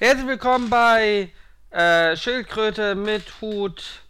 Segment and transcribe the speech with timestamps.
[0.00, 1.30] Herzlich willkommen bei
[1.68, 4.00] äh, Schildkröte mit Hut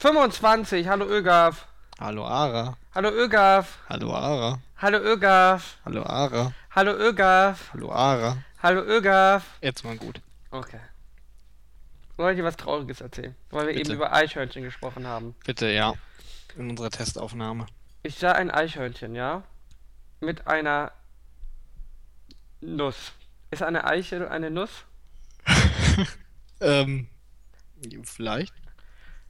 [0.00, 0.86] 25.
[0.88, 1.68] Hallo Ögaf.
[1.98, 2.76] Hallo Ara.
[2.94, 3.78] Hallo Ögaf.
[3.88, 4.58] Hallo Ara.
[4.76, 5.78] Hallo Ögaf.
[5.86, 6.52] Hallo Ara.
[6.72, 7.70] Hallo Ögaf.
[7.72, 8.44] Hallo Ara.
[8.62, 9.56] Hallo Ögaf.
[9.62, 10.20] Jetzt mal gut.
[10.50, 10.80] Okay.
[12.18, 13.34] Wollte ich dir was Trauriges erzählen?
[13.48, 13.88] Weil wir Bitte.
[13.88, 15.34] eben über Eichhörnchen gesprochen haben.
[15.46, 15.94] Bitte, ja.
[16.58, 17.64] In unserer Testaufnahme.
[18.02, 19.44] Ich sah ein Eichhörnchen, ja?
[20.20, 20.92] Mit einer
[22.60, 23.12] Nuss.
[23.50, 24.84] Ist eine Eichel eine Nuss?
[26.62, 27.08] Ähm,
[28.04, 28.54] vielleicht.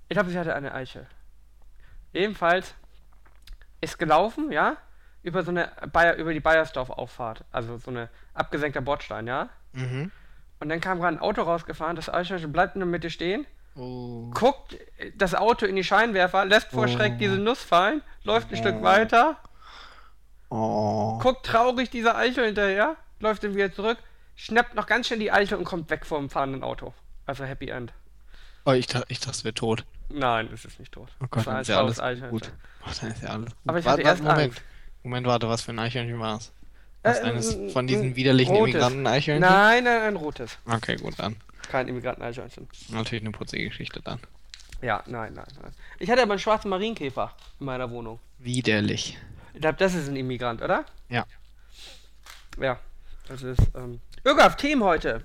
[0.08, 1.06] Ich glaube, sie hatte eine Eichel.
[2.12, 2.74] Jedenfalls
[3.80, 4.76] ist gelaufen, ja,
[5.22, 9.48] über so eine Bayer, über die Bayersdorf-Auffahrt, also so eine abgesenkter Bordstein, ja.
[9.72, 10.10] Mhm.
[10.60, 14.30] Und dann kam gerade ein Auto rausgefahren, das Eichhörnchen bleibt in der Mitte stehen, Oh.
[14.34, 14.76] guckt
[15.16, 17.18] das Auto in die Scheinwerfer, lässt vor Schreck Oh.
[17.18, 18.82] diese Nuss fallen, läuft ein Stück Oh.
[18.82, 19.38] weiter,
[20.50, 21.18] Oh.
[21.20, 23.98] guckt traurig dieser Eichel hinterher, läuft dann wieder zurück,
[24.36, 26.92] schnappt noch ganz schnell die Eichel und kommt weg vom fahrenden Auto.
[27.26, 27.92] Also Happy End.
[28.64, 29.84] oh ich, dachte, ich dachte, es wäre tot.
[30.08, 31.08] Nein, es ist nicht tot.
[31.22, 31.98] Oh Gott, dann ist ja alles
[32.30, 32.52] gut.
[32.84, 33.56] Oh, dann ist ja alles gut.
[33.66, 34.52] Aber ich Warte, hatte erst warte, Moment.
[34.58, 34.62] Angst.
[35.04, 36.52] Moment, warte, was für ein Eichhörnchen war es?
[37.02, 38.54] Was Äh, eines ein- von diesen widerlichen.
[38.54, 39.48] Immigranten-Eichhörnchen?
[39.48, 40.58] Nein, nein, ein rotes.
[40.66, 41.36] Okay, gut, dann.
[41.70, 42.68] Kein Immigranten-Eichhörnchen.
[42.90, 44.20] Natürlich eine putzige Geschichte dann.
[44.82, 45.72] Ja, nein, nein, nein.
[45.98, 48.18] Ich hatte aber einen schwarzen Marienkäfer in meiner Wohnung.
[48.38, 49.16] Widerlich.
[49.54, 50.84] Ich glaube, das ist ein Immigrant, oder?
[51.08, 51.24] Ja.
[52.60, 52.78] Ja,
[53.28, 54.00] das ist, ähm...
[54.24, 55.22] Ögaf, Themen heute.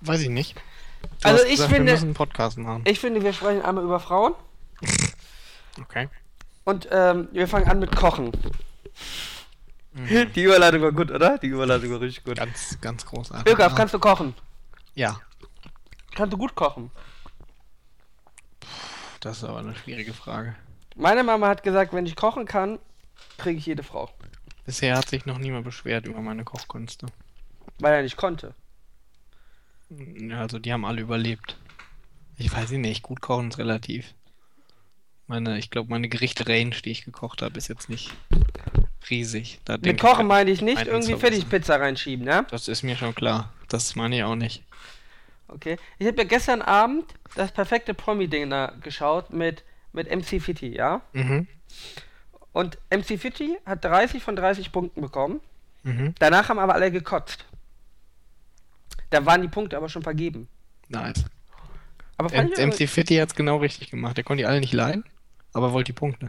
[0.00, 0.56] Weiß ich nicht.
[1.02, 2.82] Du Also hast ich gesagt, finde- Wir müssen einen Podcast machen.
[2.86, 4.34] Ich finde, wir sprechen einmal über Frauen
[5.80, 6.08] Okay.
[6.64, 8.32] und ähm, wir fangen an mit Kochen.
[9.92, 10.32] Mhm.
[10.34, 11.38] Die Überleitung war gut, oder?
[11.38, 12.36] Die Überleitung war richtig gut.
[12.36, 13.52] Ganz, ganz großartig.
[13.52, 14.34] Ögaf, kannst du kochen?
[14.94, 15.20] Ja,
[16.14, 16.90] Kannst du gut kochen?
[19.20, 20.54] das ist aber eine schwierige Frage.
[20.96, 22.78] Meine Mama hat gesagt, wenn ich kochen kann,
[23.38, 24.10] kriege ich jede Frau.
[24.66, 27.06] Bisher hat sich noch niemand beschwert über meine Kochkünste.
[27.78, 28.54] Weil er nicht konnte.
[29.90, 31.56] Ja, also die haben alle überlebt.
[32.36, 34.14] Ich weiß nicht, gut kochen ist relativ.
[35.26, 38.10] Meine, ich glaube, meine Gerichte Range, die ich gekocht habe, ist jetzt nicht
[39.10, 39.60] riesig.
[39.64, 41.16] Da Mit Kochen ich, meine ich nicht irgendwie.
[41.16, 42.46] Fertigpizza reinschieben, ne?
[42.50, 43.52] Das ist mir schon klar.
[43.68, 44.64] Das meine ich auch nicht.
[45.48, 45.76] Okay.
[45.98, 47.04] Ich habe ja gestern Abend
[47.36, 51.02] das perfekte Promi-Dinner geschaut mit, mit MC Fitti, ja?
[51.12, 51.46] Mhm.
[52.52, 55.40] Und MC Fitti hat 30 von 30 Punkten bekommen.
[55.82, 56.14] Mhm.
[56.18, 57.46] Danach haben aber alle gekotzt.
[59.10, 60.48] Da waren die Punkte aber schon vergeben.
[60.88, 61.24] Nice.
[62.16, 64.16] Aber fand M MC Fitty hat es genau richtig gemacht.
[64.16, 65.04] Der konnte die alle nicht leiden,
[65.52, 66.28] aber wollte die Punkte.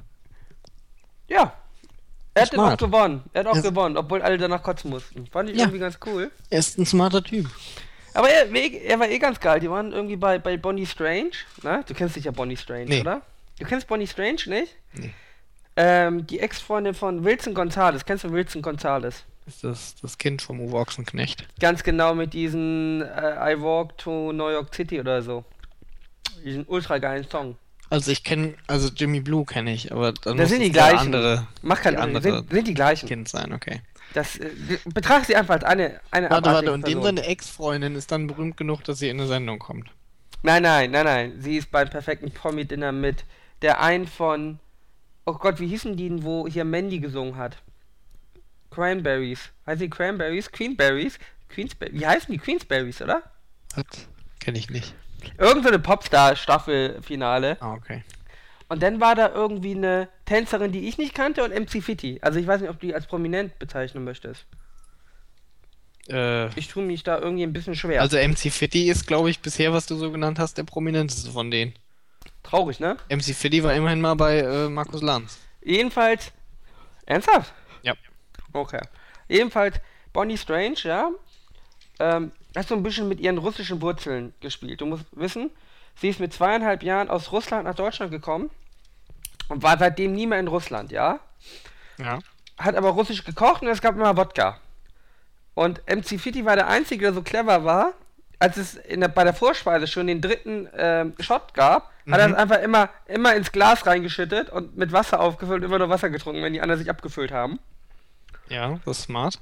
[1.28, 1.54] Ja.
[2.34, 3.24] Er hat auch gewonnen.
[3.34, 3.62] Er hat auch Ja.
[3.62, 5.28] gewonnen, obwohl alle danach kotzen mussten.
[5.28, 5.64] Fand ich Ja.
[5.64, 6.32] irgendwie ganz cool.
[6.50, 7.50] Er ist ein smarter Typ.
[8.14, 9.60] Aber er, er war eh ganz geil.
[9.60, 11.32] Die waren irgendwie bei, bei Bonnie Strange.
[11.64, 11.84] Ne?
[11.88, 13.02] Du kennst dich ja Bonnie Strange, Nee.
[13.02, 13.22] oder?
[13.60, 14.76] Du kennst Bonnie Strange nicht?
[14.94, 15.14] Nee.
[15.76, 18.04] Ähm, die Ex-Freundin von Wilson Gonzalez.
[18.06, 19.24] Kennst du Wilson Gonzalez?
[19.48, 21.48] Ist das das Kind vom Uwe Ochsenknecht?
[21.60, 25.44] Ganz genau mit diesen äh, I Walk to New York City oder so.
[26.44, 27.58] Diesen ultra geilen Song.
[27.90, 30.98] Also ich kenne, also Jimmy Blue kenne ich, aber dann Das sind die gleichen.
[30.98, 32.00] andere Mach Unterschied.
[32.00, 33.08] andere Sind, sind die gleichen.
[33.08, 33.82] Kind sein, okay.
[34.14, 34.50] Das, äh,
[34.94, 38.58] betrachte sie einfach als eine, eine Warte, warte, und dem seine Ex-Freundin ist dann berühmt
[38.58, 39.90] genug, dass sie in eine Sendung kommt.
[40.44, 41.34] Nein, nein, nein, nein.
[41.40, 43.26] Sie ist beim perfekten Promi-Dinner mit
[43.62, 44.60] der einen von.
[45.26, 47.58] Oh Gott, wie hießen die denn, wo hier Mandy gesungen hat?
[48.72, 49.50] Cranberries.
[49.68, 50.52] Heißt die Cranberries?
[50.52, 51.20] Queenberries?
[51.50, 51.94] Queensberries?
[52.00, 53.22] Wie heißen die Queensberries, oder?
[53.76, 53.86] Hat,
[54.40, 54.96] kenne ich nicht.
[55.38, 57.58] Irgend so eine Popstar-Staffelfinale.
[57.62, 58.04] Ah, okay.
[58.70, 62.20] Und dann war da irgendwie eine Tänzerin, die ich nicht kannte und MC Fitti.
[62.22, 64.46] Also ich weiß nicht, ob du die als prominent bezeichnen möchtest.
[66.10, 68.02] Äh, Ich tue mich da irgendwie ein bisschen schwer.
[68.02, 71.52] also MC Fitty ist, glaube ich, bisher, was du so genannt hast, der prominenteste von
[71.52, 71.74] denen.
[72.44, 72.98] Traurig, ne?
[73.10, 75.38] MC Fitty war immerhin mal bei äh, Markus Lanz.
[75.64, 76.32] Jedenfalls.
[77.06, 77.54] Ernsthaft?
[78.54, 78.82] Okay.
[79.28, 79.78] Jedenfalls,
[80.14, 81.10] Bonnie Strange, ja,
[82.00, 84.82] ähm, hat so ein bisschen mit ihren russischen Wurzeln gespielt.
[84.82, 85.52] Du musst wissen,
[85.96, 88.50] sie ist mit zweieinhalb Jahren aus Russland nach Deutschland gekommen
[89.50, 91.20] und war seitdem nie mehr in Russland, ja.
[91.98, 92.20] Ja.
[92.58, 94.60] Hat aber russisch gekocht und es gab immer Wodka.
[95.54, 97.94] Und MC Fitti war der Einzige, der so clever war,
[98.40, 102.34] als es der, bei der Vorspeise schon den dritten ähm, Shot gab, hat er Mhm.
[102.34, 106.10] es einfach immer, immer ins Glas reingeschüttet und mit Wasser aufgefüllt und immer nur Wasser
[106.10, 107.60] getrunken, wenn die anderen sich abgefüllt haben.
[108.52, 109.40] Ja, das ist smart.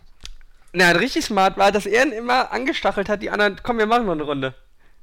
[0.71, 4.05] Na, richtig smart war, dass er ihn immer angestachelt hat, die anderen, komm, wir machen
[4.05, 4.53] noch eine Runde.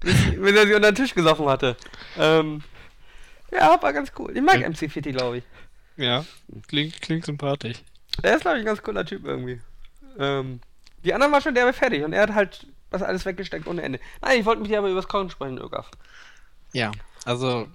[0.00, 0.14] Bis
[0.56, 1.76] er sie unter den Tisch gesoffen hatte.
[2.16, 2.62] Ähm,
[3.50, 4.36] ja, war ganz cool.
[4.36, 4.68] Ich mag Ja.
[4.68, 5.44] MC Fitti, glaube ich.
[5.96, 6.24] Ja,
[6.68, 7.78] klingt, klingt sympathisch.
[8.22, 9.60] Er ist, glaube ich, ein ganz cooler Typ irgendwie.
[10.18, 10.60] Ähm,
[11.04, 13.98] die anderen waren schon derbe fertig und er hat halt das alles weggesteckt ohne Ende.
[14.20, 15.90] Nein, ich wollte mit dir aber über das Kochen sprechen, Ögaf.
[16.72, 16.92] Ja,
[17.24, 17.66] also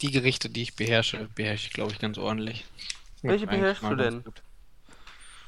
[0.00, 2.64] die Gerichte, die ich beherrsche, beherrsche ich, glaube ich, ganz ordentlich.
[3.22, 4.24] Welche beherrschst du denn?
[4.24, 4.42] gut.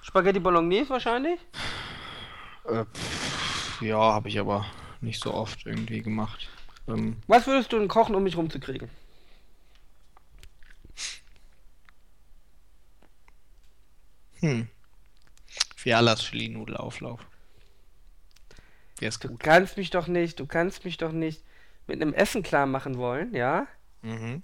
[0.06, 1.40] Spaghetti Bolognese wahrscheinlich?
[2.68, 4.66] Äh, pff, Ja, habe ich aber
[5.00, 6.48] nicht so oft irgendwie gemacht.
[6.88, 8.90] Ähm, Was würdest du denn kochen, um mich rumzukriegen?
[14.40, 14.68] hm.
[15.76, 17.20] Fialas Chili-Nudelauflauf.
[19.00, 19.40] Der ist Du gut.
[19.40, 21.42] kannst mich doch nicht, du kannst mich doch nicht
[21.86, 23.66] mit einem Essen klar machen wollen, ja?
[24.02, 24.42] Mhm.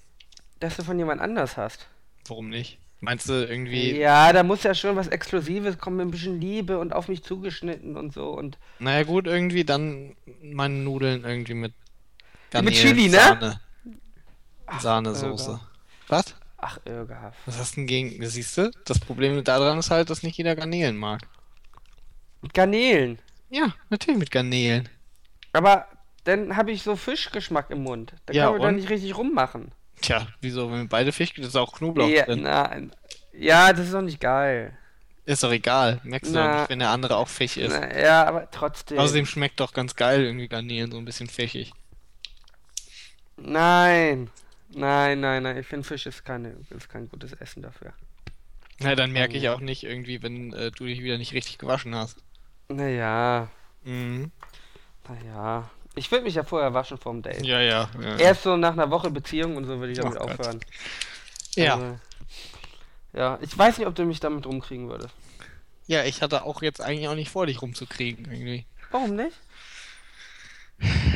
[0.59, 1.89] Dass du von jemand anders hast.
[2.27, 2.79] Warum nicht?
[3.01, 3.97] Meinst du irgendwie.
[3.97, 7.23] Ja, da muss ja schon was Exklusives kommen, mit ein bisschen Liebe und auf mich
[7.23, 8.59] zugeschnitten und so und.
[8.79, 11.73] Naja, gut, irgendwie dann meine Nudeln irgendwie mit.
[12.63, 13.17] Mit Chili, ne?
[13.17, 13.61] Sahne.
[14.67, 15.61] Ach, Sahnesoße.
[16.09, 16.35] Was?
[16.59, 17.39] Ach, irgehaft.
[17.47, 18.27] Was hast du denn gegen.
[18.27, 18.71] Siehst du?
[18.85, 21.23] Das Problem daran ist halt, dass nicht jeder Garnelen mag.
[22.43, 23.19] Mit Garnelen.
[23.49, 24.89] Ja, natürlich mit Garnelen.
[25.53, 25.87] Aber
[26.25, 28.13] dann habe ich so Fischgeschmack im Mund.
[28.27, 29.73] Da Ja, kann man doch nicht richtig rummachen.
[30.01, 30.71] Tja, wieso?
[30.71, 32.43] Wenn wir beide Fisch, das ist auch Knoblauch Ja, drin.
[32.43, 32.75] na,
[33.33, 34.77] ja, das ist doch nicht geil.
[35.27, 36.01] Ist doch egal.
[36.03, 37.71] Merkst du doch nicht, wenn der andere auch Fisch ist.
[37.73, 38.99] Na, ja, aber trotzdem.
[38.99, 41.73] Außerdem schmeckt doch ganz geil irgendwie Garnelen, so ein bisschen fischig.
[43.37, 44.31] Nein.
[44.73, 45.57] Nein, nein, nein.
[45.59, 47.93] Ich finde, Fisch ist, keine, ist kein gutes Essen dafür.
[48.79, 51.95] Na, dann merke ich auch nicht irgendwie, wenn äh, du dich wieder nicht richtig gewaschen
[51.95, 52.19] hast.
[52.69, 53.49] Naja,
[53.85, 54.31] Mhm.
[55.09, 55.71] naja.
[55.97, 57.45] Ich würde mich ja vorher waschen vorm Date.
[57.45, 57.91] Ja, ja.
[58.01, 58.17] ja.
[58.17, 60.61] Erst so nach einer Woche Beziehung und so würde ich damit Oh aufhören.
[61.57, 61.75] ja.
[61.75, 61.99] Also,
[63.13, 65.15] ja, ich weiß nicht, ob du mich damit rumkriegen würdest.
[65.89, 68.67] ja, ich hatte auch jetzt eigentlich auch nicht vor, dich rumzukriegen irgendwie.
[68.93, 69.37] Warum nicht?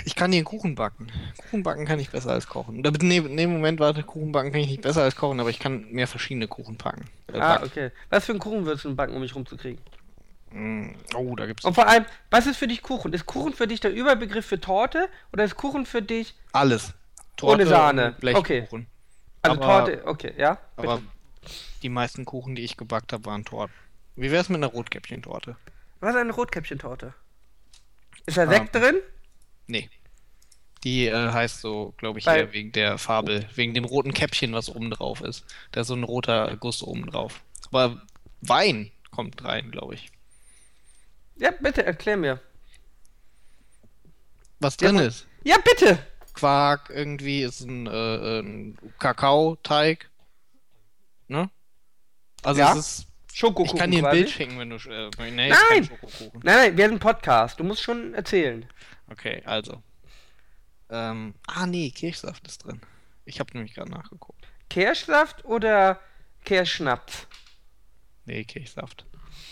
[0.05, 1.11] Ich kann dir einen Kuchen backen.
[1.39, 2.79] Kuchen backen kann ich besser als kochen.
[2.81, 5.59] Oder, nee, nee, Moment, warte, Kuchen backen kann ich nicht besser als kochen, aber ich
[5.59, 7.07] kann mehr verschiedene Kuchen packen.
[7.33, 7.65] Äh, Ah, backen.
[7.67, 7.91] okay.
[8.11, 9.81] Was für einen Kuchen würdest du backen, um mich rumzukriegen?
[10.55, 13.13] Mm, Oh, da gibt's Und vor allem, was ist für dich Kuchen?
[13.13, 16.95] Ist Kuchen für dich der Überbegriff für Torte oder ist Kuchen für dich alles.
[17.43, 18.13] Ohne Sahne.
[18.21, 18.87] Blechkuchen.
[19.43, 20.07] also Aber- Torte?
[20.07, 20.59] Okay, ja.
[20.77, 20.89] bitte.
[20.89, 21.03] Aber
[21.83, 23.75] die meisten Kuchen, die ich gebackt habe, waren Torten.
[24.17, 25.57] Wie wär's mit einer Rotkäppchen-Torte?
[26.01, 27.15] Was ist eine Rotkäppchentorte?
[28.27, 28.49] Ist da Ah.
[28.49, 29.01] Sekt drin?
[29.67, 29.91] Nee.
[30.85, 34.69] Die äh, heißt so, glaube ich, eher wegen der Farbe, wegen dem roten Käppchen, was
[34.69, 35.45] oben drauf ist.
[35.73, 37.43] Da ist so ein roter Guss oben drauf.
[37.73, 38.03] Aber
[38.43, 40.13] Wein kommt rein, glaube ich.
[41.37, 42.41] Ja, bitte, erklär mir.
[44.61, 45.27] Was drin Ja, ist?
[45.45, 45.99] Ja, bitte!
[46.33, 50.11] Quark, irgendwie ist ein, äh, ein Kakaoteig.
[51.29, 51.51] Ne?
[52.43, 52.73] Also Ja.
[52.73, 53.07] es ist.
[53.33, 54.19] Schokokuchen Ich kann dir ein quasi.
[54.19, 54.77] Bild schicken, wenn du.
[54.77, 55.51] Äh, nee, Nein!
[55.71, 55.91] Nein,
[56.45, 57.59] nein, wir sind ein Podcast.
[57.59, 58.69] Du musst schon erzählen.
[59.11, 59.83] Okay, also.
[60.89, 62.81] Ähm, ah, nee, Kirschsaft ist drin.
[63.25, 64.47] Ich habe nämlich gerade nachgeguckt.
[64.71, 66.01] Kirschsaft oder
[66.45, 67.27] Kirschschnaps?
[68.25, 69.05] Nee, Kirschsaft.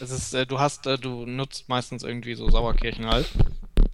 [0.02, 3.26] Es ist, äh, du hast, äh, du nutzt meistens irgendwie so Sauerkirchen halt.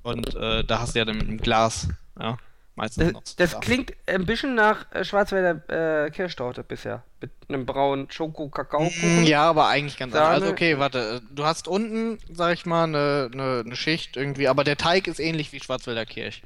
[0.02, 1.88] Und äh, da hast du ja dann mit einem Glas,
[2.18, 2.38] ja.
[2.76, 7.02] Meistens Das, das klingt ein bisschen nach äh, Schwarzwälder äh, Kirschtorte bisher.
[7.20, 9.22] Mit einem braunen Schoko-Kakao-Kuchen.
[9.24, 10.28] Mm, Ja, aber eigentlich ganz anders.
[10.28, 10.52] Also Sahne.
[10.52, 11.20] okay, warte.
[11.30, 15.18] Du hast unten, sag ich mal, eine, eine, eine Schicht irgendwie, aber der Teig ist
[15.18, 16.40] ähnlich wie Schwarzwälder Kirsch.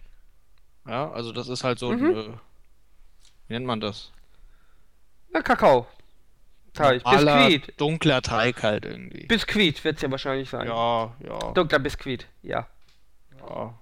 [0.88, 2.06] Ja, also das ist halt so, Mhm.
[2.06, 2.40] ein,
[3.48, 4.10] wie nennt man das?
[5.34, 5.86] Na, Kakao.
[6.74, 7.04] Teig.
[7.04, 7.80] Biskuit.
[7.80, 9.26] dunkler Teig halt irgendwie.
[9.26, 10.66] Biskuit wird es ja wahrscheinlich sein.
[10.66, 12.66] Ja, ja, Dunkler Biskuit, ja.
[13.46, 13.74] ja.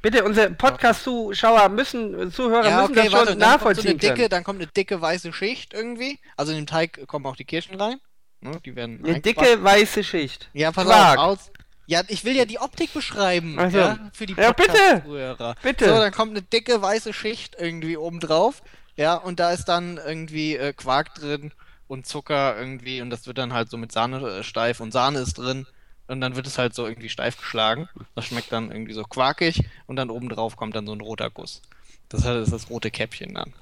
[0.00, 4.14] Bitte, unsere Podcast-Zuschauer müssen, äh, Zuhörer müssen das schon dann kommt so eine nachvollziehen dicke,
[4.14, 4.28] können.
[4.28, 6.18] dann kommt eine dicke weiße Schicht irgendwie.
[6.36, 8.00] Also in den Teig kommen auch die Kirschen rein.
[8.40, 10.50] Ne, die werden Eine dicke weiße Schicht.
[10.52, 11.18] Ja, pass Quark.
[11.18, 11.50] auf, aus.
[11.86, 13.56] Ja, ich will ja die Optik beschreiben.
[13.58, 13.78] Ach so.
[13.78, 14.72] Ja, für die Ja, bitte.
[14.72, 15.54] Podcast-Zuhörer.
[15.62, 15.84] Bitte.
[15.86, 18.62] So, dann kommt eine dicke weiße Schicht irgendwie oben drauf.
[18.96, 21.52] Ja, und da ist dann irgendwie äh, Quark drin
[21.88, 23.00] und Zucker irgendwie.
[23.00, 25.66] Und das wird dann halt so mit Sahne äh, steif und Sahne ist drin.
[26.06, 27.88] Und dann wird es halt so irgendwie steif geschlagen.
[28.14, 29.62] Das schmeckt dann irgendwie so quarkig.
[29.86, 31.62] Und dann oben drauf kommt dann so ein roter Guss.
[32.08, 33.54] Das ist das rote Käppchen dann.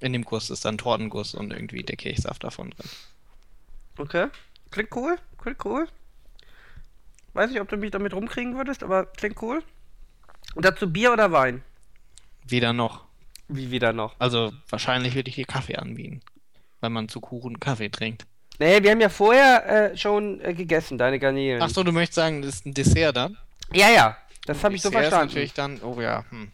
[0.00, 2.88] In dem Guss ist dann Tortenguss und irgendwie der Kirchsaft davon drin.
[3.98, 4.28] Okay.
[4.70, 5.16] Klingt cool.
[5.38, 5.88] Klingt cool.
[7.34, 9.62] Weiß nicht, ob du mich damit rumkriegen würdest, aber klingt cool.
[10.54, 11.62] Und dazu Bier oder Wein?
[12.46, 13.04] Weder noch.
[13.48, 14.16] Wie wieder noch?
[14.18, 16.22] Also wahrscheinlich würde ich dir Kaffee anbieten.
[16.80, 18.26] Weil man zu Kuchen Kaffee trinkt.
[18.58, 21.60] Nee, wir haben ja vorher äh, schon äh, gegessen, deine Garnelen.
[21.62, 23.36] Ach so, du möchtest sagen, das ist ein Dessert dann?
[23.72, 24.16] Ja, ja.
[24.46, 25.28] Das habe ich so Dessert ist verstanden.
[25.34, 26.50] natürlich dann, oh ja, hm.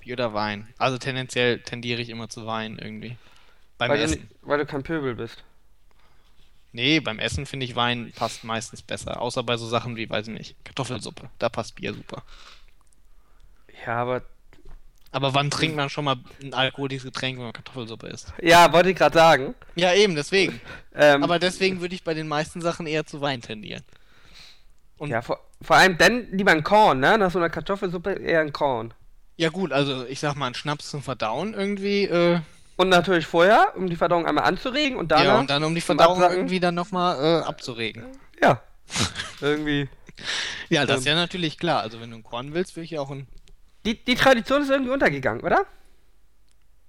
[0.00, 0.68] Bier oder Wein.
[0.78, 3.16] Also tendenziell tendiere ich immer zu Wein irgendwie.
[3.78, 4.20] Beim Weil du, Essen.
[4.22, 5.42] ni- weil du kein Pöbel bist.
[6.72, 9.20] Nee, beim Essen finde ich Wein passt meistens besser.
[9.22, 11.30] Außer bei so Sachen wie, weiß ich nicht, Kartoffelsuppe.
[11.38, 12.22] Da passt Bier super.
[13.86, 14.22] Ja, aber.
[15.10, 18.32] Aber wann trinkt man schon mal ein alkoholisches Getränk, wenn man Kartoffelsuppe isst?
[18.42, 19.54] Ja, wollte ich gerade sagen.
[19.74, 20.60] Ja, eben, deswegen.
[20.94, 23.82] Ähm, Aber deswegen würde ich bei den meisten Sachen eher zu Wein tendieren.
[24.98, 27.16] und- ja, vor, vor allem dann lieber ein Korn, ne?
[27.18, 28.92] Nach so einer Kartoffelsuppe eher ein Korn.
[29.36, 32.40] Ja gut, also ich sag mal, ein Schnaps zum Verdauen irgendwie, äh,
[32.76, 35.24] Und natürlich vorher, um die Verdauung einmal anzuregen und danach.
[35.24, 38.04] ja, und dann um die Verdauung irgendwie dann nochmal äh, abzuregen.
[38.42, 38.60] Ja.
[39.40, 39.88] Irgendwie.
[40.68, 41.10] Ja, das ist Ähm.
[41.10, 41.80] ja natürlich klar.
[41.82, 43.26] Also wenn du ein Korn willst, will ich ja auch ein.
[43.88, 45.64] Die, die Tradition ist irgendwie untergegangen, oder?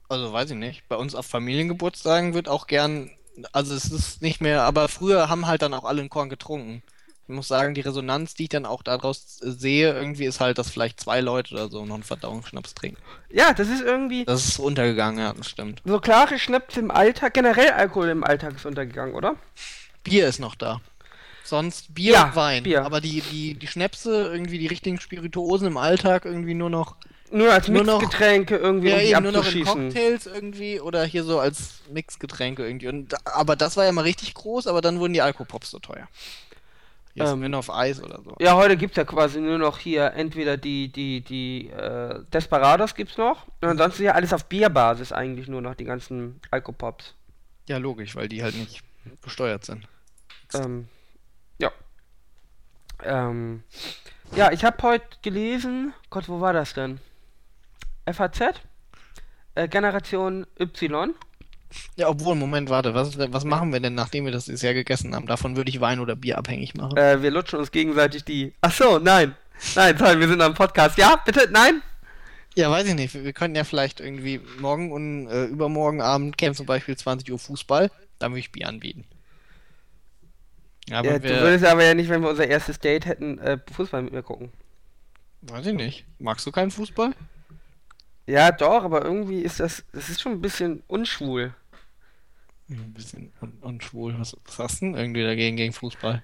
[0.10, 0.86] Also weiß ich nicht.
[0.90, 3.10] Bei uns auf Familiengeburtstagen wird auch gern.
[3.54, 6.84] Also es ist nicht mehr, aber früher haben halt dann auch alle ein Korn getrunken.
[7.30, 10.70] Ich muss sagen, die Resonanz, die ich dann auch daraus sehe, irgendwie ist halt, dass
[10.72, 13.02] vielleicht zwei Leute oder so noch einen Verdauungsschnaps trinken.
[13.30, 15.82] Ja, das ist irgendwie Das ist untergegangen, ja, das stimmt.
[15.86, 19.36] so klare Schnäpse im Alltag, generell Alkohol im Alltag ist untergegangen, oder?
[20.04, 20.82] Bier ist noch da.
[21.50, 22.64] Sonst Bier Ja, und Wein.
[22.64, 22.86] Bier.
[22.86, 26.96] Aber die, die, die Schnäpse, irgendwie die richtigen Spirituosen im Alltag irgendwie nur noch.
[27.32, 29.64] Nur als Nur noch- Mixgetränke irgendwie, Ja, um die eben nur noch in.
[29.66, 32.88] Cocktails irgendwie oder hier so als Mixgetränke irgendwie.
[32.88, 36.08] Und, aber das war ja mal richtig groß, aber dann wurden die Alkopops so teuer.
[37.16, 38.36] Jetzt Ähm, auf Eis oder so.
[38.40, 43.18] Ja, heute gibt's ja quasi nur noch hier entweder die, die, die, äh, Desperados gibt's
[43.18, 43.46] noch.
[43.62, 47.14] Und ansonsten ja alles auf Bierbasis eigentlich nur noch, die ganzen Alkopops.
[47.68, 48.82] Ja, logisch, weil die halt nicht
[49.22, 49.88] besteuert sind.
[50.54, 50.88] Ähm.
[53.04, 53.64] Ähm,
[54.36, 57.00] ja, ich habe heute gelesen, Gott, wo war das denn?
[58.12, 58.42] FAZ?
[59.56, 61.14] Äh, Generation Y.
[61.96, 65.28] Ja, obwohl, Moment, warte, was, was machen wir denn, nachdem wir das Jahr gegessen haben?
[65.28, 66.98] Davon würde ich Wein oder Bier abhängig machen.
[66.98, 68.54] Äh, wir lutschen uns gegenseitig die.
[68.62, 69.36] Ach so, nein.
[69.76, 70.98] Nein, toll, wir sind am Podcast.
[70.98, 71.82] Ja, bitte, nein?
[72.56, 73.14] Ja, weiß ich nicht.
[73.14, 77.32] Wir, wir könnten ja vielleicht irgendwie morgen und äh, übermorgen Abend käme zum Beispiel 20
[77.32, 79.06] Uhr Fußball, dann würde ich Bier anbieten.
[80.92, 83.58] Aber Ja, du wir, würdest aber ja nicht, wenn wir unser erstes Date hätten, äh,
[83.72, 84.52] Fußball mit mir gucken.
[85.42, 86.06] weiß ich nicht.
[86.20, 87.14] Magst du keinen Fußball?
[88.28, 91.54] Ja, doch, aber irgendwie ist das, das ist schon ein bisschen unschwul.
[92.70, 94.16] Ein bisschen un unschwul.
[94.20, 96.22] Was, was hast du denn irgendwie dagegen gegen Fußball?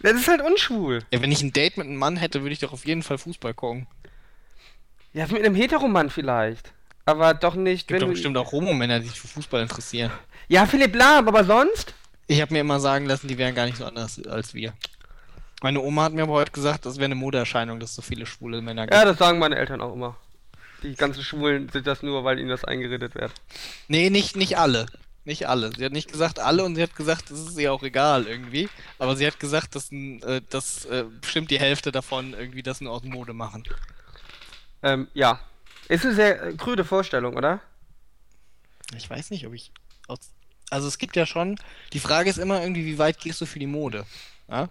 [0.00, 1.00] Das ist halt unschwul.
[1.12, 3.18] Ja, wenn ich ein Date mit einem Mann hätte, würde ich doch auf jeden Fall
[3.18, 3.86] Fußball gucken.
[5.12, 6.72] Ja, mit einem Heteromann vielleicht.
[7.04, 8.12] Aber doch nicht, Gibt wenn doch du...
[8.14, 10.10] bestimmt auch Homo-Männer, die sich für Fußball interessieren.
[10.48, 11.94] Ja, Philipp Lahm, aber sonst?
[12.26, 14.72] Ich habe mir immer sagen lassen, die wären gar nicht so anders als wir.
[15.62, 18.26] Meine Oma hat mir aber heute gesagt, das wäre eine Modeerscheinung, dass es so viele
[18.26, 18.94] schwule Männer gibt.
[18.94, 20.16] Ja, das sagen meine Eltern auch immer.
[20.82, 23.32] Die ganzen Schwulen sind das nur, weil ihnen das eingeredet wird.
[23.88, 24.86] Nee, nicht, nicht alle.
[25.24, 25.70] Nicht alle.
[25.74, 28.68] Sie hat nicht gesagt alle und sie hat gesagt, das ist ihr auch egal irgendwie.
[28.98, 32.92] Aber sie hat gesagt, dass, äh, dass äh, bestimmt die Hälfte davon irgendwie das nur
[32.92, 33.64] aus Mode machen.
[34.82, 35.40] Ähm, ja.
[35.88, 37.60] Ist eine sehr äh, krüde Vorstellung, oder?
[38.94, 39.72] Ich weiß nicht, ob ich.
[40.08, 40.18] Aus...
[40.70, 41.58] Also es gibt ja schon.
[41.92, 44.06] Die Frage ist immer irgendwie, wie weit gehst du für die Mode?
[44.48, 44.68] Ja?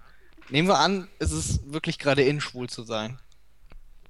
[0.50, 3.20] Nehmen wir an, es ist wirklich gerade in, schwul zu sein.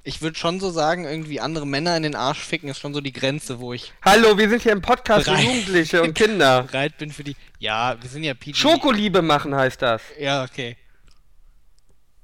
[0.06, 3.00] Ich würde schon so sagen, irgendwie andere Männer in den Arsch ficken ist schon so
[3.00, 5.38] die Grenze, wo ich Hallo, wir sind hier im Podcast für.
[5.38, 6.64] Jugendliche und Kinder.
[6.64, 7.38] bereit bin für die.
[7.60, 8.56] Ja, wir sind ja PG.
[8.56, 10.02] Schokoliebe machen heißt das.
[10.20, 10.76] Ja, okay.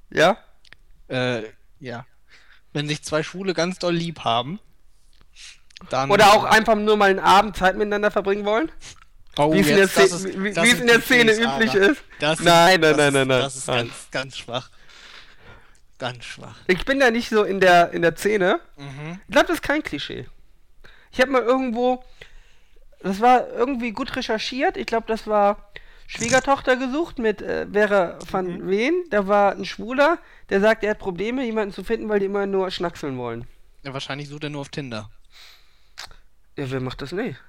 [0.09, 0.37] Ja?
[1.07, 1.43] Äh,
[1.79, 2.05] ja.
[2.73, 4.59] Wenn sich zwei Schwule ganz doll lieb haben,
[5.89, 6.11] dann.
[6.11, 8.69] Oder auch einfach nur mal einen Abend Zeit miteinander verbringen wollen?
[9.37, 12.01] Oh, wie es in der Szene- ist- wie- wie in der Szene üblich ist?
[12.19, 13.41] Das Nein, nein, nein, nein, nein.
[13.41, 14.69] Das ist ganz, ganz schwach.
[15.97, 16.55] Ganz schwach.
[16.67, 18.59] Ich bin da nicht so in der, in der Szene.
[18.77, 19.19] Mhm.
[19.27, 20.27] Ich glaube, das ist kein Klischee.
[21.11, 22.03] Ich habe mal irgendwo,
[23.01, 24.77] das war irgendwie gut recherchiert.
[24.77, 25.69] Ich glaube, das war
[26.07, 28.67] Schwiegertochter gesucht mit äh, Vera van Mhm.
[28.69, 29.03] Ween.
[29.09, 30.17] Da war ein Schwuler,
[30.49, 33.45] der sagt, er hat Probleme, jemanden zu finden, weil die immer nur schnackseln wollen.
[33.83, 35.09] Ja, wahrscheinlich sucht er nur auf Tinder.
[36.57, 37.39] Ja, wer macht das nicht?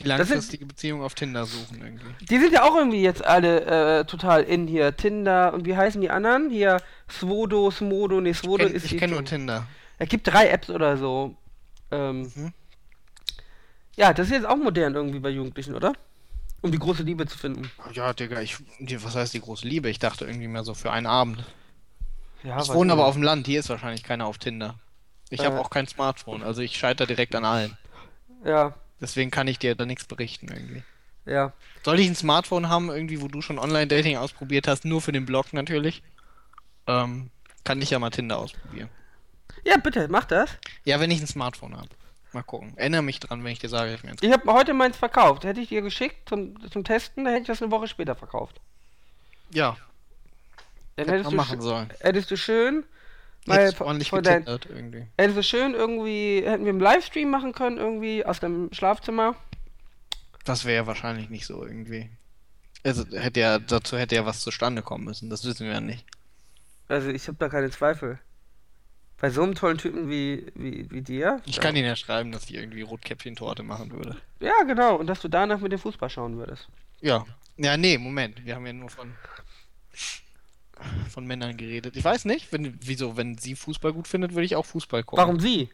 [0.00, 2.24] Die Das sind- langfristige Beziehung auf Tinder suchen irgendwie.
[2.26, 4.96] Die sind ja auch irgendwie jetzt alle äh, total in hier.
[4.96, 6.50] Tinder und wie heißen die anderen?
[6.50, 9.66] Hier Svodo, Smodo, nee, Svodo Kenn, ist ich kenne nur Tinder.
[9.98, 11.34] Es gibt drei Apps oder so.
[11.90, 12.52] Ähm, Mhm.
[13.96, 15.92] Ja, das ist jetzt auch modern irgendwie bei Jugendlichen, oder?
[16.60, 17.68] Um die große Liebe zu finden.
[17.92, 18.56] Ja, Digga, ich,
[19.02, 19.88] was heißt die große Liebe?
[19.90, 21.44] Ich dachte irgendwie mehr so für einen Abend.
[22.44, 24.76] Ja, Ich wohne aber auf dem Land, hier ist wahrscheinlich keiner auf Tinder.
[25.30, 25.58] Ich habe Äh.
[25.58, 27.76] auch kein Smartphone, also ich scheitere direkt an allen.
[28.44, 30.82] Ja, Deswegen kann ich dir da nichts berichten irgendwie.
[31.26, 31.52] ja.
[31.84, 35.24] Soll ich ein Smartphone haben, irgendwie, wo du schon Online-Dating ausprobiert hast, nur für den
[35.26, 36.02] Blog natürlich?
[36.86, 37.30] Ähm,
[37.64, 38.88] kann ich ja mal Tinder ausprobieren.
[39.64, 40.50] Ja, bitte, mach das.
[40.84, 41.88] Ja, wenn ich ein Smartphone habe.
[42.32, 42.72] Mal gucken.
[42.76, 45.44] Erinnere mich dran, wenn ich dir sage, ich mir Ich habe heute meins verkauft.
[45.44, 48.60] Hätte ich dir geschickt zum, zum Testen, dann hätte ich das eine Woche später verkauft.
[49.50, 49.76] Ja,
[50.96, 51.90] Dann hätte hättest du, machen sollen.
[52.00, 52.84] hättest du schön.
[53.46, 55.06] Von, ordentlich getindert irgendwie.
[55.16, 59.34] du schön irgendwie, hätten wir einen Livestream machen können, irgendwie aus dem Schlafzimmer.
[60.44, 62.10] Das wäre ja wahrscheinlich nicht so irgendwie.
[62.84, 66.04] Also hätte ja, dazu hätte ja was zustande kommen müssen, das wissen wir ja nicht.
[66.88, 68.18] Also ich habe da keine Zweifel.
[69.20, 71.42] Bei so einem tollen Typen wie, wie, wie dir.
[71.44, 74.16] Ich kann Ihnen ja schreiben, dass ich irgendwie Rotkäppchen-Torte machen würde.
[74.40, 74.94] Ja, genau.
[74.94, 76.68] Und dass du danach mit dem Fußball schauen würdest.
[77.00, 77.26] Ja.
[77.56, 78.44] Ja, nee, Moment.
[78.44, 79.12] Wir haben ja nur von
[81.10, 81.96] von Männern geredet.
[81.96, 85.22] Ich weiß nicht, wenn, wieso, wenn sie Fußball gut findet, würde ich auch Fußball gucken.
[85.22, 85.68] Warum sie?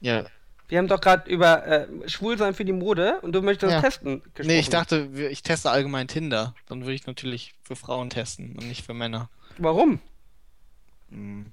[0.00, 0.24] Ja.
[0.68, 3.80] Wir haben doch gerade über äh, Schwulsein für die Mode und du möchtest Ja.
[3.80, 4.46] testen gesprochen.
[4.48, 6.54] Nee, ich dachte, ich teste allgemein Tinder.
[6.66, 9.30] Dann würde ich natürlich für Frauen testen und nicht für Männer.
[9.56, 9.98] Warum?
[11.10, 11.46] Hm,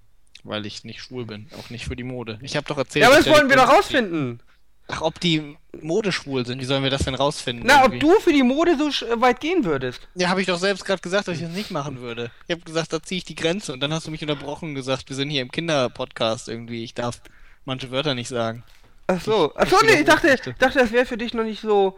[0.43, 2.39] Weil ich nicht schwul bin, auch nicht für die Mode.
[2.41, 3.03] Ich habe doch erzählt.
[3.03, 4.41] Ja, aber das wollen wir doch rausfinden.
[4.87, 7.65] Ach, ob die modeschwul sind, wie sollen wir das denn rausfinden?
[7.65, 7.99] Na, ob irgendwie?
[7.99, 10.07] du für die Mode so sch- weit gehen würdest.
[10.13, 12.29] Ja, habe ich doch selbst gerade gesagt, dass ich das nicht machen würde.
[12.47, 14.75] Ich habe gesagt, da ziehe ich die Grenze und dann hast du mich unterbrochen und
[14.75, 16.83] gesagt, wir sind hier im Kinderpodcast irgendwie.
[16.83, 17.19] Ich darf
[17.65, 18.63] manche Wörter nicht sagen.
[19.07, 19.47] Ach so.
[19.55, 21.61] Ich- Ach so, ich nee, ich dachte, ich dachte, das wäre für dich noch nicht
[21.61, 21.97] so,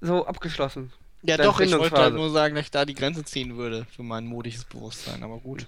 [0.00, 0.90] so abgeschlossen.
[1.24, 4.02] Ja, doch, ich wollte halt nur sagen, dass ich da die Grenze ziehen würde für
[4.02, 5.66] mein modisches Bewusstsein, aber gut.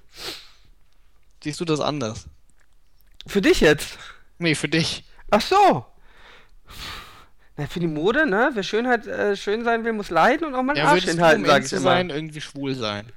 [1.42, 2.24] Siehst du das anders?
[3.26, 3.98] Für dich jetzt?
[4.38, 5.04] Nee, für dich.
[5.30, 5.84] Ach so.
[7.56, 8.50] Na, für die Mode, ne?
[8.54, 11.44] Wer Schönheit äh, schön sein will, muss leiden und auch mal einen Ja, Arsch hinhalten,
[11.44, 11.84] sag ich zu immer.
[11.84, 13.12] sein, irgendwie schwul sein?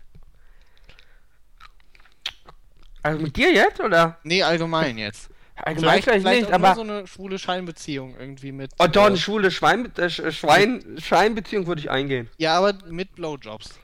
[3.01, 4.17] Also mit dir jetzt, oder?
[4.23, 5.29] Nee, allgemein jetzt.
[5.55, 6.67] Allgemein vielleicht, nicht, auch aber...
[6.67, 8.71] nur so eine schwule Scheinbeziehung irgendwie mit.
[8.77, 12.29] Oh, doch, äh, eine schwule Schwein, äh, Sch- Schwein, Scheinbeziehung würde ich eingehen.
[12.37, 13.79] ja, aber mit Blowjobs.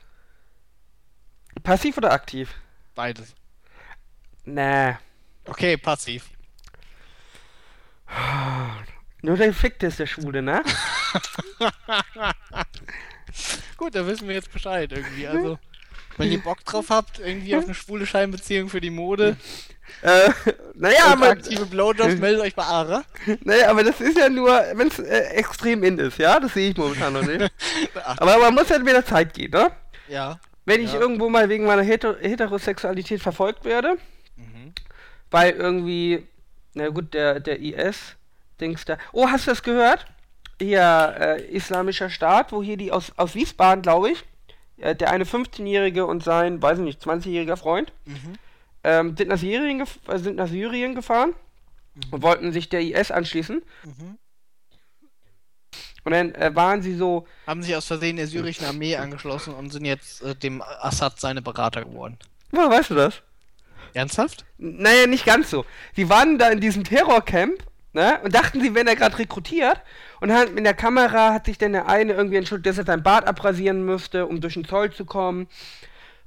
[1.64, 2.54] Passiv oder aktiv?
[2.94, 3.34] Beides.
[4.44, 4.94] Nee.
[5.46, 6.30] Okay, passiv.
[9.24, 10.62] Nur der Fickte ist der Schwule, ne?
[13.78, 15.26] Gut, da wissen wir jetzt Bescheid irgendwie.
[15.26, 15.58] Also,
[16.18, 19.36] wenn ihr Bock drauf habt, irgendwie auf eine schwule Scheinbeziehung für die Mode
[20.02, 20.30] äh,
[20.74, 23.04] naja, aber, aktive Blowjobs, meldet euch bei Ara.
[23.44, 26.38] naja, aber das ist ja nur, wenn es äh, extrem in ist, ja?
[26.40, 27.50] Das sehe ich momentan noch nicht.
[28.04, 29.70] Aber man muss halt wieder Zeit gehen, ne?
[30.08, 30.38] ja.
[30.66, 31.00] Wenn ich Ja.
[31.00, 33.96] irgendwo mal wegen meiner Heter Heterosexualität verfolgt werde,
[34.36, 34.72] Mhm.
[35.30, 36.26] weil irgendwie,
[36.72, 38.16] na gut, der, der IS,
[38.60, 38.98] Dings da.
[39.12, 40.06] Oh, hast du das gehört?
[40.60, 44.24] Hier, äh, Islamischer Staat, wo hier die aus, aus Wiesbaden, glaube ich,
[44.78, 48.34] äh, der eine 15-Jährige und sein, weiß ich nicht, 20-jähriger Freund, Mhm.
[48.84, 51.34] ähm, sind, nach Syrien äh, sind nach Syrien gefahren
[52.10, 53.62] und wollten sich der IS anschließen.
[53.84, 54.18] Mhm.
[56.04, 59.70] Und dann äh, waren sie so, Haben sich aus Versehen der syrischen Armee angeschlossen und
[59.72, 62.18] sind jetzt äh, dem Assad seine Berater geworden.
[62.50, 63.22] woher weißt du das?
[63.94, 64.44] Ernsthaft?
[64.58, 65.64] Naja, nicht ganz so.
[65.96, 67.62] Sie waren da in diesem Terrorcamp,
[67.94, 69.80] ne, und dachten, sie werden da gerade rekrutiert.
[70.20, 73.02] Und halt mit der Kamera hat sich dann der eine irgendwie entschuldigt, dass er sein
[73.02, 75.48] Bart abrasieren müsste, um durch den Zoll zu kommen.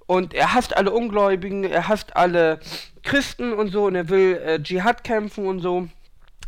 [0.08, 2.60] Und er hasst alle Ungläubigen, er hasst alle
[3.04, 5.88] Christen und so, und er will äh, Dschihad kämpfen und so.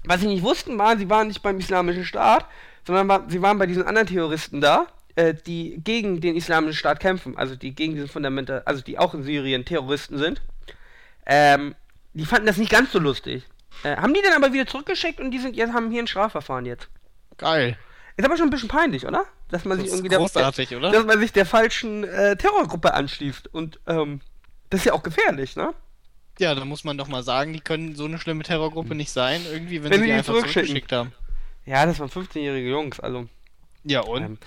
[0.05, 2.45] Was sie nicht wussten, war, sie waren nicht beim Islamischen Staat,
[2.88, 7.01] sondern war, sie waren bei diesen anderen Terroristen da, äh, die gegen den Islamischen Staat
[7.01, 10.41] kämpfen, also die gegen diese Fundamente, also die auch in Syrien Terroristen sind.
[11.25, 11.75] Ähm,
[12.13, 13.43] die fanden das nicht ganz so lustig.
[13.84, 16.65] Äh, haben die dann aber wieder zurückgeschickt und die sind jetzt haben hier ein Strafverfahren
[16.65, 16.89] jetzt.
[17.38, 17.77] Geil.
[18.17, 19.25] Ist aber schon ein bisschen peinlich, oder?
[19.49, 20.91] Dass man Das sich irgendwie der, großartig, oder?
[20.91, 24.21] dass man sich der falschen äh, Terrorgruppe anschließt und ähm,
[24.69, 25.73] das ist ja auch gefährlich, ne?
[26.38, 29.41] Ja, da muss man doch mal sagen, die können so eine schlimme Terrorgruppe nicht sein,
[29.51, 31.12] irgendwie, wenn, Wenn sie die die einfach zurückgeschickt haben.
[31.65, 33.27] Ja, das waren 15-jährige Jungs, also.
[33.84, 34.23] Ja, und?
[34.23, 34.38] Ähm,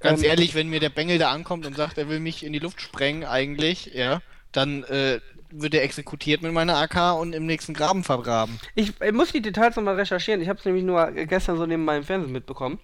[0.00, 2.52] Ganz ähm, ehrlich, wenn mir der Bengel da ankommt und sagt, er will mich in
[2.52, 4.20] die Luft sprengen, eigentlich, ja,
[4.52, 8.58] dann äh, wird er exekutiert mit meiner AK und im nächsten Graben vergraben.
[8.74, 10.40] Ich, ich muss die Details nochmal recherchieren.
[10.40, 12.78] Ich habe es nämlich nur gestern so neben meinem Fernsehen mitbekommen.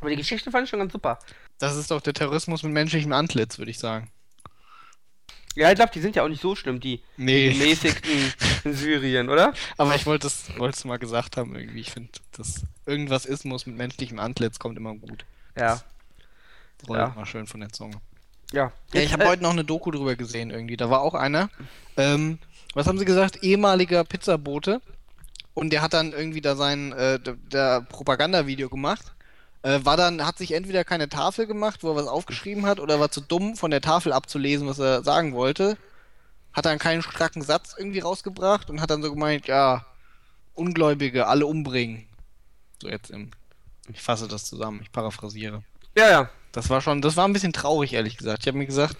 [0.00, 1.18] Aber die Geschichte fand ich schon ganz super.
[1.58, 4.10] Das ist doch der Terrorismus mit menschlichem Antlitz, würde ich sagen.
[5.54, 7.50] Ja, ich glaube, die sind ja auch nicht so schlimm, die Nee.
[7.50, 8.10] gemäßigten
[8.64, 9.54] in Syrien, oder?
[9.78, 11.80] Aber ich wollte es wollte es mal gesagt haben, irgendwie.
[11.80, 15.24] Ich finde, dass irgendwas Ismus mit menschlichem Antlitz kommt immer gut.
[15.58, 15.80] Ja.
[16.86, 17.08] Rollt Ja.
[17.16, 17.96] mal schön von der Zunge.
[18.52, 18.72] Ja.
[18.92, 20.76] Ja, ich habe äh, heute noch eine Doku drüber gesehen irgendwie.
[20.76, 21.50] Da war auch einer.
[21.96, 22.38] Ähm,
[22.74, 23.42] was haben sie gesagt?
[23.42, 24.80] Ehemaliger Pizzabote.
[25.54, 29.14] Und der hat dann irgendwie da sein äh, der Propagandavideo gemacht.
[29.62, 33.00] Äh, war dann, hat sich entweder keine Tafel gemacht, wo er was aufgeschrieben hat, oder
[33.00, 35.78] war zu dumm, von der Tafel abzulesen, was er sagen wollte.
[36.52, 39.84] Hat dann keinen starken Satz irgendwie rausgebracht und hat dann so gemeint, ja,
[40.54, 42.06] Ungläubige, alle umbringen.
[42.80, 43.30] So jetzt im.
[43.92, 45.62] Ich fasse das zusammen, ich paraphrasiere.
[45.96, 46.30] Ja, ja.
[46.52, 48.42] Das war schon, das war ein bisschen traurig, ehrlich gesagt.
[48.42, 48.96] Ich habe mir gesagt,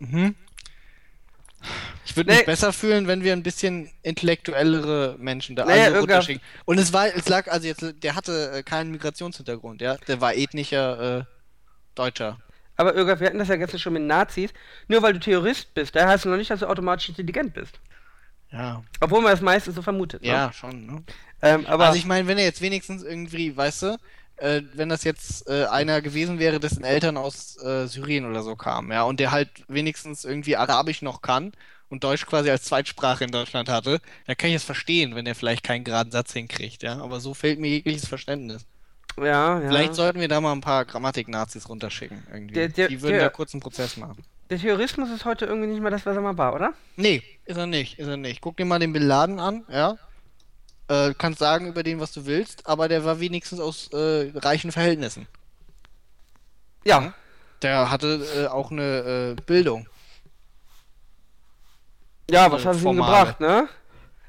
[0.00, 0.34] mhm.
[2.04, 2.46] ich würde mich Nee.
[2.46, 6.42] besser fühlen, wenn wir ein bisschen intellektuellere Menschen da Naja, also irgendwann- runterschicken.
[6.64, 9.96] Und es war, es lag, also jetzt, der hatte äh, keinen Migrationshintergrund, ja.
[10.08, 11.24] Der war ethnischer äh,
[11.94, 12.38] Deutscher.
[12.76, 14.50] Aber Irga, wir hatten das ja gestern schon mit Nazis.
[14.88, 17.80] Nur weil du Terrorist bist, da heißt es noch nicht, dass du automatisch intelligent bist.
[18.52, 18.82] Ja.
[19.00, 20.22] Obwohl man das meistens so vermutet.
[20.22, 20.28] Ne?
[20.28, 21.02] Ja, schon, ne?
[21.42, 23.98] Ähm, aber also ich meine, wenn er jetzt wenigstens irgendwie, weißt du,
[24.36, 28.56] äh, wenn das jetzt äh, einer gewesen wäre, dessen Eltern aus äh, Syrien oder so
[28.56, 31.52] kamen, ja, und der halt wenigstens irgendwie Arabisch noch kann
[31.88, 35.34] und Deutsch quasi als Zweitsprache in Deutschland hatte, dann kann ich es verstehen, wenn er
[35.34, 36.98] vielleicht keinen geraden Satz hinkriegt, ja.
[37.00, 38.66] Aber so fehlt mir jegliches Verständnis.
[39.18, 39.68] ja, ja.
[39.68, 42.54] Vielleicht sollten wir da mal ein paar Grammatik-Nazis runterschicken, irgendwie.
[42.54, 44.22] Der- der- Die würden der- da kurz einen Prozess machen.
[44.50, 46.72] Der Terrorismus ist heute irgendwie nicht mehr das, was er mal war, oder?
[46.96, 48.40] Nee, ist er nicht, ist er nicht.
[48.40, 49.96] Guck dir mal den Bin Laden an, ja.
[50.88, 54.70] Äh, kannst sagen über den, was du willst, aber der war wenigstens aus äh, reichen
[54.70, 55.26] Verhältnissen.
[56.84, 57.12] Ja.
[57.62, 59.88] Der hatte äh, auch eine äh, Bildung.
[62.30, 63.68] Ja, was hat es ihm gebracht, ne?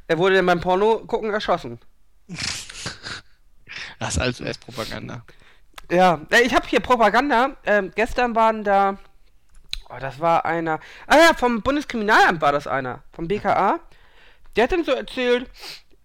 [0.08, 1.80] Er wurde dann beim Porno gucken erschossen.
[4.00, 5.24] Das ist als US-Propaganda.
[5.90, 7.56] Ja, äh, ich habe hier Propaganda.
[7.66, 8.98] Ähm, gestern waren da.
[9.90, 10.80] Oh, das war einer.
[11.08, 13.04] Ah ja, vom Bundeskriminalamt war das einer.
[13.12, 13.80] Vom BKA.
[14.56, 15.50] Der hat dann so erzählt.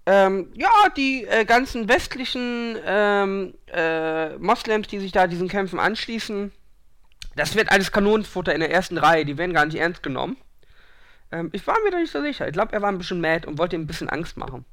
[0.05, 6.51] Ähm, ja, die äh, ganzen westlichen ähm, äh, Moslems, die sich da diesen Kämpfen anschließen,
[7.37, 9.25] das wird alles Kanonenfutter in der ersten Reihe.
[9.25, 10.37] Die werden gar nicht ernst genommen.
[11.31, 12.47] Ähm, ich war mir da nicht so sicher.
[12.47, 14.65] Ich glaube, er war ein bisschen mad und wollte ihm ein bisschen Angst machen.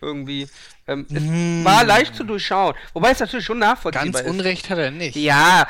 [0.00, 0.48] Irgendwie.
[0.86, 1.64] Ähm, es Hm.
[1.64, 2.74] war leicht zu durchschauen.
[2.94, 4.30] Wobei es natürlich schon nachvollziehbar Ganz ist.
[4.30, 5.16] Unrecht hat er nicht.
[5.16, 5.66] Ja.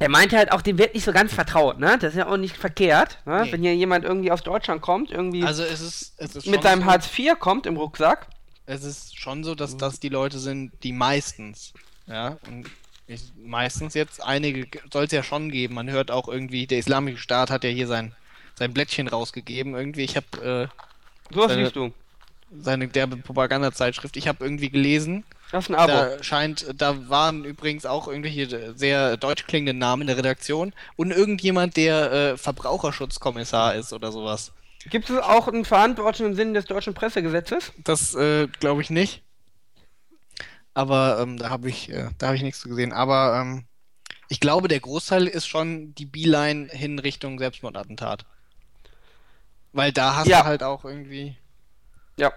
[0.00, 1.96] Er meinte halt auch, dem wird nicht so ganz vertraut, ne?
[2.00, 3.42] Das ist ja auch nicht verkehrt, ne?
[3.44, 3.52] Nee.
[3.52, 6.80] Wenn hier jemand irgendwie aus Deutschland kommt, irgendwie Also es ist, es ist mit seinem
[6.80, 8.26] so, Hartz IV kommt im Rucksack.
[8.66, 11.72] es ist schon so, dass das die Leute sind, die meistens,
[12.06, 12.66] ja, und
[13.06, 15.74] ich, meistens jetzt einige soll es ja schon geben.
[15.74, 18.14] Man hört auch irgendwie, der Islamische Staat hat ja hier sein
[18.60, 19.74] sein Blättchen rausgegeben.
[19.74, 20.70] Irgendwie, ich habe
[21.32, 21.86] Äh, liest du.
[21.86, 21.92] äh,
[22.60, 24.16] seine derbe Propagandazeitschrift.
[24.16, 25.88] Ich habe irgendwie gelesen, Das ist ein Abo.
[25.92, 31.10] Da scheint, da waren übrigens auch irgendwelche sehr deutsch klingenden Namen in der Redaktion und
[31.10, 34.52] irgendjemand, der äh, Verbraucherschutzkommissar ist oder sowas.
[34.88, 37.72] Gibt es auch einen Verantwortung im Sinne des deutschen Pressegesetzes?
[37.78, 39.22] Das äh, glaube ich nicht.
[40.72, 42.92] Aber ähm, da habe ich, äh, da habe ich nichts zu gesehen.
[42.92, 43.64] Aber ähm,
[44.28, 48.24] ich glaube, der Großteil ist schon die Beeline hin Richtung Selbstmordattentat.
[49.72, 50.40] Weil da hast Ja.
[50.42, 51.36] du halt auch irgendwie.
[52.16, 52.32] Ja.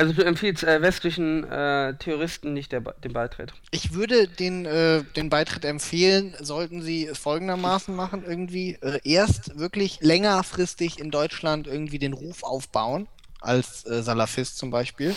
[0.00, 3.52] Also du empfiehlst äh, westlichen äh, Terroristen nicht der, den Beitritt.
[3.70, 9.58] Ich würde den, äh, den Beitritt empfehlen, sollten Sie es folgendermaßen machen, irgendwie äh, erst
[9.58, 13.08] wirklich längerfristig in Deutschland irgendwie den Ruf aufbauen,
[13.42, 15.14] als äh, Salafist zum Beispiel,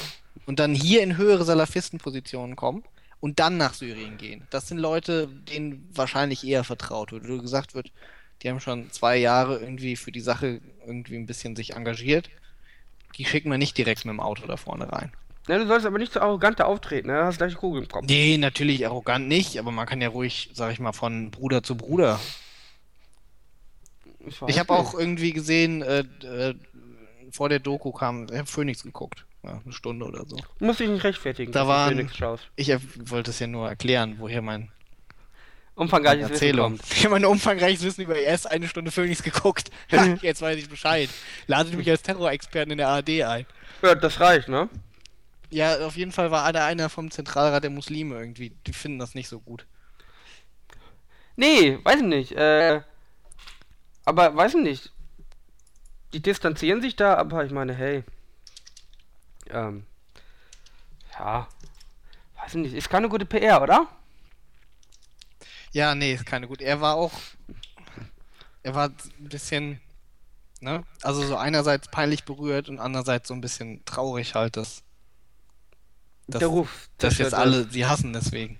[0.47, 2.83] und dann hier in höhere Salafistenpositionen kommen
[3.21, 4.45] und dann nach Syrien gehen.
[4.49, 7.23] Das sind Leute, denen wahrscheinlich eher vertraut wird.
[7.23, 7.93] Oder gesagt wird,
[8.41, 12.29] die haben schon zwei Jahre irgendwie für die Sache irgendwie ein bisschen sich engagiert.
[13.17, 15.11] Die schicken wir nicht direkt mit dem Auto da vorne rein.
[15.47, 17.17] Ne, du sollst aber nicht so arrogant da auftreten, ne?
[17.17, 18.05] Du hast gleich die Kugel im Kopf.
[18.07, 21.75] Nee, natürlich arrogant nicht, aber man kann ja ruhig, sag ich mal, von Bruder zu
[21.75, 22.19] Bruder.
[24.19, 26.55] weiß Ich habe auch irgendwie gesehen, äh, äh,
[27.31, 29.25] vor der Doku kam, ich habe Phoenix geguckt.
[29.43, 30.37] Ja, eine Stunde oder so.
[30.59, 32.37] Muss ich nicht rechtfertigen, Da waren- du.
[32.55, 32.71] Ich
[33.11, 34.71] wollte es ja nur erklären, woher mein
[35.75, 36.77] Umfangreiches Wissen Erzählung.
[36.77, 36.91] kommt.
[36.91, 39.71] Ich habe mein umfangreiches Wissen über erst eine Stunde Phoenix geguckt.
[40.21, 41.09] Jetzt weiß ich Bescheid.
[41.47, 43.45] Ladet mich als Terrorexperten in der ARD ein.
[43.81, 44.69] Ja, das reicht, ne?
[45.49, 48.51] Ja, auf jeden Fall war einer, einer vom Zentralrat der Muslime irgendwie.
[48.67, 49.65] Die finden das nicht so gut.
[51.35, 52.31] Nee, weiß ich nicht.
[52.33, 52.81] Äh,
[54.05, 54.91] aber weiß ich nicht.
[56.13, 58.03] Die distanzieren sich da, aber ich meine, hey.
[59.49, 59.85] Ähm.
[61.17, 61.47] Ja.
[62.37, 62.73] Weiß ich nicht.
[62.73, 63.87] Ist keine gute PR, oder?
[65.73, 66.61] Ja, nee, ist keine gut.
[66.61, 67.11] Er war auch.
[68.63, 69.81] Er war ein bisschen.
[70.61, 70.83] Ne?
[71.01, 74.83] Also so einerseits peinlich berührt und andererseits so ein bisschen traurig halt, dass.
[76.27, 76.89] dass Der Ruf.
[76.99, 78.57] dass jetzt alle sie hassen deswegen.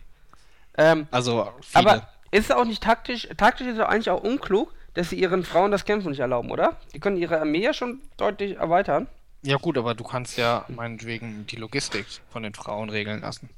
[0.78, 1.92] Ähm, Also viele.
[1.92, 3.30] aber ist es auch nicht taktisch?
[3.38, 6.78] Taktisch ist es eigentlich auch unklug, dass sie ihren Frauen das Kämpfen nicht erlauben, oder?
[6.94, 9.08] Die können ihre Armee ja schon deutlich erweitern.
[9.44, 13.50] ja gut, aber du kannst ja meinetwegen die Logistik von den Frauen regeln lassen.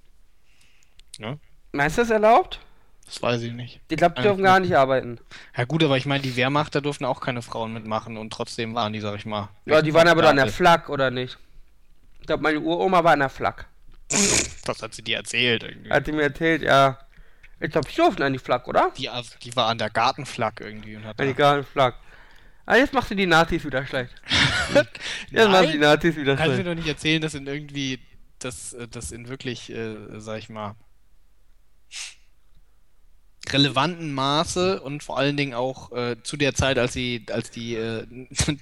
[1.17, 1.39] Ne?
[1.71, 2.59] Meinst du das erlaubt?
[3.05, 3.81] Das weiß ich nicht.
[3.91, 5.19] Die glaube, die dürfen gar nicht arbeiten.
[5.55, 8.73] Ja gut, aber ich meine, die Wehrmacht, da durften auch keine Frauen mitmachen und trotzdem
[8.73, 9.49] waren die, sag ich mal.
[9.65, 10.47] Ja, die waren aber doch an der.
[10.47, 11.37] Flak, oder nicht?
[12.19, 13.67] Ich glaube, meine Uroma war an der Flak.
[14.65, 15.91] Das hat sie dir erzählt irgendwie.
[15.91, 16.97] Hat sie mir erzählt, ja.
[17.59, 18.91] Ich glaube, die durften an die Flak, oder?
[18.97, 19.07] Die,
[19.43, 21.51] die war an der Gartenflak irgendwie und hat An die da...
[21.51, 21.95] geile Flak.
[22.65, 24.11] Ah, jetzt machst du die Nazis wieder schlecht.
[25.29, 26.67] Jetzt machst du die Nazis wieder kannst du mir schlecht.
[26.67, 27.99] doch nicht erzählen, dass in irgendwie,
[28.39, 30.75] dass äh, das in wirklich, äh, sag ich mal,
[33.51, 37.75] relevanten Maße und vor allen Dingen auch äh, zu der Zeit, als sie, als die
[37.75, 38.05] äh,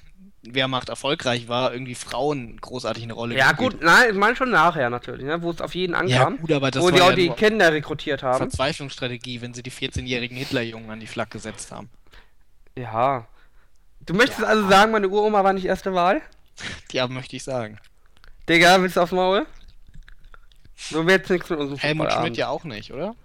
[0.46, 4.52] Wehrmacht erfolgreich war, irgendwie Frauen großartig eine Rolle Ja, gespielt gut, nein, ich meine schon
[4.52, 6.38] nachher natürlich, ne, wo es auf jeden Ja, ankam.
[6.38, 8.38] gut, aber das wo war die auch ja die Kinder rekrutiert haben.
[8.40, 11.90] Verzweiflungsstrategie, wenn sie die 14-jährigen Hitlerjungen an die Flak gesetzt haben.
[12.78, 13.28] Ja.
[14.06, 14.48] Du möchtest Ja.
[14.48, 16.22] also sagen, meine Uroma war nicht erste Wahl?
[16.92, 17.80] Ja, möchte ich sagen.
[18.50, 19.48] Digga, willst du aufs Maul?
[20.76, 23.16] So wird's nichts mit unserem Helmut Schmidt ja auch nicht, oder?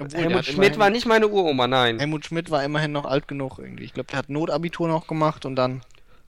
[0.00, 1.98] Obwohl, Helmut Schmidt immerhin- war nicht meine Uroma, nein.
[1.98, 3.84] Helmut Schmidt war immerhin noch alt genug irgendwie.
[3.84, 5.82] Ich glaube, der hat Notabitur noch gemacht und dann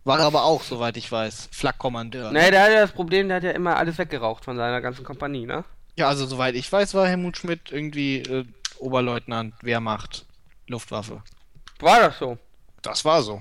[0.05, 2.31] war er aber auch, soweit ich weiß, Flakkommandeur.
[2.31, 5.05] Nee, der hat ja das Problem, der hat ja immer alles weggeraucht von seiner ganzen
[5.05, 5.65] Kompanie, ne?
[5.97, 8.45] Ja, also soweit ich weiß, war Helmut Schmidt irgendwie äh,
[8.79, 10.27] Oberleutnant, Wehrmacht,
[10.69, 11.23] Luftwaffe.
[11.81, 12.39] War das so?
[12.83, 13.41] Das war so.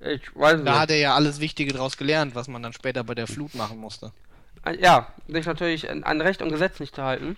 [0.00, 0.78] Ich weiß Da nicht.
[0.80, 3.78] hat er ja alles Wichtige draus gelernt, was man dann später bei der Flut machen
[3.78, 4.12] musste.
[4.80, 7.36] Ja, sich natürlich an Recht und Gesetz nicht zu halten.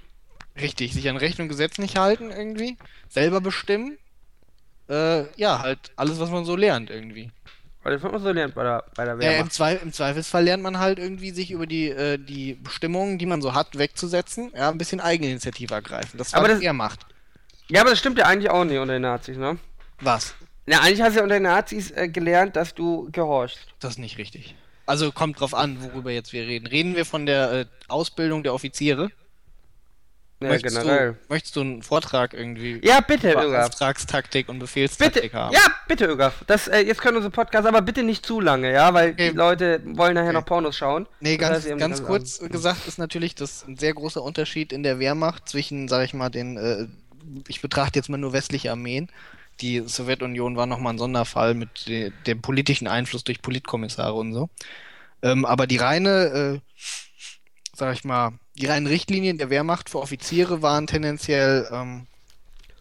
[0.61, 2.77] Richtig, sich an Recht und Gesetz nicht halten irgendwie,
[3.09, 3.99] selber bestimmen
[4.89, 7.31] äh, ja, halt alles, was man so lernt irgendwie.
[7.85, 9.53] Das wird man so lernt bei der, bei der Ja, im, Wehrmacht.
[9.53, 13.41] Zwei im Zweifelsfall lernt man halt irgendwie, sich über die, äh, die Bestimmungen, die man
[13.41, 16.19] so hat, wegzusetzen, ja, ein bisschen Eigeninitiative ergreifen.
[16.19, 17.01] Das war Aber was das- er macht.
[17.69, 19.59] Ja, aber das stimmt ja eigentlich auch nicht unter den Nazis, ne?
[20.01, 20.35] Was?
[20.67, 23.59] Ja, eigentlich hast du ja unter den Nazis äh, gelernt, dass du gehorchst.
[23.81, 24.55] Das ist nicht richtig.
[24.87, 26.67] Also kommt drauf an, worüber jetzt wir reden.
[26.67, 29.11] Reden wir von der äh, Ausbildung der Offiziere?
[30.41, 31.13] Ja, möchtest, generell.
[31.15, 33.67] Du, möchtest du einen Vortrag irgendwie Ja, bitte, über Ögaf.
[33.67, 35.53] Auftragstaktik und Bitte, Befehlstaktik haben?
[35.55, 36.45] ja, bitte, Ögaf.
[36.47, 39.31] Das, äh, jetzt können unsere Podcasts, aber bitte nicht zu lange, ja, weil Okay.
[39.31, 40.33] die Leute wollen nachher Okay.
[40.35, 41.09] noch Pornos schauen.
[41.21, 42.51] Nee, ganz, ganz kurz an.
[42.51, 46.29] gesagt ist natürlich das ein sehr großer Unterschied in der Wehrmacht zwischen, sag ich mal,
[46.31, 46.87] den, äh,
[47.49, 49.09] ich betrachte jetzt mal nur westliche Armeen.
[49.61, 54.51] Die Sowjetunion war nochmal ein Sonderfall mit de dem politischen Einfluss durch Politkommissare und so.
[55.21, 56.75] Ähm, aber die reine, äh,
[57.75, 62.07] sag ich mal, die reinen Richtlinien der Wehrmacht für Offiziere waren tendenziell, ähm,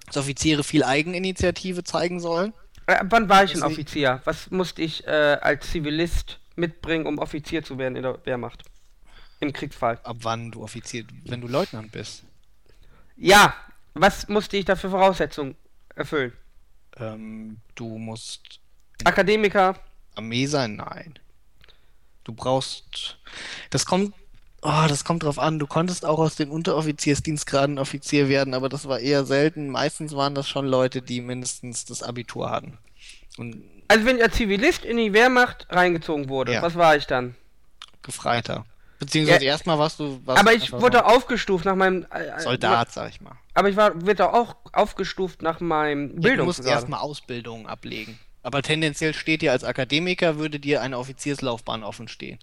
[0.07, 2.53] dass Offiziere viel Eigeninitiative zeigen sollen.
[2.87, 4.21] Äh, wann war ich ein Offizier?
[4.25, 8.63] Was musste ich äh, als Zivilist mitbringen, um Offizier zu werden in der Wehrmacht?
[9.39, 9.99] Im Kriegsfall.
[10.03, 12.23] Ab wann du Offizier, wenn du Leutnant bist.
[13.15, 13.53] Ja,
[13.93, 15.55] was musste ich da für Voraussetzungen
[15.95, 16.33] erfüllen?
[16.97, 18.59] Ähm, du musst
[19.03, 19.75] Akademiker,
[20.17, 20.75] Armee sein?
[20.75, 21.19] Nein.
[22.23, 23.17] Du brauchst.
[23.69, 24.13] Das kommt.
[24.63, 25.59] Oh, das kommt drauf an.
[25.59, 29.69] Du konntest auch aus den Unteroffiziersdienstgraden Offizier werden, aber das war eher selten.
[29.69, 32.77] Meistens waren das schon Leute, die mindestens das Abitur hatten.
[33.37, 36.61] Und also wenn ich als Zivilist in die Wehrmacht reingezogen wurde, Ja.
[36.61, 37.35] was war ich dann?
[38.01, 38.65] Gefreiter.
[38.99, 40.19] Beziehungsweise Ja, erstmal warst du.
[40.25, 42.07] Warst aber ich wurde so aufgestuft nach meinem...
[42.11, 43.33] Äh, äh, Soldat, sag ich mal.
[43.53, 48.17] Aber ich war, wurde auch aufgestuft nach meinem Ja, du musst erstmal Ausbildungen ablegen.
[48.43, 52.39] Aber tendenziell steht dir als Akademiker, würde dir eine Offizierslaufbahn offen stehen.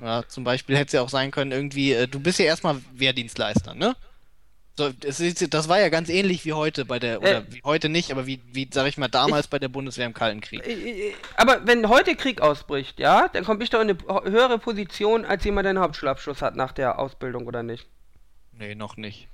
[0.00, 2.76] Ja, zum Beispiel hätte es ja auch sein können, irgendwie, äh, du bist ja erstmal
[2.94, 3.96] Wehrdienstleister, ne?
[4.78, 7.42] So, das, ist, das war ja ganz ähnlich wie heute bei der, oder Äh.
[7.48, 10.42] wie heute nicht, aber wie, wie sag ich mal, damals bei der Bundeswehr im Kalten
[10.42, 10.66] Krieg.
[10.66, 14.58] Äh, äh, Aber wenn heute Krieg ausbricht, ja, dann komme ich doch in eine höhere
[14.58, 17.86] Position, als jemand, der einen Hauptschulabschluss hat nach der Ausbildung, oder nicht?
[18.52, 19.28] Nee, noch nicht.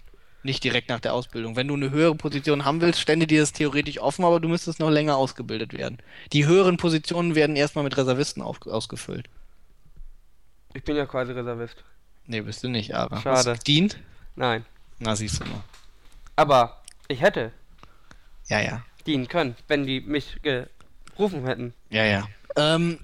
[0.44, 1.56] Nicht direkt nach der Ausbildung.
[1.56, 4.78] Wenn du eine höhere Position haben willst, stände dir das theoretisch offen, aber du müsstest
[4.78, 5.98] noch länger ausgebildet werden.
[6.32, 9.28] Die höheren Positionen werden erstmal mit Reservisten auf, ausgefüllt.
[10.74, 11.82] Ich bin ja quasi Reservist.
[12.26, 13.16] Nee, bist du nicht, aber.
[13.20, 13.36] Schade.
[13.36, 13.98] Hast du gedient?
[14.36, 14.64] Nein.
[14.98, 15.62] Na, siehst du mal.
[16.36, 17.52] Aber ich hätte
[18.48, 18.82] Ja, ja.
[19.06, 21.74] dienen können, wenn die mich gerufen hätten.
[21.90, 22.28] Ja, ja.
[22.56, 22.98] Ähm,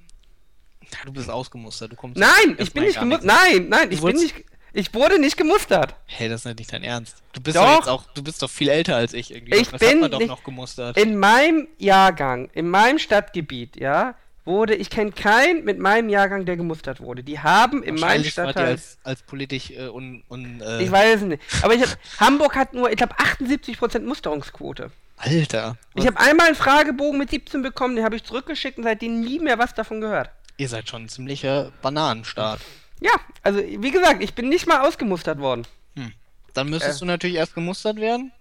[0.90, 1.92] ja, du bist ausgemustert.
[1.92, 3.26] Du kommst Nein, ich bin nicht gar gemustert.
[3.26, 3.42] nichts.
[3.52, 4.44] Nein, nein, ich bin wurdest- nicht.
[4.74, 5.94] Ich wurde nicht gemustert.
[6.06, 7.22] Hey, das ist nicht dein Ernst.
[7.32, 7.64] Du bist Doch.
[7.64, 9.56] doch jetzt auch, du bist doch viel älter als ich irgendwie.
[9.56, 10.96] Ich das bin hat man doch nicht- noch gemustert.
[10.98, 14.14] In meinem Jahrgang, in meinem Stadtgebiet, ja,
[14.48, 17.22] wurde, ich kenne keinen mit meinem Jahrgang, der gemustert wurde.
[17.22, 18.70] Die haben in meinem Stadtteil.
[18.70, 21.42] als, als politisch äh, un, un, äh, Ich weiß es nicht.
[21.62, 24.90] Aber ich hab, Hamburg hat nur, ich glaube, 78% Musterungsquote.
[25.18, 25.76] Alter.
[25.94, 29.38] Ich habe einmal einen Fragebogen mit 17 bekommen, den habe ich zurückgeschickt und seitdem nie
[29.38, 30.30] mehr was davon gehört.
[30.56, 32.60] Ihr seid schon ein ziemlicher Bananenstaat.
[33.00, 35.66] Ja, also wie gesagt, ich bin nicht mal ausgemustert worden.
[35.94, 36.12] Hm.
[36.54, 37.00] Dann müsstest Äh.
[37.00, 38.32] du natürlich erst gemustert werden.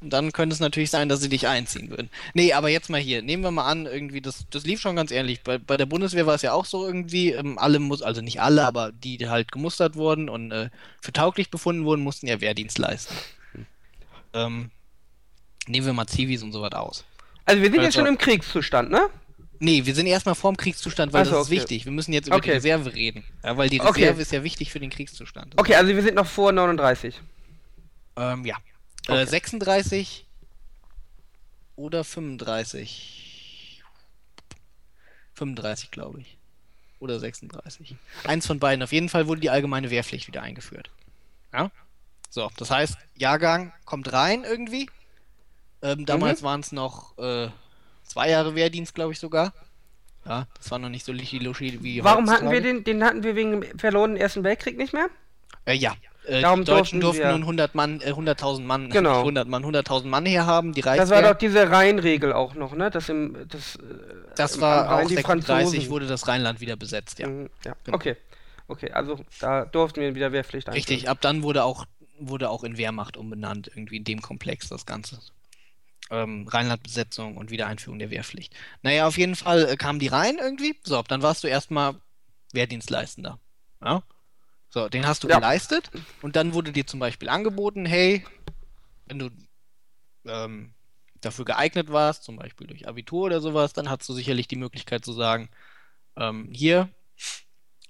[0.00, 2.08] Und dann könnte es natürlich sein, dass sie dich einziehen würden.
[2.32, 3.20] Nee, aber jetzt mal hier.
[3.20, 5.42] Nehmen wir mal an, irgendwie, das, das lief schon ganz ähnlich.
[5.42, 8.40] Bei, bei der Bundeswehr war es ja auch so irgendwie, ähm, alle muss, also nicht
[8.40, 10.70] alle, aber die, die halt gemustert wurden und äh,
[11.02, 13.14] für tauglich befunden wurden, mussten ja Wehrdienst leisten.
[14.32, 14.70] Ähm,
[15.66, 17.04] nehmen wir mal Zivis und sowas aus.
[17.44, 19.08] Also wir sind jetzt Also- schon im Kriegszustand, ne?
[19.62, 21.56] Nee, wir sind erstmal vorm Kriegszustand, weil so, das ist okay.
[21.60, 21.84] wichtig.
[21.84, 22.52] Wir müssen jetzt über die Okay.
[22.52, 23.24] Reserve reden.
[23.44, 24.04] Ja, weil die Okay.
[24.04, 25.52] Reserve ist ja wichtig für den Kriegszustand.
[25.58, 27.20] Okay, also wir sind noch vor 39.
[28.16, 28.56] Ähm, ja.
[29.10, 29.22] Okay.
[29.22, 30.26] Äh, 36
[31.76, 33.82] oder 35.
[35.34, 36.36] 35, glaube ich.
[36.98, 37.96] Oder 36.
[38.24, 38.82] Eins von beiden.
[38.82, 40.90] Auf jeden Fall wurde die allgemeine Wehrpflicht wieder eingeführt.
[41.52, 41.70] Ja?
[42.28, 44.88] So, das heißt, Jahrgang kommt rein irgendwie.
[45.82, 47.48] Ähm, damals waren es noch äh,
[48.04, 49.54] zwei Jahre Wehrdienst, glaube ich sogar.
[50.26, 53.34] Ja, das war noch nicht so luschi wie Warum hatten wir den, den hatten wir
[53.34, 55.08] wegen dem verlorenen Ersten Weltkrieg nicht mehr?
[55.64, 55.94] Äh, ja.
[56.30, 59.10] Äh, Darum die Deutschen durften durften wir- nun 100 Mann, äh, 100.000 Mann, Genau.
[59.10, 62.90] nicht 100 Mann, 100.000 Mann herhaben, die Das war doch diese Rheinregel auch noch, ne?
[62.90, 63.80] Das im, das, äh,
[64.36, 65.90] Das im- war Rhein auch die 36 Franzosen.
[65.90, 67.28] wurde das Rheinland wieder besetzt, ja.
[67.28, 67.74] Mhm, ja.
[67.84, 67.96] Genau.
[67.96, 68.16] Okay.
[68.68, 70.76] Okay, also da durften wir wieder Wehrpflicht einführen.
[70.88, 71.86] Richtig, ab dann wurde auch,
[72.20, 75.18] wurde auch in Wehrmacht umbenannt, irgendwie in dem Komplex das Ganze.
[76.12, 78.52] Ähm, Rheinlandbesetzung und Wiedereinführung der Wehrpflicht.
[78.82, 80.76] Naja, auf jeden Fall äh, kamen die rein irgendwie.
[80.84, 81.94] So, dann warst du erstmal
[82.52, 83.38] Wehrdienstleistender.
[83.84, 84.02] Ja?
[84.70, 85.36] So, den hast du Ja.
[85.36, 85.90] geleistet
[86.22, 88.24] und dann wurde dir zum Beispiel angeboten, hey,
[89.06, 89.30] wenn du
[90.26, 90.74] ähm,
[91.20, 95.04] dafür geeignet warst, zum Beispiel durch Abitur oder sowas, dann hast du sicherlich die Möglichkeit
[95.04, 95.50] zu sagen,
[96.16, 96.88] ähm, hier,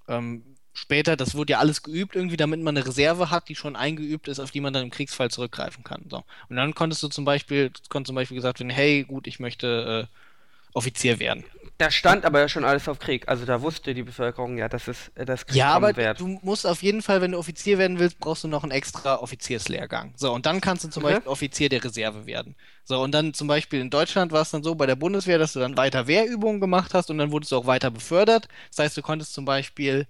[0.07, 3.75] ähm, später, das wurde ja alles geübt irgendwie, damit man eine Reserve hat, die schon
[3.75, 6.05] eingeübt ist, auf die man dann im Kriegsfall zurückgreifen kann.
[6.09, 6.23] So.
[6.49, 10.07] Und dann konntest du zum Beispiel, konnte zum Beispiel gesagt werden, hey, gut, ich möchte
[10.09, 10.15] äh,
[10.73, 11.45] Offizier werden.
[11.81, 13.27] Da stand aber ja schon alles auf Krieg.
[13.27, 16.19] Also da wusste die Bevölkerung ja, dass es äh, das Krieg Ja, aber wird.
[16.19, 19.15] du musst auf jeden Fall, wenn du Offizier werden willst, brauchst du noch einen extra
[19.17, 20.13] Offizierslehrgang.
[20.15, 21.13] So, und dann kannst du zum Okay.
[21.13, 22.55] Beispiel Offizier der Reserve werden.
[22.85, 25.53] So, und dann zum Beispiel in Deutschland war es dann so bei der Bundeswehr, dass
[25.53, 28.47] du dann weiter Wehrübungen gemacht hast und dann wurdest du auch weiter befördert.
[28.69, 30.07] Das heißt, du konntest zum Beispiel,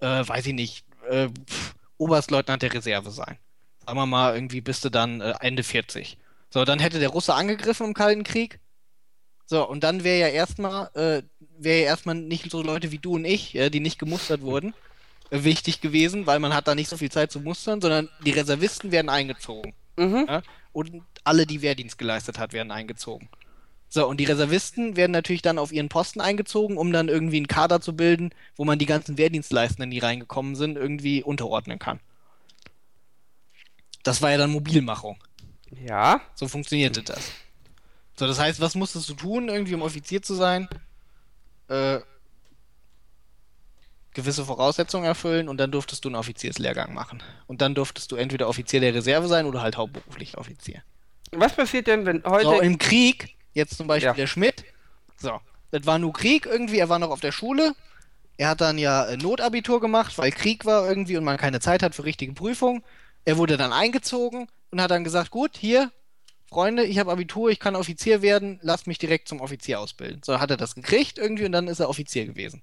[0.00, 3.38] äh, weiß ich nicht, äh, pff, Oberstleutnant der Reserve sein.
[3.86, 6.18] Sagen wir mal, irgendwie bist du dann äh, Ende 40.
[6.50, 8.60] So, dann hätte der Russe angegriffen im Kalten Krieg.
[9.46, 11.22] So, und dann wäre ja erstmal, äh,
[11.58, 14.74] wäre ja erstmal nicht so Leute wie du und ich, ja, die nicht gemustert wurden,
[15.30, 18.30] äh, wichtig gewesen, weil man hat da nicht so viel Zeit zu mustern, sondern die
[18.30, 19.74] Reservisten werden eingezogen.
[19.96, 20.26] Mhm.
[20.28, 20.42] Ja?
[20.72, 23.28] Und alle, die Wehrdienst geleistet hat, werden eingezogen.
[23.88, 27.46] So, und die Reservisten werden natürlich dann auf ihren Posten eingezogen, um dann irgendwie einen
[27.46, 32.00] Kader zu bilden, wo man die ganzen Wehrdienstleistenden, die reingekommen sind, irgendwie unterordnen kann.
[34.02, 35.22] Das war ja dann Mobilmachung.
[35.70, 36.20] Ja.
[36.34, 37.30] So funktionierte das.
[38.16, 40.68] So, das heißt, was musstest du tun, irgendwie um Offizier zu sein?
[41.68, 42.00] Äh,
[44.14, 47.22] gewisse Voraussetzungen erfüllen und dann durftest du einen Offizierslehrgang machen.
[47.46, 50.82] Und dann durftest du entweder Offizier der Reserve sein oder halt hauptberuflicher Offizier.
[51.32, 52.46] Was passiert denn, wenn heute.
[52.46, 54.14] So, im Krieg, jetzt zum Beispiel Ja.
[54.14, 54.64] der Schmidt,
[55.16, 55.40] so,
[55.72, 57.74] das war nur Krieg irgendwie, er war noch auf der Schule.
[58.36, 61.82] Er hat dann ja äh, Notabitur gemacht, weil Krieg war irgendwie und man keine Zeit
[61.82, 62.84] hat für richtige Prüfungen.
[63.24, 65.90] Er wurde dann eingezogen und hat dann gesagt, gut, hier,
[66.54, 70.22] Freunde, ich habe Abitur, ich kann Offizier werden, lasst mich direkt zum Offizier ausbilden.
[70.24, 72.62] So hat er das gekriegt irgendwie und dann ist er Offizier gewesen.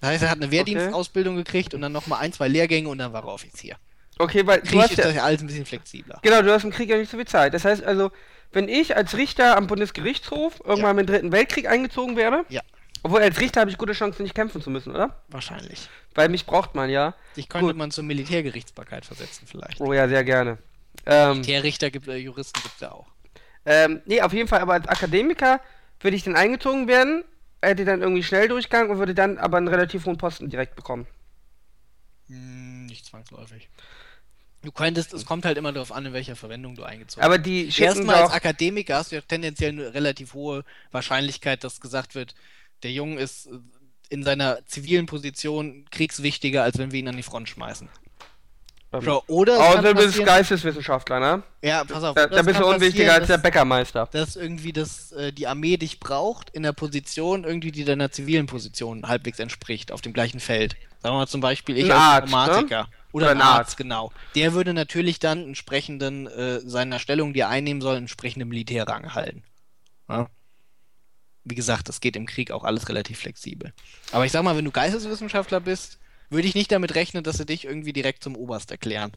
[0.00, 3.12] Das heißt, er hat eine Wehrdienstausbildung gekriegt und dann nochmal ein, zwei Lehrgänge und dann
[3.12, 3.76] war er Offizier.
[4.18, 6.18] okay, weil du Krieg hast ist ja, das ja alles ein bisschen flexibler.
[6.22, 7.52] Genau, du hast im Krieg ja nicht so viel Zeit.
[7.52, 8.10] Das heißt also,
[8.52, 12.62] wenn ich als Richter am Bundesgerichtshof irgendwann im Dritten Weltkrieg eingezogen wäre, Ja.
[13.02, 15.22] obwohl als Richter habe ich gute Chancen, nicht kämpfen zu müssen, oder?
[15.28, 15.88] Wahrscheinlich.
[16.14, 17.14] Weil mich braucht man ja.
[17.36, 17.76] Dich könnte Gut.
[17.76, 19.80] man zur Militärgerichtsbarkeit versetzen vielleicht.
[19.80, 20.58] Oh ja, sehr gerne.
[21.06, 23.06] Ähm, Militärrichter gibt äh, Juristen gibt es ja auch.
[23.66, 25.60] ähm, nee, auf jeden Fall, aber als Akademiker
[26.00, 27.24] würde ich dann eingezogen werden,
[27.62, 31.06] hätte dann irgendwie Schnelldurchgang und würde dann aber einen relativ hohen Posten direkt bekommen.
[32.28, 33.68] Hm, nicht zwangsläufig.
[34.62, 37.70] Du könntest, es kommt halt immer darauf an, in welcher Verwendung du eingezogen Aber die
[37.70, 42.34] schicken Erstmal als Akademiker hast du ja tendenziell eine relativ hohe Wahrscheinlichkeit, dass gesagt wird,
[42.82, 43.58] der Junge ist äh,
[44.08, 47.88] in seiner zivilen Position kriegswichtiger, als wenn wir ihn an die Front schmeißen.
[48.92, 51.42] Ähm, So, oder es kann außer du bist Geisteswissenschaftler, ne?
[51.62, 54.08] ja, pass auf, Da, da bist du unwichtiger als der Bäckermeister.
[54.12, 58.46] dass irgendwie das, äh, die Armee dich braucht in der Position, irgendwie, die deiner zivilen
[58.46, 60.76] Position halbwegs entspricht, auf dem gleichen Feld.
[61.02, 62.88] Sagen wir mal zum Beispiel, ich Ein als Arzt, Informatiker.
[63.12, 63.76] Oder, Oder ein Arzt, Arzt.
[63.78, 64.12] genau.
[64.34, 69.42] Der würde natürlich dann entsprechenden äh, seiner Stellung, die er einnehmen soll, entsprechende Militärrang erhalten.
[70.08, 70.28] Ja?
[71.44, 73.72] Wie gesagt, das geht im Krieg auch alles relativ flexibel.
[74.12, 75.98] Aber ich sag mal, wenn du Geisteswissenschaftler bist,
[76.30, 79.12] würde ich nicht damit rechnen, dass sie dich irgendwie direkt zum Oberst erklären.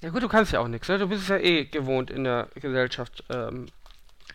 [0.00, 0.98] Ja gut, du kannst ja auch nichts, ne?
[0.98, 3.24] Du bist es ja eh gewohnt in der Gesellschaft.
[3.30, 3.66] Ähm,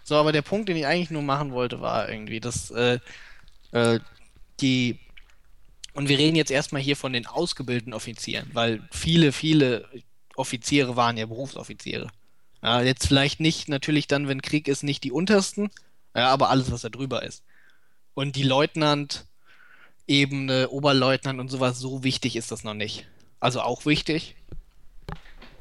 [0.03, 2.99] So, aber der Punkt, den ich eigentlich nur machen wollte, war irgendwie, dass äh,
[3.71, 3.99] äh,
[4.61, 4.99] die.
[5.93, 9.87] Und wir reden jetzt erstmal hier von den ausgebildeten Offizieren, weil viele, viele
[10.35, 12.09] Offiziere waren ja Berufsoffiziere.
[12.63, 15.69] Ja, jetzt vielleicht nicht, natürlich dann, wenn Krieg ist, nicht die untersten,
[16.15, 17.43] ja, aber alles, was da drüber ist.
[18.15, 19.25] Und die Leutnant,
[20.07, 23.07] Ebene, Oberleutnant und sowas, so wichtig ist das noch nicht.
[23.39, 24.35] Also auch wichtig.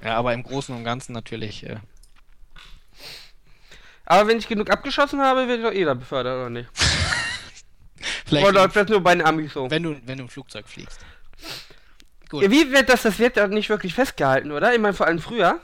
[0.05, 1.65] Ja, aber im Großen und Ganzen natürlich.
[1.65, 1.77] Äh,
[4.05, 6.69] aber wenn ich genug abgeschossen habe, wird doch eh da befördert, oder nicht?
[8.27, 9.71] vielleicht Oder läuft das nur bei den Amis so?
[9.71, 11.01] Wenn du, wenn du im Flugzeug fliegst.
[12.29, 12.43] Gut.
[12.43, 13.03] Ja, wie wird das?
[13.03, 14.73] Das wird ja nicht wirklich festgehalten, oder?
[14.73, 15.61] Ich meine, vor allem früher.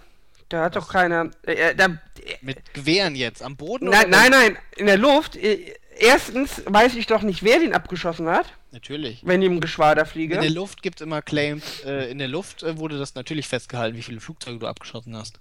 [0.49, 1.31] Da hat doch keiner.
[1.47, 3.91] Äh, äh, da, äh, Mit Gewehren jetzt am Boden?
[3.91, 4.17] nein, oder?
[4.17, 5.37] nein, nein, in der Luft.
[5.37, 9.20] Äh, erstens weiß ich doch nicht, wer den abgeschossen hat, Natürlich.
[9.24, 10.38] wenn ich im Geschwader In fliege.
[10.38, 11.80] der Luft gibt es immer Claims.
[11.84, 15.40] Äh, in der Luft äh, wurde das natürlich festgehalten, wie viele Flugzeuge du abgeschossen hast.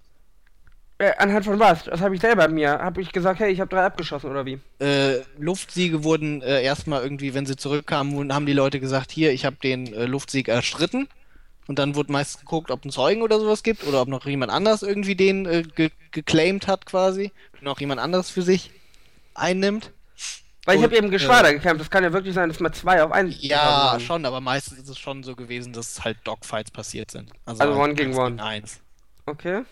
[1.00, 1.84] Äh, anhand von was?
[1.84, 2.80] Das habe ich selber mir.
[2.80, 4.60] Habe ich gesagt, hey, ich habe drei abgeschossen, oder wie?
[4.80, 9.46] Äh, Luftsiege wurden äh, erstmal irgendwie, wenn sie zurückkamen, haben die Leute gesagt, hier, ich
[9.46, 11.08] habe den äh, Luftsieg erstritten.
[11.68, 14.52] Und dann wurde meist geguckt, ob einen Zeugen oder sowas gibt oder ob noch jemand
[14.52, 17.32] anders irgendwie den äh, ge geclaimed hat quasi.
[17.62, 18.72] Noch jemand anderes für sich
[19.36, 19.92] einnimmt.
[20.68, 21.80] Weil ich Und, habe eben Geschwader gekämpft.
[21.80, 23.34] Das kann ja wirklich sein, dass mal zwei auf einen.
[23.40, 24.02] Ja, waren.
[24.02, 27.32] schon, aber meistens ist es schon so gewesen, dass halt Dogfights passiert sind.
[27.46, 28.44] Also one gegen one.
[28.44, 28.82] Eins.
[29.26, 29.64] Okay.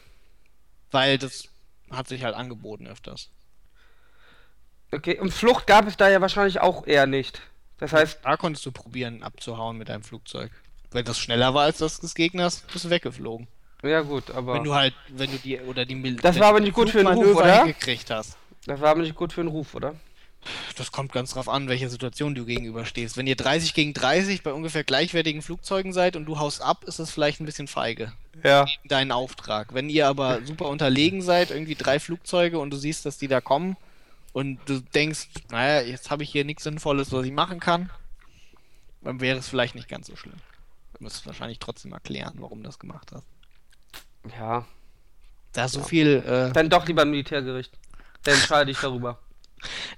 [0.91, 1.49] Weil das
[1.91, 3.29] hat sich halt angeboten öfters.
[4.93, 5.19] Okay.
[5.19, 7.41] Und Flucht gab es da ja wahrscheinlich auch eher nicht.
[7.77, 10.49] Das heißt, Da konntest du probieren abzuhauen mit deinem Flugzeug.
[10.91, 13.49] Wenn das schneller war als das des Gegners, bist du weggeflogen.
[13.83, 14.53] ja gut, aber.
[14.53, 16.99] Wenn du halt, wenn du die oder die Mil Das war aber nicht gut für
[16.99, 17.63] den Ruf, oder?
[17.65, 18.37] hingekriegt hast.
[18.65, 19.93] Das war aber nicht gut für den Ruf, oder?
[20.77, 23.17] Das kommt ganz drauf an, welcher Situation du gegenüberstehst.
[23.17, 26.99] Wenn ihr 30 gegen 30 bei ungefähr gleichwertigen Flugzeugen seid und du haust ab, ist
[26.99, 28.13] das vielleicht ein bisschen feige.
[28.43, 28.65] Ja.
[28.85, 29.73] Deinen Auftrag.
[29.73, 33.41] Wenn ihr aber super unterlegen seid, irgendwie drei Flugzeuge und du siehst, dass die da
[33.41, 33.77] kommen
[34.33, 37.89] und du denkst, naja, jetzt habe ich hier nichts Sinnvolles, was ich machen kann,
[39.01, 40.35] dann wäre es vielleicht nicht ganz so schlimm.
[40.97, 43.25] Du müsstest wahrscheinlich trotzdem erklären, warum du das gemacht hast.
[44.37, 44.65] Ja.
[45.53, 46.23] Da ist so viel.
[46.27, 47.71] Äh, Dann doch lieber Militärgericht.
[48.23, 49.19] Dann entscheide ich darüber.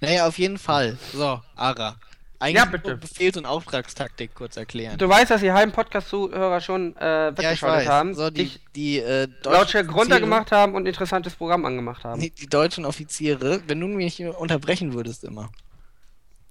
[0.01, 0.97] Naja, auf jeden Fall.
[1.13, 1.97] So, Ara.
[2.39, 2.97] Eigentlich Ja, bitte.
[2.97, 4.95] Befehls- und Auftragstaktik kurz erklären.
[4.99, 7.87] Du weißt, dass die halben Podcast-Zuhörer schon äh, ja, ich weggeschaltet weiß.
[7.87, 11.65] haben, So, die, dich die äh, deutschen Lautstärke Offiziere- runtergemacht haben und ein interessantes Programm
[11.65, 12.21] angemacht haben.
[12.21, 15.49] Die, die deutschen Offiziere, wenn du mich unterbrechen würdest immer,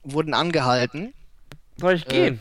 [0.02, 1.14] wurden angehalten,
[1.76, 2.40] Soll ich Äh, gehen?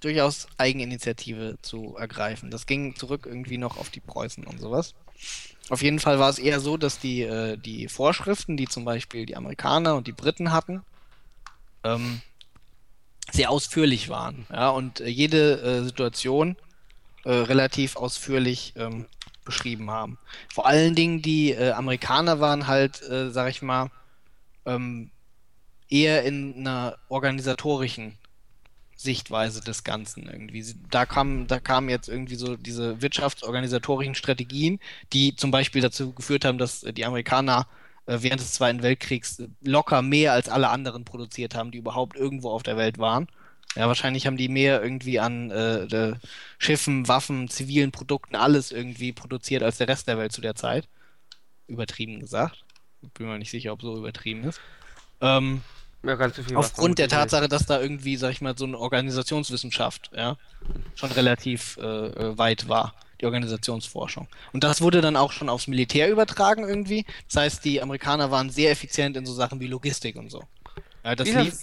[0.00, 2.50] durchaus Eigeninitiative zu ergreifen.
[2.50, 4.94] Das ging zurück irgendwie noch auf die Preußen und sowas.
[5.70, 9.24] Auf jeden Fall war es eher so, dass die, äh, die Vorschriften, die zum Beispiel
[9.24, 10.82] die Amerikaner und die Briten hatten,
[11.84, 12.20] ähm,
[13.30, 14.46] sehr ausführlich waren.
[14.52, 16.56] Ja, und äh, jede äh, Situation
[17.24, 19.06] äh, relativ ausführlich ähm,
[19.44, 20.18] beschrieben haben.
[20.52, 23.90] Vor allen Dingen die äh, Amerikaner waren halt, äh, sag ich mal,
[24.66, 25.10] ähm,
[25.88, 28.18] eher in einer organisatorischen
[29.02, 30.62] Sichtweise des Ganzen irgendwie.
[30.90, 34.78] Da kamen, da kamen jetzt irgendwie so diese wirtschaftsorganisatorischen Strategien,
[35.14, 37.66] die zum Beispiel dazu geführt haben, dass äh, die Amerikaner
[38.04, 42.14] äh, während des Zweiten Weltkriegs äh, locker mehr als alle anderen produziert haben, die überhaupt
[42.14, 43.26] irgendwo auf der Welt waren.
[43.74, 46.14] Ja, wahrscheinlich haben die mehr irgendwie an äh,
[46.58, 50.88] Schiffen, Waffen, zivilen Produkten, alles irgendwie produziert als der Rest der Welt zu der Zeit.
[51.68, 52.64] Übertrieben gesagt.
[53.14, 54.60] Bin mir nicht sicher, ob so übertrieben ist.
[55.20, 55.62] Ähm,
[56.02, 58.78] Ja, ganz so viel Aufgrund der Tatsache, dass da irgendwie, sag ich mal, so eine
[58.78, 60.36] Organisationswissenschaft, ja,
[60.94, 64.26] schon relativ äh, äh, weit war, die Organisationsforschung.
[64.52, 67.04] Und das wurde dann auch schon aufs Militär übertragen irgendwie.
[67.26, 70.42] Das heißt, die Amerikaner waren sehr effizient in so Sachen wie Logistik und so.
[71.04, 71.54] Ja, das Wie ist das- lief,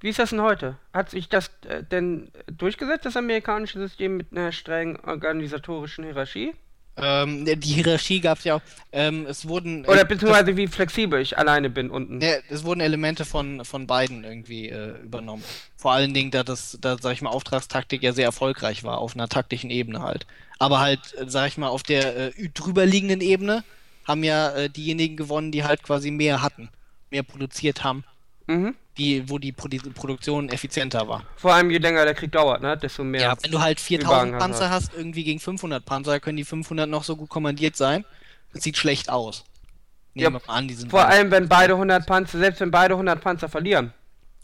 [0.00, 0.76] Wie ist das denn heute?
[0.92, 6.52] Hat sich das äh, denn durchgesetzt, das amerikanische System mit einer strengen organisatorischen Hierarchie?
[7.00, 8.60] Ähm, die Hierarchie gab es ja auch.
[8.92, 12.20] Ähm, es wurden Oder äh, beziehungsweise wie flexibel ich alleine bin unten?
[12.20, 15.44] Ja, es wurden Elemente von, von beiden irgendwie äh, übernommen.
[15.76, 19.14] Vor allen Dingen, da das, da sag ich mal, Auftragstaktik ja sehr erfolgreich war, auf
[19.14, 20.26] einer taktischen Ebene halt.
[20.58, 23.64] Aber halt, äh, sag ich mal, auf der äh, drüberliegenden Ebene
[24.04, 26.70] haben ja äh, diejenigen gewonnen, die halt quasi mehr hatten,
[27.10, 28.04] mehr produziert haben,
[28.48, 28.74] Mhm.
[28.96, 31.22] die, wo die Produ Produktion effizienter war.
[31.36, 32.76] Vor allem je länger der Krieg dauert, ne?
[32.76, 33.20] Desto mehr.
[33.20, 34.92] Ja, wenn du halt 4000 Überhang Panzer hast.
[34.94, 38.04] irgendwie gegen 500 Panzer, können die 500 noch so gut kommandiert sein.
[38.52, 39.44] Das sieht schlecht aus.
[40.14, 42.70] Ja, Nehmen wir mal an, die sind Vor allem, wenn beide 100 Panzer, selbst wenn
[42.70, 43.92] beide 100 Panzer verlieren.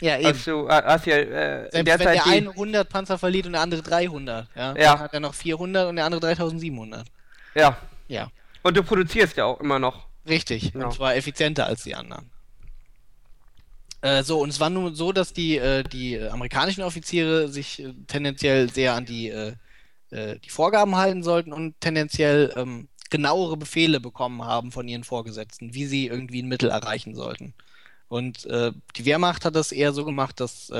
[0.01, 0.29] ja, eben.
[0.29, 3.47] Hast du, äh, hast ja, äh, Selbst der wenn Zeit der eine 100 Panzer verliert
[3.47, 4.93] und der andere 300, ja, Ja.
[4.93, 7.07] dann hat er noch 400 und der andere 3700.
[7.55, 7.77] Ja.
[8.07, 8.29] Ja,
[8.63, 10.07] Und du produzierst ja auch immer noch.
[10.29, 10.73] richtig.
[10.75, 10.85] Ja.
[10.85, 12.31] Und zwar effizienter als die anderen.
[14.05, 17.95] Äh, so, und es war nun so, dass die, äh, die amerikanischen Offiziere sich äh,
[18.07, 19.55] tendenziell sehr an die, äh,
[20.11, 25.73] äh, die Vorgaben halten sollten und tendenziell ähm, genauere Befehle bekommen haben von ihren Vorgesetzten,
[25.73, 27.55] wie sie irgendwie ein Mittel erreichen sollten.
[28.09, 30.71] Und die Wehrmacht hat das eher so gemacht, dass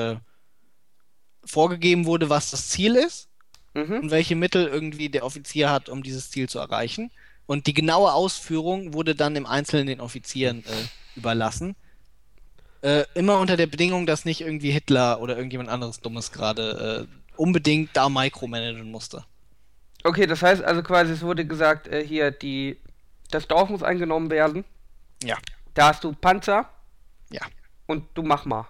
[1.43, 3.29] vorgegeben wurde, was das Ziel ist
[3.73, 3.99] Mhm.
[4.03, 7.11] und welche Mittel irgendwie der Offizier hat, um dieses Ziel zu erreichen.
[7.45, 10.63] Und die genaue Ausführung wurde dann im Einzelnen den Offizieren
[11.15, 11.75] überlassen.
[12.85, 17.31] Äh, immer unter der Bedingung, dass nicht irgendwie Hitler oder irgendjemand anderes Dummes gerade äh,
[17.35, 19.25] unbedingt da micromanagen musste.
[20.03, 22.79] Okay, das heißt also quasi, es wurde gesagt, äh, hier, die,
[23.31, 24.65] das Dorf muss eingenommen werden.
[25.23, 25.35] Ja.
[25.73, 26.69] Da hast du Panzer
[27.31, 27.41] Ja,
[27.87, 28.67] und du mach mal.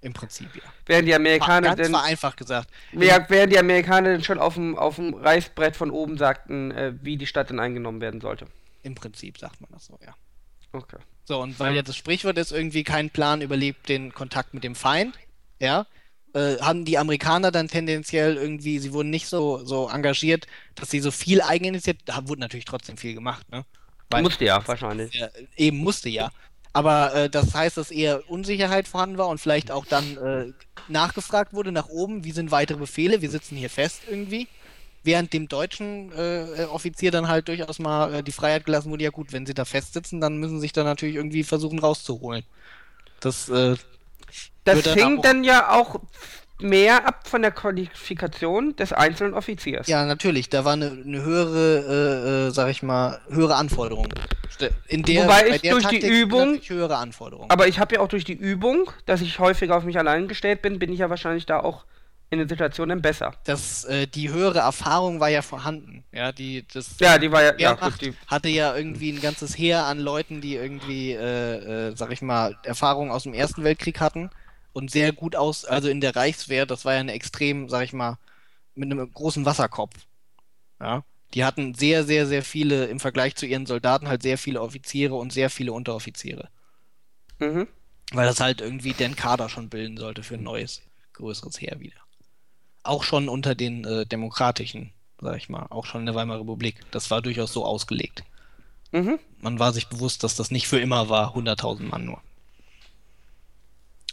[0.00, 0.62] im Prinzip ja.
[0.86, 2.70] Während die Amerikaner Ganz denn, vereinfacht gesagt.
[2.92, 7.18] während die Amerikaner denn schon auf dem, auf dem Reißbrett von oben sagten, äh, wie
[7.18, 8.46] die Stadt denn eingenommen werden sollte.
[8.82, 10.14] Im Prinzip sagt man das so, ja.
[10.72, 10.96] Okay.
[11.24, 14.74] So, und weil ja das Sprichwort ist, irgendwie kein Plan überlebt den Kontakt mit dem
[14.74, 15.14] Feind,
[15.60, 15.86] ja,
[16.34, 21.00] äh, haben die Amerikaner dann tendenziell irgendwie, sie wurden nicht so, so engagiert, dass sie
[21.00, 23.64] so viel Eigeninitiative, da wurde natürlich trotzdem viel gemacht, ne?
[24.10, 25.14] Weil- Musste ja, wahrscheinlich.
[25.14, 26.30] Ja, eben musste ja.
[26.74, 30.52] Aber äh, das heißt, dass eher Unsicherheit vorhanden war und vielleicht auch dann äh,
[30.88, 34.48] nachgefragt wurde nach oben, wie sind weitere Befehle, wir sitzen hier fest irgendwie.
[35.04, 39.10] Während dem deutschen äh, Offizier dann halt durchaus mal äh, die Freiheit gelassen wurde, ja
[39.10, 42.44] gut, wenn sie da festsitzen, dann müssen sie sich dann natürlich irgendwie versuchen rauszuholen.
[43.20, 43.74] Das, äh,
[44.64, 46.00] Das Wird dann ja auch
[46.60, 49.88] mehr ab von der Qualifikation des einzelnen Offiziers.
[49.88, 54.06] ja, natürlich, da war eine, eine höhere, äh, äh, sag ich mal, höhere Anforderung.
[54.86, 57.50] In der, Wobei bei ich der durch die Taktik sind Übung- höhere Anforderungen.
[57.50, 60.62] Aber ich habe ja auch durch die Übung, dass ich häufiger auf mich allein gestellt
[60.62, 61.84] bin, bin ich ja wahrscheinlich da auch
[62.32, 63.34] in den Situationen besser.
[63.44, 66.02] Das, äh, die höhere Erfahrung war ja vorhanden.
[66.12, 69.58] Ja, die, das Ja, die war ja, ja gut, die, hatte ja irgendwie ein ganzes
[69.58, 74.00] Heer an Leuten, die irgendwie, äh, äh, sag ich mal, Erfahrung aus dem Ersten Weltkrieg
[74.00, 74.30] hatten
[74.72, 77.92] und sehr gut aus, also in der Reichswehr, das war ja eine extrem, sag ich
[77.92, 78.16] mal,
[78.74, 79.94] mit einem großen Wasserkopf.
[80.80, 81.04] Ja.
[81.34, 85.16] Die hatten sehr, sehr, sehr viele, im Vergleich zu ihren Soldaten, halt sehr viele Offiziere
[85.16, 86.48] und sehr viele Unteroffiziere.
[87.38, 87.68] mhm.
[88.14, 92.01] Weil das halt irgendwie den Kader schon bilden sollte für ein neues, größeres Heer wieder.
[92.82, 96.80] Auch schon unter den äh, demokratischen, sag ich mal, auch schon in der Weimarer Republik.
[96.90, 98.24] Das war durchaus so ausgelegt.
[98.92, 99.18] Mhm.
[99.40, 102.20] Man war sich bewusst, dass das nicht für immer war, 100.000 Mann nur.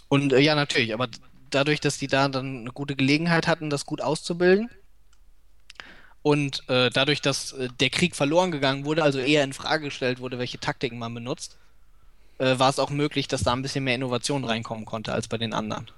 [0.08, 1.08] Und äh, ja, natürlich, aber
[1.50, 4.70] dadurch, dass die da dann eine gute Gelegenheit hatten, das gut auszubilden
[6.22, 10.20] und äh, dadurch, dass äh, der Krieg verloren gegangen wurde, also eher in Frage gestellt
[10.20, 11.58] wurde, welche Taktiken man benutzt,
[12.40, 15.38] äh, war es auch möglich, dass da ein bisschen mehr Innovation reinkommen konnte als bei
[15.38, 15.90] den anderen.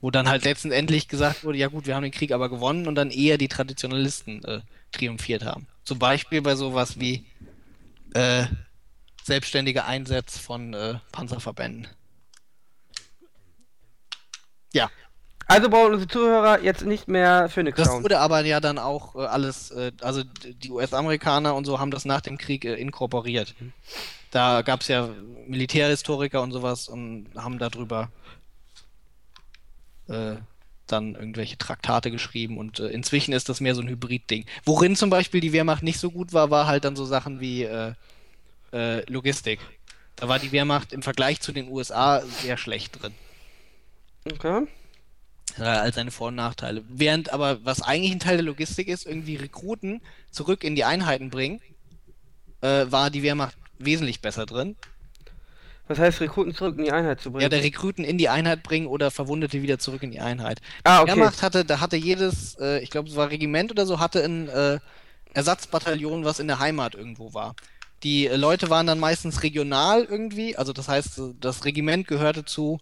[0.00, 2.94] Wo dann halt letztendlich gesagt wurde, ja gut, wir haben den Krieg aber gewonnen und
[2.94, 4.60] dann eher die Traditionalisten äh,
[4.92, 5.66] triumphiert haben.
[5.84, 7.26] Zum Beispiel bei sowas wie
[8.14, 8.44] äh,
[9.22, 11.88] selbstständige Einsätze von äh, Panzerverbänden.
[14.72, 14.90] Ja,
[15.46, 19.26] Also brauchen unsere Zuhörer jetzt nicht mehr Phoenix das wurde aber ja dann auch äh,
[19.26, 23.54] alles, äh, also die US-Amerikaner und so haben das nach dem Krieg äh, inkorporiert.
[24.30, 25.08] Da gab es ja
[25.48, 28.10] Militärhistoriker und sowas und haben darüber
[30.10, 30.36] äh,
[30.86, 34.44] dann irgendwelche Traktate geschrieben und äh, inzwischen ist das mehr so ein Hybrid-Ding.
[34.64, 37.62] Worin zum Beispiel die Wehrmacht nicht so gut war, war halt dann so Sachen wie
[37.62, 37.92] äh,
[38.72, 39.60] äh, Logistik.
[40.16, 43.14] Da war die Wehrmacht im Vergleich zu den USA sehr schlecht drin.
[44.30, 44.66] Okay.
[45.58, 46.84] äh, als seine Vor- und Nachteile.
[46.88, 51.30] Während aber, was eigentlich ein Teil der Logistik ist, irgendwie Rekruten zurück in die Einheiten
[51.30, 51.60] bringen,
[52.60, 54.76] äh, war die Wehrmacht wesentlich besser drin.
[55.90, 57.42] Was heißt, Rekruten zurück in die Einheit zu bringen?
[57.42, 60.60] Ja, der Rekruten in die Einheit bringen oder Verwundete wieder zurück in die Einheit.
[60.84, 61.16] ah, okay.
[61.16, 64.48] Wehrmacht hatte, da hatte jedes, äh, ich glaube, es war Regiment oder so, hatte ein
[64.48, 64.78] äh,
[65.34, 67.56] Ersatzbataillon, was in der Heimat irgendwo war.
[68.04, 72.44] Die äh, Leute waren dann meistens regional irgendwie, also das heißt, äh, das Regiment gehörte
[72.44, 72.78] zu,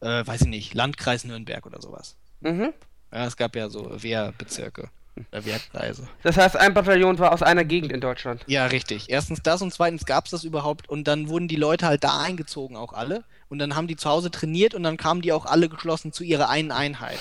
[0.00, 2.14] äh, weiß ich nicht, Landkreis Nürnberg oder sowas.
[2.40, 2.72] Mhm.
[3.12, 4.90] Ja, es gab ja so Wehrbezirke,
[5.30, 6.08] äh, Wehrkreise.
[6.22, 8.42] Das heißt, ein Bataillon war aus einer Gegend in Deutschland.
[8.46, 9.06] Ja, richtig.
[9.08, 12.20] Erstens das und zweitens gab es das überhaupt und dann wurden die Leute halt da
[12.20, 13.24] eingezogen, auch alle.
[13.48, 16.24] Und dann haben die zu Hause trainiert und dann kamen die auch alle geschlossen zu
[16.24, 17.18] ihrer einen Einheit.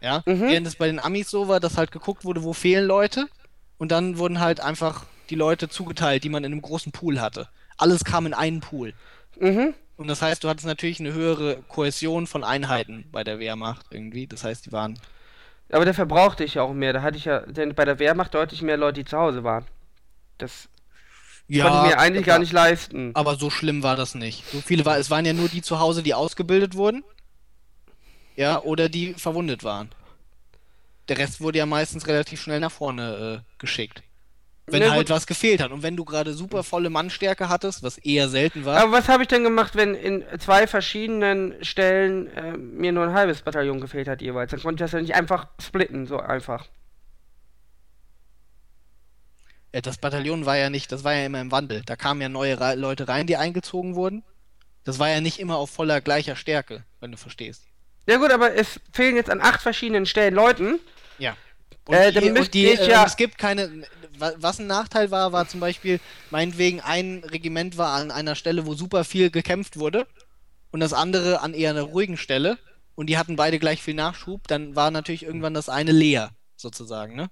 [0.00, 0.40] Ja, Mhm.
[0.48, 3.28] während es bei den Amis so war, dass halt geguckt wurde, wo fehlen Leute
[3.78, 7.48] und dann wurden halt einfach die Leute zugeteilt, die man in einem großen Pool hatte.
[7.78, 8.94] Alles kam in einen Pool.
[9.38, 9.74] Mhm.
[9.96, 14.26] Und das heißt, du hattest natürlich eine höhere Kohäsion von Einheiten bei der Wehrmacht irgendwie.
[14.26, 14.98] Das heißt, die waren
[15.72, 16.92] Aber dafür brauchte ich ja auch mehr.
[16.92, 19.64] Da hatte ich ja denn bei der Wehrmacht deutlich mehr Leute, die zu Hause waren.
[20.38, 20.68] Das
[21.48, 23.10] konnte ich mir eigentlich gar nicht leisten.
[23.14, 24.44] Aber so schlimm war das nicht.
[24.50, 27.02] So viele war, es waren ja nur die zu Hause, die ausgebildet wurden.
[28.36, 29.90] Ja, oder die verwundet waren.
[31.08, 34.02] Der Rest wurde ja meistens relativ schnell nach vorne äh, geschickt.
[34.72, 35.10] Wenn Na halt gut.
[35.16, 35.70] was gefehlt hat.
[35.70, 38.78] Und wenn du gerade super volle Mannstärke hattest, was eher selten war.
[38.80, 43.12] Aber was habe ich denn gemacht, wenn in zwei verschiedenen Stellen äh, mir nur ein
[43.12, 44.50] halbes Bataillon gefehlt hat jeweils?
[44.50, 46.66] Dann konnte ich das ja nicht einfach splitten, so einfach.
[49.72, 51.82] Äh, das Bataillon war ja nicht, das war ja immer im Wandel.
[51.86, 54.22] Da kamen ja neue Re Leute rein, die eingezogen wurden.
[54.84, 57.62] Das war ja nicht immer auf voller gleicher Stärke, wenn du verstehst.
[58.06, 60.80] Ja gut, aber es fehlen jetzt an acht verschiedenen Stellen Leuten.
[61.18, 61.36] Ja.
[61.86, 63.84] Und, Äh, die, dann und die, äh, ja- es gibt keine.
[64.22, 66.00] Wa- Was ein Nachteil war, war zum Beispiel,
[66.30, 70.06] meinetwegen ein Regiment war an einer Stelle, wo super viel gekämpft wurde
[70.70, 72.58] und das andere an eher einer ruhigen Stelle
[72.94, 77.16] und die hatten beide gleich viel Nachschub, dann war natürlich irgendwann das eine leer, sozusagen,
[77.16, 77.28] ne?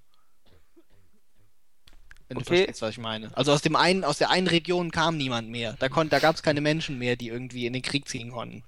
[2.29, 2.57] Wenn du Okay.
[2.59, 3.37] verstehst, was ich meine.
[3.37, 5.75] Also aus dem einen, aus der einen Region kam niemand mehr.
[5.81, 8.63] Da, da gab es keine Menschen mehr, die irgendwie in den Krieg ziehen konnten.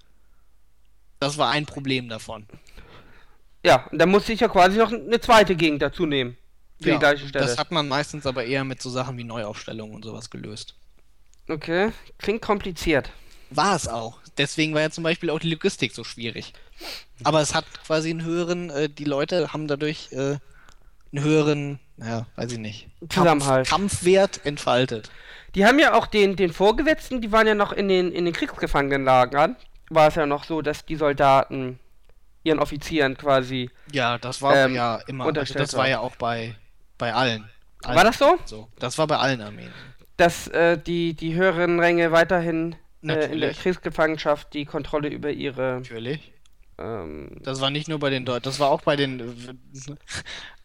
[1.20, 2.46] Das war ein Problem davon.
[3.64, 6.36] Ja, und dann musste ich ja quasi noch eine zweite Gegend dazu nehmen.
[6.82, 7.46] Für Ja, die gleiche Stelle.
[7.46, 10.74] Das hat man meistens aber eher mit so Sachen wie Neuaufstellungen und sowas gelöst.
[11.48, 13.10] Okay, klingt kompliziert.
[13.50, 14.18] War es auch.
[14.38, 16.52] Deswegen war ja zum Beispiel auch die Logistik so schwierig.
[17.22, 20.38] Aber es hat quasi einen höheren, äh, die Leute haben dadurch äh,
[21.12, 23.68] einen höheren, ja, weiß ich nicht, Zusammenhalt.
[23.68, 25.10] Kampfwert entfaltet.
[25.54, 28.32] Die haben ja auch den, den Vorgesetzten, die waren ja noch in den, in den
[28.32, 29.56] Kriegsgefangenenlagern.
[29.90, 31.78] War es ja noch so, dass die Soldaten
[32.44, 33.70] ihren Offizieren quasi.
[33.92, 35.86] Ja, das war Ähm, ja immer, also unterstellt das war.
[35.88, 36.56] ja auch bei,
[37.02, 37.44] bei allen.
[37.82, 37.96] allen.
[37.96, 38.38] War das so?
[38.44, 38.68] so?
[38.78, 39.72] Das war bei allen Armeen.
[40.16, 43.52] Dass äh, die, die höheren Ränge weiterhin äh, in der.
[43.54, 45.78] Kriegsgefangenschaft die Kontrolle über ihre.
[45.80, 46.32] Natürlich.
[46.78, 49.58] Ähm, Das war nicht nur bei den Deutschen, das war auch bei den.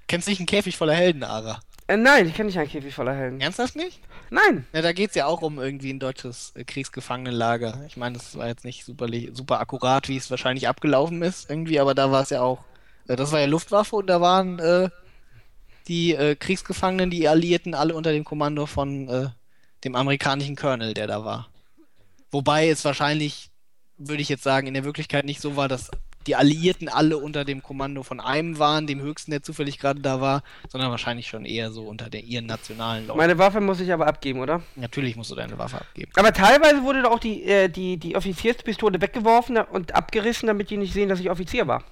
[0.07, 1.59] Kennst nicht einen Käfig voller Helden, Ara?
[1.87, 3.41] äh, nein, ich kenne nicht einen Käfig voller Helden.
[3.41, 3.99] Ernsthaft nicht?
[4.29, 4.67] Nein.
[4.73, 7.81] Ja, da geht's ja auch um irgendwie ein deutsches äh, Kriegsgefangenenlager.
[7.87, 11.79] Ich meine, das war jetzt nicht super, super akkurat, wie es wahrscheinlich abgelaufen ist, irgendwie,
[11.79, 12.59] aber da war es ja auch
[13.07, 14.89] Äh, Das war ja Luftwaffe und da waren äh,
[15.87, 19.29] die äh, Kriegsgefangenen, die Alliierten, alle unter dem Kommando von äh,
[19.83, 21.49] dem amerikanischen Colonel, der da war.
[22.31, 23.49] Wobei es wahrscheinlich,
[23.97, 25.89] würde ich jetzt sagen, in der Wirklichkeit nicht so war, dass
[26.27, 30.19] die Alliierten alle unter dem Kommando von einem waren, dem höchsten, der zufällig gerade da
[30.19, 33.17] war, sondern wahrscheinlich schon eher so unter der, ihren nationalen Leuten.
[33.17, 34.61] Meine Waffe muss ich aber abgeben, oder?
[34.75, 36.11] Natürlich musst du deine Waffe abgeben.
[36.15, 40.77] Aber teilweise wurde doch auch die, äh, die, die Offizierspistole weggeworfen und abgerissen, damit die
[40.77, 41.83] nicht sehen, dass ich Offizier war.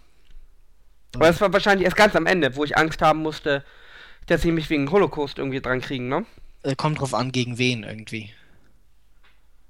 [1.15, 3.63] Aber das war wahrscheinlich erst ganz am Ende, wo ich Angst haben musste,
[4.27, 6.25] dass sie mich wegen Holocaust irgendwie dran kriegen, ne?
[6.63, 8.31] Äh, kommt drauf an, gegen wen irgendwie.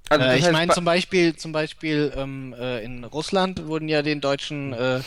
[0.10, 4.22] Also äh, ich meine zum Beispiel, zum Beispiel ähm, äh, in Russland wurden ja den
[4.22, 5.02] deutschen, äh,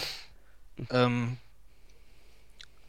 [0.91, 1.37] ähm,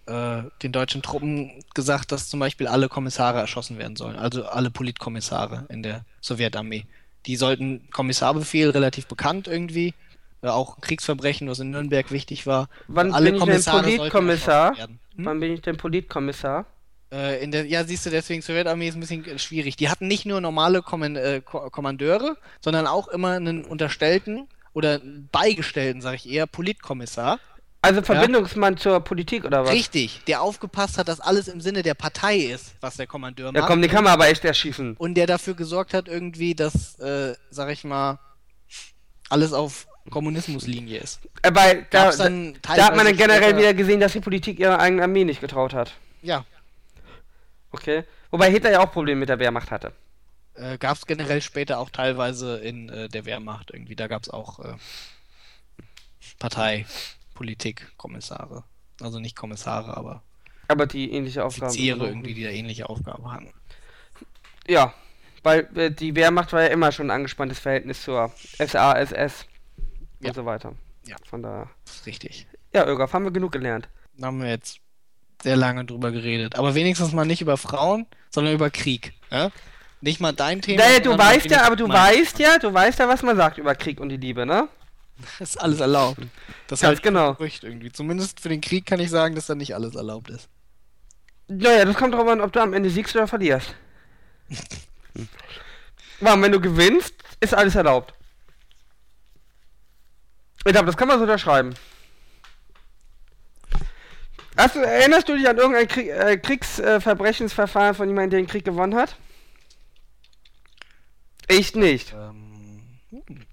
[0.08, 4.72] äh, den deutschen Truppen gesagt, dass zum Beispiel alle Kommissare erschossen werden sollen, also alle
[4.72, 6.86] Politkommissare in der Sowjetarmee.
[7.26, 9.94] Die sollten Kommissarbefehl relativ bekannt irgendwie,
[10.42, 12.70] auch ein Kriegsverbrechen, was in Nürnberg wichtig war.
[12.88, 14.78] Wann alle bin ich denn Politkommissar?
[14.78, 15.00] Hm?
[15.18, 16.66] Wann bin ich denn Politkommissar?
[17.10, 19.76] Äh, der, ja, siehst du, deswegen Sowjetarmee ist ein bisschen äh, schwierig.
[19.76, 25.02] Die hatten nicht nur normale Kommen, äh, Ko Kommandeure, sondern auch immer einen Unterstellten oder
[25.32, 27.40] Beigestellten, sage ich eher, Politkommissar.
[27.82, 29.72] Also Verbindungsmann zur Politik oder was?
[29.72, 33.62] Richtig, der aufgepasst hat, dass alles im Sinne der Partei ist, was der Kommandeur Ja
[33.62, 33.70] macht.
[33.70, 34.96] komm, den kann man aber echt erschießen.
[34.98, 38.20] Und der dafür gesorgt hat, irgendwie, dass, äh, sag ich mal,
[39.30, 41.20] alles auf Kommunismuslinie ist.
[41.44, 45.04] Weil da, da, da hat man dann generell wieder gesehen, dass die Politik ihrer eigenen
[45.04, 45.94] Armee nicht getraut hat.
[46.22, 46.46] Ja,
[47.72, 48.04] Okay.
[48.32, 49.92] Wobei Hitler ja auch Probleme mit der Wehrmacht hatte.
[50.56, 53.96] äh, gab es generell später auch teilweise in äh, der Wehrmacht irgendwie.
[53.96, 54.74] Da gab es auch äh,
[56.40, 56.86] Partei,
[57.36, 58.64] Politik, Kommissare.
[59.02, 60.24] Also nicht Kommissare, aber
[60.68, 61.68] Aber die ähnliche Aufgabe.
[61.68, 63.54] Offiziere irgendwie, die da ähnliche Aufgaben hatten.
[64.68, 64.94] Ja,
[65.44, 69.46] weil äh, die Wehrmacht war ja immer schon ein angespanntes Verhältnis zur SASS
[70.20, 70.34] und Ja.
[70.34, 70.74] so weiter.
[71.06, 71.16] Ja.
[71.30, 71.70] Von da.
[72.06, 72.48] Richtig.
[72.74, 73.90] Ja, Irgaf, haben wir genug gelernt.
[74.18, 74.80] Da haben wir jetzt
[75.42, 76.58] sehr lange drüber geredet.
[76.58, 79.14] Aber wenigstens mal nicht über Frauen, sondern über Krieg.
[79.32, 79.50] Ja?
[80.02, 80.84] Nicht mal dein Thema.
[80.84, 83.76] Naja, du weißt ja, aber du weißt ja, du weißt ja, was man sagt über
[83.76, 84.68] Krieg und die Liebe, ne?
[85.40, 86.22] Das ist alles erlaubt.
[86.68, 87.34] Das Ganz ich für genau.
[87.34, 87.92] Gerücht irgendwie.
[87.92, 90.48] Zumindest für den Krieg kann ich sagen, dass da nicht alles erlaubt ist.
[91.48, 93.74] Naja, das kommt drauf an, ob du am Ende siegst oder verlierst.
[96.20, 98.14] Warum, wenn du gewinnst, ist alles erlaubt.
[100.66, 101.74] Ich glaube, das kann man so unterschreiben.
[104.58, 108.66] Hast du, erinnerst du dich an irgendein Krieg, äh, Kriegsverbrechensverfahren von jemandem, der den Krieg
[108.66, 109.16] gewonnen hat?
[111.48, 112.14] Ich nicht.
[112.14, 113.46] Ähm, hm.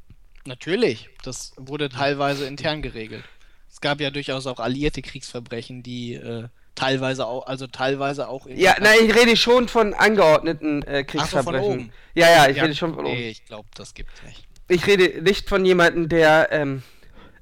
[0.47, 3.25] Natürlich, das wurde teilweise intern geregelt.
[3.71, 8.59] Es gab ja durchaus auch alliierte Kriegsverbrechen, die äh, teilweise auch, also teilweise auch in
[8.59, 11.65] Ja, nein, ich rede schon von angeordneten äh, Ach so, von Kriegsverbrechen.
[11.73, 11.93] oben.
[12.15, 13.15] Ja, ja, ich Ja, rede schon von oben.
[13.15, 14.45] Nee, ich glaube, das gibt's nicht.
[14.69, 16.83] Ich rede nicht von jemandem, der ähm,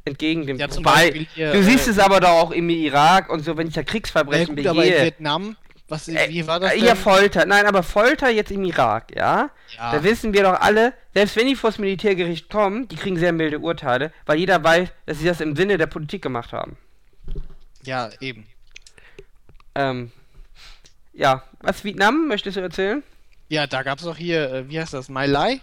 [0.05, 0.59] entgegen dem.
[0.59, 3.41] Ja, zum Wobei, Beispiel hier, du siehst äh, es aber doch auch im Irak und
[3.41, 5.05] so, wenn ich ja Na Kriegsverbrechen gut, aber in begehe.
[5.05, 5.57] Vietnam,
[5.89, 6.87] was, Äh, wie war das äh, denn?
[6.87, 7.47] Ja, Folter.
[7.47, 9.51] Nein, aber Folter jetzt im Irak, ja?
[9.77, 9.93] Ja.
[9.93, 13.59] Da wissen wir doch alle, selbst wenn die vors Militärgericht kommen, die kriegen sehr milde
[13.59, 16.77] Urteile, weil jeder weiß, dass sie das im Sinne der Politik gemacht haben.
[17.83, 18.47] ja, eben.
[19.75, 20.13] Ähm,
[21.13, 23.03] ja, was Vietnam möchtest du erzählen?
[23.49, 25.61] Ja, da gab's doch hier, äh, wie heißt das, My Lai?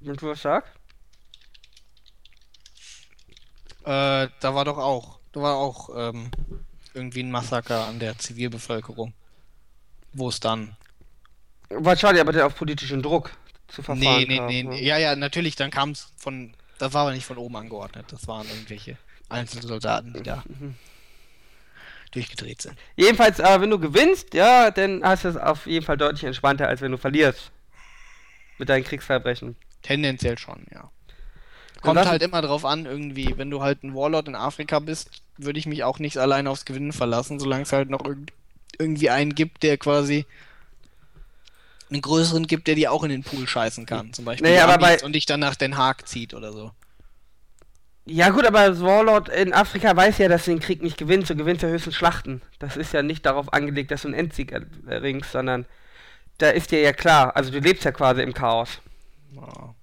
[0.00, 0.72] Du was sagst?
[3.90, 6.30] Äh, da war doch auch, da war auch ähm,
[6.94, 9.14] irgendwie ein Massaker an der Zivilbevölkerung.
[10.12, 10.76] Wo es dann
[11.70, 13.30] Wahrscheinlich aber der auf politischen Druck
[13.68, 14.80] zu verfahren Nee, nee, nee, ne?
[14.82, 16.54] Ja, ja, natürlich, dann kam es von.
[16.78, 18.06] Das war aber nicht von oben angeordnet.
[18.10, 18.96] Das waren irgendwelche
[19.28, 20.76] Einzelsoldaten, die da Mhm.
[22.12, 22.76] durchgedreht sind.
[22.96, 26.66] Jedenfalls, aber wenn du gewinnst, ja, dann hast du es auf jeden Fall deutlich entspannter,
[26.68, 27.50] als wenn du verlierst.
[28.58, 29.56] Mit deinen Kriegsverbrechen.
[29.82, 30.90] Tendenziell schon, ja.
[31.80, 33.34] Kommt halt immer drauf an, irgendwie.
[33.36, 36.64] Wenn du halt ein Warlord in Afrika bist, würde ich mich auch nicht allein aufs
[36.64, 38.32] Gewinnen verlassen, solange es halt noch irgend
[38.78, 40.26] irgendwie einen gibt, der quasi
[41.90, 44.12] einen größeren gibt, der dir auch in den Pool scheißen kann.
[44.12, 46.70] Zum Beispiel Amis bei- und dich dann nach Den Haag zieht oder so.
[48.06, 51.30] Ja gut, aber das Warlord in Afrika weiß ja, dass du den Krieg nicht gewinnst.
[51.30, 52.42] Du gewinnst ja höchstens Schlachten.
[52.58, 54.52] Das ist ja nicht darauf angelegt, dass du einen Endsieg
[54.86, 55.66] erringst, sondern
[56.38, 58.80] da ist dir ja klar, also du lebst ja quasi im Chaos.
[59.32, 59.74] Ja.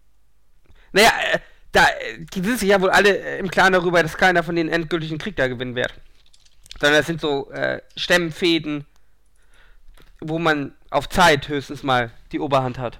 [0.92, 1.40] Naja, äh,
[1.72, 4.56] da, äh, die sind sich ja wohl alle äh, im Klaren darüber, dass keiner von
[4.56, 5.94] den endgültigen Krieg da gewinnen wird.
[6.80, 8.86] Sondern das sind so äh, Stemmfäden,
[10.20, 13.00] wo man auf Zeit höchstens mal die Oberhand hat.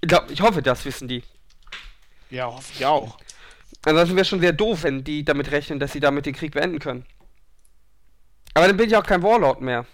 [0.00, 1.22] Ich, glaub, ich hoffe, das wissen die.
[2.30, 3.18] Ja, hoffe ich auch.
[3.84, 6.52] Ansonsten wäre es schon sehr doof, wenn die damit rechnen, dass sie damit den Krieg
[6.52, 7.06] beenden können.
[8.54, 9.86] Aber dann bin ich auch kein Warlord mehr.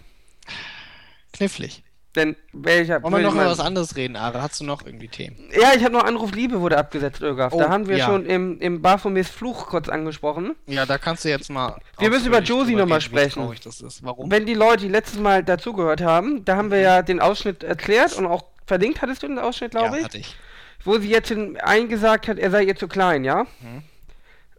[1.33, 1.83] Knifflig.
[2.17, 3.03] Denn welcher.
[3.03, 4.41] Wollen wir noch mal über was anderes reden, Ara?
[4.41, 5.37] Hast du noch irgendwie Themen?
[5.51, 7.53] Ja, ich habe noch Anruf Liebe wurde abgesetzt, Irgaf.
[7.53, 8.07] Oh, da haben wir ja.
[8.07, 10.55] schon im, im Baphomets Fluch kurz angesprochen.
[10.65, 11.79] Ja, da kannst du jetzt mal.
[11.99, 13.43] Wir müssen über Josie drüber noch mal reden, wie sprechen.
[13.43, 14.03] traurig das ist.
[14.03, 14.31] Warum?
[14.31, 18.13] Wenn die Leute, die letztes Mal dazugehört haben, da haben wir ja den Ausschnitt erklärt
[18.17, 20.03] und auch verlinkt hattest du den Ausschnitt, glaube ja, ich.
[20.05, 20.35] hatte ich.
[20.83, 23.43] Wo sie jetzt in, eingesagt hat, er sei ihr zu klein, ja?
[23.61, 23.83] Mhm.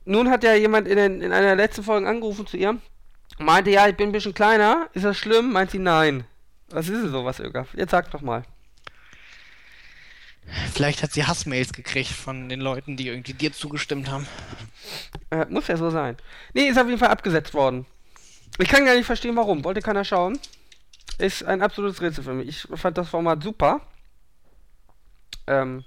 [0.05, 2.79] Nun hat ja jemand in, den, in einer letzten Folgen angerufen zu ihr,
[3.39, 5.53] meinte, ja, ich bin ein bisschen kleiner, ist das schlimm?
[5.53, 6.25] Meint sie, nein.
[6.71, 7.75] Was ist denn sowas, Irgaf?
[7.75, 8.45] Jetzt sag doch mal.
[10.73, 14.27] Vielleicht hat sie Hassmails gekriegt von den Leuten, die irgendwie dir zugestimmt haben.
[15.31, 16.17] Äh, muss ja so sein.
[16.55, 17.85] Nee, ist auf jeden Fall abgesetzt worden.
[18.59, 19.63] Ich kann gar nicht verstehen, warum.
[19.65, 20.39] Wollte keiner schauen.
[21.19, 22.49] Ist ein absolutes Rätsel für mich.
[22.49, 23.83] Ich fand das Format super.
[25.47, 25.85] Ähm,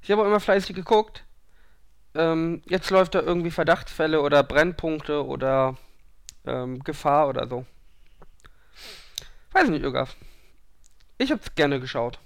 [0.00, 1.24] ich habe auch immer fleißig geguckt.
[2.14, 5.76] Ähm, jetzt läuft da irgendwie Verdachtsfälle oder Brennpunkte oder
[6.46, 7.66] ähm, Gefahr oder so.
[9.58, 10.14] Weiß nicht, Irgaf.
[11.18, 12.20] Ich hab's gerne geschaut.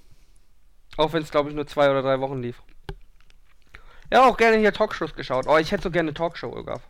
[0.98, 2.56] Auch wenn es, glaube ich, nur zwei oder drei Wochen lief.
[4.12, 5.46] Ja, auch gerne hier Talkshows geschaut.
[5.46, 6.82] Oh, ich hätte so gerne Talkshow, Irgaf.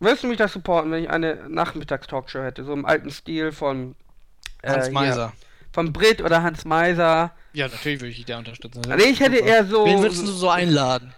[0.00, 2.64] Würdest du mich das supporten, wenn ich eine Nachmittagstalkshow hätte?
[2.64, 3.94] So im alten Stil von
[4.66, 5.32] Hans hier, Meiser.
[5.72, 7.30] Von Brit oder Hans Meiser.
[7.52, 8.82] Ja, natürlich würde ich dich da unterstützen.
[8.88, 9.48] Nee, ich hätte Super.
[9.48, 9.86] eher so.
[9.86, 11.14] Wen würdest du so einladen?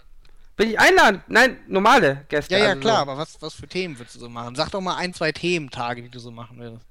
[0.59, 1.23] Will ich einladen?
[1.29, 2.55] Nein, normale Gäste.
[2.55, 3.03] Ja, ja, also klar, so.
[3.03, 4.55] aber was, was für Themen würdest du so machen?
[4.55, 6.85] Sag doch mal ein, zwei Thementage, die du so machen würdest.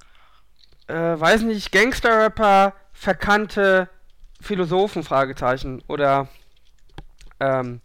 [0.87, 3.89] Äh, weiß nicht, Gangster-Rapper, verkannte
[4.41, 5.81] Philosophen, Fragezeichen.
[5.87, 6.27] Oder,
[7.39, 7.81] ähm,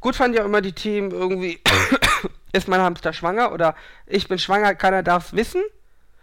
[0.00, 1.60] gut fand ich auch immer die Themen irgendwie,
[2.52, 3.52] ist mein Hamster schwanger?
[3.52, 3.76] Oder
[4.06, 5.62] ich bin schwanger, keiner darf's wissen?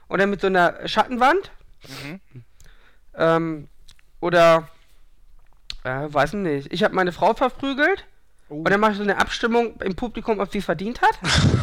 [0.10, 1.52] Oder mit so einer Schattenwand?
[1.88, 2.20] Mhm.
[3.16, 3.68] Ähm,
[4.20, 4.68] oder,
[5.84, 8.06] äh, weiß nicht, ich habe meine Frau verprügelt.
[8.50, 8.56] Oh.
[8.56, 11.18] Und dann mache ich so eine Abstimmung im Publikum, ob sie es verdient hat.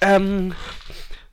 [0.00, 0.54] ähm,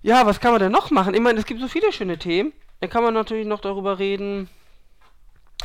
[0.02, 1.14] ja, was kann man denn noch machen?
[1.14, 2.54] Ich meine, es gibt so viele schöne Themen.
[2.80, 4.50] Dann kann man natürlich noch darüber reden,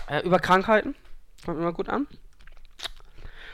[0.09, 0.95] äh, über Krankheiten.
[1.45, 2.07] Kommt immer gut an.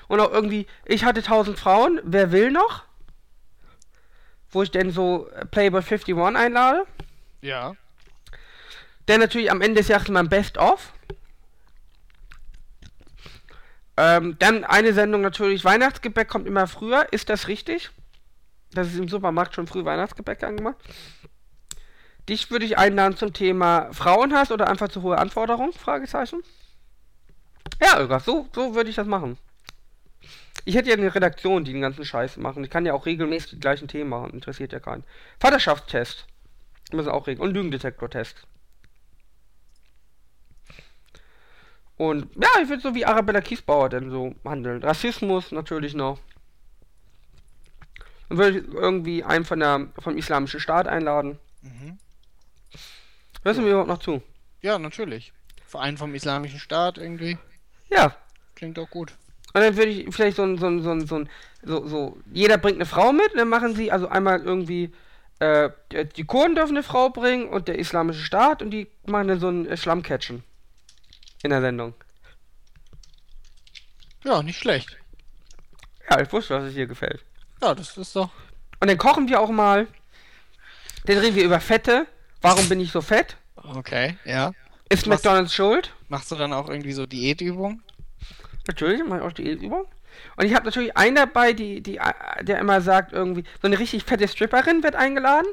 [0.08, 2.84] Und auch irgendwie, ich hatte 1000 Frauen, wer will noch?
[4.50, 6.84] Wo ich denn so äh, Playboy 51 einlade.
[7.40, 7.74] Ja.
[9.08, 10.92] Der natürlich am Ende des Jahres mein Best-of.
[13.96, 17.12] Ähm, dann eine Sendung natürlich, Weihnachtsgebäck kommt immer früher.
[17.12, 17.90] Ist das richtig?
[18.74, 20.76] Das ist im Supermarkt schon früh Weihnachtsgebäck angemacht.
[22.28, 25.72] Dich würde ich einladen zum Thema Frauenhass oder einfach zu hohe Anforderungen?
[25.72, 26.42] Fragezeichen.
[27.80, 29.38] Ja, Olga, so, so würde ich das machen.
[30.64, 32.62] Ich hätte ja eine Redaktion, die den ganzen Scheiß machen.
[32.62, 34.30] Ich kann ja auch regelmäßig die gleichen Themen machen.
[34.30, 35.02] Interessiert ja keinen.
[35.40, 36.26] Vaterschaftstest.
[36.92, 37.48] Müssen auch regeln.
[37.48, 38.46] Und Lügendetektortest.
[41.96, 44.82] Und ja, ich würde so wie Arabella Kiesbauer denn so handeln.
[44.82, 46.18] Rassismus natürlich noch.
[48.32, 51.38] Dann würde ich irgendwie einen von der, vom Islamischen Staat einladen.
[51.60, 51.98] Mhm.
[53.42, 54.22] Hörst du mir überhaupt noch zu?
[54.62, 55.34] Ja, natürlich.
[55.66, 57.36] Verein vom Islamischen Staat irgendwie.
[57.90, 58.16] Ja.
[58.54, 59.12] Klingt doch gut.
[59.52, 61.28] Und dann würde ich vielleicht so ein, so ein, so ein, so ein,
[61.62, 64.94] so, so, jeder bringt eine Frau mit, und dann machen sie also einmal irgendwie,
[65.40, 65.68] äh,
[66.16, 69.50] die- Kurden dürfen eine Frau bringen und der Islamische Staat und die machen dann so
[69.50, 70.42] ein äh, Schlammcatchen.
[71.42, 71.92] In der Sendung.
[74.24, 74.96] Ja, nicht schlecht.
[76.08, 77.22] Ja, ich wusste, was es dir gefällt.
[77.62, 78.30] Ja, das ist doch.
[78.80, 79.86] Und dann kochen wir auch mal.
[81.06, 82.06] Dann reden wir über Fette.
[82.40, 83.36] Warum bin ich so fett?
[83.56, 84.52] Okay, ja.
[84.88, 85.92] Ist Was- McDonalds schuld?
[86.08, 87.82] Machst du dann auch irgendwie so Diätübungen?
[88.66, 89.86] Natürlich, mache ich auch die Übung.
[90.36, 93.78] Und ich habe natürlich einen dabei, die, die, äh, der immer sagt, irgendwie, so eine
[93.78, 95.46] richtig fette Stripperin wird eingeladen.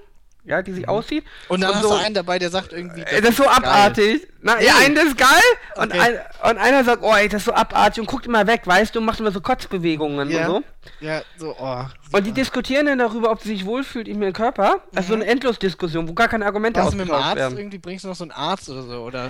[0.46, 1.26] Ja, die sich aussieht.
[1.48, 3.02] Und dann Und hast so- du einen dabei, der sagt irgendwie.
[3.02, 4.26] Äh, Das ist so abartig.
[4.42, 5.28] Na, ja, einer ist geil
[5.76, 6.00] und, Okay.
[6.42, 8.96] ein, und einer sagt, oh, ey, das ist so abartig und guckt immer weg, weißt
[8.96, 10.48] du, macht immer so Kotzbewegungen Ja.
[10.48, 10.66] und
[11.02, 11.84] Ja, so, oh.
[12.10, 12.18] so.
[12.18, 14.82] Und die diskutieren dann darüber, ob sie sich wohlfühlt in ihrem Körper.
[14.96, 17.36] Also so eine Endlosdiskussion, wo gar keine Argumente Was mit dem Arzt?
[17.36, 17.58] werden.
[17.58, 19.24] Irgendwie bringst du noch so einen Arzt oder so, oder?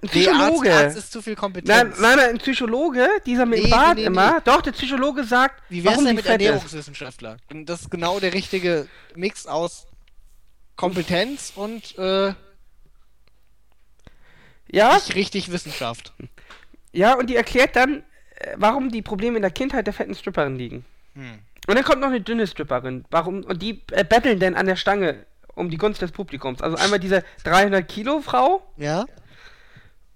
[0.00, 0.72] Ein Nee, Arzt, Psychologe.
[0.74, 1.68] Arzt ist zu viel Kompetenz.
[1.68, 4.40] Nein, nein, nein, ein Psychologe, dieser mit dem Nee, Bart nee, immer.
[4.44, 6.24] Doch, der Psychologe sagt, Wie wär's warum denn mit.
[6.26, 7.38] Ernährungswissenschaftler?
[7.50, 9.86] Und das ist genau der richtige Mix aus
[10.78, 12.32] Kompetenz und äh,
[14.70, 16.12] Ja, nicht richtig Wissenschaft.
[16.92, 18.02] ja, und die erklärt dann,
[18.36, 20.84] äh, warum die Probleme in der Kindheit der fetten Stripperin liegen.
[21.14, 21.40] Hm.
[21.66, 23.04] Und dann kommt noch eine dünne Stripperin.
[23.10, 23.42] Warum?
[23.44, 26.62] Und die äh, betteln dann an der Stange um die Gunst des Publikums.
[26.62, 29.04] Also einmal diese 300 Kilo Frau Ja?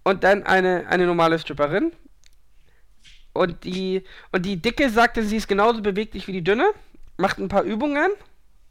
[0.05, 1.93] und dann eine, eine normale Stripperin.
[3.33, 6.67] Und die, und die Dicke sagte, sie ist genauso beweglich wie die Dünne.
[7.17, 8.11] Macht ein paar Übungen,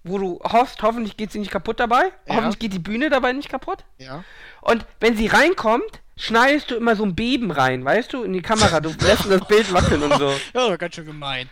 [0.04, 2.12] wo du hoffst, hoffentlich geht sie nicht kaputt dabei.
[2.28, 2.36] Ja.
[2.36, 3.84] Hoffentlich geht die Bühne dabei nicht kaputt.
[3.98, 4.24] Ja.
[4.62, 8.42] Und wenn sie reinkommt, schneidest du immer so ein Beben rein, weißt du, in die
[8.42, 8.80] Kamera.
[8.80, 10.34] Du lässt das Bild wackeln und so.
[10.54, 11.50] Ja, ganz schön gemein.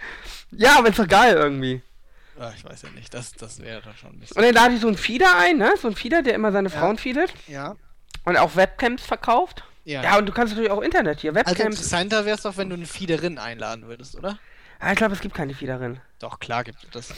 [0.51, 1.81] Ja, aber ist doch geil irgendwie.
[2.39, 4.41] Ah, ich weiß ja nicht, das, das wäre dann schon ein Und bisschen.
[4.41, 5.73] dann lade ich so einen Feeder ein, ne?
[5.79, 6.79] So einen Feeder, der immer seine Ja.
[6.79, 7.33] Frauen feedet.
[7.47, 7.75] Ja.
[8.23, 9.63] Und auch Webcams verkauft.
[9.83, 10.03] Ja.
[10.03, 11.31] Ja, und du kannst natürlich auch Internet hier.
[11.35, 11.75] also Webcams.
[11.75, 14.39] interessanter wäre es doch, wenn du eine Feederin einladen würdest, oder?
[14.79, 15.99] ah, ich glaube, es gibt keine Feederin.
[16.19, 17.13] Doch, klar gibt es das.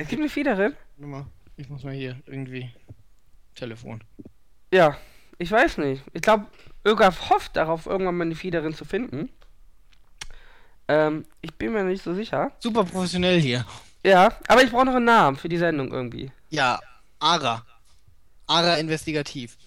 [0.00, 0.74] Es gibt eine?
[0.96, 1.26] Warte mal,
[1.56, 2.72] Ich muss mal hier irgendwie.
[3.54, 4.02] Telefon.
[4.72, 4.96] Ja,
[5.36, 6.02] ich weiß nicht.
[6.14, 6.46] Ich glaube,
[6.86, 9.28] Ögaf hofft darauf, irgendwann mal eine Feederin zu finden.
[10.88, 12.52] Ähm, ich bin mir nicht so sicher.
[12.60, 13.66] Super professionell hier.
[14.02, 16.32] Ja, aber ich brauche noch einen Namen für die Sendung irgendwie.
[16.48, 16.80] Ja,
[17.18, 17.66] Ara.
[18.46, 19.58] Ara investigativ.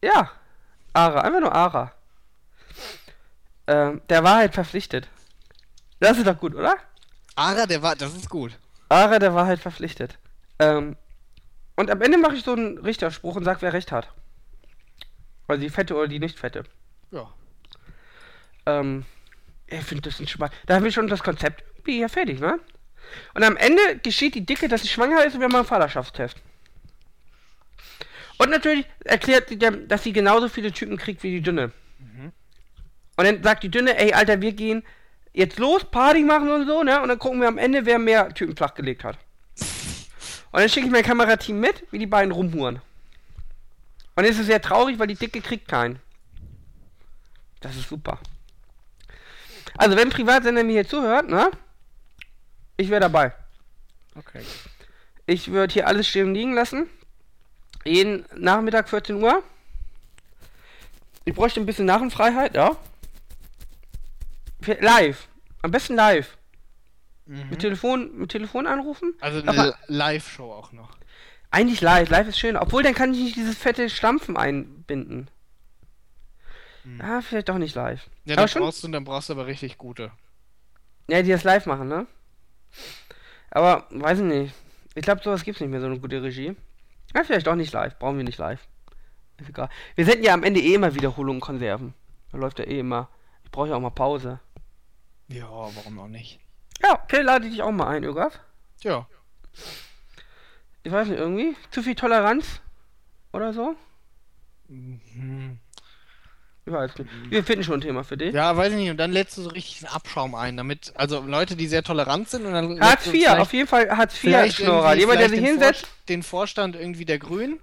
[0.00, 0.30] Ja,
[0.92, 1.92] Ara, einfach nur Ara.
[3.66, 5.08] Ähm, der Wahrheit verpflichtet.
[5.98, 6.76] Das ist doch gut, oder?
[7.34, 7.96] Ara, der war.
[7.96, 8.56] Das ist gut.
[8.88, 10.18] Ara der Wahrheit verpflichtet.
[10.58, 10.96] Ähm,
[11.76, 14.12] und am Ende mache ich so einen Richterspruch und sag, wer recht hat.
[15.46, 16.64] Also die fette oder die nicht fette.
[17.10, 17.32] Ja.
[18.66, 19.04] Ähm,
[19.66, 20.50] ich finde das ein Spaß.
[20.66, 22.58] Da haben wir schon das Konzept wie ja fertig, ne?
[23.34, 26.36] Und am Ende geschieht die Dicke, dass sie schwanger ist und wir machen einen Vaterschaftstest.
[28.38, 31.72] Und natürlich erklärt sie, dass sie genauso viele Typen kriegt wie die Dünne.
[33.18, 34.84] Und dann sagt die Dünne, ey, Alter, wir gehen
[35.32, 37.00] jetzt los, Party machen und so, ne?
[37.00, 39.18] Und dann gucken wir am Ende, wer mehr Typen flachgelegt hat.
[40.50, 42.76] Und dann schicke ich mein Kamerateam mit, wie die beiden rumhuren.
[42.76, 42.82] Und
[44.24, 46.00] dann ist es sehr traurig, weil die Dicke kriegt keinen.
[47.60, 48.18] Das ist super.
[49.76, 51.50] Also, wenn Privatsender mir hier zuhört, ne?
[52.76, 53.32] Ich wäre dabei.
[54.16, 54.42] Okay.
[55.26, 56.88] Ich würde hier alles stehen und liegen lassen.
[57.84, 59.42] Jeden Nachmittag 14 Uhr.
[61.24, 62.76] Ich bräuchte ein bisschen Narrenfreiheit, ja.
[64.66, 65.28] Live.
[65.62, 66.36] Am besten live.
[67.26, 69.14] Mit Telefon, mit Telefon anrufen.
[69.20, 70.96] Also eine Live-Show auch noch.
[71.50, 72.08] Eigentlich live.
[72.08, 72.56] Live ist schön.
[72.56, 75.30] Obwohl, dann kann ich nicht dieses fette Stampfen einbinden.
[77.00, 78.08] Ah, vielleicht doch nicht live.
[78.24, 78.62] Ja, aber dann schon.
[78.62, 80.10] brauchst du, dann brauchst du aber richtig gute.
[81.08, 82.06] Ja, die das live machen, ne?
[83.50, 84.54] Aber, weiß ich nicht.
[84.94, 86.56] Ich glaube, sowas gibt's nicht mehr, so eine gute Regie.
[87.14, 87.98] Ja, vielleicht doch nicht live.
[87.98, 88.66] Brauchen wir nicht live.
[89.38, 89.68] Ist egal.
[89.94, 91.94] Wir senden ja am Ende eh immer Wiederholungen Konserven.
[92.32, 93.08] Da läuft ja eh immer.
[93.44, 94.40] Ich brauche ja auch mal Pause.
[95.28, 96.40] Ja, warum auch nicht?
[96.82, 98.38] Ja, okay, lade ich dich auch mal ein, Ögaf.
[98.82, 99.06] Ja.
[100.82, 101.56] Ich weiß nicht, irgendwie.
[101.70, 102.60] Zu viel Toleranz?
[103.32, 103.76] Oder so?
[104.68, 105.58] Mhm.
[106.64, 107.10] Ich weiß nicht.
[107.30, 108.34] Wir finden schon ein Thema für dich.
[108.34, 108.90] Ja, weiß ich nicht.
[108.90, 112.28] Und dann lädst du so richtig einen Abschaum ein, damit, also Leute, die sehr tolerant
[112.28, 112.80] sind und dann.
[112.80, 114.94] Hartz IV, auf jeden Fall Hartz IV Schnorrer.
[114.94, 115.86] Jemand, der sich hinsetzt.
[115.86, 117.58] Vor- Den Vorstand irgendwie der Grünen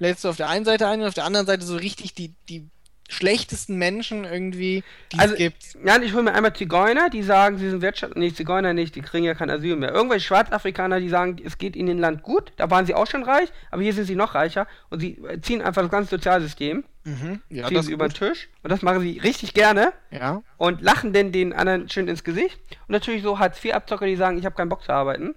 [0.00, 2.34] lädst du auf der einen Seite ein und auf der anderen Seite so richtig die,
[2.48, 2.68] die
[3.10, 4.82] schlechtesten Menschen irgendwie,
[5.12, 5.76] die Also- es gibt.
[5.84, 8.16] Ja, ich hole mir einmal Zigeuner, die sagen, sie sind Wirtschaft.
[8.16, 9.92] Nee, Zigeuner nicht, die kriegen ja kein Asyl mehr.
[9.92, 12.52] Irgendwelche Schwarzafrikaner, die sagen, es geht ihnen in Land gut.
[12.56, 14.66] Da waren sie auch schon reich, aber hier sind sie noch reicher.
[14.88, 17.40] Und sie äh, ziehen einfach das ganze Sozialsystem, Mhm.
[17.48, 18.12] Ja, ziehen das sie über den.
[18.14, 18.50] Tisch.
[18.62, 19.94] Und das machen sie richtig gerne.
[20.10, 20.42] Ja.
[20.58, 22.60] Und lachen denn den anderen schön ins Gesicht.
[22.86, 25.34] Und natürlich so Hartz-IV-Abzocker, die sagen, ich habe keinen Bock zu arbeiten.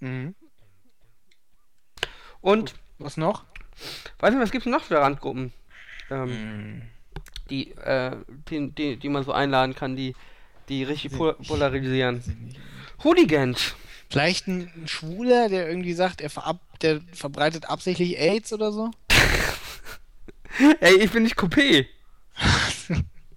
[0.00, 0.34] Mhm.
[2.40, 3.44] Und, Was noch?
[4.20, 5.52] weiß nicht, was gibt's noch für Randgruppen?
[6.10, 6.28] Ähm,
[6.76, 6.82] Mhm.
[7.50, 8.16] die, äh,
[8.50, 10.14] die, die, die man so einladen kann, die,
[10.68, 12.22] die richtig pol polarisieren.
[13.04, 13.74] Hooligans.
[14.10, 18.90] Vielleicht ein, ein Schwuler, der irgendwie sagt, er verab der verbreitet absichtlich AIDS oder so?
[20.80, 21.86] Ey, ich bin nicht Coupé.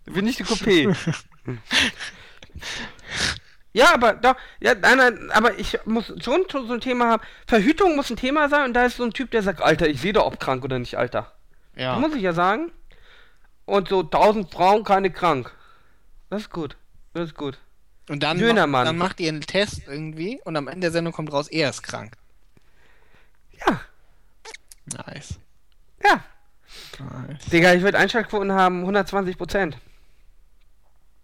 [0.05, 0.95] Ich bin nicht die Coupé.
[3.73, 7.23] ja, aber doch, ja, nein, nein, aber ich muss schon so so ein Thema haben.
[7.47, 10.01] Verhütung muss ein Thema sein und da ist so ein Typ, der sagt, Alter, ich
[10.01, 11.33] sehe doch, ob krank oder nicht, Alter.
[11.79, 11.97] Ja.
[11.97, 12.71] Muss ich ja sagen.
[13.65, 15.53] Und so tausend Frauen, keine krank.
[16.29, 16.75] Das ist gut.
[17.13, 17.57] Das ist gut.
[18.09, 18.71] Und dann, Dönermann.
[18.71, 21.69] macht, dann macht ihr einen Test irgendwie und am Ende der Sendung kommt raus, er
[21.69, 22.13] ist krank.
[23.65, 23.79] Ja,
[25.05, 25.39] Nice.
[26.03, 26.23] ja.
[26.99, 27.45] nice.
[27.45, 29.77] Digga, ich würde Einschaltquoten haben 120 Prozent.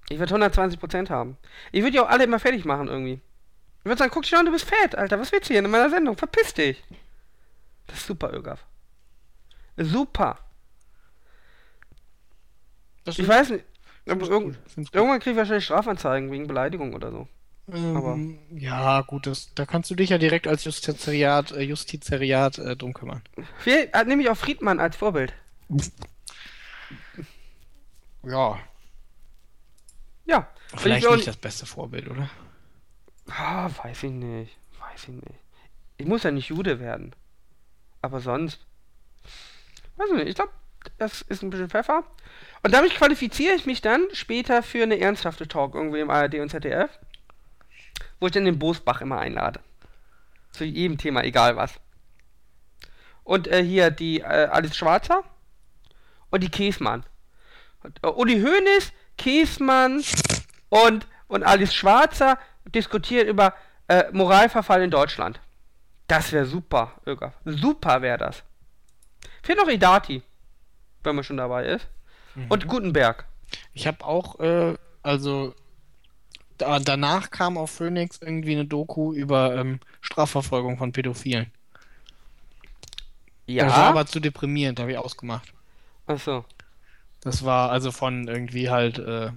[0.09, 1.37] Ich würde 120 Prozent haben.
[1.71, 3.19] Ich würde die auch alle immer fertig machen irgendwie.
[3.79, 5.19] Ich würde sagen, guck dich an, du bist fett, Alter.
[5.19, 6.15] Was willst du hier in meiner Sendung?
[6.15, 6.83] Verpiss dich.
[7.87, 8.63] Das ist super, Ögaf.
[9.77, 10.39] Super.
[13.03, 13.65] Das Ich weiß nicht.
[14.07, 14.95] Aber Find's irg gut, find's gut.
[14.95, 17.27] irgendwann kriege ich wahrscheinlich Strafanzeigen wegen Beleidigung oder so.
[17.67, 22.59] aber- Ähm, ja, gut, das, da kannst du dich ja direkt als Justizariat, äh, Justizariat
[22.59, 23.21] äh, drum kümmern.
[23.57, 25.33] Viel, äh, nehme ich auch Friedmann als Vorbild.
[28.23, 28.59] Ja.
[30.25, 30.47] Ja.
[30.75, 32.29] Vielleicht nicht das beste Vorbild, oder?
[33.29, 34.57] Ah, weiß ich nicht.
[34.79, 35.39] Weiß ich nicht.
[35.97, 37.13] Ich muss ja nicht Jude werden.
[38.01, 38.59] Aber sonst.
[39.97, 40.29] Weiß ich nicht.
[40.29, 40.51] Ich glaube,
[40.97, 42.03] das ist ein bisschen Pfeffer.
[42.63, 46.49] Und damit qualifiziere ich mich dann später für eine ernsthafte Talk irgendwie im ARD und
[46.49, 46.89] ZDF.
[48.19, 49.59] Wo ich dann den Bosbach immer einlade.
[50.51, 51.73] Zu jedem Thema, egal was.
[53.23, 55.23] Und äh, hier die äh, Alice Schwarzer
[56.29, 57.03] und die Käsmann.
[57.83, 60.03] Und, äh, Uli Hoeneß, Käsmann
[60.69, 63.53] und, und Alice Schwarzer diskutiert über
[63.87, 65.39] äh, Moralverfall in Deutschland.
[66.07, 67.33] Das wäre super, Öger.
[67.45, 68.43] Super wäre das.
[69.45, 70.23] Fehlt noch Idati,
[71.03, 71.87] wenn man schon dabei ist.
[72.33, 72.45] Mhm.
[72.49, 73.25] Und Gutenberg.
[73.73, 74.73] Ich habe auch, äh,
[75.03, 75.53] also
[76.57, 81.51] da, danach kam auf Phoenix irgendwie eine Doku über ähm, Strafverfolgung von Pädophilen.
[83.47, 83.89] Das war Ja.
[83.89, 85.53] aber zu deprimierend, habe ich ausgemacht.
[86.07, 86.43] Achso.
[87.21, 89.29] Das war also von irgendwie halt äh,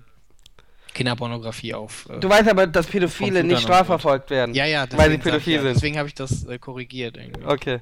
[0.95, 2.09] Kinderpornografie auf.
[2.09, 4.55] Äh, Du weißt aber, dass Pädophile nicht strafverfolgt werden.
[4.55, 5.75] ja, ja, weil sie deswegen sag ich pädophil ja, sind.
[5.75, 7.45] Deswegen habe ich das äh, korrigiert irgendwie.
[7.45, 7.81] Okay.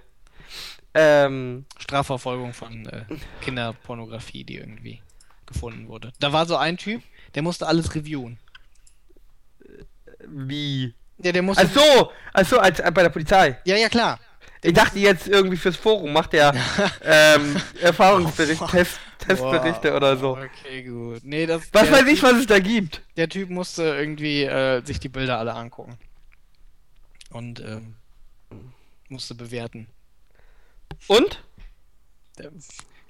[0.99, 3.05] Ähm, Strafverfolgung von äh,
[3.43, 5.03] Kinderpornografie, die irgendwie
[5.47, 6.13] gefunden wurde.
[6.21, 7.03] Da war so ein Typ,
[7.35, 8.39] der musste alles reviewen.
[10.27, 10.95] wie?
[11.19, 11.65] Ja, der musste.
[11.67, 13.59] Ach so, ach so, als, äh, bei der Polizei.
[13.65, 14.19] Ja, ja, klar.
[14.63, 16.53] Ich dachte jetzt irgendwie fürs Forum macht er
[17.05, 19.97] ähm, Erfahrungsbericht, Oh, Test, Testberichte Wow.
[19.97, 20.37] oder so.
[20.37, 21.21] Okay, gut.
[21.23, 23.03] Nee, das, Was der, weiß ich, was es da gibt.
[23.17, 25.99] Der Typ musste irgendwie äh, sich die Bilder alle angucken.
[27.31, 27.95] Und ähm,
[29.09, 29.87] musste bewerten.
[31.09, 31.43] Und?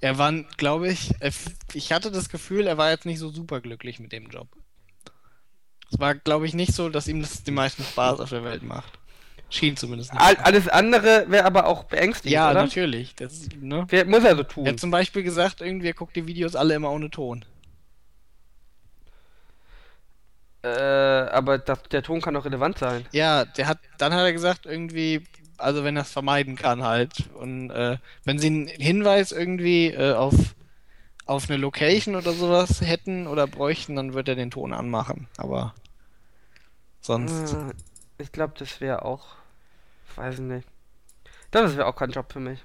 [0.01, 1.11] Er war, glaube ich,
[1.73, 4.49] ich hatte das Gefühl, er war jetzt nicht so super glücklich mit dem Job.
[5.91, 8.63] Es war, glaube ich, nicht so, dass ihm das den meisten Spaß auf der Welt
[8.63, 8.99] macht.
[9.49, 10.23] Schien zumindest nicht.
[10.23, 12.63] All, alles andere wäre aber auch beängstigend, ja, oder?
[12.63, 13.15] natürlich.
[13.15, 13.87] Das, ne?
[13.89, 14.67] Wer, muss er so tun.
[14.67, 17.45] Er hat zum Beispiel gesagt, irgendwie, er guckt die Videos alle immer ohne Ton.
[20.63, 23.07] Äh, aber das, der Ton kann doch relevant sein.
[23.13, 25.25] Ja, der hat, dann hat er gesagt, irgendwie,
[25.59, 27.13] also wenn er es vermeiden kann halt.
[27.35, 30.35] Und äh, wenn sie einen Hinweis irgendwie äh, auf,
[31.27, 35.29] auf eine Location oder sowas hätten oder bräuchten, dann wird er den Ton anmachen.
[35.37, 35.75] Aber
[37.01, 37.55] sonst.
[37.55, 37.73] Äh,
[38.19, 39.27] Ich glaube, das wäre auch.
[40.11, 40.67] Ich weiß nicht.
[41.25, 42.61] Ich das wäre auch kein Job für mich.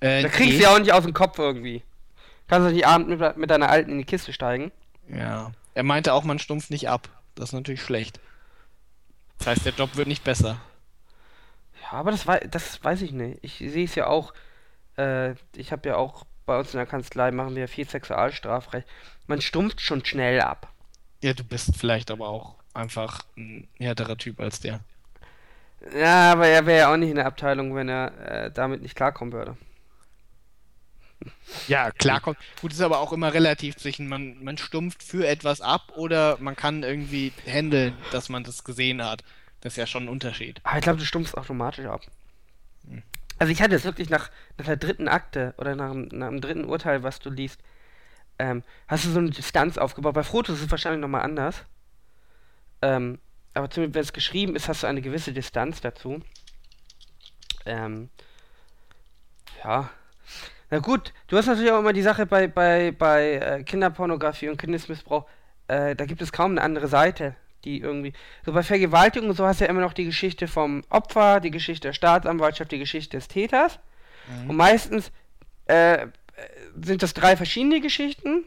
[0.00, 1.82] Äh, Da kriegst du ja auch nicht aus dem Kopf irgendwie.
[2.48, 4.72] Kannst du nicht abend mit, mit deiner Alten in die Kiste steigen?
[5.08, 5.52] Ja.
[5.74, 7.08] Er meinte auch, man stumpft nicht ab.
[7.34, 8.20] Das ist natürlich schlecht.
[9.38, 10.60] Das heißt, der Job wird nicht besser.
[11.92, 13.38] Aber das, wei das weiß ich nicht.
[13.42, 14.32] Ich sehe es ja auch.
[14.96, 18.88] Äh, ich habe ja auch bei uns in der Kanzlei machen wir viel Sexualstrafrecht.
[19.26, 20.72] Man stumpft schon schnell ab.
[21.22, 24.80] Ja, du bist vielleicht aber auch einfach ein härterer Typ als der.
[25.94, 28.96] Ja, aber er wäre ja auch nicht in der Abteilung, wenn er äh, damit nicht
[28.96, 29.56] klarkommen würde.
[31.68, 32.38] Ja, klar kommt.
[32.60, 36.56] Gut, ist aber auch immer relativ zwischen, man, man stumpft für etwas ab oder man
[36.56, 39.22] kann irgendwie handeln, dass man das gesehen hat.
[39.62, 40.60] Das ist ja schon ein Unterschied.
[40.64, 42.02] Aber ich glaube, du stumpfst automatisch ab.
[42.86, 43.02] Hm.
[43.38, 46.40] Also ich hatte es wirklich nach, nach der dritten Akte oder nach, dem- nach dem
[46.40, 47.60] dritten Urteil, was du liest,
[48.38, 50.14] ähm, hast du so eine Distanz aufgebaut.
[50.14, 51.64] Bei Fotos ist es wahrscheinlich nochmal anders.
[52.82, 53.18] Ähm,
[53.54, 56.20] aber zumindest wenn es geschrieben ist, hast du eine gewisse Distanz dazu.
[57.64, 58.10] Ähm,
[59.62, 59.90] ja.
[60.70, 64.56] Na gut, du hast natürlich auch immer die Sache bei, bei, bei äh, Kinderpornografie und
[64.56, 65.28] Kindesmissbrauch,
[65.68, 68.12] äh, da gibt es kaum eine andere Seite, die irgendwie.
[68.44, 71.50] So bei Vergewaltigung und so hast du ja immer noch die Geschichte vom Opfer, die
[71.50, 73.78] Geschichte der Staatsanwaltschaft, die Geschichte des Täters.
[74.48, 75.10] Und meistens
[75.66, 76.06] äh,
[76.80, 78.44] sind das drei verschiedene Geschichten,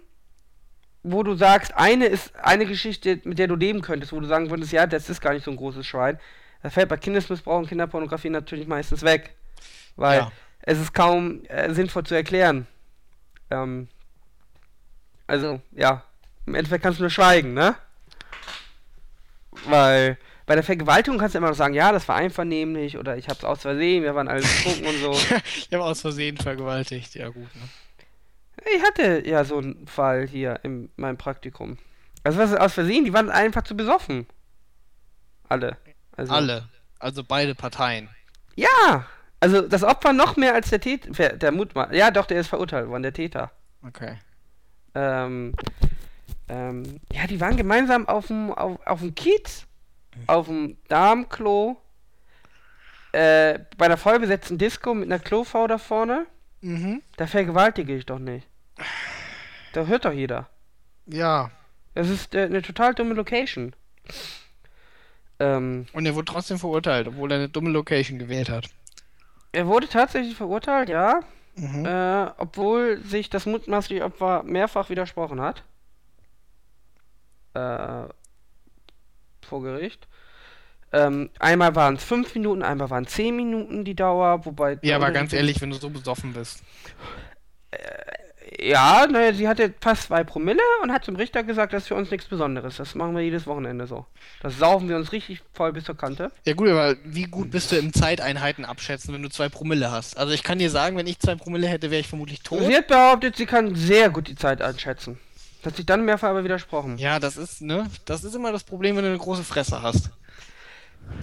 [1.03, 4.49] wo du sagst, eine ist eine Geschichte, mit der du leben könntest, wo du sagen
[4.49, 6.20] würdest, ja, das ist gar nicht so ein großes Schwein.
[6.63, 9.36] Das fällt bei Kindesmissbrauch und Kinderpornografie natürlich meistens weg.
[9.97, 10.32] Weil Ja.
[10.61, 12.66] es ist kaum äh, sinnvoll zu erklären.
[13.51, 13.88] Ähm,
[15.28, 16.03] also, ja,
[16.45, 17.76] im Endeffekt kannst du nur schweigen, ne?
[19.68, 23.28] Weil bei der Vergewaltigung kannst du immer noch sagen, ja, das war einvernehmlich oder ich
[23.28, 25.11] hab's aus Versehen, wir waren alle betrunken und so.
[25.57, 27.16] ich habe aus Versehen vergewaltigt.
[27.16, 27.47] Ja, gut.
[27.55, 27.61] Ne?
[28.76, 31.78] Ich hatte ja so einen Fall hier in meinem Praktikum.
[32.24, 34.28] Also was ist aus Versehen, die waren einfach zu besoffen.
[35.47, 35.78] Alle.
[36.16, 36.70] Also, Alle.
[36.99, 38.09] Also beide Parteien.
[38.55, 39.05] Ja!
[39.39, 41.93] Also das Opfer noch mehr als der Täter, der Mutmann.
[41.93, 43.51] Ja, doch, der ist verurteilt worden, der Täter.
[43.86, 44.18] Okay.
[44.95, 45.53] Ähm,
[46.49, 49.65] ähm, ja, die waren gemeinsam auf dem auf, auf dem Kiez,
[50.27, 51.81] auf dem Darmklo,
[53.11, 56.25] äh, bei einer vollbesetzten Disco mit einer Klovau da vorne.
[56.61, 57.01] Mhm.
[57.17, 58.47] Da vergewaltige ich doch nicht.
[59.73, 60.49] Da hört doch jeder.
[61.05, 61.51] Ja.
[61.93, 63.73] Das ist äh, eine total dumme Location.
[65.39, 68.67] Ähm, Und er wurde trotzdem verurteilt, obwohl er eine dumme Location gewählt hat.
[69.51, 71.21] er wurde tatsächlich verurteilt, ja,
[71.57, 71.85] Mhm.
[71.85, 75.63] äh, obwohl sich das mutmaßliche Opfer mehrfach widersprochen hat.
[77.56, 78.08] Äh,
[79.45, 80.08] vor Gericht.
[80.91, 84.80] Ähm, einmal waren es fünf Minuten, einmal waren zehn Minuten die Dauer, wobei.
[84.82, 86.64] Ja, aber ganz ehrlich, wenn du so besoffen bist.
[88.62, 91.95] Ja, naja, sie hatte fast zwei Promille und hat zum Richter gesagt, das ist für
[91.95, 92.78] uns nichts Besonderes.
[92.78, 94.06] Das machen wir jedes Wochenende so.
[94.41, 96.32] Das saufen wir uns richtig voll bis zur Kante.
[96.45, 100.18] Ja gut, aber wie gut bist du im Zeiteinheiten abschätzen, wenn du zwei Promille hast?
[100.18, 102.64] Also ich kann dir sagen, wenn ich zwei Promille hätte, wäre ich vermutlich tot.
[102.64, 105.20] Sie hat behauptet, sie kann sehr gut die Zeit einschätzen.
[105.66, 106.97] Hat sich dann mehrfach aber widersprochen.
[106.97, 107.88] Ja, das ist, ne?
[108.05, 110.11] Das ist immer das Problem, wenn du eine große Fresse hast.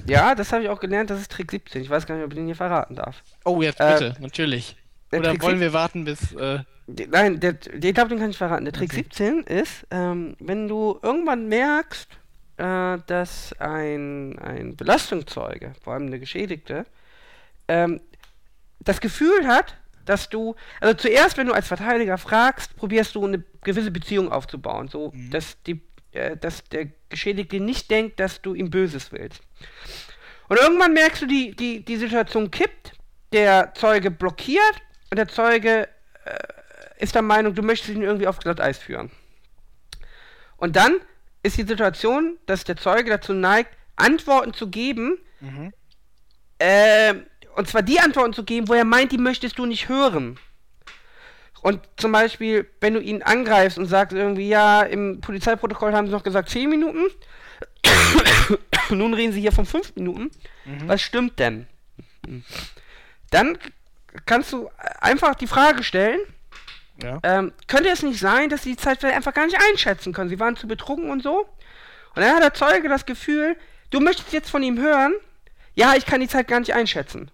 [0.06, 1.82] Ja, das habe ich auch gelernt, das ist Trick 17.
[1.82, 3.22] Ich weiß gar nicht, ob ich den hier verraten darf.
[3.44, 4.76] Oh, jetzt Äh, bitte, natürlich.
[5.10, 6.32] Der Oder Trick wollen wir warten bis.
[6.32, 8.64] Äh, Nein, der, ich glaube, den kann ich verraten.
[8.64, 9.04] Der Trick Okay.
[9.04, 12.08] 17 ist, ähm, wenn du irgendwann merkst,
[12.56, 16.84] äh, dass ein, ein Belastungszeuge, vor allem eine Geschädigte,
[17.68, 18.00] ähm,
[18.80, 23.42] das Gefühl hat, dass du, also zuerst, wenn du als Verteidiger fragst, probierst du eine
[23.62, 25.30] gewisse Beziehung aufzubauen, so Mhm.
[25.30, 25.82] dass die,
[26.12, 29.42] äh, dass der Geschädigte nicht denkt, dass du ihm Böses willst.
[30.48, 32.92] Und irgendwann merkst du, die, die, die Situation kippt,
[33.32, 35.88] der Zeuge blockiert und der Zeuge
[36.24, 39.10] äh, ist der Meinung, du möchtest ihn irgendwie auf Glatteis führen.
[40.56, 40.96] Und dann
[41.42, 45.72] ist die Situation, dass der Zeuge dazu neigt, Antworten zu geben, mhm.
[46.58, 47.14] äh,
[47.56, 50.38] und zwar die Antworten zu geben, wo er meint, die möchtest du nicht hören.
[51.62, 56.12] Und zum Beispiel, wenn du ihn angreifst und sagst irgendwie, ja, im Polizeiprotokoll haben sie
[56.12, 57.04] noch gesagt 10 Minuten,
[58.90, 60.30] nun reden sie hier von 5 Minuten,
[60.64, 60.88] Mhm.
[60.88, 61.66] was stimmt denn?
[63.30, 63.58] Dann
[64.26, 64.68] kannst du
[65.00, 66.20] einfach die Frage stellen,
[67.02, 67.18] Ja.
[67.22, 70.28] ähm, könnte es nicht sein, dass sie die Zeit vielleicht einfach gar nicht einschätzen können?
[70.30, 71.40] Sie waren zu betrunken und so.
[72.14, 73.56] Und dann hat der Zeuge das Gefühl,
[73.90, 75.14] du möchtest jetzt von ihm hören,
[75.74, 77.30] ja, ich kann die Zeit gar nicht einschätzen.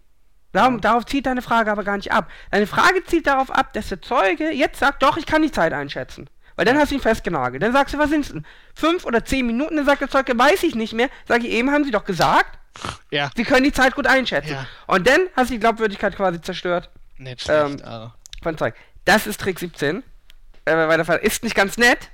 [0.52, 2.30] Darum, Darauf zielt deine Frage aber gar nicht ab.
[2.50, 5.72] Deine Frage zielt darauf ab, dass der Zeuge jetzt sagt, doch, ich kann die Zeit
[5.72, 6.28] einschätzen.
[6.56, 7.62] Weil dann hast du ihn festgenagelt.
[7.62, 8.44] Dann sagst du, was sind's denn?
[8.74, 9.76] Fünf oder zehn Minuten?
[9.76, 11.08] Dann sagt der Zeuge, weiß ich nicht mehr.
[11.26, 12.58] Sag ich, eben haben sie doch gesagt,
[13.10, 13.30] Ja.
[13.36, 14.52] sie können die Zeit gut einschätzen.
[14.54, 14.66] Ja.
[14.86, 16.90] Und dann hast du die Glaubwürdigkeit quasi zerstört.
[17.18, 18.14] Nicht schlecht, Ähm, aber.
[18.42, 18.74] von Zeug.
[19.04, 20.02] Das ist Trick 17.
[20.64, 22.08] Äh, weil der Fall ist nicht ganz nett.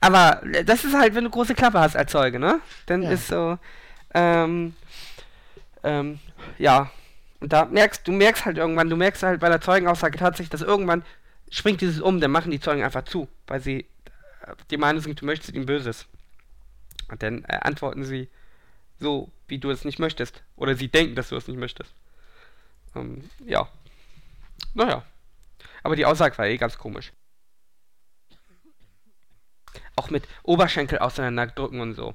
[0.00, 2.60] Aber äh, das ist halt, wenn du große Klappe hast als Zeuge, ne?
[2.86, 3.10] Dann Ja.
[3.10, 3.58] ist so,
[4.14, 4.76] ähm,
[5.82, 6.20] ähm,
[6.58, 6.90] ja.
[7.44, 10.62] Und da merkst du merkst halt irgendwann, du merkst halt bei der Zeugenaussage tatsächlich, dass
[10.62, 11.04] irgendwann
[11.50, 13.80] springt dieses um, dann machen die Zeugen einfach zu, weil sie
[14.46, 16.06] äh, die Meinung sind, du möchtest ihm Böses.
[17.10, 18.30] Und dann äh, antworten sie
[18.98, 20.42] so, wie du es nicht möchtest.
[20.56, 21.92] Oder sie denken, dass du es nicht möchtest.
[22.96, 23.68] Ähm, ja.
[24.72, 25.04] Naja.
[25.82, 27.12] Aber die Aussage war eh ganz komisch.
[29.96, 32.14] Auch mit Oberschenkel auseinanderdrücken und so.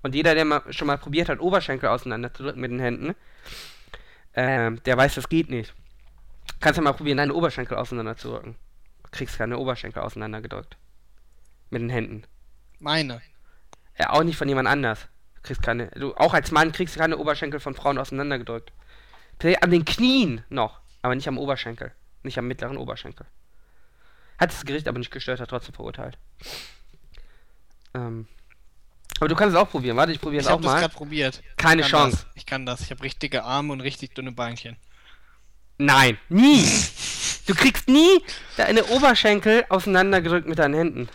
[0.00, 3.14] Und jeder, der mal, schon mal probiert hat, Oberschenkel auseinanderzudrücken mit den Händen,
[4.34, 5.74] ähm, der weiß, das geht nicht.
[6.60, 8.56] Kannst du mal probieren, deine Oberschenkel auseinanderzudrücken.
[9.04, 10.76] Du kriegst keine Oberschenkel auseinandergedrückt.
[11.70, 12.24] Mit den Händen.
[12.78, 13.22] Meine.
[13.98, 15.08] Ja, auch nicht von jemand anders.
[15.36, 18.72] Du kriegst keine, du, auch als Mann kriegst du keine Oberschenkel von Frauen auseinandergedrückt.
[19.60, 21.92] An den Knien noch, aber nicht am Oberschenkel.
[22.22, 23.26] Nicht am mittleren Oberschenkel.
[24.38, 26.18] Hat das Gericht aber nicht gestört, hat trotzdem verurteilt.
[27.94, 28.26] Ähm.
[29.18, 29.96] Aber du kannst es auch probieren.
[29.96, 30.80] Warte, ich probiere Ich es auch habe das mal.
[30.80, 31.42] gerade probiert.
[31.56, 32.16] Keine Ich Chance.
[32.16, 32.26] Das.
[32.36, 32.80] Ich kann das.
[32.82, 34.76] Ich habe richtige Arme und richtig dünne Beinchen.
[35.78, 36.64] Nein, nie.
[37.46, 38.22] Du kriegst nie
[38.56, 41.08] deine Oberschenkel auseinandergedrückt mit deinen Händen.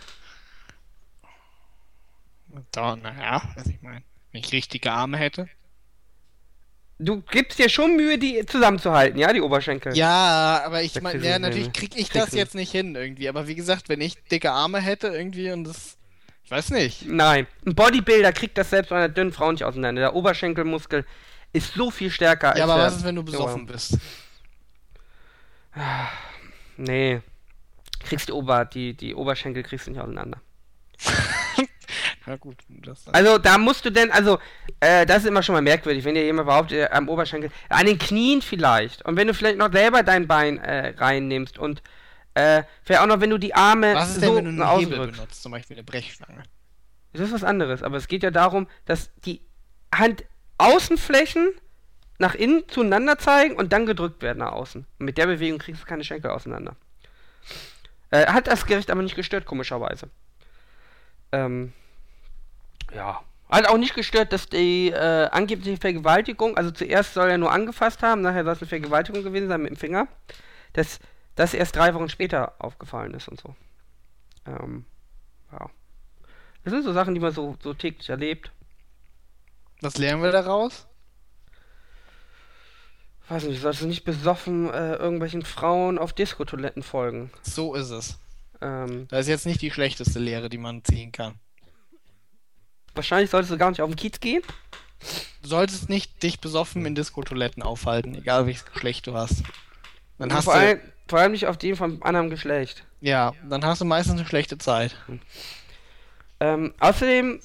[2.72, 4.02] Da, naja, was ich meine.
[4.32, 5.48] Wenn ich richtige Arme hätte.
[6.98, 9.96] Du gibst dir schon Mühe, die zusammenzuhalten, ja, die Oberschenkel.
[9.96, 13.28] Ja, aber ich meine, ja, natürlich nee, krieg ich das jetzt nicht hin irgendwie.
[13.28, 15.95] Aber wie gesagt, wenn ich dicke Arme hätte irgendwie und das.
[16.46, 17.04] Ich weiß nicht.
[17.06, 20.00] Nein, ein Bodybuilder kriegt das selbst bei einer dünnen Frau nicht auseinander.
[20.00, 21.04] Der Oberschenkelmuskel
[21.52, 23.98] ist so viel stärker als Ja, aber der was ist, wenn du besoffen bist?
[26.76, 27.20] Nee.
[27.98, 30.40] Kriegst die Ober, die, die Oberschenkel kriegst du nicht auseinander.
[32.26, 32.56] Ja, gut.
[32.68, 34.40] Das Also da musst du denn, also,
[34.80, 37.86] äh, das ist immer schon mal merkwürdig, wenn dir jemand behauptet, äh, am Oberschenkel, an
[37.86, 39.04] den Knien vielleicht.
[39.04, 41.82] Und wenn du vielleicht noch selber dein Bein äh, reinnimmst und
[42.36, 44.58] äh, vielleicht auch noch, wenn du die Arme was ist denn, so wenn du einen
[44.58, 45.42] nach Hebel benutzt?
[45.42, 46.42] Zum Beispiel eine Brechstange.
[47.14, 49.40] Das ist was anderes, aber es geht ja darum, dass die
[49.94, 51.52] Handaußenflächen
[52.18, 54.84] nach innen zueinander zeigen und dann gedrückt werden nach außen.
[54.98, 56.76] Und mit der Bewegung kriegst du keine Schenkel auseinander.
[58.10, 60.10] Äh, hat das Gericht aber nicht gestört, komischerweise.
[61.32, 61.72] Ähm,
[62.94, 63.22] ja.
[63.48, 68.02] Hat auch nicht gestört, dass die äh, angebliche Vergewaltigung, also zuerst soll er nur angefasst
[68.02, 70.06] haben, nachher soll es eine Vergewaltigung gewesen sein mit dem Finger,
[70.74, 71.00] dass
[71.36, 73.54] das erst drei Wochen später aufgefallen ist und so.
[74.46, 74.84] Ähm,
[75.52, 75.70] ja.
[76.64, 78.50] Das sind so Sachen, die man so, so täglich erlebt.
[79.80, 80.86] Was lernen wir daraus?
[83.28, 87.30] Weiß nicht, solltest du nicht besoffen äh, irgendwelchen Frauen auf Diskotoiletten folgen.
[87.42, 88.18] So ist es.
[88.60, 91.34] Ähm, Das ist jetzt nicht die schlechteste Lehre, die man ziehen kann.
[92.94, 94.42] wahrscheinlich solltest du gar nicht auf den Kiez gehen.
[95.42, 99.42] Du solltest nicht dich besoffen in Diskotoiletten aufhalten, egal welches Geschlecht du hast.
[100.18, 102.84] Dann hast du, allem, vor allem nicht auf den von anderem Geschlecht.
[103.00, 104.96] ja, dann hast du meistens eine schlechte Zeit.
[106.40, 107.40] Ähm, außerdem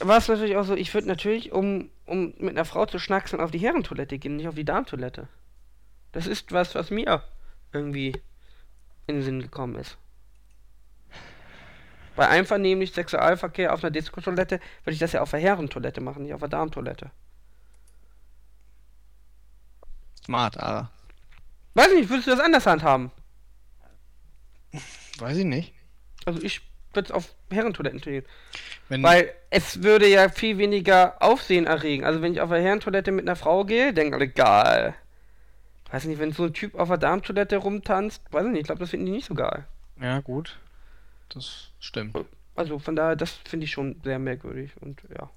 [0.00, 3.42] war es natürlich auch so, ich würde natürlich, um, um mit einer Frau zu schnackseln,
[3.42, 5.28] auf die Herrentoilette gehen, nicht auf die Darmtoilette.
[6.12, 7.22] Das ist was, was mir
[7.72, 8.14] irgendwie
[9.06, 9.96] in den Sinn gekommen ist.
[12.16, 16.34] bei einvernehmlich Sexualverkehr auf einer Diskotoilette würde ich das ja auf der Herrentoilette machen, nicht
[16.34, 17.10] auf der Darmtoilette.
[20.24, 20.90] Smart, aber.
[21.80, 23.10] Weiß nicht, würdest du das anders handhaben?
[25.18, 25.72] Weiß ich nicht.
[26.26, 26.60] Also ich
[26.92, 28.22] würde es auf Herrentoiletten tun.
[28.90, 32.04] Wenn, Weil es würde ja viel weniger Aufsehen erregen.
[32.04, 34.94] Also wenn ich auf der Herrentoilette mit einer Frau gehe, denken alle, geil.
[35.90, 38.80] Weiß nicht, wenn so ein Typ auf der Darmtoilette rumtanzt, weiß ich nicht, ich glaube,
[38.80, 39.64] das finden die nicht so geil.
[40.02, 40.58] ja, gut.
[41.30, 42.14] Das stimmt.
[42.56, 45.30] Also von daher, das finde ich schon sehr merkwürdig und ja.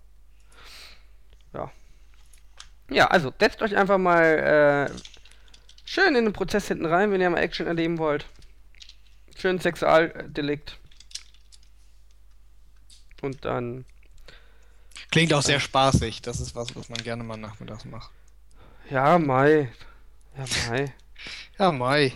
[1.54, 1.72] Ja.
[2.90, 4.94] Ja, also setzt euch einfach mal äh,
[5.94, 8.26] schön in den Prozess hinten rein, wenn ihr mal Action erleben wollt.
[9.38, 10.80] Schön Sexualdelikt.
[13.22, 13.86] Und dann,
[15.12, 16.22] Klingt auch sehr spaßig.
[16.24, 18.12] Das ist was, was man gerne mal nachmittags macht.
[18.90, 19.72] ja, Mai.
[20.36, 20.94] Ja, Mai.
[21.60, 22.14] Ja, Mai.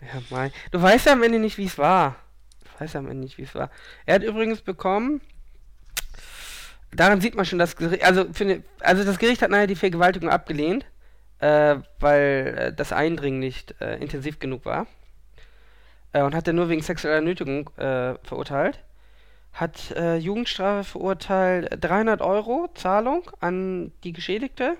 [0.00, 0.52] Ja, Mai.
[0.70, 2.16] Du weißt ja am Ende nicht, wie es war.
[2.64, 3.70] Du weißt ja am Ende nicht, wie es war.
[4.06, 5.20] Er hat übrigens bekommen.
[6.92, 10.30] Daran sieht man schon, dass Gericht, also, finde, also das Gericht hat nachher die Vergewaltigung
[10.30, 10.86] abgelehnt,
[11.40, 14.86] äh, weil äh, das Eindringen nicht äh, intensiv genug war.
[16.12, 18.80] Äh, und hat er nur wegen sexueller Nötigung verurteilt.
[19.52, 24.76] Hat Jugendstrafe verurteilt 300 Euro Zahlung an die Geschädigte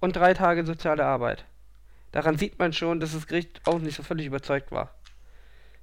[0.00, 1.44] und drei Tage soziale Arbeit.
[2.12, 4.94] Daran sieht man schon, dass das Gericht auch nicht so völlig überzeugt war.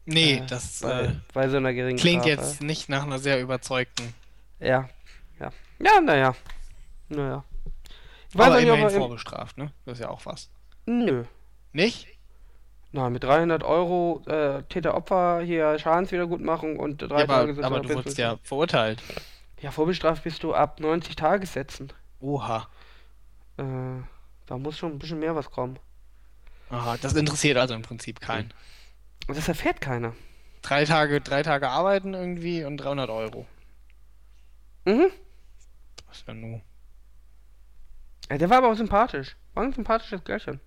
[0.05, 2.41] Nee, Äh, das bei, äh, bei so einer geringen klingt Strafe.
[2.41, 4.13] jetzt nicht nach einer sehr überzeugten.
[4.59, 4.87] Ja,
[5.39, 5.51] ja.
[5.79, 6.35] Ja, naja.
[7.09, 7.43] Naja.
[8.33, 9.71] Weiß Aber immerhin er im, vorbestraft, ne?
[9.85, 10.49] Das ist ja auch was.
[10.85, 11.23] Nö.
[11.71, 12.07] Nicht?
[12.91, 17.93] Na, mit 300 Euro äh, Täter-Opfer hier Schadenswiedergutmachung und drei Ja, Tage aber, aber du
[17.93, 19.01] wurdest ja verurteilt.
[19.61, 21.91] Ja, vorbestraft bist du ab 90 Tagessätzen.
[22.19, 22.67] Oha.
[23.57, 23.63] Äh,
[24.45, 25.79] da muss schon ein bisschen mehr was kommen.
[26.69, 28.53] Aha, das interessiert also im Prinzip keinen.
[29.27, 30.13] Und das erfährt keiner.
[30.61, 33.45] Drei Tage, drei Tage arbeiten irgendwie und 300 Euro.
[34.85, 35.07] Mhm.
[36.07, 36.61] Das ist ja nur.
[38.29, 39.35] Ja, der war aber auch sympathisch.
[39.53, 40.59] War ein sympathisches Kerlchen.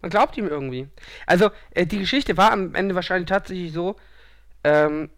[0.00, 0.88] Man glaubt ihm irgendwie.
[1.26, 3.96] Also, äh, die Geschichte war am Ende wahrscheinlich tatsächlich so,
[4.64, 5.10] ähm,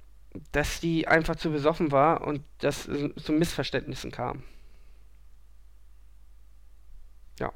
[0.52, 4.42] dass die einfach zu besoffen war und dass es zu Missverständnissen kam.
[7.38, 7.52] Ja.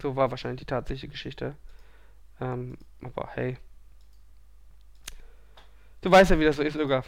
[0.00, 1.56] So war wahrscheinlich die tatsächliche Geschichte.
[2.40, 3.56] Ähm, aber hey.
[6.02, 7.04] Du weißt ja, wie das so ist, Öger.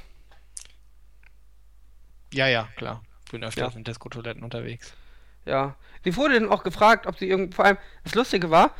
[2.32, 3.02] Ja, ja, klar.
[3.30, 3.78] Bin öfters Ja.
[3.78, 4.94] in Disco-Toiletten unterwegs.
[5.48, 5.74] Ja.
[6.04, 8.70] Sie wurde dann auch gefragt, ob sie irgend, vor allem, das Lustige war,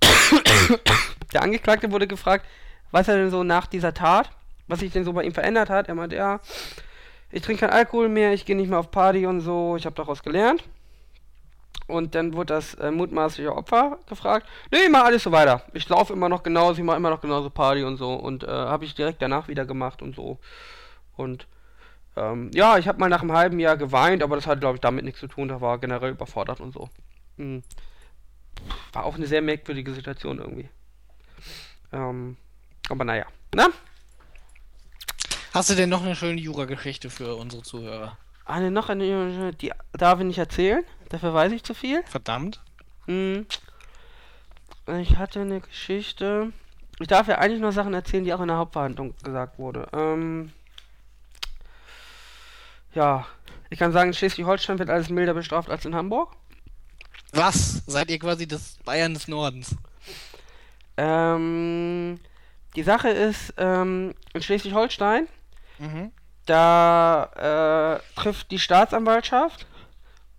[1.32, 2.44] der Angeklagte wurde gefragt,
[2.90, 4.30] was er denn so nach dieser Tat,
[4.66, 5.88] was sich denn so bei ihm verändert hat.
[5.88, 6.40] Er meinte, ja,
[7.30, 9.96] ich trinke keinen Alkohol mehr, ich gehe nicht mehr auf Party und so, ich habe
[9.96, 10.64] daraus gelernt.
[11.86, 15.62] Und dann wurde das äh, mutmaßliche Opfer gefragt, nee, mach alles so weiter.
[15.72, 18.14] Ich laufe immer noch genauso, ich mache immer noch genauso Party und so.
[18.14, 20.38] Und äh, habe ich direkt danach wieder gemacht und so.
[21.16, 21.46] Und
[22.16, 24.80] ähm, ja, ich habe mal nach einem halben Jahr geweint, aber das hatte, glaube ich,
[24.80, 25.48] damit nichts zu tun.
[25.48, 26.88] Da war generell überfordert und so.
[27.38, 27.62] Hm.
[28.92, 30.68] War auch eine sehr merkwürdige Situation irgendwie.
[31.92, 32.36] Ähm,
[32.88, 33.26] aber naja.
[33.54, 33.68] Na?
[35.54, 38.16] Hast du denn noch eine schöne Jura-Geschichte für unsere Zuhörer?
[38.44, 40.84] Eine noch eine, die darf ich nicht erzählen.
[41.08, 42.02] Dafür weiß ich zu viel.
[42.04, 42.60] Verdammt.
[43.06, 43.46] Hm.
[45.00, 46.52] Ich hatte eine Geschichte.
[46.98, 49.88] Ich darf ja eigentlich nur Sachen erzählen, die auch in der Hauptverhandlung gesagt wurde.
[49.92, 50.52] Ähm,
[52.94, 53.26] ja,
[53.70, 56.34] ich kann sagen, in Schleswig-Holstein wird alles milder bestraft als in Hamburg.
[57.32, 57.82] Was?
[57.86, 59.74] Seid ihr quasi das Bayern des Nordens?
[60.96, 62.20] Ähm,
[62.76, 65.26] die Sache ist, ähm, in Schleswig-Holstein,
[65.78, 66.12] Mhm.
[66.46, 69.66] da äh, trifft die Staatsanwaltschaft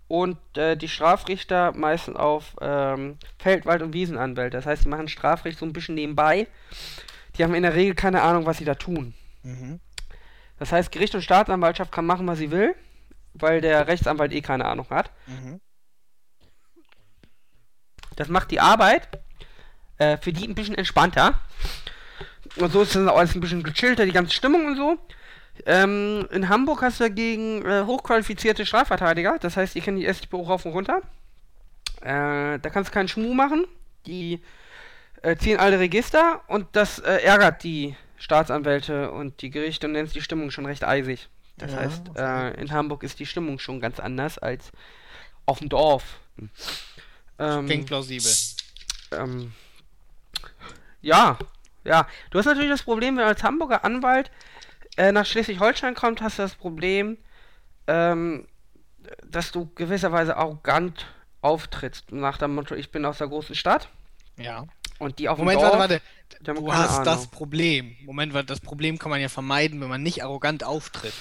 [0.08, 4.56] und äh, die Strafrichter meistens auf ähm, Feldwald- und Wiesenanwälte.
[4.56, 6.46] Das heißt, die machen Strafrecht so ein bisschen nebenbei.
[7.36, 9.14] Die haben in der Regel keine Ahnung, was sie da tun.
[9.42, 9.80] Mhm.
[10.58, 12.74] Das heißt, Gericht und Staatsanwaltschaft kann machen, was sie will,
[13.34, 15.10] weil der Rechtsanwalt eh keine Ahnung hat.
[15.26, 15.60] Mhm.
[18.16, 19.08] Das macht die Arbeit
[19.98, 21.40] äh, für die ein bisschen entspannter.
[22.56, 24.98] Und so ist dann auch alles ein bisschen gechillter, die ganze Stimmung und so.
[25.66, 30.42] Ähm, in Hamburg hast du dagegen äh, hochqualifizierte Strafverteidiger, das heißt, die kennen die StPO
[30.42, 31.02] rauf und runter.
[32.00, 33.66] Äh, da kannst du keinen Schmuh machen.
[34.06, 34.42] Die
[35.22, 40.14] äh, ziehen alle Register und das äh, ärgert die Staatsanwälte und die Gerichte und nennt
[40.14, 41.28] die Stimmung schon recht eisig.
[41.58, 42.52] Das Ja, heißt, okay.
[42.52, 44.72] äh, in Hamburg ist die Stimmung schon ganz anders als
[45.44, 46.20] auf dem Dorf.
[47.38, 48.32] Ähm, Klingt plausibel.
[49.12, 49.52] ähm,
[51.02, 51.38] ja,
[51.84, 52.08] ja.
[52.30, 54.30] Du hast natürlich das Problem, wenn du als Hamburger Anwalt
[54.96, 57.18] äh, nach Schleswig-Holstein kommt, hast du das Problem,
[57.86, 58.48] ähm,
[59.22, 61.06] dass du gewisserweise arrogant
[61.42, 62.10] auftrittst.
[62.10, 63.90] Nach dem Motto, ich bin aus der großen Stadt.
[64.38, 64.64] Ja.
[64.98, 66.00] Und die auf dem Moment, Dorf, warte,
[66.44, 66.54] warte.
[66.60, 67.30] Du hast das Ahnung.
[67.30, 67.96] Problem.
[68.04, 71.12] Moment, warte, das Problem kann man ja vermeiden, wenn man nicht arrogant auftritt.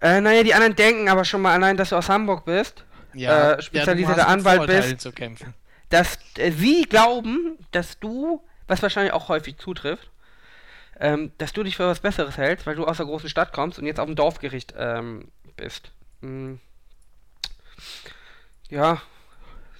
[0.00, 3.60] Äh, naja, die anderen denken aber schon mal allein, dass du aus Hamburg bist, Äh,
[3.62, 5.00] spezialisierter mit Anwalt bist.
[5.00, 5.54] zu kämpfen.
[5.88, 10.10] dass äh, sie glauben, dass du, was wahrscheinlich auch häufig zutrifft,
[11.00, 13.78] ähm, dass du dich für was Besseres hältst, weil du aus der großen Stadt kommst
[13.78, 15.92] und jetzt auf dem Dorfgericht ähm, bist.
[16.22, 16.60] Hm.
[18.68, 19.00] Ja,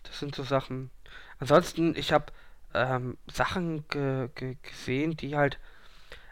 [0.04, 0.90] das sind so Sachen.
[1.38, 2.26] Ansonsten, ich habe
[2.74, 5.58] ähm, Sachen ge ge gesehen, die halt.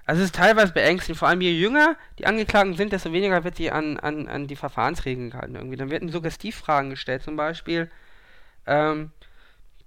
[0.06, 3.56] Also es ist teilweise beängstigend, vor allem je jünger die Angeklagten sind, desto weniger wird
[3.56, 5.78] sie an, an, an die Verfahrensregeln gehalten irgendwie.
[5.78, 7.90] Dann werden Suggestivfragen gestellt, zum Beispiel,
[8.66, 9.12] ähm,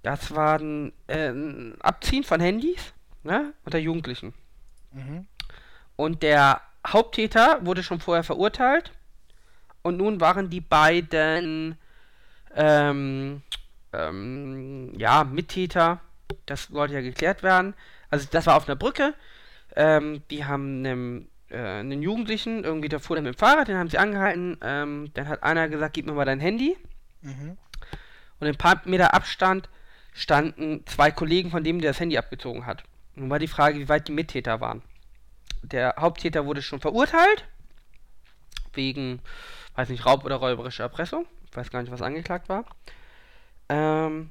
[0.02, 0.58] das äh,
[1.28, 2.92] ein Abziehen von Handys
[3.22, 4.34] ne, unter Jugendlichen.
[4.92, 5.26] Mhm.
[5.96, 8.92] Und der Haupttäter wurde schon vorher verurteilt.
[9.82, 11.78] Und nun waren die beiden
[12.54, 13.42] ähm,
[13.92, 16.00] ähm, ja, Mittäter.
[16.46, 17.74] Das sollte ja geklärt werden.
[18.10, 19.14] Also das war auf einer Brücke.
[19.76, 23.76] Ähm, die haben einem, äh, einen Jugendlichen, irgendwie der fuhr dann mit dem Fahrrad, den
[23.76, 24.58] haben sie angehalten.
[24.62, 26.76] Ähm, dann hat einer gesagt, gib mir mal dein Handy.
[27.22, 27.56] Mhm.
[28.40, 29.68] Und in ein paar Meter Abstand
[30.12, 32.82] standen zwei Kollegen von dem, der das Handy abgezogen hat.
[33.14, 34.82] Nun war die Frage, wie weit die Mittäter waren.
[35.62, 37.46] Der Haupttäter wurde schon verurteilt.
[38.72, 39.20] Wegen,
[39.74, 41.26] weiß nicht, Raub oder räuberischer Erpressung.
[41.50, 42.64] Ich weiß gar nicht, was angeklagt war.
[43.68, 44.30] Ähm,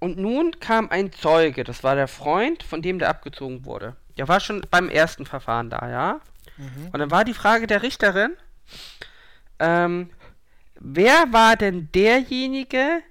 [0.00, 3.96] und nun kam ein Zeuge, das war der Freund, von dem der abgezogen wurde.
[4.16, 6.20] Der war schon beim ersten Verfahren da, ja?
[6.56, 6.88] Mhm.
[6.92, 8.36] Und dann war die Frage der Richterin,
[9.58, 10.10] ähm,
[10.78, 13.02] wer war denn derjenige,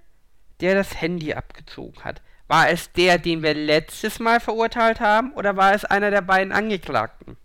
[0.62, 2.22] der das Handy abgezogen hat?
[2.48, 6.54] War es der, den wir letztes Mal verurteilt haben, oder war es einer der beiden
[6.54, 7.36] Angeklagten?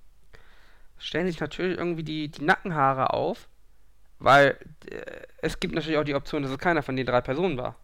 [0.99, 3.49] Stellen sich natürlich irgendwie die, die Nackenhaare auf,
[4.21, 4.57] weil
[4.89, 5.03] äh,
[5.39, 7.75] es gibt natürlich auch die Option, dass es keiner von den drei Personen war.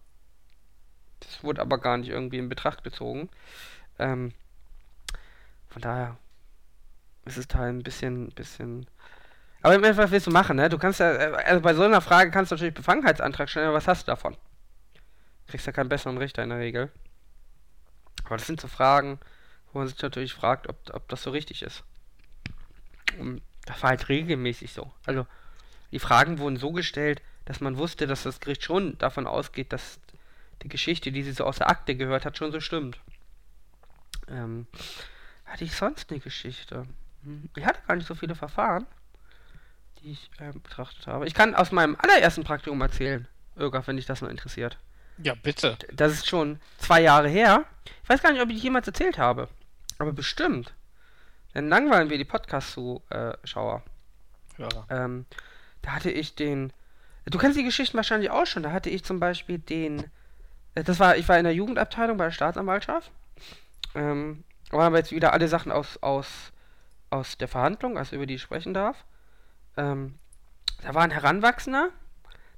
[1.21, 3.29] Das wurde aber gar nicht irgendwie in Betracht gezogen.
[3.99, 4.33] Ähm,
[5.69, 6.17] von daher
[7.25, 8.87] ist es da ein bisschen, bisschen.
[9.63, 10.69] Aber im Endeffekt, willst du machen, ne?
[10.69, 13.77] Du kannst ja, äh, also bei so einer Frage kannst du natürlich Befangenheitsantrag stellen, aber
[13.77, 14.37] was hast du davon?
[15.47, 16.91] Kriegst ja keinen besseren Richter in der Regel.
[18.25, 19.19] Aber das sind so Fragen,
[19.73, 21.85] wo man sich natürlich fragt, ob, ob das so richtig ist.
[23.19, 24.93] Und das war halt regelmäßig so.
[25.07, 25.27] Also,
[25.91, 29.99] die Fragen wurden so gestellt, dass man wusste, dass das Gericht schon davon ausgeht, dass
[30.63, 32.99] die Geschichte, die sie so aus der Akte gehört hat, schon so stimmt.
[34.29, 34.67] Ähm,
[35.47, 36.87] hatte ich sonst eine Geschichte?
[37.23, 38.87] Hm, Ich hatte gar nicht so viele Verfahren,
[40.01, 41.27] die ich ähm, betrachtet habe.
[41.27, 43.27] Ich kann aus meinem allerersten Praktikum erzählen,
[43.57, 44.79] Irga, wenn dich das noch interessiert.
[45.21, 45.77] Ja, bitte.
[45.93, 47.65] Das ist schon zwei Jahre her.
[48.05, 49.49] Ich weiß gar nicht, ob ich jemals erzählt habe.
[49.99, 50.75] Aber bestimmt.
[51.55, 53.83] Dann langweilen wir die Podcast-Zuschauer.
[54.57, 54.87] Hörer.
[54.91, 55.27] Ähm,
[55.83, 56.73] da hatte ich den.
[57.27, 58.63] Du kennst die Geschichten wahrscheinlich auch schon.
[58.63, 60.05] Da hatte ich zum Beispiel den.
[60.79, 63.11] Äh, Das war, ich war in der Jugendabteilung bei der Staatsanwaltschaft.
[63.95, 66.53] Ähm, da haben wir jetzt wieder alle Sachen aus, aus,
[67.11, 69.05] aus der Verhandlung, also über die ich sprechen darf.
[69.77, 70.19] Ähm,
[70.83, 71.91] da war ein Heranwachsender.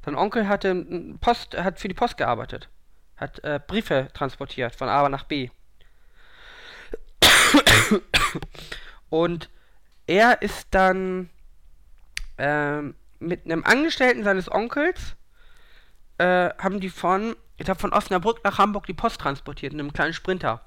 [0.04, 2.68] Sein Onkel hatte Post, hat für die Post gearbeitet.
[3.16, 5.50] Hat äh, Briefe transportiert von A nach B.
[9.10, 9.50] Und
[10.06, 11.30] er ist dann
[12.38, 15.16] ähm, mit einem Angestellten seines Onkels
[16.18, 19.92] äh, haben die von, ich glaube von Osnabrück nach Hamburg die Post transportiert in einem
[19.92, 20.62] kleinen Sprinter.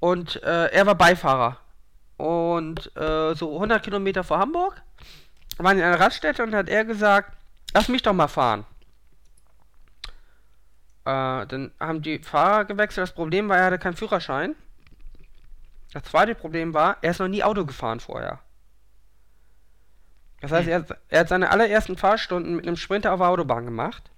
[0.00, 1.56] Und äh, er war Beifahrer.
[2.18, 4.82] Und äh, so 100 Kilometer vor Hamburg
[5.56, 7.32] waren in einer Raststätte und hat er gesagt,
[7.72, 8.66] lass mich doch mal fahren.
[11.06, 13.04] Äh, dann haben die Fahrer gewechselt.
[13.04, 14.56] Das Problem war, er hatte keinen Führerschein.
[15.94, 18.40] Das zweite Problem war, er ist noch nie Auto gefahren vorher.
[20.42, 24.10] Das heißt, er, er hat seine allerersten Fahrstunden mit einem Sprinter auf der Autobahn gemacht.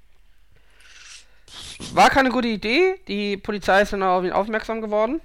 [1.94, 3.00] War keine gute Idee.
[3.08, 5.20] Die Polizei ist dann auf ihn aufmerksam geworden.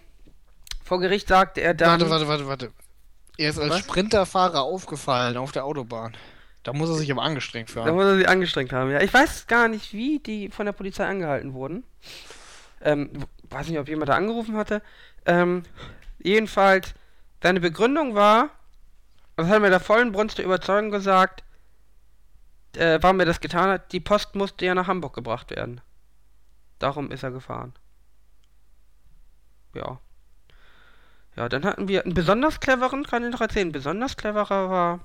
[0.83, 1.99] Vor Gericht sagte er dann.
[1.99, 2.71] Warte, warte, warte, warte.
[3.37, 3.79] Er ist als Was?
[3.79, 6.15] Sprinterfahrer aufgefallen auf der Autobahn.
[6.63, 7.95] Da muss er sich aber angestrengt für Da haben.
[7.95, 9.01] muss er sich angestrengt haben, ja.
[9.01, 11.83] Ich weiß gar nicht, wie die von der Polizei angehalten wurden.
[12.81, 13.11] Ähm,
[13.49, 14.81] weiß nicht, ob jemand da angerufen hatte.
[15.25, 15.63] Ähm,
[16.19, 16.93] jedenfalls,
[17.43, 18.49] seine Begründung war,
[19.35, 21.43] das hat er mit der vollen Brunst der Überzeugung gesagt,
[22.77, 25.81] äh, warum er das getan hat, die Post musste ja nach Hamburg gebracht werden.
[26.79, 27.73] Darum ist er gefahren.
[29.73, 29.99] Ja.
[31.35, 34.99] Ja, dann hatten wir einen besonders cleveren, kann ich noch erzählen, ein besonders cleverer war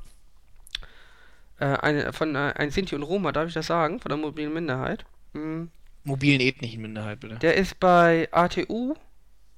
[1.59, 4.01] äh, eine, von äh, ein Sinti und Roma, darf ich das sagen?
[4.01, 5.05] Von der mobilen Minderheit.
[5.35, 5.71] Hm.
[6.05, 7.37] Mobilen ethnischen Minderheit, bitte.
[7.37, 8.95] Der ist bei ATU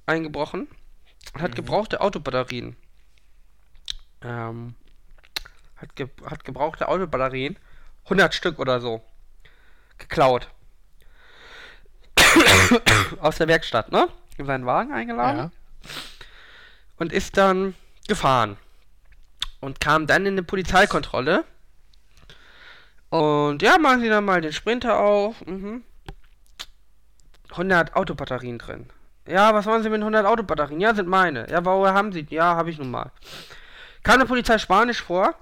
[0.05, 0.67] eingebrochen
[1.33, 1.55] und hat Mhm.
[1.55, 2.75] gebrauchte Autobatterien.
[4.21, 4.75] Ähm,
[5.77, 7.57] hat, ge hat gebrauchte Autobatterien,
[8.05, 9.01] 100 Stück oder so,
[9.97, 10.49] geklaut.
[13.19, 14.07] Aus der Werkstatt, ne?
[14.37, 15.51] in seinen Wagen eingeladen Ja.
[16.97, 17.75] und ist dann
[18.07, 18.57] gefahren.
[19.59, 21.45] Und kam dann in eine Polizeikontrolle.
[23.09, 25.45] Und ja, machen Sie dann mal den Sprinter auf.
[25.45, 25.83] Mhm.
[27.51, 28.89] 100 Autobatterien drin.
[29.27, 30.81] Ja, was wollen Sie mit 100 Autobatterien?
[30.81, 31.47] Ja, sind meine.
[31.49, 32.25] Ja, woher haben Sie?
[32.29, 33.11] Ja, habe ich nun mal.
[34.01, 35.33] Kam der Polizei Spanisch vor,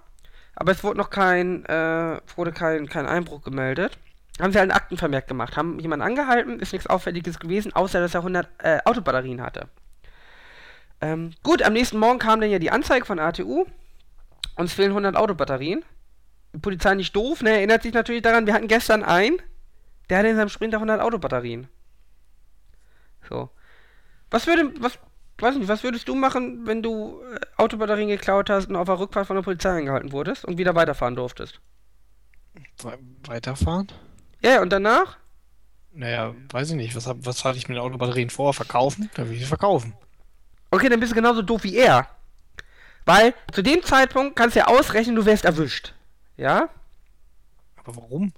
[0.55, 3.97] aber es wurde noch kein, äh, wurde kein, kein Einbruch gemeldet.
[4.41, 8.15] Haben sie halt einen Aktenvermerk gemacht, haben jemanden angehalten, ist nichts Auffälliges gewesen, außer dass
[8.15, 9.69] er 100 äh, Autobatterien hatte.
[10.99, 13.65] Ähm, gut, am nächsten Morgen kam dann ja die Anzeige von ATU.
[14.55, 15.85] Uns fehlen 100 Autobatterien.
[16.53, 17.51] Die Polizei nicht doof, ne?
[17.51, 19.37] Erinnert sich natürlich daran, wir hatten gestern einen,
[20.09, 21.67] der hatte in seinem Sprinter 100 Autobatterien.
[23.29, 23.49] So.
[24.31, 24.97] Was würde, was,
[25.39, 28.99] weiß nicht, was würdest du machen, wenn du äh, Autobatterien geklaut hast und auf der
[28.99, 31.61] Rückfahrt von der Polizei angehalten wurdest und wieder weiterfahren durftest?
[32.83, 32.97] We
[33.27, 33.87] weiterfahren?
[34.41, 35.17] Ja, ja, und danach?
[35.93, 36.95] Naja, weiß ich nicht.
[36.95, 38.53] Was, was hatte ich mit den Autobatterien vor?
[38.53, 39.09] Verkaufen?
[39.15, 39.93] Dann will ich sie verkaufen.
[40.71, 42.07] Okay, dann bist du genauso doof wie er.
[43.05, 45.93] Weil zu dem Zeitpunkt kannst du ja ausrechnen, du wärst erwischt.
[46.37, 46.69] Ja?
[47.75, 48.31] Aber warum?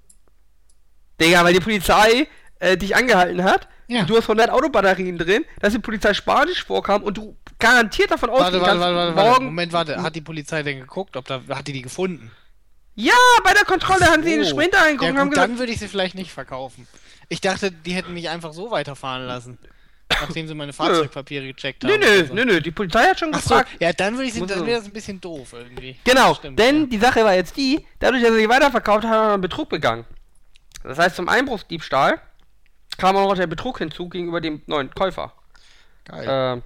[1.20, 2.26] Digga, weil die Polizei
[2.58, 3.68] äh, dich angehalten hat.
[3.86, 4.04] Ja.
[4.04, 8.60] Du hast 100 Autobatterien drin, dass die Polizei Spanisch vorkam und du garantiert davon ausgehen
[8.60, 9.30] warte, kannst, warte, warte, warte.
[9.30, 9.44] morgen...
[9.46, 10.02] Moment, warte.
[10.02, 11.16] Hat die Polizei denn geguckt?
[11.16, 12.30] Ob da, hat die die gefunden?
[12.96, 13.12] Ja,
[13.42, 14.50] bei der Kontrolle haben sie in den Oh.
[14.50, 16.86] Sprinter Ja, reingeguckt und haben gesagt, dann würde ich sie vielleicht nicht verkaufen.
[17.28, 19.58] Ich dachte, die hätten mich einfach so weiterfahren lassen.
[20.10, 21.90] Nachdem sie meine Fahrzeugpapiere gecheckt haben.
[21.90, 22.34] nö, nö, oder so.
[22.34, 23.70] nö, nö, die Polizei hat schon Ach so, gefragt.
[23.80, 24.66] ja, dann würde ich sie, dann so.
[24.66, 25.96] wäre das ein bisschen doof irgendwie.
[26.04, 26.86] Genau, Stimmt, denn ja.
[26.86, 29.70] die Sache war jetzt die, dadurch, dass er sie weiterverkauft hat, hat er einen Betrug
[29.70, 30.04] begangen.
[30.84, 32.20] Das heißt, zum Einbruchsdiebstahl
[32.98, 35.32] kam auch noch der Betrug hinzu gegenüber dem neuen Käufer.
[36.04, 36.26] Geil.
[36.28, 36.62] Ähm,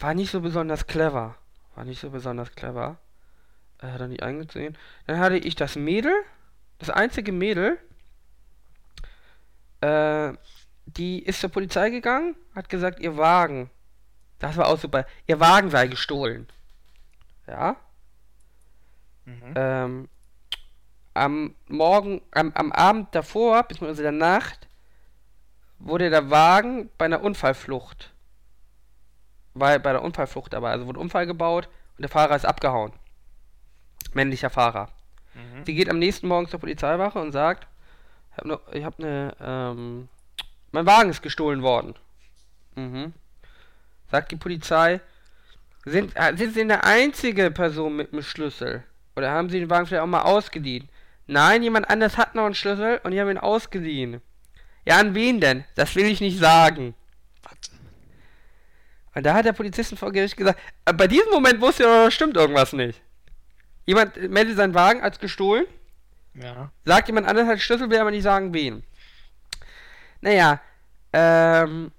[0.00, 1.36] war nicht so besonders clever.
[1.76, 2.98] War nicht so besonders clever.
[3.78, 4.76] Er hat er nicht eingesehen.
[5.06, 6.12] Dann hatte ich das Mädel,
[6.78, 7.78] das einzige Mädel,
[9.80, 10.32] äh,
[10.86, 13.70] die ist zur Polizei gegangen, hat gesagt, ihr Wagen,
[14.38, 16.48] das war auch super, ihr Wagen sei gestohlen.
[17.46, 17.76] Ja?
[19.24, 19.54] Mhm.
[19.54, 20.08] ähm,
[21.14, 24.68] am Morgen, am, am Abend davor, beziehungsweise der Nacht,
[25.78, 28.12] wurde der Wagen bei einer Unfallflucht,
[29.54, 32.92] war bei der Unfallflucht dabei, also wurde Unfall gebaut und der Fahrer ist abgehauen.
[34.14, 34.88] Männlicher Fahrer.
[35.34, 35.64] Mhm.
[35.64, 37.66] Sie geht am nächsten Morgen zur Polizeiwache und sagt,
[38.36, 40.08] ich habe ne, hab ne, ähm,
[40.72, 41.94] mein Wagen ist gestohlen worden.
[42.74, 43.12] Mhm.
[44.10, 45.00] Sagt die Polizei,
[45.84, 48.84] sind, äh, sind Sie eine einzige Person mit einem Schlüssel?
[49.16, 50.88] Oder haben Sie den Wagen vielleicht auch mal ausgeliehen?
[51.26, 54.20] Nein, jemand anders hat noch einen Schlüssel und ich habe ihn ausgeliehen.
[54.84, 55.64] Ja, an wen denn?
[55.74, 56.94] Das will ich nicht sagen.
[59.14, 62.10] Und da hat der Polizist vor Gericht gesagt, äh, bei diesem Moment wusste er, doch,
[62.12, 63.02] stimmt irgendwas nicht.
[63.88, 65.64] Jemand äh, meldet seinen Wagen als gestohlen,
[66.34, 66.70] Ja.
[66.84, 68.84] sagt jemand anders hat Schlüssel, will aber nicht sagen, wen.
[70.20, 70.60] Naja,
[71.14, 71.90] ähm,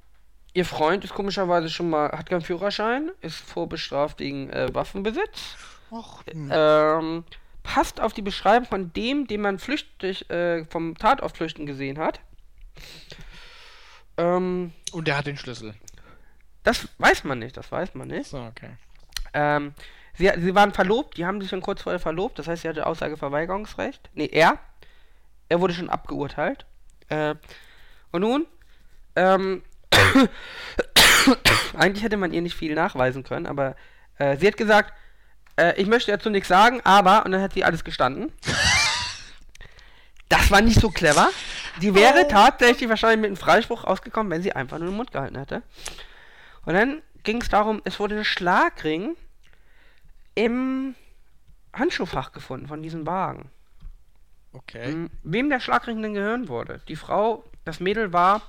[0.53, 5.55] ihr Freund ist komischerweise schon mal, hat keinen Führerschein, ist vorbestraft wegen äh, Waffenbesitz.
[5.89, 6.49] Och, hm.
[6.53, 7.23] Ähm,
[7.63, 12.19] passt auf die Beschreibung von dem, den man flüchtig äh, vom Tatort flüchten gesehen hat.
[14.17, 15.73] Ähm, Und der hat den Schlüssel.
[16.61, 18.29] das weiß man nicht, das weiß man nicht.
[18.29, 18.69] So, okay.
[19.33, 19.73] Ähm,
[20.19, 22.85] sie, sie waren verlobt, die haben sich schon kurz vorher verlobt, das heißt, sie hatte
[22.85, 24.09] Aussageverweigerungsrecht.
[24.13, 24.59] Nee, er.
[25.47, 26.65] Er wurde schon abgeurteilt.
[27.07, 27.33] Äh,
[28.11, 28.45] und nun,
[29.15, 29.63] ähm,
[31.77, 33.75] eigentlich hätte man ihr nicht viel nachweisen können, aber
[34.19, 34.93] äh, sie hat gesagt,
[35.57, 38.31] äh, ich möchte dazu nichts sagen, aber, und dann hat sie alles gestanden.
[40.27, 41.29] Das war nicht so clever.
[41.81, 42.29] Die wäre Oh.
[42.29, 45.63] tatsächlich wahrscheinlich mit einem Freispruch ausgekommen, wenn sie einfach nur den Mund gehalten hätte.
[46.65, 49.15] Und dann ging es darum, es wurde ein Schlagring
[50.45, 50.95] im
[51.73, 53.49] Handschuhfach gefunden von diesem Wagen.
[54.53, 54.91] Okay.
[54.91, 56.81] Ähm, Wem der Schlagring denn gehören wurde?
[56.87, 58.41] Die Frau, das Mädel war,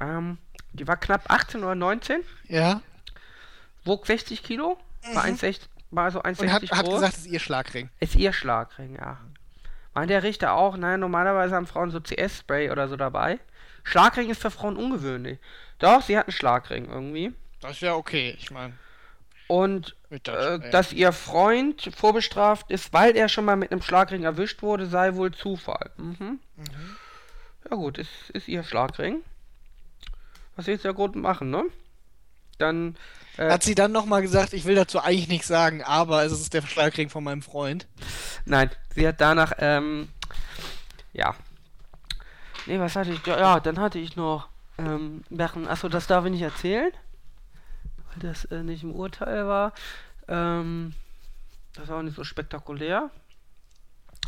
[0.00, 0.38] ähm,
[0.72, 2.80] die war knapp 18 oder 19, Ja.
[3.84, 4.78] wog 60 Kilo,
[5.14, 6.94] war 1,60, war so 1,60 Und hat, hat groß.
[6.94, 7.88] gesagt, es ist ihr Schlagring.
[8.00, 9.18] ist ihr Schlagring, ja.
[9.94, 13.38] Meint der Richter auch, naja, normalerweise haben Frauen so CS-Spray oder so dabei.
[13.84, 15.38] Schlagring ist für Frauen ungewöhnlich.
[15.78, 17.32] Doch, sie hat einen Schlagring irgendwie.
[17.60, 18.74] Das ist ja okay, ich meine.
[19.48, 24.62] Und äh, dass ihr Freund vorbestraft ist, weil er schon mal mit einem Schlagring erwischt
[24.62, 25.90] wurde, sei wohl Zufall.
[25.96, 26.40] Mhm.
[27.68, 29.22] Ja gut, ist, ist ihr Schlagring.
[30.56, 31.64] Was willst du ja gut machen, ne?
[32.58, 32.96] Dann,
[33.36, 36.54] äh, Hat sie dann nochmal gesagt, ich will dazu eigentlich nichts sagen, aber es ist
[36.54, 37.86] der Schlagring von meinem Freund.
[38.46, 40.08] nein, sie hat danach, ähm,
[41.12, 41.34] ja.
[42.64, 43.24] Nee, was hatte ich?
[43.26, 44.48] Ja, ja dann hatte ich noch,
[44.78, 46.92] ähm, Sachen, achso, das darf ich nicht erzählen,
[48.20, 49.72] das äh, nicht im Urteil war.
[50.28, 50.94] Ähm,
[51.74, 53.10] das war auch nicht so spektakulär.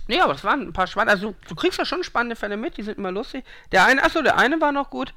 [0.06, 2.76] Nee, aber das waren ein paar spannende, also du kriegst ja schon spannende Fälle mit,
[2.78, 3.44] die sind immer lustig.
[3.72, 5.12] Der eine, achso, der eine war noch gut.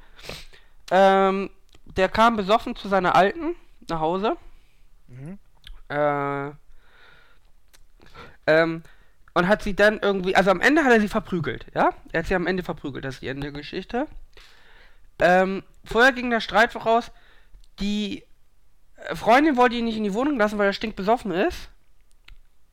[0.90, 1.50] Ähm,
[1.84, 3.54] der kam besoffen zu seiner Alten
[3.88, 4.36] nach Hause.
[5.08, 5.38] Mhm.
[5.88, 6.50] Äh,
[8.46, 8.82] ähm,
[9.34, 11.90] und hat sie dann irgendwie, also am Ende hat er sie verprügelt, ja?
[12.12, 14.06] Er hat sie am Ende verprügelt, das ist die Ende der Geschichte.
[15.18, 17.10] Ähm, vorher ging der Streit voraus,
[17.80, 18.24] die
[19.14, 21.68] Freundin wollte ihn nicht in die Wohnung lassen, weil er stinkbesoffen ist.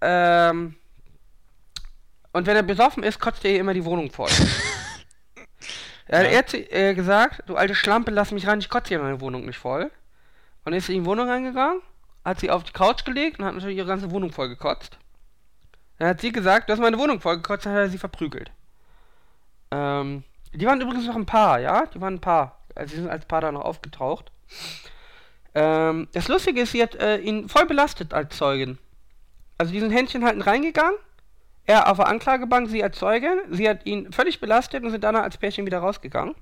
[0.02, 0.76] Ähm,
[2.32, 4.30] und wenn er besoffen ist, kotzt er ihr immer die Wohnung voll.
[6.12, 6.60] Er hat Ja.
[6.60, 9.60] sie, äh, gesagt, du alte Schlampe, lass mich rein, ich kotze hier meine Wohnung nicht
[9.60, 9.92] voll.
[10.66, 11.84] Und ist in die Wohnung reingegangen,
[12.26, 14.98] hat sie auf die Couch gelegt und hat natürlich ihre ganze Wohnung voll gekotzt.
[16.00, 18.50] Dann hat sie gesagt, du hast meine Wohnung voll gekotzt, dann hat er sie verprügelt.
[19.70, 21.86] Ähm, die waren übrigens noch ein Paar, ja?
[21.86, 22.58] Die waren ein Paar.
[22.74, 24.32] Also sie sind als Paar da noch aufgetaucht.
[25.60, 28.78] Ähm, das Lustige ist, sie hat äh, ihn voll belastet als Zeugin.
[29.58, 30.98] Also die sind Händchen halten reingegangen,
[31.66, 35.24] er auf der Anklagebank, sie als Zeugin, sie hat ihn völlig belastet und sind danach
[35.24, 36.34] als Pärchen wieder rausgegangen.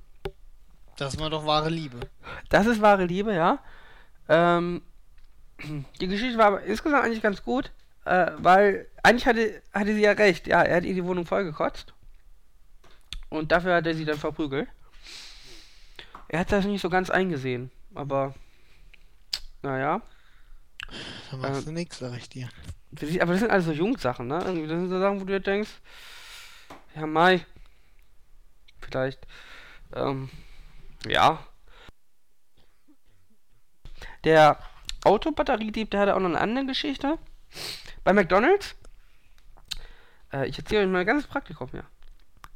[0.98, 2.00] Das war doch wahre Liebe.
[2.50, 3.58] Das ist wahre Liebe, ja.
[4.30, 4.84] Ähm,
[6.00, 7.72] die Geschichte war aber insgesamt eigentlich ganz gut,
[8.06, 10.46] äh, weil eigentlich hatte, hatte sie ja recht.
[10.46, 11.92] Ja, er hat ihr die Wohnung vollgekotzt.
[13.30, 14.70] Und dafür hat er sie dann verprügelt.
[16.28, 18.36] Er hat das nicht so ganz eingesehen, aber
[19.62, 20.02] naja.
[21.32, 22.50] Da machst du nix, sag ich dir.
[23.22, 24.40] Aber das sind also Jungsachen, ne?
[24.46, 25.70] Irgendwie, das sind so Sachen, wo du dir denkst,
[26.96, 27.46] ja, Mai.
[28.82, 29.20] Vielleicht.
[29.94, 30.30] Ähm,
[31.06, 31.40] ja.
[34.24, 34.58] Der
[35.04, 37.18] Autobatteriedieb, der hatte auch noch eine andere Geschichte.
[38.04, 38.76] Bei McDonalds.
[40.32, 41.86] Äh, ich erzähle euch mal ein ganzes Praktikum hier.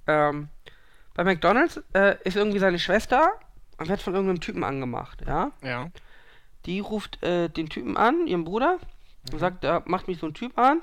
[0.08, 0.50] Ähm,
[1.14, 3.32] bei McDonalds äh, ist irgendwie seine Schwester
[3.78, 5.52] und wird von irgendeinem Typen angemacht, ja?
[5.62, 5.90] Ja.
[6.66, 8.80] Die ruft äh, den Typen an, ihren Bruder,
[9.32, 10.82] und sagt, da macht mich so ein Typ an.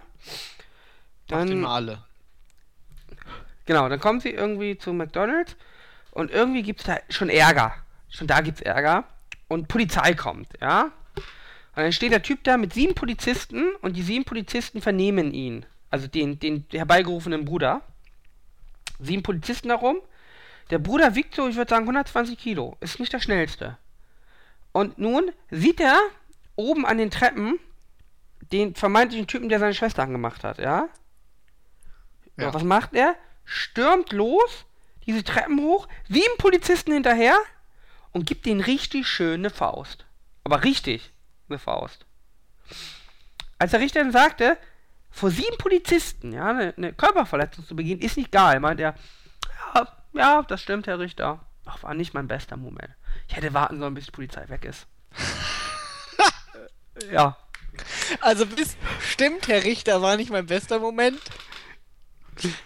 [1.27, 2.05] Dann, immer alle.
[3.67, 5.57] genau, dann kommt sie irgendwie zu McDonalds
[6.13, 7.75] und irgendwie gibt's da schon Ärger.
[8.09, 9.05] Schon da gibt's Ärger.
[9.49, 10.91] Und Polizei kommt, ja.
[11.77, 15.65] Und dann steht der Typ da mit sieben Polizisten und die sieben Polizisten vernehmen ihn.
[15.91, 17.83] Also den, den herbeigerufenen Bruder.
[18.99, 19.99] Sieben Polizisten darum.
[20.71, 22.77] Der Bruder wiegt so, ich würde sagen, 120 Kilo.
[22.81, 23.79] Ist nicht der schnellste.
[24.73, 25.99] Und nun sieht er
[26.57, 27.59] oben an den Treppen
[28.53, 30.89] den vermeintlichen Typen, der seine Schwester angemacht hat, ja?
[32.37, 32.53] ja.
[32.55, 33.15] Was macht er?
[33.45, 34.65] Stürmt los,
[35.07, 37.37] diese Treppen hoch, sieben Polizisten hinterher
[38.13, 40.07] und gibt den richtig schön eine Faust.
[40.45, 41.13] Aber richtig
[41.49, 42.07] eine Faust.
[43.59, 44.57] Als der Richter dann sagte,
[45.11, 48.95] vor sieben Polizisten, ja, eine, eine Körperverletzung zu begehen, ist nicht geil, meint er.
[49.75, 51.41] Ja, ja, das stimmt, Herr Richter.
[51.65, 52.95] Ach, war nicht mein bester Moment.
[53.29, 54.87] Ich hätte warten sollen, bis die Polizei weg ist.
[57.13, 57.37] Ja.
[58.21, 61.21] Also bis, stimmt, Herr Richter war nicht mein bester Moment.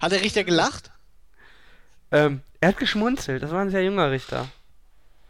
[0.01, 0.91] Hat der Richter gelacht?
[2.11, 3.43] Ähm, er hat geschmunzelt.
[3.43, 4.49] Das war ein sehr junger Richter.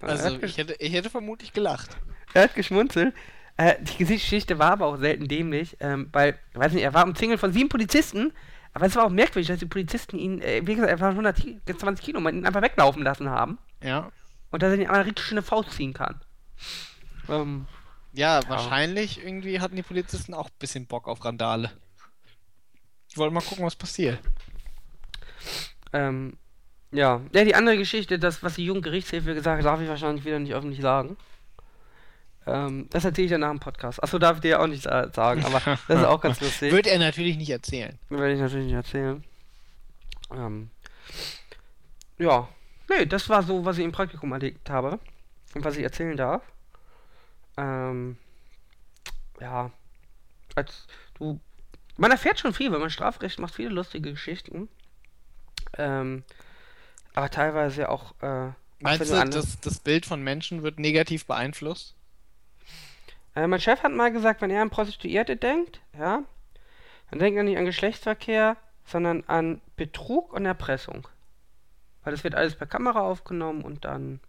[0.01, 1.97] er, Also ich hätte, ich hätte vermutlich gelacht.
[2.33, 3.15] er hat geschmunzelt.
[3.57, 7.05] Äh, die Geschichte war aber auch selten dämlich, ähm, weil, ich weiß nicht, er war
[7.05, 8.33] umzingelt von sieben Polizisten,
[8.73, 12.05] aber es war auch merkwürdig, dass die Polizisten ihn, äh, wie gesagt, er war 120
[12.05, 14.11] Kilo, man ihn einfach weglaufen lassen haben Ja.
[14.53, 16.21] Und dass er den einmal richtig schöne Faust ziehen kann.
[17.29, 17.67] Ähm,
[18.13, 21.71] Ja, wahrscheinlich irgendwie hatten die Polizisten auch ein bisschen Bock auf Randale.
[23.09, 24.19] Ich wollte mal gucken, was passiert.
[25.93, 26.37] ähm,
[26.93, 27.21] ja.
[27.35, 30.53] Ja, die andere Geschichte, das, was die Jugendgerichtshilfe gesagt hat, darf ich wahrscheinlich wieder nicht
[30.55, 31.17] öffentlich sagen.
[32.47, 34.03] Ähm, das erzähle ich dann nach dem Podcast.
[34.03, 36.73] Achso, darf ich dir ja auch nicht sa- sagen, aber das ist auch ganz lustig.
[36.73, 37.99] Wird er natürlich nicht erzählen.
[38.09, 39.23] Werde ich natürlich nicht erzählen.
[40.35, 40.71] Ähm,
[42.19, 42.49] ja.
[42.99, 44.99] Nee, das war so, was ich im Praktikum erlebt habe.
[45.55, 46.43] Und was ich erzählen darf.
[47.57, 48.17] Ähm,
[49.41, 49.71] ja.
[50.55, 51.41] Als du.
[51.97, 54.69] Man erfährt schon viel, wenn man Strafrecht macht, viele lustige Geschichten.
[55.77, 56.25] Ähm,
[57.15, 58.15] aber teilweise auch.
[58.23, 61.95] Äh, Meinst du, das, das Bild von Menschen wird negativ beeinflusst?
[63.37, 66.25] Äh, mein Chef hat mal gesagt, wenn er an Prostituierte denkt, ja,
[67.11, 71.07] dann denkt er nicht an Geschlechtsverkehr, sondern an Betrug und Erpressung.
[72.05, 74.21] Weil das wird alles per Kamera aufgenommen und dann.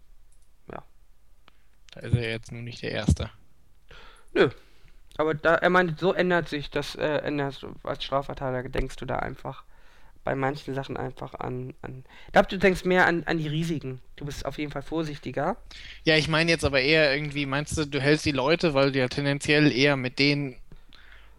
[1.94, 3.30] Da ist er jetzt nun nicht der Erste.
[4.34, 4.50] Nö.
[5.16, 9.06] Aber da, er meint, so ändert sich das, äh, änderst du, als Strafverteidiger denkst du
[9.06, 9.62] da einfach
[10.24, 11.74] bei manchen Sachen einfach an.
[11.82, 14.00] an ich glaube, du denkst mehr an, an die Risiken.
[14.16, 15.56] Du bist auf jeden Fall vorsichtiger.
[16.02, 18.98] Ja, ich meine jetzt aber eher irgendwie, meinst du, du hältst die Leute, weil du
[18.98, 20.56] ja tendenziell eher mit denen.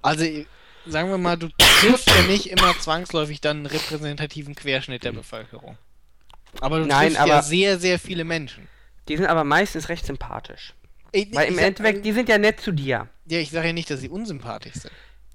[0.02, 0.24] Also,
[0.86, 5.78] sagen wir mal, du triffst ja nicht immer zwangsläufig dann einen repräsentativen Querschnitt der Bevölkerung.
[6.62, 8.68] Aber du Nein, triffst ja aber- sehr, sehr viele Menschen.
[9.08, 10.74] Die sind aber meistens recht sympathisch.
[11.12, 13.08] Ich, Weil im ich Endeffekt, die sind ja nett zu dir.
[13.26, 14.92] Ja, ich sage ja nicht, dass sie unsympathisch sind.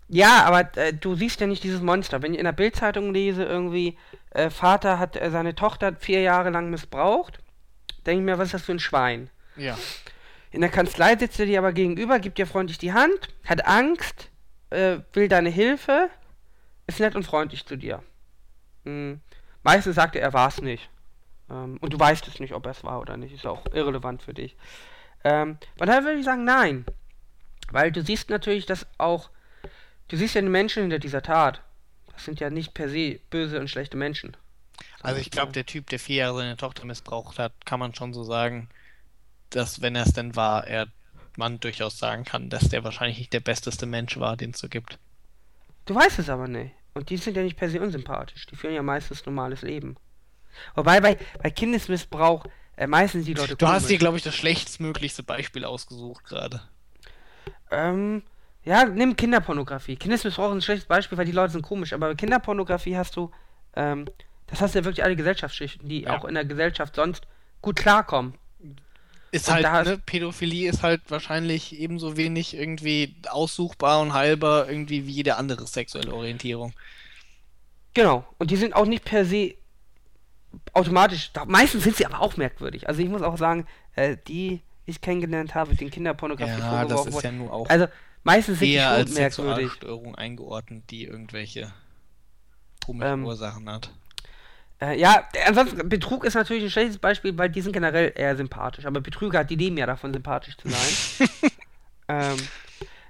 [0.09, 2.21] Ja, aber äh, du siehst ja nicht dieses Monster.
[2.21, 3.97] Wenn ich in der Bildzeitung lese, irgendwie,
[4.31, 7.39] äh, Vater hat äh, seine Tochter vier Jahre lang missbraucht,
[8.07, 9.31] denke ich mir, was ist das für ein Schwein?
[9.57, 9.79] Ja.
[10.51, 14.31] In der Kanzlei sitzt er dir aber gegenüber, gibt dir freundlich die Hand, hat Angst,
[14.71, 16.11] äh, will deine Hilfe,
[16.89, 18.03] ist nett und freundlich zu dir.
[18.85, 19.21] Hm.
[19.63, 20.91] Meistens sagt er, er war es nicht.
[21.51, 23.35] Ähm, und du weißt es nicht, ob er es war oder nicht.
[23.35, 24.57] Ist auch irrelevant für dich.
[25.25, 26.85] Ähm, von daher würde ich sagen, nein.
[27.71, 29.31] Weil du siehst natürlich, dass auch,
[30.09, 31.63] du siehst ja den Menschen hinter dieser Tat.
[32.13, 34.37] Das sind ja nicht per se böse und schlechte Menschen.
[35.03, 38.13] Also ich glaube, der Typ, der vier Jahre seine Tochter missbraucht hat, kann man schon
[38.13, 38.69] so sagen,
[39.51, 40.89] dass wenn er es denn war, er
[41.37, 44.69] man durchaus sagen kann, dass der wahrscheinlich nicht der besteste Mensch war, den es so
[44.69, 44.99] gibt.
[45.87, 46.75] Du weißt es aber nicht.
[46.93, 48.47] Und die sind ja nicht per se unsympathisch.
[48.47, 49.97] Die führen ja meistens normales Leben.
[50.75, 52.45] Wobei bei, bei Kindesmissbrauch
[52.77, 53.57] äh, meistens die Leute.
[53.57, 56.63] Du hast dir, glaube ich, das schlechtstmöglichste Beispiel ausgesucht gerade.
[57.71, 58.23] Ähm,
[58.65, 59.97] ja, nimm Kinderpornografie.
[59.97, 61.93] Kindesmissbrauch ist ein schlechtes Beispiel, weil die Leute sind komisch.
[61.93, 63.31] Aber bei Kinderpornografie hast du,
[63.77, 64.07] ähm,
[64.47, 66.17] das hast du ja wirklich alle Gesellschaftsschichten, die ja.
[66.17, 67.27] auch in der Gesellschaft sonst
[67.63, 68.35] gut klarkommen.
[69.33, 75.07] Ist und halt, ne, Pädophilie ist halt wahrscheinlich ebenso wenig irgendwie aussuchbar und heilbar irgendwie
[75.07, 76.73] wie jede andere sexuelle Orientierung.
[77.95, 78.25] Genau.
[78.39, 79.55] Und die sind auch nicht per se
[80.73, 82.89] automatisch, meistens sind sie aber auch merkwürdig.
[82.89, 87.23] Also ich muss auch sagen, äh, die ich kennengelernt habe, den Kinderpornografie ja, das ist
[87.23, 87.87] ja nur auch also
[88.25, 89.73] meistens sind eher die als merkwürdig.
[89.73, 91.73] Störung eingeordnet, die irgendwelche
[92.85, 93.93] komischen ähm, Ursachen hat.
[94.81, 98.87] Äh, ja, ansonsten, Betrug ist natürlich ein schlechtes Beispiel, weil die sind generell eher sympathisch.
[98.87, 101.29] Aber Betrüger, die leben ja davon, sympathisch zu sein.
[102.09, 102.37] ähm,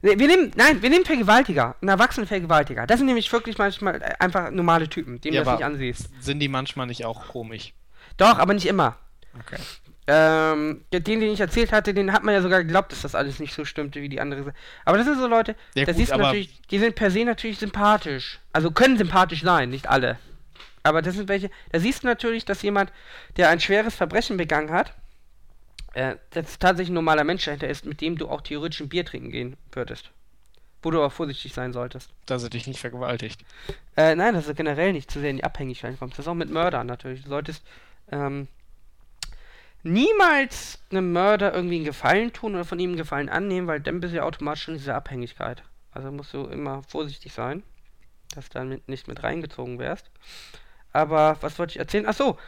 [0.03, 2.87] wir nehmen, nein, wir nehmen Vergewaltiger, einen erwachsenen Vergewaltiger.
[2.87, 6.09] Das sind nämlich wirklich manchmal äh, einfach normale Typen, denen ja, du das nicht ansiehst.
[6.21, 7.75] Sind die manchmal nicht auch komisch?
[8.17, 8.97] Doch, aber nicht immer.
[9.39, 9.61] Okay.
[10.07, 13.39] Ähm, den, den ich erzählt hatte, den hat man ja sogar geglaubt, dass das alles
[13.39, 14.55] nicht so stimmte wie die andere.
[14.85, 17.25] Aber das sind so Leute, ja, das gut, siehst du natürlich, die sind per se
[17.25, 18.41] natürlich sympathisch.
[18.53, 20.19] Also können sympathisch sein, nicht alle.
[20.83, 22.91] Aber das sind welche, da siehst du natürlich, dass jemand,
[23.37, 24.95] der ein schweres Verbrechen begangen hat,
[25.95, 29.05] äh, das tatsächlich ein normaler Mensch dahinter ist, mit dem du auch theoretisch ein Bier
[29.05, 30.11] trinken gehen würdest.
[30.83, 32.11] Wo du aber vorsichtig sein solltest.
[32.27, 33.41] Dass er dich nicht vergewaltigt.
[33.97, 36.13] Äh, nein, dass er generell nicht zu sehr in die Abhängigkeit kommt.
[36.13, 37.23] Das ist auch mit Mördern natürlich.
[37.23, 37.63] Du solltest
[38.11, 38.49] ähm,
[39.83, 44.01] niemals einem Mörder irgendwie einen Gefallen tun oder von ihm einen Gefallen annehmen, weil dann
[44.01, 45.63] bist du ja automatisch in dieser Abhängigkeit.
[45.93, 47.63] Also musst du immer vorsichtig sein,
[48.35, 50.11] dass du damit nicht mit reingezogen wärst.
[50.93, 52.07] Aber was wollte ich erzählen?
[52.07, 52.39] Ach so.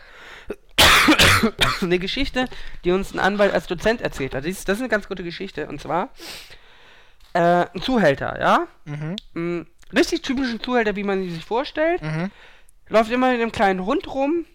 [1.83, 2.47] eine Geschichte,
[2.85, 4.45] die uns ein Anwalt als Dozent erzählt hat.
[4.45, 5.67] Das ist, das ist eine ganz gute Geschichte.
[5.67, 6.11] Und zwar
[7.33, 8.67] äh, ein Zuhälter, ja?
[8.85, 9.17] Mhm.
[9.35, 12.03] Ein richtig typischen Zuhälter, wie man sich vorstellt.
[12.03, 12.31] Mhm.
[12.89, 14.47] Läuft immer mit einem kleinen Hund rum.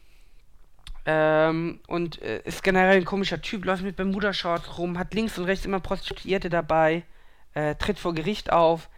[1.09, 5.45] Ähm, und äh, ist generell ein komischer Typ, läuft mit Bermuda-Shorts rum, hat links und
[5.45, 7.03] rechts immer Prostituierte dabei,
[7.53, 8.89] äh, tritt vor Gericht auf.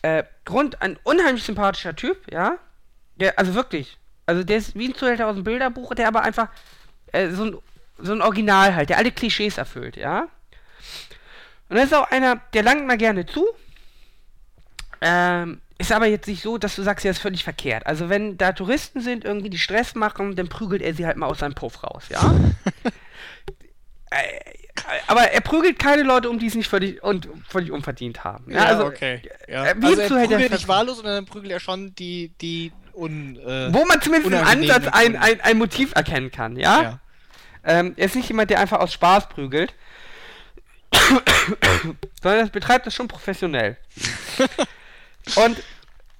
[0.00, 2.58] Äh, Grund, ein unheimlich sympathischer Typ, ja?
[3.20, 3.98] Ja, also wirklich.
[4.26, 6.48] Also der ist wie ein Zuhälter aus dem Bilderbuch, der aber einfach
[7.12, 7.58] äh, so, ein,
[7.98, 10.28] so ein Original halt, der alle Klischees erfüllt, ja.
[11.68, 13.46] Und das ist auch einer, der langt mal gerne zu.
[15.00, 17.86] Ähm, ist aber jetzt nicht so, dass du sagst, ja, ist völlig verkehrt.
[17.86, 21.26] Also wenn da Touristen sind, irgendwie die Stress machen, dann prügelt er sie halt mal
[21.26, 22.20] aus seinem Puff raus, ja.
[24.10, 24.56] äh,
[25.06, 28.50] aber er prügelt keine Leute um, die es nicht völlig, und, völlig unverdient haben.
[28.50, 29.22] Ja, ja also, okay.
[29.48, 29.66] Ja.
[29.66, 33.36] Äh, wie also er prügelt nicht wahllos, sondern dann prügelt er schon die, die un,
[33.36, 36.82] äh, Wo man zumindest im Ansatz ein, ein, ein Motiv erkennen kann, ja?
[36.82, 36.98] ja.
[37.64, 39.74] Ähm, er ist nicht jemand, der einfach aus Spaß prügelt,
[42.22, 43.76] sondern er betreibt das schon professionell.
[45.36, 45.62] Und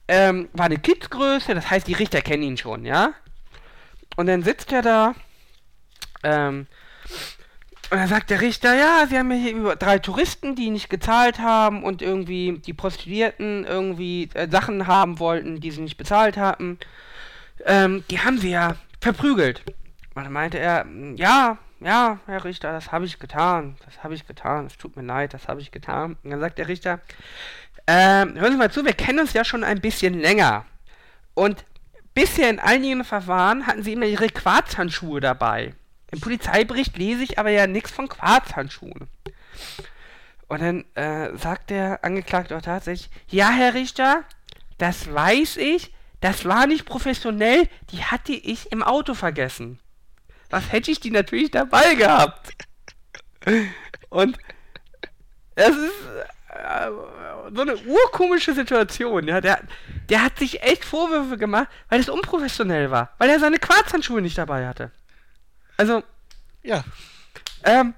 [0.09, 3.15] ähm, war eine Kidsgröße, das heißt, die Richter kennen ihn schon, ja?
[4.17, 5.15] Und dann sitzt er da,
[6.23, 6.67] ähm,
[7.91, 11.39] und dann sagt der Richter, ja, sie haben hier über drei Touristen, die nicht gezahlt
[11.39, 16.79] haben und irgendwie die Prostituierten irgendwie äh, Sachen haben wollten, die sie nicht bezahlt hatten.
[17.65, 19.63] Ähm, die haben sie ja verprügelt.
[20.15, 20.87] Und dann meinte er,
[21.17, 23.77] ja, ja, Herr Richter, das habe ich getan.
[23.85, 24.67] Das habe ich getan.
[24.67, 26.17] Es tut mir leid, das habe ich getan.
[26.25, 27.01] Und dann sagt der Richter,
[27.87, 30.65] ähm, hören Sie mal zu, wir kennen uns ja schon ein bisschen länger.
[31.35, 31.65] Und
[32.15, 35.75] bisher in einigen Verfahren hatten Sie immer Ihre Quarzhandschuhe dabei.
[36.11, 39.09] Im Polizeibericht lese ich aber ja nichts von Quarzhandschuhen.
[40.49, 44.23] Und dann äh, sagt der Angeklagte auch tatsächlich, ja, Herr Richter,
[44.79, 49.81] das weiß ich, das war nicht professionell, die hatte ich im Auto vergessen.
[50.51, 52.53] Was hätte ich die natürlich dabei gehabt?
[54.09, 54.39] Und
[55.57, 55.93] es ist
[56.51, 56.91] äh,
[57.53, 59.41] so eine urkomische Situation, ja.
[59.41, 59.61] Der,
[60.09, 64.39] der hat sich echt Vorwürfe gemacht, weil es unprofessionell war, weil er seine Quarzhandschuhe nicht
[64.39, 64.93] dabei hatte.
[65.77, 66.03] Also,
[66.63, 66.85] ja.
[67.65, 67.95] Ähm,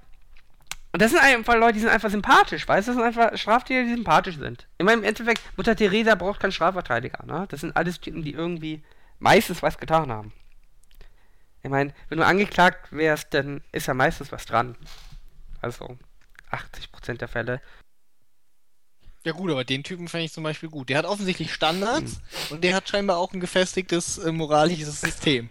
[0.92, 2.92] und das sind einfach Leute, die sind einfach sympathisch, weißt du?
[2.92, 4.66] Das sind einfach Straftäter, die sympathisch sind.
[4.78, 7.46] Ich meine, im Endeffekt, Mutter Teresa braucht keinen Strafverteidiger, ne?
[7.50, 8.82] Das sind alles Typen, die irgendwie
[9.18, 10.32] meistens was getan haben.
[11.62, 14.76] Ich meine, wenn du angeklagt wärst, dann ist ja meistens was dran.
[15.60, 15.98] Also,
[16.50, 17.60] 80% der Fälle.
[19.24, 20.88] Ja gut, aber den Typen fände ich zum Beispiel gut.
[20.88, 25.50] Der hat offensichtlich Standards und der hat scheinbar auch ein gefestigtes äh, moralisches System.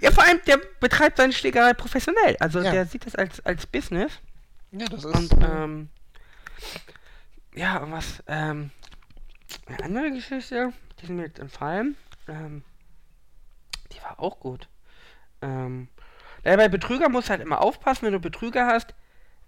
[0.00, 2.36] Ja, vor allem, der betreibt seine Schlägerei professionell.
[2.40, 2.70] Also Ja.
[2.70, 4.12] der sieht das als, als Business.
[4.70, 5.88] Ja, das Und, ähm,
[7.54, 8.70] ja, und was, ähm,
[9.66, 11.96] eine andere Geschichte, die ist mir jetzt entfallen,
[12.28, 12.62] ähm,
[13.92, 14.68] die war auch gut.
[15.42, 15.88] Ähm,
[16.42, 18.94] bei Betrüger musst du halt immer aufpassen, wenn du Betrüger hast,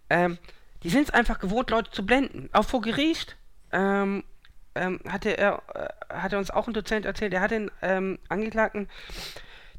[0.08, 0.38] ähm,
[0.82, 2.48] die sind es einfach gewohnt, Leute zu blenden.
[2.52, 3.36] Auch vor Gericht,
[3.72, 4.24] ähm,
[4.74, 8.88] ähm, hatte er, äh, hatte uns auch ein Dozent erzählt, er hat den, ähm, Angeklagten,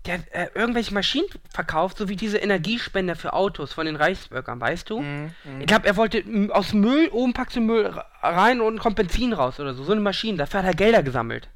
[0.05, 4.59] der hat, äh, irgendwelche Maschinen verkauft, so wie diese Energiespender für Autos von den Reichsbürgern,
[4.59, 5.01] weißt du?
[5.01, 5.61] Mhm, mhm.
[5.61, 9.59] Ich glaube, er wollte aus Müll, oben packst du Müll rein und kommt Benzin raus
[9.59, 9.83] oder so.
[9.83, 11.49] So eine Maschine, dafür hat er Gelder gesammelt.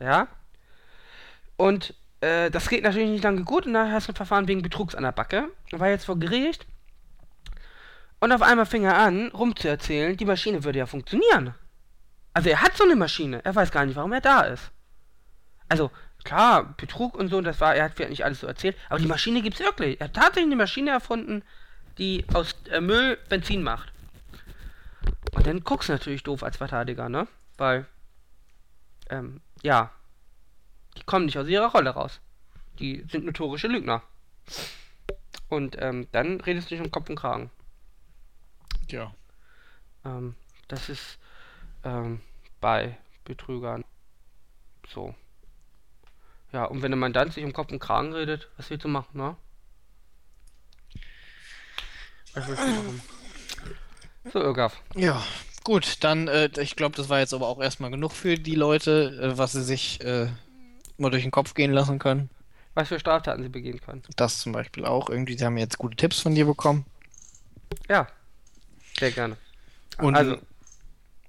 [0.00, 0.28] Ja?
[1.56, 4.62] Und äh, das geht natürlich nicht lange gut und dann hast du ein Verfahren wegen
[4.62, 5.48] Betrugs an der Backe.
[5.72, 6.66] Er war jetzt vor Gericht.
[8.20, 11.54] Und auf einmal fing er an, rumzuerzählen, die Maschine würde ja funktionieren.
[12.34, 14.70] Also er hat so eine Maschine, er weiß gar nicht, warum er da ist.
[15.68, 15.90] Also,
[16.28, 19.06] klar, Betrug und so, das war, er hat vielleicht nicht alles so erzählt, aber die
[19.06, 19.98] Maschine gibt's wirklich.
[19.98, 21.42] Er hat tatsächlich eine Maschine erfunden,
[21.96, 23.90] die aus äh, Müll Benzin macht.
[25.32, 27.26] Und dann guckst du natürlich doof als Verteidiger, ne?
[27.56, 27.86] Weil,
[29.08, 29.90] ähm, ja,
[30.98, 32.20] die kommen nicht aus ihrer Rolle raus.
[32.78, 34.02] Die sind notorische Lügner.
[35.48, 37.50] Und ähm, dann redest du dich um Kopf und Kragen.
[38.88, 39.14] Ja.
[40.04, 40.34] Ähm,
[40.68, 41.18] das ist
[41.84, 42.20] ähm,
[42.60, 43.82] bei Betrügern
[44.86, 45.14] so.
[46.52, 49.18] Ja, und wenn der Mandant sich um Kopf und Kragen redet, was willst du machen,
[49.18, 49.36] ne?
[52.34, 53.02] Was willst du machen?
[54.32, 54.80] So, Irgaf.
[54.94, 55.22] Ja,
[55.64, 59.18] gut, dann, äh, ich glaube, das war jetzt aber auch erstmal genug für die Leute,
[59.22, 60.28] äh, was sie sich äh,
[60.96, 62.30] mal durch den Kopf gehen lassen können.
[62.74, 64.02] Was für Straftaten sie begehen können.
[64.16, 65.10] Das zum Beispiel auch.
[65.10, 66.84] Irgendwie, sie haben jetzt gute Tipps von dir bekommen.
[67.88, 68.06] Ja,
[68.98, 69.36] sehr gerne.
[69.98, 70.36] Und also,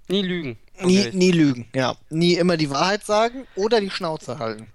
[0.07, 0.57] nie lügen.
[0.81, 1.95] nie, nie lügen, ja.
[2.09, 4.67] Nie immer die Wahrheit sagen oder die Schnauze halten.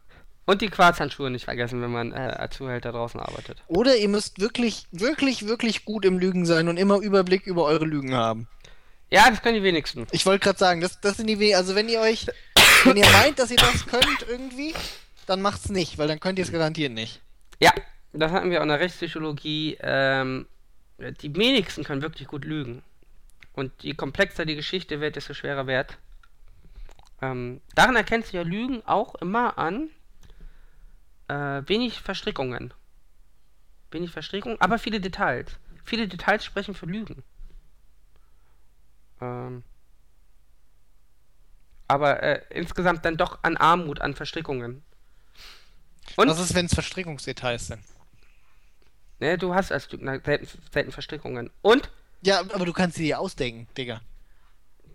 [0.47, 3.63] Und die Quarzhandschuhe nicht vergessen, wenn man äh, als Zuhälter draußen arbeitet.
[3.67, 7.87] Oder ihr müsst wirklich, wirklich, wirklich gut im Lügen sein und immer Überblick über eure
[7.87, 8.47] Lügen haben.
[9.11, 10.07] Ja, das können die wenigsten.
[10.11, 12.27] Ich wollte gerade sagen, das, das sind die We Also wenn ihr euch,
[12.85, 14.75] wenn ihr meint, dass ihr das könnt irgendwie,
[15.27, 17.23] dann macht's nicht, weil dann könnt ihr es garantiert nicht.
[17.61, 17.73] Ja,
[18.13, 19.79] das hatten wir auch in der Rechtspsychologie.
[19.81, 20.47] Ähm,
[20.99, 22.83] die wenigsten können wirklich gut lügen.
[23.55, 25.97] Und je komplexer die Geschichte wird, desto schwerer wird.
[27.23, 29.91] Ähm, daran erkennst du ja Lügen auch immer an
[31.29, 32.75] äh, wenig Verstrickungen.
[33.91, 35.53] Wenig Verstrickungen, aber viele Details.
[35.85, 37.23] Viele Details sprechen für Lügen.
[39.21, 39.63] Ähm,
[41.87, 44.83] aber äh, insgesamt dann doch an Armut, an Verstrickungen.
[46.17, 46.29] Und?
[46.29, 47.83] Was ist, wenn es Verstrickungsdetails sind?
[49.21, 51.51] Ne, du hast als Lügner selten, selten Verstrickungen.
[51.63, 51.91] Und
[52.23, 54.01] Ja, aber du kannst sie dir ausdenken, Digga.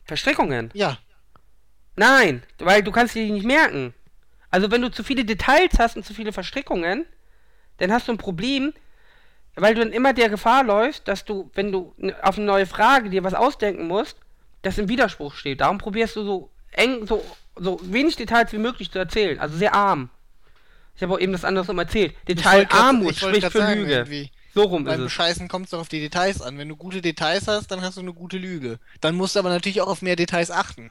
[0.05, 0.71] Verstrickungen.
[0.73, 0.97] Ja.
[1.95, 3.93] Nein, weil du kannst die nicht merken.
[4.51, 7.05] Also wenn du zu viele Details hast und zu viele Verstrickungen,
[7.77, 8.73] dann hast du ein Problem,
[9.55, 13.09] weil du dann immer der Gefahr läufst, dass du, wenn du auf eine neue Frage
[13.09, 14.17] dir was ausdenken musst,
[14.61, 15.61] das im Widerspruch steht.
[15.61, 17.23] Darum probierst du so eng, so,
[17.55, 19.39] so wenig Details wie möglich zu erzählen.
[19.39, 20.09] Also sehr arm.
[20.95, 22.13] Ich habe auch eben das andere so erzählt.
[22.27, 23.93] Ich Detail wollt grad- Armut ich wollt spricht für sagen, Lüge.
[23.93, 24.31] irgendwie.
[24.53, 25.05] So rum ist Beim es.
[25.05, 26.57] Bescheißen kommt es doch auf die Details an.
[26.57, 28.79] Wenn du gute Details hast, dann hast du eine gute Lüge.
[28.99, 30.89] Dann musst du aber natürlich auch auf mehr Details achten.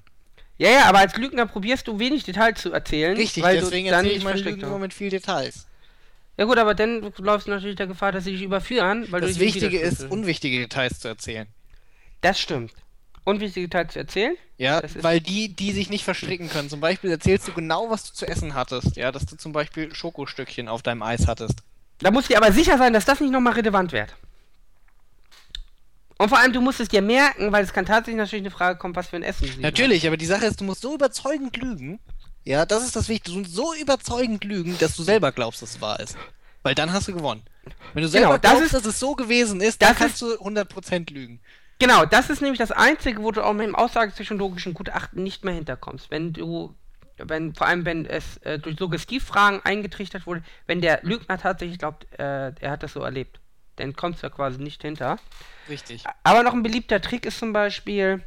[0.58, 3.16] Ja, ja, aber als Lügner probierst du wenig Details zu erzählen.
[3.16, 5.66] Richtig, weil deswegen du dann erzähle ich nicht meine Lügen immer mit viel Details.
[6.36, 9.34] Ja gut, aber dann läufst du natürlich der Gefahr, dass sie dich überführen, weil Das
[9.34, 11.46] du in Wichtige ist, unwichtige Details zu erzählen.
[12.20, 12.72] Das stimmt.
[13.24, 14.36] Unwichtige Details zu erzählen?
[14.56, 16.68] Ja, Das weil die, die sich nicht verstricken können.
[16.70, 18.96] Zum Beispiel erzählst du genau, was du zu essen hattest.
[18.96, 21.60] Ja, dass du zum Beispiel Schokostückchen auf deinem Eis hattest.
[21.98, 24.14] Da musst du dir aber sicher sein, dass das nicht nochmal relevant wird.
[26.18, 28.78] Und vor allem, du musst es dir merken, weil es kann tatsächlich natürlich eine Frage
[28.78, 31.56] kommen, was für ein Essen sie Natürlich, aber die Sache ist, du musst so überzeugend
[31.56, 32.00] lügen.
[32.44, 33.34] Ja, das ist das Wichtige.
[33.36, 36.16] Du musst so überzeugend lügen, dass du selber glaubst, dass es wahr ist.
[36.62, 37.42] Weil dann hast du gewonnen.
[37.94, 40.34] Wenn du selber Genau, das glaubst, ist- dass es so gewesen ist, dann kannst du
[40.40, 41.40] 100% lügen.
[41.78, 45.54] Genau, das ist nämlich das Einzige, wo du auch mit dem aussagepsychologischen Gutachten nicht mehr
[45.54, 46.10] hinterkommst.
[46.10, 46.74] Wenn du,
[47.18, 52.06] wenn, vor allem wenn es äh, durch Suggestivfragen eingetrichtert wurde, wenn der Lügner tatsächlich glaubt,
[52.18, 53.38] äh, er hat das so erlebt,
[53.78, 55.18] dann kommst du da quasi nicht hinter.
[55.68, 56.04] Richtig.
[56.22, 58.22] Aber noch ein beliebter Trick ist zum Beispiel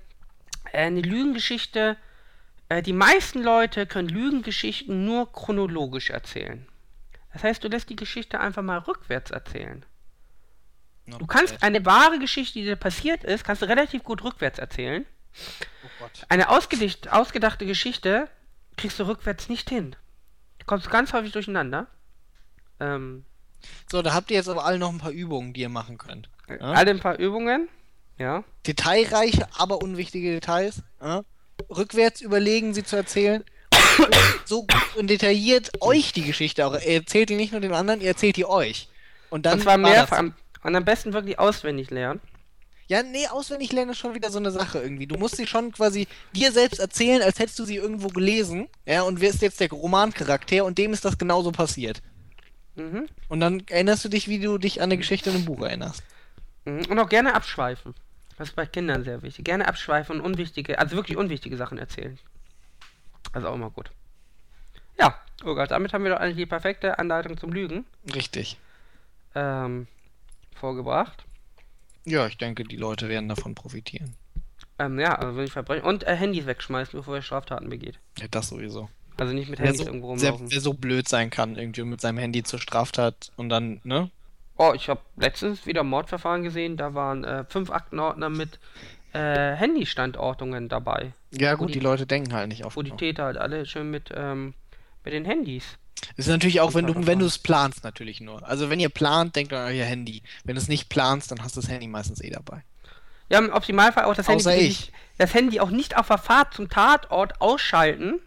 [0.71, 1.97] äh, eine Lügengeschichte.
[2.69, 6.67] Äh, die meisten Leute können Lügengeschichten nur chronologisch erzählen.
[7.33, 9.85] Das heißt, du lässt die Geschichte einfach mal rückwärts erzählen.
[11.05, 15.05] Du kannst eine wahre Geschichte, die dir passiert ist, kannst du relativ gut rückwärts erzählen.
[15.83, 16.25] Oh Gott.
[16.29, 18.29] Eine ausgedachte Geschichte
[18.77, 19.95] kriegst du rückwärts nicht hin.
[20.59, 21.87] Du kommst ganz häufig durcheinander.
[22.79, 23.25] Ähm,
[23.89, 26.29] So, da habt ihr jetzt aber alle noch ein paar Übungen, die ihr machen könnt.
[26.49, 26.57] Ja?
[26.59, 27.67] Alle ein paar Übungen.
[28.17, 28.43] Ja?
[28.67, 30.81] Detailreiche, aber unwichtige Details.
[31.01, 31.23] Ja?
[31.69, 33.43] Rückwärts überlegen, sie zu erzählen.
[34.45, 36.73] so gut und detailliert euch die Geschichte auch.
[36.73, 38.87] Er erzählt die nicht nur den anderen, er erzählt die euch.
[39.29, 40.33] Und dann Und zwar war mehr, das- am,
[40.63, 42.19] und am besten wirklich auswendig lernen.
[42.87, 45.07] Ja, nee, auswendig lernen ist schon wieder so eine Sache irgendwie.
[45.07, 48.67] Du musst sie schon quasi dir selbst erzählen, als hättest du sie irgendwo gelesen.
[48.85, 52.01] Ja, und wirst jetzt der Romancharakter und dem ist das genauso passiert.
[52.75, 53.07] Mhm.
[53.27, 56.03] Und dann erinnerst du dich, wie du dich an eine Geschichte in einem Buch erinnerst.
[56.65, 56.85] Mhm.
[56.85, 57.93] Und auch gerne abschweifen.
[58.37, 59.45] Das ist bei Kindern sehr wichtig.
[59.45, 62.17] Gerne abschweifen und unwichtige, also wirklich unwichtige Sachen erzählen.
[63.33, 63.91] Also auch immer gut.
[64.99, 68.57] Ja, oh Gott, damit haben wir doch eigentlich die perfekte Anleitung zum Lügen Richtig.
[69.35, 69.87] ähm,
[70.55, 71.23] vorgebracht.
[72.05, 74.15] Ja, ich denke, die Leute werden davon profitieren.
[74.79, 75.85] Ähm, ja, also wenn ich verbrechen.
[75.85, 77.99] Und äh, Handys wegschmeißen, bevor ihr Straftaten begeht.
[78.17, 78.89] Ja, das sowieso.
[79.17, 80.51] Also nicht mit Wer Handys so, irgendwo wer, rumlaufen.
[80.51, 84.09] wer so blöd sein kann, irgendwie mit seinem Handy zur Straftat und dann, ne?
[84.57, 88.59] Oh, ich habe letztens wieder ein Mordverfahren gesehen, da waren äh, fünf Aktenordner mit
[89.13, 91.13] äh, Handystandortungen dabei.
[91.31, 92.75] Ja, gut, die- die Leute denken halt nicht auf.
[92.75, 94.53] Wo die Täter halt alle schön mit, ähm,
[95.03, 95.77] mit den Handys.
[96.15, 98.47] Ist natürlich auch, wenn du, wenn du es planst, natürlich nur.
[98.47, 100.23] Also wenn ihr plant, denkt an euer Handy.
[100.43, 102.63] Wenn du es nicht planst, dann hast du das Handy meistens eh dabei.
[103.29, 104.79] Ja, im Optimalfall auch das Handy, Außer bitte ich.
[104.79, 108.19] Nicht, das Handy auch nicht auf der Fahrt zum Tatort ausschalten.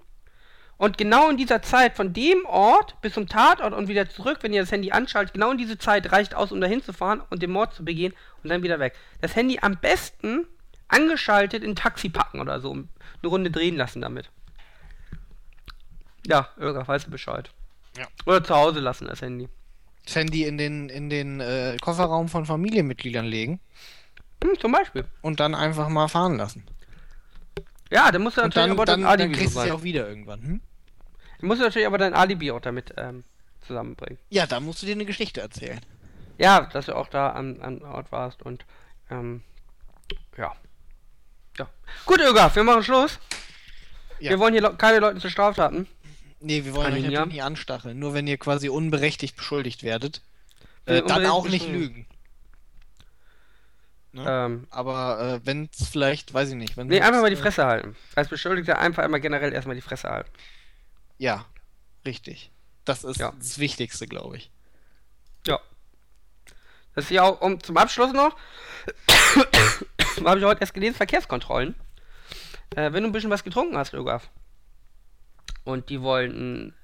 [0.85, 4.53] Und genau in dieser Zeit von dem Ort bis zum Tatort und wieder zurück, wenn
[4.53, 7.43] ihr das Handy anschaltet, genau in diese Zeit reicht aus, um dahin zu fahren und
[7.43, 8.13] den Mord zu begehen
[8.43, 8.95] und dann wieder weg.
[9.23, 10.47] Das Handy am besten
[10.89, 12.87] angeschaltet in ein Taxi packen oder so, eine
[13.25, 14.29] Runde drehen lassen damit.
[16.27, 17.51] Ja, Irga, weißt du Bescheid.
[17.97, 18.07] Ja.
[18.27, 19.49] Oder zu Hause lassen das Handy.
[20.05, 23.59] Das Handy in den, in den äh, Kofferraum von Familienmitgliedern legen
[24.43, 25.07] Hm, zum Beispiel.
[25.23, 26.67] und dann einfach mal fahren lassen.
[27.91, 30.07] Ja, dann musst du natürlich dann, dann, dann Alibi kriegst du es ja auch wieder
[30.07, 30.43] irgendwann.
[30.43, 30.61] Hm?
[31.41, 33.25] Du musst natürlich aber dein Alibi auch damit ähm,
[33.67, 34.19] zusammenbringen.
[34.31, 35.81] Ja, da musst du dir eine Geschichte erzählen.
[36.39, 38.65] Ja, dass du auch da am, am Ort warst und
[39.11, 39.43] ähm,
[40.37, 40.53] ja.
[41.59, 41.69] Ja.
[42.07, 43.19] Gut, Öger, wir machen Schluss.
[44.19, 44.31] Ja.
[44.31, 45.87] Wir wollen hier keine Leute zu Straftaten.
[46.41, 47.99] Nee, wir wollen euch natürlich nicht anstacheln.
[47.99, 50.23] Nur wenn ihr quasi unberechtigt beschuldigt werdet,
[50.87, 52.07] äh, dann auch nicht lügen.
[54.13, 54.25] Ne?
[54.27, 56.77] Ähm, Aber äh, wenn es vielleicht, weiß ich nicht.
[56.77, 57.97] Wenn nee, einfach mal die äh, Fresse halten.
[58.15, 60.31] Als Beschuldigter einfach einmal generell erstmal die Fresse halten.
[61.19, 61.45] Ja,
[62.05, 62.51] richtig.
[62.85, 63.33] Das ist Ja.
[63.39, 64.51] das Wichtigste, glaube ich.
[65.47, 65.59] Ja.
[66.95, 68.37] Das ist ja auch, um zum Abschluss noch,
[70.25, 71.75] habe ich heute erst gelesen, Verkehrskontrollen.
[72.77, 74.31] Äh, wenn du ein bisschen was getrunken hast, Ögaf.
[75.65, 76.75] Und die wollten.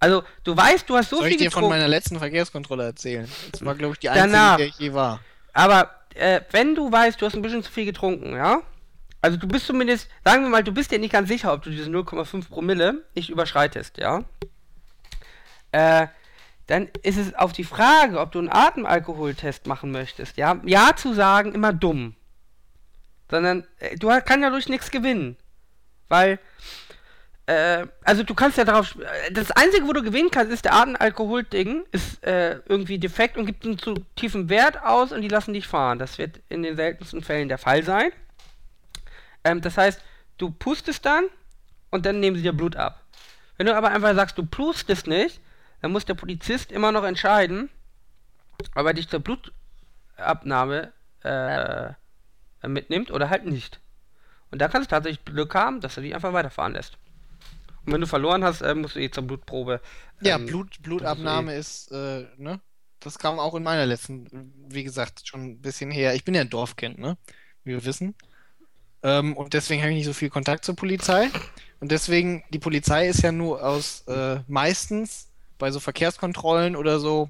[0.00, 1.78] Also, du weißt, du hast so Soll viel ich dir von getrunken.
[1.78, 3.30] meiner letzten Verkehrskontrolle erzählen?
[3.52, 4.56] Das war, glaube ich, die einzige, Danach.
[4.56, 5.20] der ich je war.
[5.52, 8.60] Aber äh, wenn du weißt, du hast ein bisschen zu viel getrunken, ja?
[9.24, 11.70] Also du bist zumindest, sagen wir mal, du bist dir nicht ganz sicher, ob du
[11.70, 14.22] diese 0,5 Promille nicht überschreitest, ja?
[15.72, 16.08] Äh,
[16.66, 20.60] dann ist es auf die Frage, ob du einen Atemalkoholtest machen möchtest, ja?
[20.66, 22.16] Ja zu sagen, immer dumm.
[23.30, 25.38] Sondern, äh, du kannst dadurch nichts gewinnen.
[26.10, 26.38] Weil,
[27.46, 30.74] äh, also du kannst ja darauf, äh, das Einzige, wo du gewinnen kannst, ist der
[30.74, 35.54] Atemalkohol-Ding, ist äh, irgendwie defekt und gibt einen zu tiefen Wert aus und die lassen
[35.54, 35.98] dich fahren.
[35.98, 38.12] Das wird in den seltensten Fällen der Fall sein.
[39.44, 40.00] Ähm, das heißt,
[40.38, 41.24] du pustest dann
[41.90, 43.04] und dann nehmen sie dir Blut ab.
[43.56, 45.40] Wenn du aber einfach sagst, du pustest nicht,
[45.80, 47.70] dann muss der Polizist immer noch entscheiden,
[48.74, 50.92] ob er dich zur Blutabnahme
[51.22, 51.92] äh,
[52.66, 53.80] mitnimmt oder halt nicht.
[54.50, 56.98] Und da kannst du tatsächlich Glück haben, dass er dich einfach weiterfahren lässt.
[57.84, 59.80] Und wenn du verloren hast, äh, musst du eh zur Blutprobe.
[60.20, 62.60] Ja, ähm, Blut, Blutabnahme ist, äh, ne?
[63.00, 66.14] Das kam auch in meiner letzten, wie gesagt, schon ein bisschen her.
[66.14, 67.18] Ich bin ja ein Dorfkind, ne?
[67.64, 68.14] Wie wir wissen.
[69.04, 71.30] Ähm, und deswegen habe ich nicht so viel Kontakt zur Polizei.
[71.78, 75.28] Und deswegen, die Polizei ist ja nur aus, äh, meistens
[75.58, 77.28] bei so Verkehrskontrollen oder so,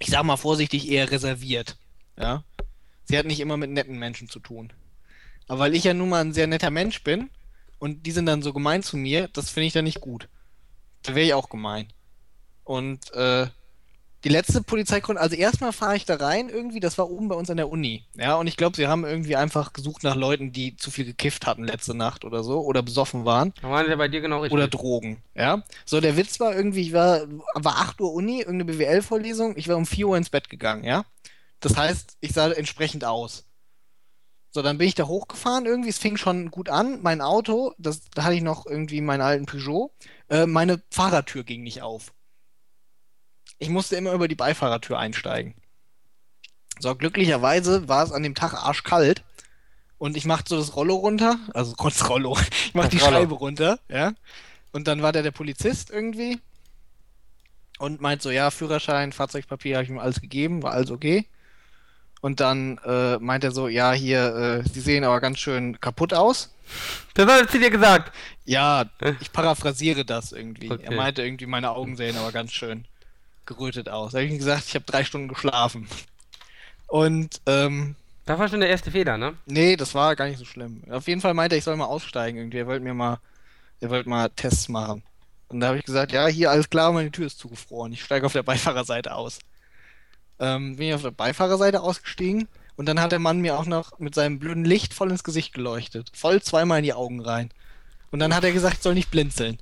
[0.00, 1.78] ich sag mal vorsichtig, eher reserviert.
[2.18, 2.42] Ja.
[3.04, 4.72] Sie hat nicht immer mit netten Menschen zu tun.
[5.46, 7.30] Aber weil ich ja nun mal ein sehr netter Mensch bin
[7.78, 10.28] und die sind dann so gemein zu mir, das finde ich dann nicht gut.
[11.02, 11.86] Da wäre ich auch gemein.
[12.64, 13.46] Und äh,
[14.24, 17.50] die letzte Polizeikontrolle, also erstmal fahre ich da rein irgendwie, das war oben bei uns
[17.50, 18.04] an der Uni.
[18.16, 21.46] Ja, und ich glaube, sie haben irgendwie einfach gesucht nach Leuten, die zu viel gekifft
[21.46, 24.54] hatten letzte Nacht oder so oder besoffen waren Da waren sie bei dir genau richtig.
[24.56, 25.22] oder Drogen.
[25.34, 29.68] Ja, so der Witz war irgendwie, ich war, war 8 Uhr Uni, irgendeine BWL-Vorlesung, ich
[29.68, 31.04] war um 4 Uhr ins Bett gegangen, ja.
[31.60, 33.46] Das heißt, ich sah entsprechend aus.
[34.50, 37.00] So, dann bin ich da hochgefahren irgendwie, es fing schon gut an.
[37.02, 39.90] Mein Auto, das, da hatte ich noch irgendwie meinen alten Peugeot,
[40.30, 42.12] äh, meine Fahrertür ging nicht auf.
[43.64, 45.54] Ich musste immer über die Beifahrertür einsteigen.
[46.80, 49.24] So, glücklicherweise war es an dem Tag arschkalt
[49.96, 52.36] und ich machte so das Rollo runter, also kurz Rollo,
[52.66, 53.16] ich mach Das die Rollo.
[53.16, 54.12] Scheibe runter, ja.
[54.72, 56.38] Und dann war da der Polizist irgendwie
[57.78, 61.26] und meint so, ja, Führerschein, Fahrzeugpapier habe ich ihm alles gegeben, war alles okay.
[62.20, 66.12] Und dann äh, meint er so, ja, hier, äh, Sie sehen aber ganz schön kaputt
[66.12, 66.54] aus.
[67.14, 68.12] Das hat er zu dir gesagt.
[68.44, 68.84] Ja,
[69.20, 70.70] ich paraphrasiere das irgendwie.
[70.70, 70.84] Okay.
[70.84, 72.86] Er meinte irgendwie, meine Augen sehen aber ganz schön
[73.46, 74.12] gerötet aus.
[74.12, 75.88] Da habe ich ihm gesagt, ich habe drei Stunden geschlafen.
[76.86, 77.96] Und, ähm,
[78.26, 79.36] Das war schon der erste Fehler, ne?
[79.46, 80.82] nee, das war gar nicht so schlimm.
[80.90, 82.58] Auf jeden Fall meinte er, ich soll mal aussteigen irgendwie.
[82.58, 83.18] Er wollte mir mal,
[83.80, 85.02] er wollte mal Tests machen.
[85.48, 87.92] Und da habe ich gesagt, ja, hier, alles klar, meine Tür ist zugefroren.
[87.92, 89.38] Ich steige auf der Beifahrerseite aus.
[90.38, 93.98] Ähm, bin ich auf der Beifahrerseite ausgestiegen und dann hat der Mann mir auch noch
[94.00, 96.10] mit seinem blöden Licht voll ins Gesicht geleuchtet.
[96.14, 97.50] Voll zweimal in die Augen rein.
[98.10, 99.58] Und dann hat er gesagt, ich soll nicht blinzeln.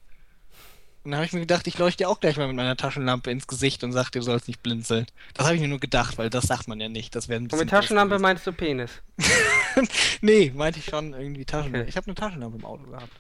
[1.04, 3.30] Und dann habe ich mir gedacht, ich leuchte dir auch gleich mal mit meiner Taschenlampe
[3.30, 5.06] ins Gesicht und sag, du sollst nicht blinzeln.
[5.34, 7.16] Das habe ich mir nur gedacht, weil das sagt man ja nicht.
[7.16, 9.02] Das bisschen mit Taschenlampe doof meinst du Penis.
[10.20, 11.80] nee, meinte ich schon irgendwie Taschenlampe.
[11.80, 11.88] Okay.
[11.88, 13.10] Ich habe eine Taschenlampe im Auto gehabt.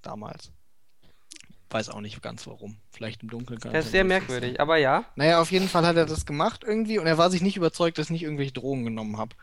[0.00, 0.50] Damals.
[1.68, 2.76] Weiß auch nicht ganz warum.
[2.90, 5.04] Vielleicht im Dunkeln kann Das ist sehr merkwürdig, aber ja.
[5.16, 7.98] Naja, auf jeden Fall hat er das gemacht irgendwie und er war sich nicht überzeugt,
[7.98, 9.34] dass ich nicht irgendwelche Drogen genommen habe.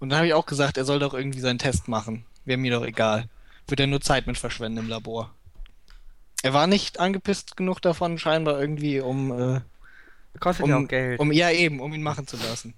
[0.00, 2.26] Und dann habe ich auch gesagt, er soll doch irgendwie seinen Test machen.
[2.44, 3.28] Wäre mir doch egal.
[3.68, 5.32] Wird er nur Zeit mit verschwenden im Labor.
[6.42, 9.60] Er war nicht angepisst genug davon, scheinbar irgendwie, um, äh,
[10.38, 11.20] Kostet ja um, auch Geld.
[11.20, 12.74] um, ja eben, um ihn machen zu lassen.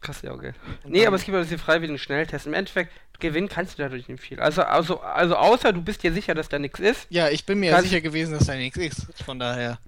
[0.00, 0.54] Kostet ja auch Geld.
[0.84, 2.46] Nee, aber es gibt ja diese freiwilligen Schnelltests.
[2.46, 4.38] Im Endeffekt, gewinnen kannst du dadurch nicht viel.
[4.38, 7.06] Also, also, also außer du bist dir sicher, dass da nichts ist.
[7.10, 9.06] Ja, ich bin mir ja sicher gewesen, dass da nichts ist.
[9.24, 9.78] Von daher,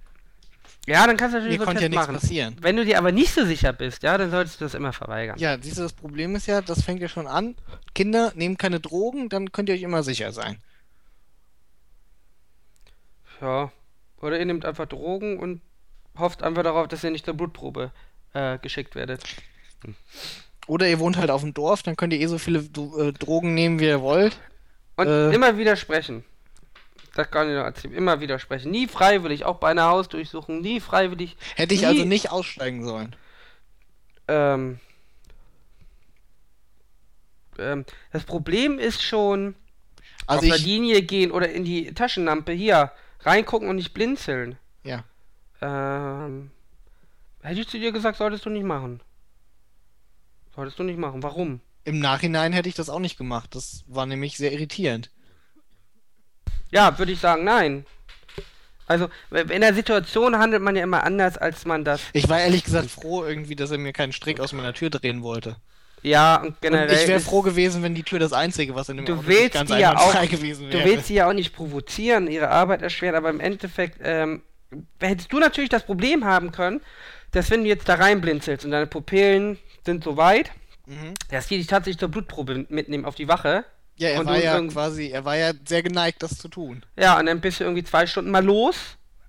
[0.86, 2.18] Ja, dann kannst du natürlich mir so konnte ja nichts machen.
[2.18, 2.56] passieren.
[2.60, 5.38] Wenn du dir aber nicht so sicher bist, ja, dann solltest du das immer verweigern.
[5.38, 7.54] Ja, das Problem ist ja, das fängt ja schon an.
[7.94, 10.56] Kinder, nehmt keine Drogen, dann könnt ihr euch immer sicher sein.
[13.40, 13.70] Ja.
[14.20, 15.60] Oder ihr nehmt einfach Drogen und
[16.18, 17.92] hofft einfach darauf, dass ihr nicht zur Blutprobe
[18.32, 19.22] äh, geschickt werdet.
[20.66, 23.54] Oder ihr wohnt halt auf dem Dorf, dann könnt ihr eh so viele äh, Drogen
[23.54, 24.38] nehmen, wie ihr wollt.
[24.96, 25.32] Und Äh.
[25.34, 26.24] immer widersprechen.
[27.14, 27.94] Das kann ich noch erzählen.
[27.94, 28.70] Immer widersprechen.
[28.70, 31.36] Nie freiwillig, auch bei einer Hausdurchsuchung, nie freiwillig.
[31.54, 33.14] Hätte ich Nie- also nicht aussteigen sollen.
[34.28, 34.80] Ähm,
[37.58, 39.54] ähm, das Problem ist schon,
[40.26, 44.59] Also auf der ich, Linie gehen oder in die Taschenlampe hier reingucken und nicht blinzeln.
[44.84, 45.05] ja.
[45.62, 46.51] Ähm,
[47.40, 49.01] hätte ich zu dir gesagt, solltest du nicht machen.
[50.55, 51.22] Solltest du nicht machen.
[51.22, 51.60] Warum?
[51.84, 53.55] Im Nachhinein hätte ich das auch nicht gemacht.
[53.55, 55.10] Das war nämlich sehr irritierend.
[56.70, 57.86] Ja, würde ich sagen, nein.
[58.86, 62.02] Also, in der Situation handelt man ja immer anders, als man das.
[62.12, 65.22] Ich war ehrlich gesagt froh irgendwie, dass er mir keinen Strick aus meiner Tür drehen
[65.22, 65.56] wollte.
[66.06, 66.96] Ja, und Und generell.
[66.96, 69.54] ich wäre froh gewesen, wenn die Tür das einzige, was in dem Du Auto willst
[69.54, 70.88] ganz die ja auch- gewesen Du wäre.
[70.88, 74.42] willst sie ja auch nicht provozieren, ihre Arbeit erschweren, aber im Endeffekt ähm,
[75.00, 76.80] hättest du natürlich das Problem haben können,
[77.32, 80.50] dass wenn du jetzt da reinblinzelst und deine Pupillen sind so weit,
[80.86, 81.14] Mhm.
[81.32, 83.64] dass die dich tatsächlich zur Blutprobe mitnehmen auf die Wache.
[83.96, 86.84] Ja, er Und war du ja quasi, er war ja sehr geneigt, das zu tun.
[86.96, 88.76] Ja, und dann bist du irgendwie zwei Stunden mal los,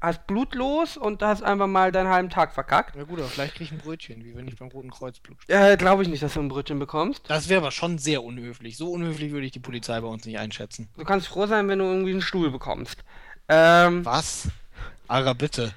[0.01, 2.95] hast Blut los und hast einfach mal deinen halben Tag verkackt.
[2.95, 5.37] Na gut, aber vielleicht krieg ich ein Brötchen, wie wenn ich beim Roten Kreuz Blut
[5.47, 7.23] Äh, glaube ich nicht, dass du ein Brötchen bekommst.
[7.27, 8.77] Das wäre aber schon sehr unhöflich.
[8.77, 10.89] So unhöflich würde ich die Polizei bei uns nicht einschätzen.
[10.97, 13.03] Du kannst froh sein, wenn du irgendwie einen Stuhl bekommst.
[13.49, 14.49] Ähm, Was?
[15.07, 15.73] Ara, bitte.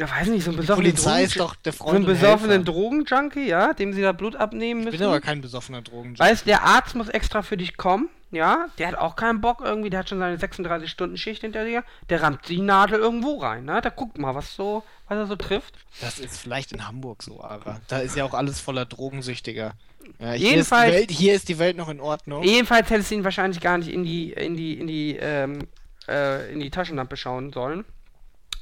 [0.00, 2.64] Ja, weiß nicht, so ein besoffenen Polizei ist doch der so Freund einen und besoffenen.
[2.64, 4.98] Drogenjunkie, ja, dem sie da Blut abnehmen Ich müssen.
[4.98, 6.18] bin aber kein besoffener Drogen.
[6.18, 9.90] Weißt, der Arzt muss extra für dich kommen, ja, der hat auch keinen Bock irgendwie,
[9.90, 13.90] der hat schon seine 36-Stunden-Schicht hinter dir, der rammt die Nadel irgendwo rein, ne, der
[13.90, 15.74] guckt mal, was so, was er so trifft.
[16.00, 17.80] Das ist vielleicht in Hamburg so, Ara.
[17.88, 19.72] Da ist ja auch alles voller Drogensüchtiger.
[20.18, 22.42] Ja, hier, Jedenfalls- ist die Welt, hier ist die Welt noch in Ordnung.
[22.42, 25.66] Jedenfalls hättest du ihn wahrscheinlich gar nicht in die, in die, in die, ähm,
[26.08, 27.84] äh, in die Taschenlampe schauen sollen,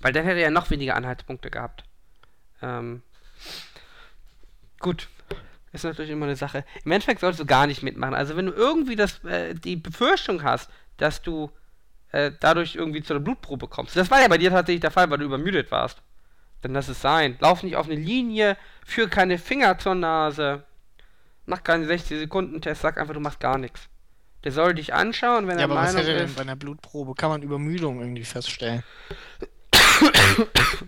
[0.01, 1.85] weil dann hätte er ja noch weniger Anhaltspunkte gehabt.
[2.63, 3.03] Ähm,
[4.81, 5.09] gut.
[5.73, 6.65] Ist natürlich immer eine Sache.
[6.85, 8.15] Im Endeffekt solltest du gar nicht mitmachen.
[8.15, 11.51] Also wenn du irgendwie das, äh, die Befürchtung hast, dass du
[12.11, 13.97] äh, dadurch irgendwie zu einer Blutprobe kommst.
[13.97, 16.03] Das war ja bei dir tatsächlich der Fall, weil du übermüdet warst.
[16.63, 17.37] Dann lass es sein.
[17.41, 20.65] Lauf nicht auf eine Linie, führ keine Finger zur Nase,
[21.47, 23.89] mach keinen 60-Sekunden-Test, sag einfach, du machst gar nichts.
[24.45, 26.37] Der soll dich anschauen, wenn ja, er aber was Meinung hätte er denn ist.
[26.37, 27.15] bei einer Blutprobe?
[27.15, 28.83] Kann man Übermüdung irgendwie feststellen?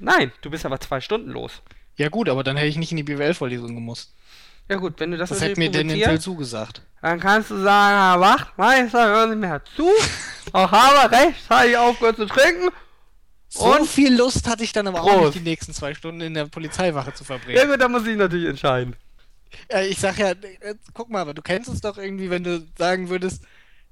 [0.01, 1.63] Nein, du bist aber zwei Stunden los.
[1.97, 4.15] Ja gut, aber dann hätte ich nicht in die BWL-Vorlesung gemusst.
[4.69, 6.83] Ja gut, wenn du das, Das natürlich hätte mir provozierst, Denentel zugesagt.
[7.03, 9.89] Dann kannst du sagen, Herr Wachtmeister, hören Sie mir zu.
[10.53, 12.69] Auch habe recht, habe ich aufgehört zu trinken.
[13.49, 15.25] So Und- viel Lust hatte ich dann aber auch Prost.
[15.35, 17.69] nicht, die nächsten zwei Stunden in der Polizeiwache zu Ja verbringen.
[17.69, 18.95] gut, da muss ich natürlich entscheiden.
[19.73, 22.65] Ja, ich sag ja, äh, guck mal, aber du kennst es doch irgendwie, wenn du
[22.79, 23.43] sagen würdest,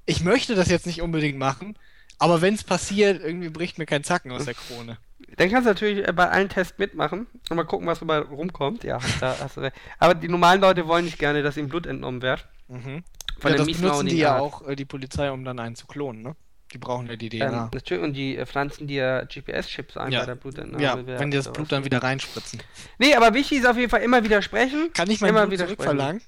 [0.05, 1.77] ich möchte das jetzt nicht unbedingt machen,
[2.17, 4.97] aber wenn es passiert, irgendwie bricht mir kein Zacken aus der Krone.
[5.37, 8.83] Dann kannst du natürlich äh, bei allen Tests mitmachen und mal gucken, was dabei rumkommt.
[8.83, 9.75] Ja, da hast du recht.
[9.99, 12.47] Aber die normalen Leute wollen nicht gerne, dass ihnen Blut entnommen wird.
[12.67, 13.03] Mhm.
[13.39, 16.21] Von ja, das benutzen die ja auch, äh, die Polizei, um dann einen zu klonen,
[16.21, 16.35] ne?
[16.73, 17.45] Die brauchen ja die DNA.
[17.63, 20.19] Ähm, natürlich, und die äh, pflanzen dir GPS-Chips ein Ja.
[20.19, 20.83] bei der Blutentnahme.
[20.83, 22.61] ja, wer- wenn die das Blut dann wieder reinspritzen.
[22.99, 24.91] Nee, aber wichtig ist auf jeden Fall immer widersprechen.
[24.93, 26.21] Kann ich mein immer Blut zurückverlangen?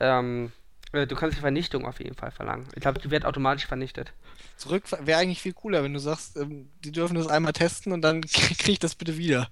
[0.00, 0.65] Ähm, äh,
[1.04, 2.66] du kannst die Vernichtung auf jeden Fall verlangen.
[2.74, 4.12] Ich glaube, die wird automatisch vernichtet.
[4.56, 8.00] Zurück wäre eigentlich viel cooler, wenn du sagst, ähm, die dürfen das einmal testen und
[8.00, 9.48] dann krieg ich das bitte wieder.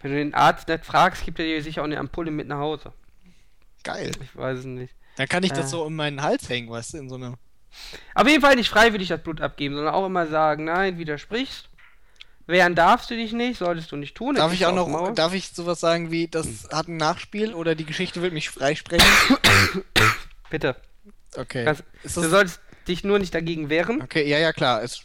[0.00, 2.58] Wenn du den Arzt nicht fragst, gibt er dir sicher auch eine Ampulle mit nach
[2.58, 2.92] Hause.
[3.82, 4.12] Geil.
[4.22, 4.94] Ich weiß es nicht.
[5.16, 5.68] Dann kann ich das Äh.
[5.70, 7.34] so um meinen Hals hängen, weißt du, in so eine.
[8.14, 11.68] Auf jeden Fall nicht freiwillig das Blut abgeben, sondern auch immer sagen, nein, widersprichst.
[12.46, 14.34] Wehren darfst du dich nicht, solltest du nicht tun.
[14.34, 15.14] Darf ich auch noch, Maul.
[15.14, 19.06] darf ich sowas sagen wie, das hat ein Nachspiel oder die Geschichte wird mich freisprechen?
[20.50, 20.76] Bitte.
[21.36, 21.70] Okay.
[22.02, 24.02] Ist du das, sollst dich nur nicht dagegen wehren.
[24.02, 24.82] okay, ja, ja, klar.
[24.82, 25.04] Ist,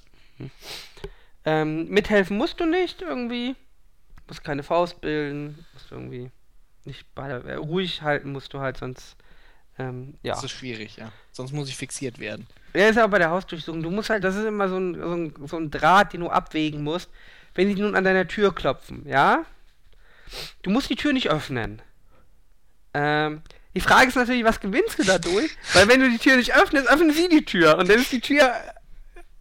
[1.46, 3.56] Ähm, mithelfen musst du nicht irgendwie.
[4.28, 5.66] Musst keine Faust bilden.
[5.74, 6.32] Musst du irgendwie
[6.86, 9.16] nicht bei der, äh, ruhig halten musst du halt, sonst.
[9.78, 10.34] Ähm, ja.
[10.34, 11.12] Das ist schwierig, ja.
[11.32, 12.48] Sonst muss ich fixiert werden.
[12.74, 13.82] Ja, ist aber bei der Hausdurchsuchung.
[13.82, 16.30] Du musst halt, das ist immer so ein, so ein, so ein Draht, den du
[16.30, 17.10] abwägen musst.
[17.56, 19.46] Wenn sie nun an deiner Tür klopfen, ja?
[20.62, 21.82] Du musst die Tür nicht öffnen.
[22.94, 23.42] Ähm,
[23.76, 25.52] die Frage ist natürlich, was gewinnst du dadurch?
[25.74, 27.78] Weil wenn du die Tür nicht öffnest, öffnen sie die Tür.
[27.78, 28.52] Und dann ist die Tür.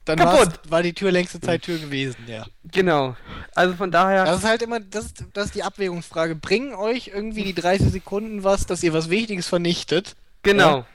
[0.04, 0.60] Dann Kaputt.
[0.68, 2.46] war die Tür längste Zeit Tür gewesen, ja.
[2.72, 3.14] Genau.
[3.54, 4.24] Also von daher.
[4.24, 6.34] Das ist halt immer, das ist, das ist die Abwägungsfrage.
[6.34, 10.16] Bringen euch irgendwie die 30 Sekunden was, dass ihr was Wichtiges vernichtet?
[10.42, 10.86] genau.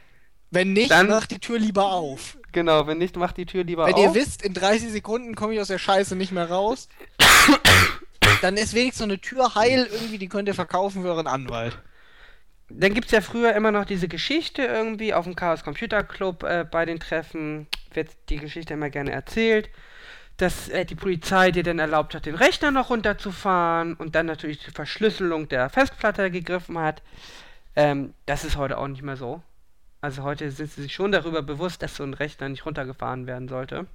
[0.50, 2.38] Wenn nicht, Dann- macht die Tür lieber auf.
[2.52, 2.86] Genau.
[2.86, 4.04] Wenn nicht, mach die Tür lieber Wenn auf.
[4.04, 6.90] ihr wisst, in 30 Sekunden komme ich aus der Scheiße nicht mehr raus,
[8.42, 11.78] dann ist wenigstens so eine Tür heil irgendwie, die könnt ihr verkaufen für euren Anwalt.
[12.76, 16.44] Dann gibt es ja früher immer noch diese Geschichte irgendwie auf dem Chaos Computer Club
[16.44, 19.70] äh, bei den Treffen, wird die Geschichte immer gerne erzählt,
[20.38, 24.64] dass äh, die Polizei dir dann erlaubt hat, den Rechner noch runterzufahren und dann natürlich
[24.66, 27.04] die Verschlüsselung der Festplatte gegriffen hat.
[27.76, 29.44] Ähm, das ist heute auch nicht mehr so.
[30.02, 33.50] Also heute sind sie sich schon darüber bewusst, dass so ein Rechner nicht runtergefahren werden
[33.50, 33.86] sollte.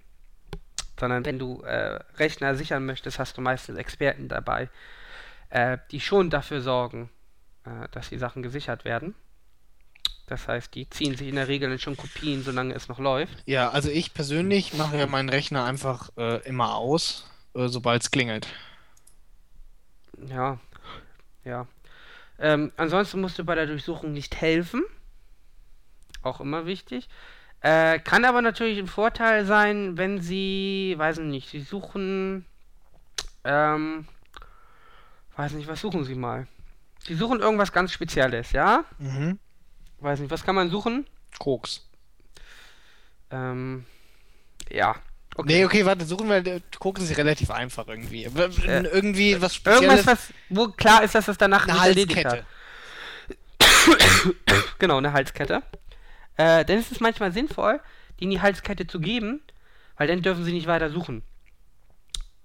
[1.01, 4.69] Sondern wenn du äh, Rechner sichern möchtest, hast du meistens Experten dabei,
[5.51, 7.11] äh, die schon dafür sorgen,
[7.65, 9.15] äh, dass die Sachen gesichert werden.
[10.27, 13.43] Das heißt, die ziehen sich in der Regel dann schon Kopien, solange es noch läuft.
[13.47, 18.11] Ja, also ich persönlich mache ja meinen Rechner einfach äh, immer aus, äh, sobald es
[18.11, 18.47] klingelt.
[20.29, 20.59] Ja,
[21.45, 21.67] ja.
[22.39, 24.85] Ähm, ansonsten musst du bei der Durchsuchung nicht helfen.
[26.23, 27.09] Auch immer wichtig.
[27.61, 32.45] Äh, kann aber natürlich ein Vorteil sein, wenn sie, weiß nicht, sie suchen,
[33.45, 34.07] ähm,
[35.37, 36.47] weiß nicht, was suchen sie mal?
[37.09, 38.85] Sie suchen irgendwas ganz Spezielles, ja?
[38.99, 39.39] Mhm.
[40.01, 41.07] Weiß nicht, was kann man suchen?
[41.39, 41.89] Koks.
[43.31, 43.85] Ähm,
[44.71, 44.97] ja.
[45.45, 48.25] Nee, okay, warte, suchen wir, äh, Koks ist relativ einfach irgendwie.
[48.25, 49.83] Äh, irgendwie was Spezielles.
[49.83, 52.45] Irgendwas, was, wo klar ist, dass das danach eine Halskette.
[54.79, 55.63] Genau, eine Halskette.
[56.37, 57.81] Äh, dann ist es manchmal sinnvoll,
[58.21, 59.43] denen die Halskette zu geben,
[59.97, 61.23] weil dann dürfen sie nicht weiter suchen.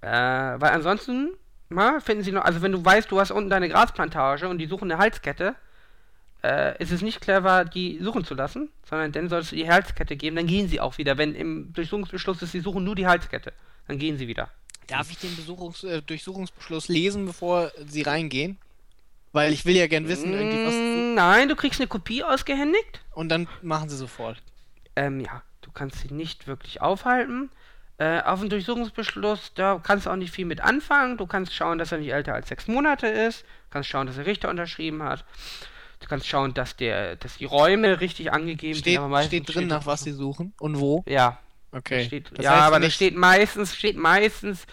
[0.01, 1.31] Äh, weil ansonsten,
[1.73, 4.67] na, finden sie noch, also wenn du weißt, du hast unten deine Grasplantage und die
[4.67, 5.55] suchen eine Halskette,
[6.43, 10.15] äh, ist es nicht clever, die suchen zu lassen, sondern dann solltest du die Halskette
[10.15, 11.17] geben, dann gehen sie auch wieder.
[11.17, 13.53] Wenn im Durchsuchungsbeschluss ist, sie suchen nur die Halskette,
[13.87, 14.49] dann gehen sie wieder.
[14.87, 18.57] Darf ich den Besuchungs äh, Durchsuchungsbeschluss lesen, bevor sie reingehen?
[19.31, 20.73] Weil ich will ja gern wissen, irgendwie was.
[20.73, 23.01] Mm, Nein, du kriegst eine Kopie ausgehändigt.
[23.13, 24.37] Und dann machen sie sofort.
[24.95, 27.49] Ähm, ja, du kannst sie nicht wirklich aufhalten.
[27.99, 31.17] Äh, auf den Durchsuchungsbeschluss, da kannst du auch nicht viel mit anfangen.
[31.17, 33.41] Du kannst schauen, dass er nicht älter als sechs Monate ist.
[33.41, 35.25] Du kannst schauen, dass der Richter unterschrieben hat.
[35.99, 39.67] Du kannst schauen, dass der, dass die Räume richtig angegeben Steht, aber meistens steht drin,
[39.67, 41.03] nach was sie suchen und wo.
[41.07, 41.39] Ja,
[41.71, 42.05] Okay.
[42.05, 44.67] steht, ja, aber da steht meistens, steht meistens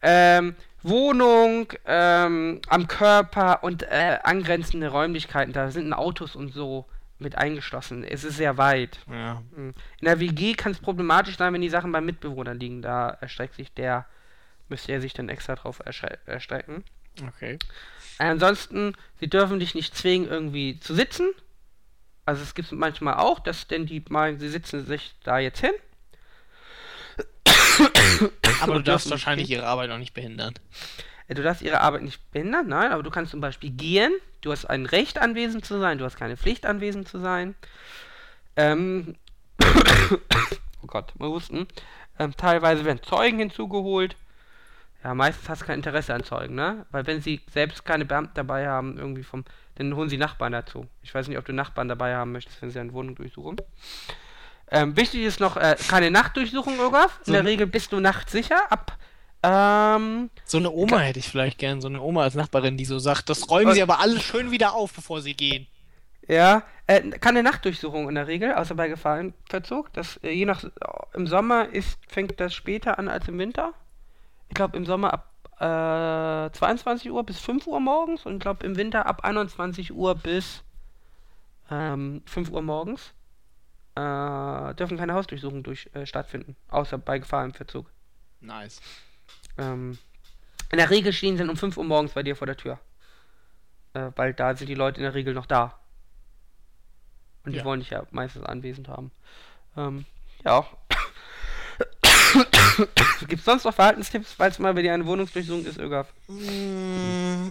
[0.00, 5.52] ähm, Wohnung ähm, am Körper und äh, angrenzende Räumlichkeiten.
[5.52, 6.86] Da sind Autos und so
[7.18, 8.04] mit eingeschlossen.
[8.04, 8.98] Es ist sehr weit.
[9.10, 9.42] Ja.
[9.56, 12.82] In der WG kann es problematisch sein, wenn die Sachen beim Mitbewohner liegen.
[12.82, 14.06] Da erstreckt sich der,
[14.68, 16.84] müsste er sich dann extra drauf erstrecken.
[17.28, 17.58] Okay.
[18.18, 21.30] Ansonsten, sie dürfen dich nicht zwingen, irgendwie zu sitzen.
[22.24, 25.72] Also es gibt manchmal auch, dass denn die meinen, sie sitzen sich da jetzt hin.
[28.60, 30.54] Aber du darfst wahrscheinlich ihre Arbeit auch nicht behindern.
[31.28, 34.12] Äh, Du darfst ihre Arbeit nicht behindern, nein, aber du kannst zum Beispiel gehen.
[34.42, 37.54] Du hast ein Recht anwesend zu sein, du hast keine Pflicht anwesend zu sein.
[38.56, 39.16] Ähm,
[40.82, 41.66] oh Gott, mal husten.
[42.18, 44.16] Ähm, teilweise werden Zeugen hinzugeholt.
[45.04, 46.86] Ja, meistens hast du kein Interesse an Zeugen, ne?
[46.90, 49.44] Weil wenn sie selbst keine Beamten dabei haben, irgendwie vom,
[49.76, 50.86] dann holen sie Nachbarn dazu.
[51.02, 53.56] Ich weiß nicht, ob du Nachbarn dabei haben möchtest, wenn sie eine Wohnung durchsuchen.
[54.68, 57.18] Ähm, wichtig ist noch, äh, keine Nachtdurchsuchung, Olaf.
[57.20, 58.72] In So der ne- Regel bist du nachts sicher.
[58.72, 58.96] Ab,
[59.46, 62.98] ähm, So eine Oma hätte ich vielleicht gern, so eine Oma als Nachbarin, die so
[62.98, 65.66] sagt, das räumen sie aber alles schön wieder auf, bevor sie gehen.
[66.26, 69.92] Ja, äh, keine Nachtdurchsuchung in der Regel, außer bei Gefahrenverzug.
[69.92, 70.64] Das, äh, je nach,
[71.14, 73.72] im Sommer ist, fängt das später an als im Winter.
[74.48, 78.66] Ich glaube im Sommer ab äh, 22 Uhr bis 5 Uhr morgens und ich glaube
[78.66, 80.64] im Winter ab 21 Uhr bis
[81.70, 83.14] ähm, 5 Uhr morgens.
[83.94, 87.90] Äh, dürfen keine Hausdurchsuchungen durch, äh, stattfinden, außer bei Gefahrenverzug.
[88.40, 88.80] Nice.
[89.58, 89.98] Ähm,
[90.70, 92.78] in der Regel stehen sie um 5 Uhr morgens bei dir vor der Tür.
[93.94, 95.78] Äh, weil da sind die Leute in der Regel noch da.
[97.44, 97.64] Und die Ja.
[97.64, 99.10] wollen dich ja meistens anwesend haben.
[99.76, 100.04] Ähm,
[100.44, 100.66] ja.
[103.28, 106.12] Gibt es sonst noch Verhaltenstipps, falls mal bei dir eine Wohnungsdurchsuchung ist, Ögaf?
[106.28, 107.48] Mm,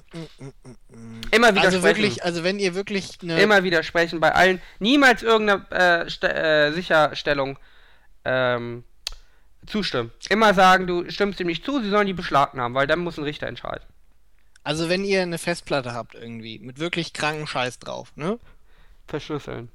[1.31, 1.83] Immer wieder Also sprechen.
[1.83, 3.41] wirklich, also wenn ihr wirklich eine.
[3.41, 4.61] Immer widersprechen bei allen.
[4.79, 7.57] Niemals irgendeine äh, äh, Sicherstellung
[8.25, 8.83] ähm,
[9.67, 10.11] zustimmen.
[10.29, 13.23] Immer sagen, du stimmst ihm nicht zu, sie sollen die beschlagnahmen, weil dann muss ein
[13.23, 13.85] Richter entscheiden.
[14.63, 18.39] Also wenn ihr eine Festplatte habt irgendwie, mit wirklich kranken Scheiß drauf, ne?
[19.07, 19.69] Verschlüsseln.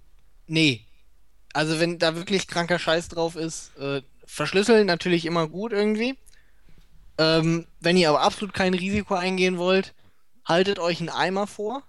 [0.46, 0.84] Nee.
[1.52, 6.16] Also wenn da wirklich kranker Scheiß drauf ist, äh, verschlüsseln natürlich immer gut irgendwie.
[7.18, 9.94] Ähm, wenn ihr aber absolut kein Risiko eingehen wollt,
[10.44, 11.84] haltet euch einen Eimer vor.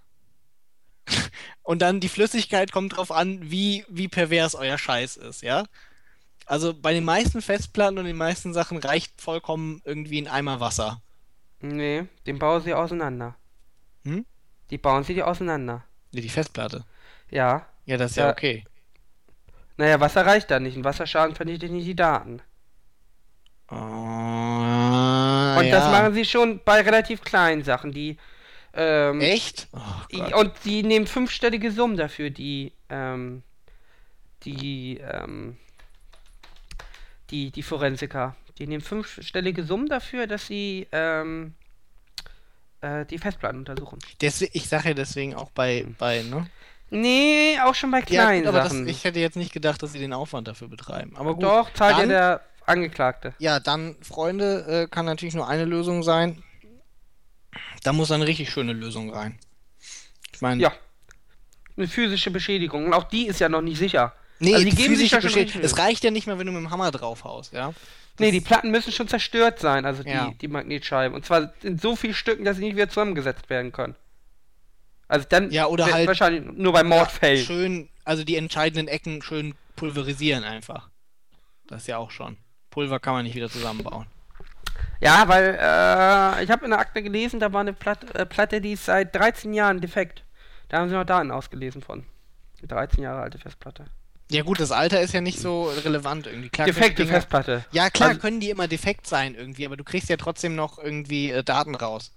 [1.62, 5.64] Und dann die Flüssigkeit kommt drauf an, wie, wie pervers euer Scheiß ist, ja?
[6.46, 11.00] Also bei den meisten Festplatten und den meisten Sachen reicht vollkommen irgendwie ein Eimer Wasser.
[11.60, 13.36] Nee, den bauen sie auseinander.
[14.04, 14.26] Hm?
[14.70, 15.84] Die bauen sie dir auseinander.
[16.12, 16.84] Nee, die Festplatte.
[17.30, 17.66] Ja.
[17.86, 18.32] Ja, das ist ja Ja.
[18.32, 18.64] okay.
[19.76, 20.76] Naja, Wasser reicht da nicht.
[20.76, 22.42] Ein Wasserschaden vernichtet nicht die Daten.
[23.68, 25.90] Ah, Und das ja.
[25.90, 28.16] machen sie schon bei relativ kleinen Sachen, die.
[28.74, 29.68] Ähm, Echt?
[29.72, 29.78] Oh
[30.10, 32.72] die- und die nehmen fünfstellige Summen dafür, die.
[32.88, 33.42] Ähm,
[34.44, 34.98] die.
[34.98, 35.56] Ähm,
[37.32, 38.36] die, die Forensiker.
[38.58, 40.86] Die nehmen fünfstellige Summen dafür, dass sie.
[40.92, 41.54] Ähm,
[42.82, 43.98] äh, die Festplatten untersuchen.
[44.20, 46.48] Deswegen, ich sage ja deswegen auch bei, bei, ne?
[46.90, 48.86] Nee, auch schon bei Ja, kleinen gut, aber das, Sachen.
[48.88, 51.16] ich hätte jetzt nicht gedacht, dass sie den Aufwand dafür betreiben.
[51.16, 51.44] Aber gut.
[51.44, 53.34] Doch, zahlt ja dann, der Angeklagte.
[53.38, 56.42] ja, dann, Freunde, äh, kann natürlich nur eine Lösung sein.
[57.82, 59.38] Da muss eine richtig schöne Lösung rein.
[60.34, 60.72] Ich meine, Ja.
[61.76, 62.84] Eine physische Beschädigung.
[62.86, 64.12] Und auch die ist ja noch nicht sicher.
[64.42, 66.38] Nee, also die die geben sich ja schon Beschä- richtig Es reicht ja nicht mehr,
[66.38, 67.72] wenn du mit dem Hammer draufhaust, ja?
[68.18, 70.32] Nee, die Platten müssen schon zerstört sein, also die, Ja.
[70.40, 71.14] die Magnetscheiben.
[71.14, 73.94] Und zwar in so vielen Stücken, dass sie nicht wieder zusammengesetzt werden können.
[75.08, 77.44] Also dann Ja, oder halt- wahrscheinlich nur bei Mordfällen.
[77.44, 80.90] Schön, also die entscheidenden Ecken schön pulverisieren einfach.
[81.66, 82.36] Das ist ja auch schon.
[82.70, 84.06] Pulver kann man nicht wieder zusammenbauen.
[85.00, 88.60] Ja, weil äh, ich habe in der Akte gelesen, da war eine Platte, äh, Platte,
[88.60, 90.22] die ist seit 13 Jahren defekt.
[90.68, 92.04] Da haben sie noch Daten ausgelesen von.
[92.66, 93.86] 13 Jahre alte Festplatte.
[94.32, 96.48] Ja gut, das Alter ist ja nicht so relevant irgendwie.
[96.48, 97.64] Klar, Defekte Dinger- Festplatte.
[97.72, 100.78] Ja, klar, Also- können die immer defekt sein irgendwie, aber du kriegst ja trotzdem noch
[100.78, 102.12] irgendwie äh, Daten raus.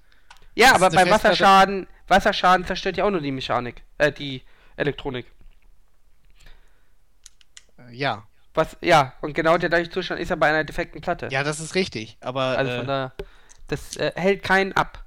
[0.55, 4.43] Ja, Das aber bei Festplatte- Wasserschaden, Wasserschaden zerstört ja auch nur die Mechanik, äh, die
[4.77, 5.25] Elektronik.
[7.77, 8.25] Äh, ja.
[8.53, 11.27] Was, ja, und genau der gleiche Zustand ist ja bei einer defekten Platte.
[11.29, 13.13] Ja, das ist richtig, aber Also äh, von daher,
[13.67, 15.03] das äh, hält keinen ab.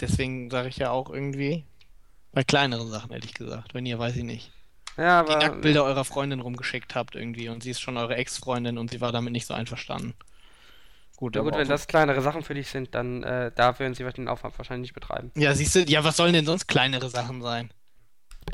[0.00, 1.64] deswegen sage ich ja auch irgendwie
[2.32, 4.50] bei kleineren Sachen, ehrlich gesagt, wenn ihr, weiß ich nicht,
[4.98, 8.90] Ja, die Nacktbilder eurer Freundin rumgeschickt habt irgendwie und sie ist schon eure Ex-Freundin und
[8.90, 10.14] sie war damit nicht so einverstanden.
[11.16, 14.04] Gut, ja gut, wenn das kleinere Sachen für dich sind, dann äh, da würden sie
[14.04, 15.30] den Aufwand wahrscheinlich nicht betreiben.
[15.36, 17.70] Ja, siehst du, ja, was sollen denn sonst kleinere Sachen sein?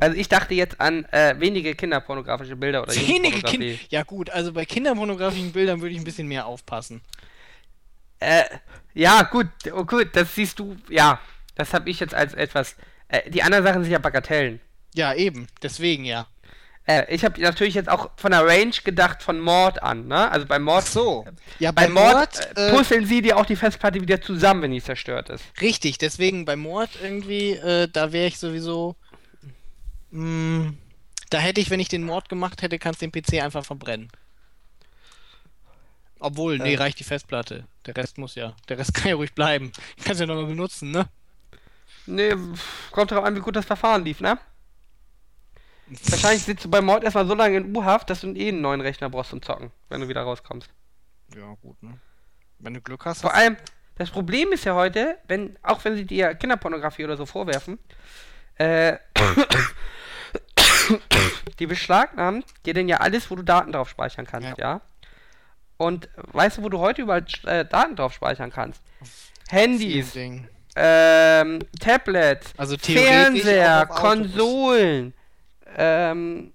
[0.01, 3.79] Also ich dachte jetzt an äh, wenige kinderpornografische Bilder oder Wenige Kinder.
[3.89, 7.01] Ja gut, also bei kinderpornografischen Bildern würde ich ein bisschen mehr aufpassen.
[8.21, 8.45] Äh,
[8.93, 11.21] ja, gut, oh, gut, das siehst du, ja,
[11.55, 12.77] das habe ich jetzt als etwas.
[13.09, 14.61] Äh, die anderen Sachen sind ja Bagatellen.
[14.95, 16.27] Ja, eben, deswegen ja.
[16.87, 20.31] Äh, ich habe natürlich jetzt auch von der Range gedacht von Mord an, ne?
[20.31, 20.85] Also bei Mord.
[20.87, 21.25] Ach so.
[21.59, 24.63] Ja, Bei bei Mord, Mord, äh, äh, puzzeln sie dir auch die Festplatte wieder zusammen,
[24.63, 25.43] wenn die zerstört ist.
[25.63, 28.97] Richtig, deswegen bei Mord irgendwie, äh, da wäre ich sowieso.
[30.11, 30.75] Mh,
[31.31, 34.11] da hätte ich, wenn ich den Mord gemacht hätte, kannst du den PC einfach verbrennen.
[36.21, 36.79] Obwohl, nee, Äh.
[36.79, 37.65] reicht die Festplatte.
[37.87, 38.55] Der Rest muss ja.
[38.69, 39.73] Der Rest kann ja ruhig bleiben.
[40.05, 41.07] Kannst ja nochmal benutzen, ne?
[42.07, 42.35] Nee,
[42.91, 44.39] kommt darauf an, wie gut das Verfahren lief, ne?
[45.87, 48.81] Wahrscheinlich sitzt du beim Mord erstmal so lange in U-Haft, dass du eh einen neuen
[48.81, 50.71] Rechner brauchst zum Zocken, wenn du wieder rauskommst.
[51.35, 51.99] Ja, gut, ne?
[52.59, 53.21] Wenn du Glück hast.
[53.21, 53.57] Vor allem,
[53.97, 57.79] das Problem ist ja heute, wenn, auch wenn sie dir Kinderpornografie oder so vorwerfen,
[58.57, 58.97] äh,
[61.59, 64.61] die beschlagnahmen dir denn ja alles, wo du Daten drauf speichern kannst, ja?
[64.75, 64.81] Ja.
[65.77, 68.81] Und weißt du, wo du heute überall äh, Daten drauf speichern kannst?
[69.49, 70.17] Handys,
[70.77, 73.87] ähm, Tablets, Also Fernseher.
[73.87, 75.15] Konsolen,
[75.77, 76.53] ähm,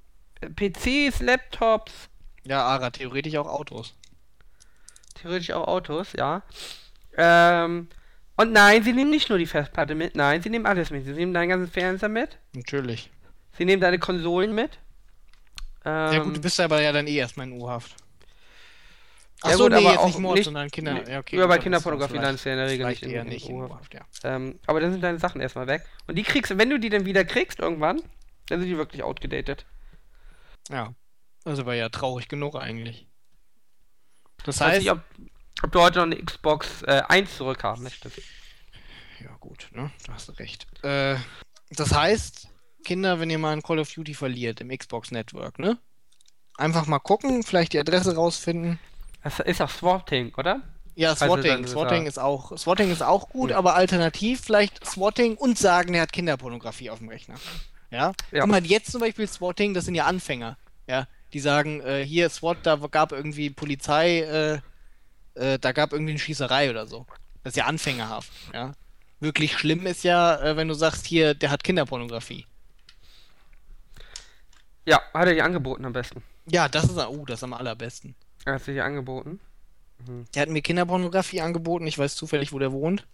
[0.55, 2.09] PCs, Laptops,
[2.45, 3.95] Ja, Ara, theoretisch auch Autos.
[5.15, 6.43] theoretisch auch Autos, ja.
[7.17, 7.89] Ähm,
[8.37, 11.05] Und nein, sie nehmen nicht nur die Festplatte mit, nein, sie nehmen alles mit.
[11.05, 13.09] Sie nehmen deinen ganzen Fernseher mit, Natürlich.
[13.57, 14.79] sie nehmen deine Konsolen mit.
[15.83, 17.95] Ähm, Ja gut, du bist aber ja dann eh erstmal in U-Haft.
[19.43, 21.09] Ja Achso, gut, nee, aber auch nicht Mord, nicht- sondern Kinder.
[21.09, 23.53] Ja, okay, gut, bei Kinderpornografie landest du ja in der Regel nicht in- in in
[23.53, 23.71] U-Haft.
[23.71, 24.01] U-Haft, ja.
[24.23, 25.85] Ähm, aber dann sind deine Sachen erstmal weg.
[26.07, 28.01] Und die kriegst du, wenn du die dann wieder kriegst irgendwann,
[28.49, 29.65] dann sind die wirklich outgedatet.
[30.69, 30.93] Ja.
[31.45, 33.07] Also war ja traurig genug eigentlich.
[34.45, 35.01] Das weiß heißt, nicht, ob,
[35.63, 38.21] ob du heute noch eine Xbox äh, 1 zurückhaben möchtest.
[39.21, 39.91] Ja, gut, ne?
[40.05, 40.67] Da hast du recht.
[40.83, 41.17] Äh,
[41.71, 42.47] das heißt,
[42.85, 45.77] Kinder, wenn ihr mal ein Call of Duty verliert im Xbox Network, ne?
[46.57, 48.79] Einfach mal gucken, vielleicht die Adresse rausfinden.
[49.23, 50.61] Das ist auch Swatting, oder?
[50.95, 51.63] Ja, Also Swatting.
[51.63, 53.57] ist Swatting er- ist auch, Swatting ist auch gut, Ja.
[53.57, 57.35] aber alternativ vielleicht Swatting und sagen, der hat Kinderpornografie auf dem Rechner.
[57.91, 58.13] Ja?
[58.31, 58.41] Ja.
[58.41, 60.57] Guck mal, jetzt zum Beispiel Swatting, das sind ja Anfänger.
[60.87, 64.59] Ja, die sagen, äh, hier SWAT, da gab irgendwie Polizei, äh,
[65.35, 67.05] äh, da gab irgendwie eine Schießerei oder so.
[67.43, 68.73] Das ist ja anfängerhaft, ja.
[69.19, 72.45] Wirklich schlimm ist ja, äh, wenn du sagst, hier, der hat Kinderpornografie.
[74.85, 76.23] Ja, hat er dir angeboten am besten.
[76.47, 78.15] Ja, das ist, uh, das ist am allerbesten.
[78.45, 79.39] Er hat sich dir angeboten.
[80.33, 83.05] Der hat mir Kinderpornografie angeboten, ich weiß zufällig, wo der wohnt.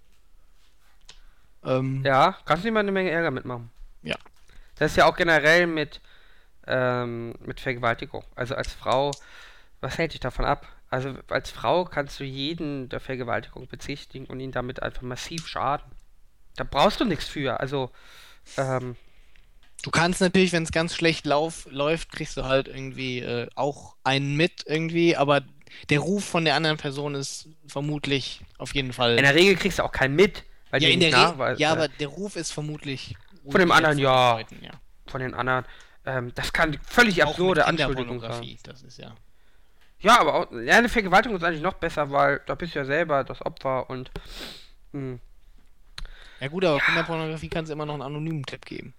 [1.63, 3.71] Ähm, Ja, kannst du ihm mal eine Menge Ärger mitmachen.
[4.03, 4.15] Ja.
[4.75, 6.01] Das ist ja auch generell mit,
[6.67, 8.23] ähm, mit Vergewaltigung.
[8.35, 9.11] Also als Frau,
[9.81, 10.67] was hält dich davon ab?
[10.89, 15.91] Also als Frau kannst du jeden der Vergewaltigung bezichtigen und ihn damit einfach massiv schaden.
[16.55, 17.59] Da brauchst du nichts für.
[17.59, 17.91] Also,
[18.57, 18.95] ähm,
[19.83, 23.95] Du kannst natürlich, wenn es ganz schlecht lauf, läuft, kriegst du halt irgendwie äh, auch
[24.03, 25.43] einen mit irgendwie, aber
[25.89, 29.17] der Ruf von der anderen Person ist vermutlich auf jeden Fall.
[29.17, 31.23] in der Regel kriegst du auch keinen mit, weil ja, die in der nicht Re
[31.23, 31.61] nachweisen.
[31.61, 33.15] ja, aber der Ruf ist vermutlich
[33.51, 34.33] Von dem anderen, ja.
[34.33, 34.71] Leuten, ja.
[35.07, 35.65] von den anderen.
[36.05, 38.57] Ähm, das kann völlig Auch absurde Anschuldigung sein.
[38.63, 39.15] Das ist ja.
[39.99, 42.85] Ja, aber auch, ja, eine Vergewaltigung ist eigentlich noch besser, weil da bist du ja
[42.85, 44.11] selber das Opfer und
[44.91, 45.19] hm,
[46.39, 48.93] Ja gut, aber Kinderpornografie kann es immer noch einen anonymen Tipp geben.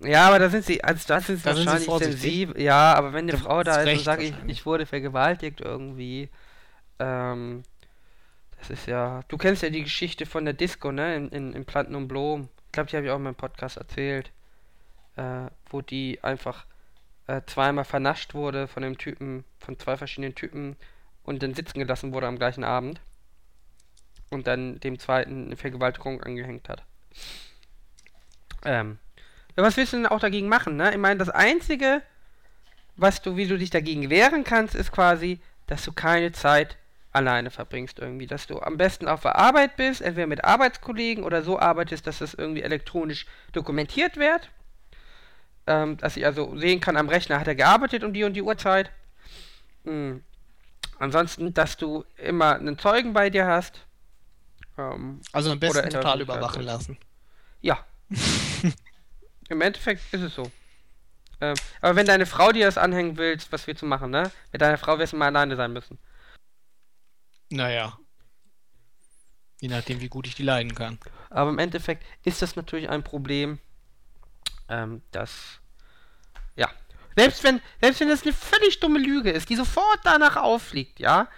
[0.00, 2.20] ja, aber da sind sie, also da sind sie Da sind wahrscheinlich vorsichtig.
[2.20, 2.60] sensibel.
[2.60, 6.28] Ja, aber wenn eine Frau da ist und sagt, ich, ich wurde vergewaltigt irgendwie,
[6.98, 7.62] ähm,
[8.62, 11.64] das ist ja, du kennst ja die Geschichte von der Disco, ne, in, in, in
[11.64, 12.48] Planten und Blumen.
[12.66, 14.30] Ich glaube, die habe ich auch in meinem Podcast erzählt,
[15.16, 16.64] äh, wo die einfach
[17.26, 20.76] äh, zweimal vernascht wurde von dem Typen, von zwei verschiedenen Typen
[21.24, 23.00] und dann sitzen gelassen wurde am gleichen Abend
[24.30, 26.84] und dann dem zweiten eine Vergewaltigung angehängt hat.
[28.64, 28.98] Ähm,
[29.56, 30.92] ja, was willst du denn auch dagegen machen, ne?
[30.92, 32.00] Ich meine, das Einzige,
[32.94, 36.78] was du, wie du dich dagegen wehren kannst, ist quasi, dass du keine Zeit
[37.12, 38.26] alleine verbringst irgendwie.
[38.26, 42.18] Dass du am besten auf der Arbeit bist, entweder mit Arbeitskollegen oder so arbeitest, dass
[42.18, 44.50] das irgendwie elektronisch dokumentiert wird.
[45.66, 48.42] Ähm, dass ich also sehen kann, am Rechner hat er gearbeitet um die und die
[48.42, 48.90] Uhrzeit.
[49.84, 50.22] Hm.
[50.98, 53.80] Ansonsten, dass du immer einen Zeugen bei dir hast.
[54.78, 56.98] Ähm, Also am besten total überwachen lassen.
[57.60, 57.84] ja.
[59.48, 60.50] Im Endeffekt ist es so.
[61.40, 64.30] Ähm, aber wenn deine Frau dir das anhängen willst, was willst du machen, ne?
[64.52, 65.98] Mit deiner Frau wirst du mal alleine sein müssen.
[67.52, 67.98] Naja.
[69.60, 70.98] Je nachdem, wie gut ich die leiden kann.
[71.30, 73.60] Aber im Endeffekt ist das natürlich ein Problem,
[74.68, 75.60] ähm, das,
[76.56, 76.68] ja,
[77.16, 81.28] selbst wenn, selbst wenn das eine völlig dumme Lüge ist, die sofort danach auffliegt, ja,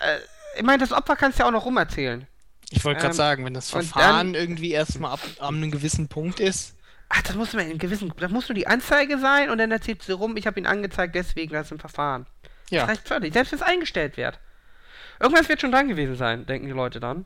[0.00, 0.18] äh,
[0.56, 2.26] ich meine, das Opfer kannst du ja auch noch rumerzählen.
[2.70, 6.40] Ich wollte gerade Ähm, sagen, wenn das Verfahren irgendwie erstmal ab an einem gewissen Punkt
[6.40, 6.76] ist.
[7.08, 10.08] Ach, das muss man in gewissen, das muss nur die Anzeige sein und dann erzählst
[10.08, 12.26] du rum, ich habe ihn angezeigt, deswegen, das ist ein Verfahren.
[12.70, 12.80] Ja.
[12.80, 14.40] Das reicht völlig, selbst wenn es eingestellt wird.
[15.20, 17.24] Irgendwas wird schon dran gewesen sein, denken die Leute dann.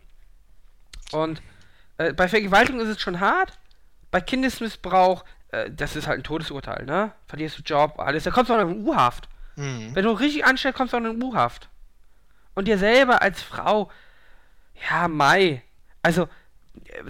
[1.12, 1.42] Und
[1.98, 3.58] äh, bei Vergewaltigung ist es schon hart.
[4.10, 7.12] Bei Kindesmissbrauch, äh, das ist halt ein Todesurteil, ne?
[7.26, 8.24] Verlierst du Job, alles.
[8.24, 9.28] Da kommst du auch noch in U-Haft.
[9.56, 9.94] Mhm.
[9.94, 11.68] Wenn du richtig anstellst, kommst du auch noch in U-Haft.
[12.54, 13.90] Und dir selber als Frau,
[14.90, 15.62] ja, Mai.
[16.02, 16.28] Also,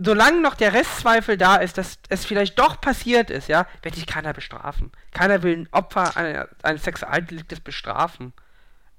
[0.02, 4.06] solange noch der Restzweifel da ist, dass es vielleicht doch passiert ist, ja, wird dich
[4.06, 4.90] keiner bestrafen.
[5.12, 8.32] Keiner will ein Opfer eine- eines Sexualdeliktes bestrafen.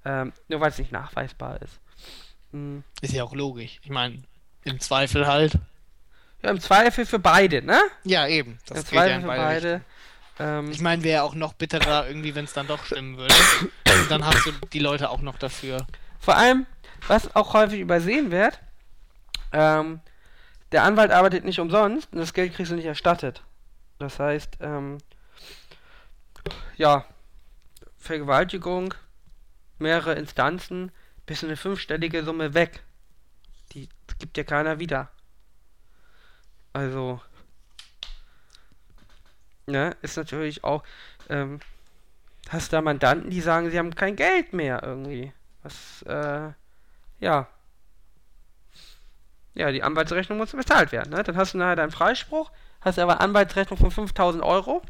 [0.05, 1.79] Ähm, nur weil es nicht nachweisbar ist.
[2.51, 2.83] Hm.
[3.01, 3.79] Ist ja auch logisch.
[3.83, 4.23] Ich meine,
[4.63, 5.53] im Zweifel halt.
[6.41, 7.79] Ja, im Zweifel für beide, ne?
[8.03, 8.57] Ja, eben.
[8.67, 9.81] Das Im ja Zweifel in für beide.
[10.39, 13.35] Ähm, Ich meine, wäre auch noch bitterer irgendwie, wenn es dann doch stimmen würde.
[13.85, 15.85] Und dann hast du die Leute auch noch dafür.
[16.19, 16.65] Vor allem,
[17.07, 18.59] was auch häufig übersehen wird,
[19.51, 19.99] ähm,
[20.71, 23.43] der Anwalt arbeitet nicht umsonst und das Geld kriegst du nicht erstattet.
[23.99, 24.97] Das heißt, ähm,
[26.77, 27.05] ja,
[27.97, 28.93] Vergewaltigung,
[29.81, 30.91] mehrere Instanzen,
[31.25, 32.83] bis eine fünfstellige Summe weg.
[33.73, 33.89] Die
[34.19, 35.11] gibt dir keiner wieder.
[36.73, 37.21] Also,
[39.65, 40.83] ne, ist natürlich auch,
[41.29, 41.59] ähm,
[42.49, 45.33] hast da Mandanten, die sagen, sie haben kein Geld mehr irgendwie.
[45.63, 46.51] Was, äh,
[47.19, 47.47] ja.
[49.53, 51.11] Ja, die Anwaltsrechnung muss bezahlt werden.
[51.11, 51.23] Ne?
[51.23, 54.81] Dann hast du nachher deinen Freispruch, hast aber Anwaltsrechnung von 5000 Euro.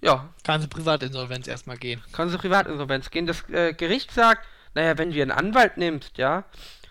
[0.00, 0.28] Ja.
[0.44, 2.02] Kannst du Privatinsolvenz erstmal gehen.
[2.12, 3.26] Kannst du Privatinsolvenz gehen.
[3.26, 6.44] Das äh, Gericht sagt, naja, wenn du einen Anwalt nimmst, ja.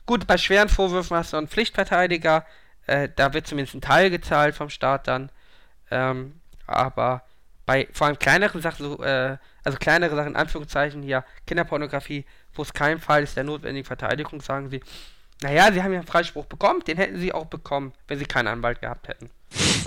[0.06, 2.45] Gut, bei schweren Vorwürfen hast du einen Pflichtverteidiger,
[2.88, 5.31] äh, da wird zumindest ein Teil gezahlt vom Staat dann.
[5.91, 7.23] Ähm, aber
[7.65, 12.64] bei vor allem kleineren Sachen, so, äh, also kleinere Sachen, in Anführungszeichen hier, Kinderpornografie, wo
[12.64, 14.81] es kein Fall ist der notwendigen Verteidigung, sagen sie,
[15.41, 18.48] naja, sie haben ja einen Freispruch bekommen, den hätten sie auch bekommen, wenn sie keinen
[18.48, 19.30] Anwalt gehabt hätten.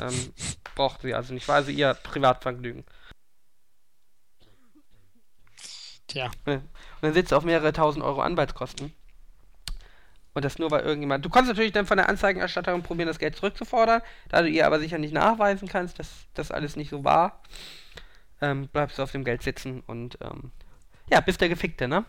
[0.00, 0.32] ähm,
[0.76, 2.84] brauchten sie also nicht, war also ihr Privatvergnügen.
[6.12, 6.30] Tja.
[6.44, 6.62] Und
[7.00, 8.92] dann sitzt du auf mehrere tausend Euro Anwaltskosten.
[10.34, 11.24] Und das nur, weil irgendjemand.
[11.24, 14.02] Du kannst natürlich dann von der Anzeigenerstatterin probieren, das Geld zurückzufordern.
[14.28, 17.40] Da du ihr aber sicher nicht nachweisen kannst, dass das alles nicht so war,
[18.40, 20.52] ähm, bleibst du auf dem Geld sitzen und ähm,
[21.10, 22.04] ja, bist der Gefickte, ne?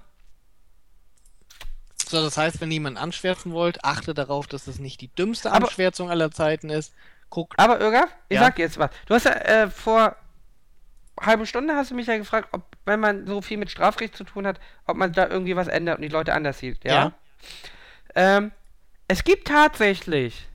[2.07, 5.65] So, das heißt, wenn jemand anschwärzen wollt, achte darauf, dass das nicht die dümmste aber,
[5.65, 6.93] Anschwärzung aller Zeiten ist.
[7.29, 7.53] Guck.
[7.57, 8.41] Aber Irga, ich ja?
[8.43, 8.91] sag dir jetzt was.
[9.05, 10.15] Du hast ja äh, vor
[11.19, 14.23] halben Stunde hast du mich ja gefragt, ob, wenn man so viel mit Strafrecht zu
[14.23, 16.93] tun hat, ob man da irgendwie was ändert und die Leute anders sieht, ja?
[16.93, 17.13] ja.
[18.15, 18.51] Ähm,
[19.07, 20.47] es gibt tatsächlich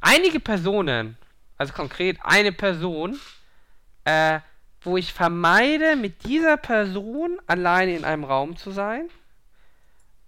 [0.00, 1.16] einige Personen,
[1.56, 3.18] also konkret eine Person,
[4.04, 4.40] äh,
[4.82, 9.08] wo ich vermeide, mit dieser Person alleine in einem Raum zu sein.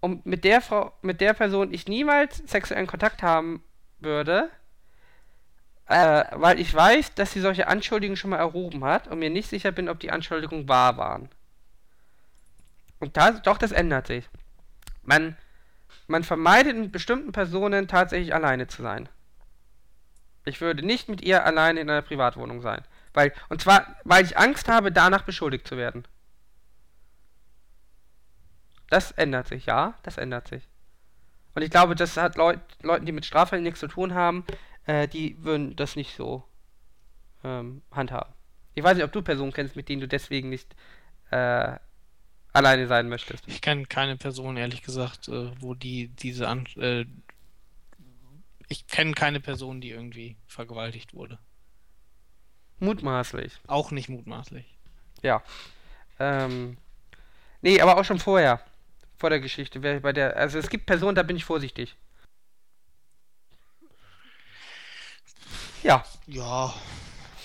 [0.01, 3.62] Und mit der Frau, mit der Person ich niemals sexuellen Kontakt haben
[3.98, 4.51] würde,
[5.90, 9.48] äh, weil ich weiß, dass sie solche Anschuldigungen schon mal erhoben hat und mir nicht
[9.50, 11.28] sicher bin, ob die Anschuldigungen wahr waren.
[12.98, 14.28] Und da, doch, das ändert sich.
[15.02, 15.36] Man
[16.10, 19.08] man vermeidet in bestimmten Personen tatsächlich alleine zu sein.
[20.44, 22.82] Ich würde nicht mit ihr alleine in einer Privatwohnung sein.
[23.14, 26.06] Weil, und zwar, weil ich Angst habe, danach beschuldigt zu werden.
[28.88, 30.68] Das ändert sich, ja, das ändert sich.
[31.54, 34.44] Und ich glaube, das hat Leut, Leuten, die mit Straffällen nichts zu tun haben,
[34.90, 36.42] äh, die würden das nicht so
[37.44, 38.32] ähm, handhaben.
[38.74, 40.74] Ich weiß nicht, ob du Personen kennst, mit denen du deswegen nicht
[41.30, 41.76] äh,
[42.52, 43.46] alleine sein möchtest.
[43.46, 47.04] Ich kenne keine Person, ehrlich gesagt, äh, wo die diese An äh,
[48.68, 51.38] ich kenne keine Person, die irgendwie vergewaltigt wurde.
[52.78, 53.52] Mutmaßlich.
[53.66, 54.64] Auch nicht mutmaßlich.
[55.22, 55.42] Ja.
[56.18, 56.76] Ähm,
[57.62, 58.60] nee, aber auch schon vorher.
[59.16, 59.80] Vor der Geschichte.
[59.80, 61.96] Bei der, also es gibt Personen, da bin ich vorsichtig.
[65.82, 66.05] Ja.
[66.27, 66.74] Ja.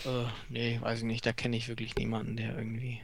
[0.05, 1.25] Äh, nee, weiß ich nicht.
[1.25, 3.01] Da kenne ich wirklich niemanden, der irgendwie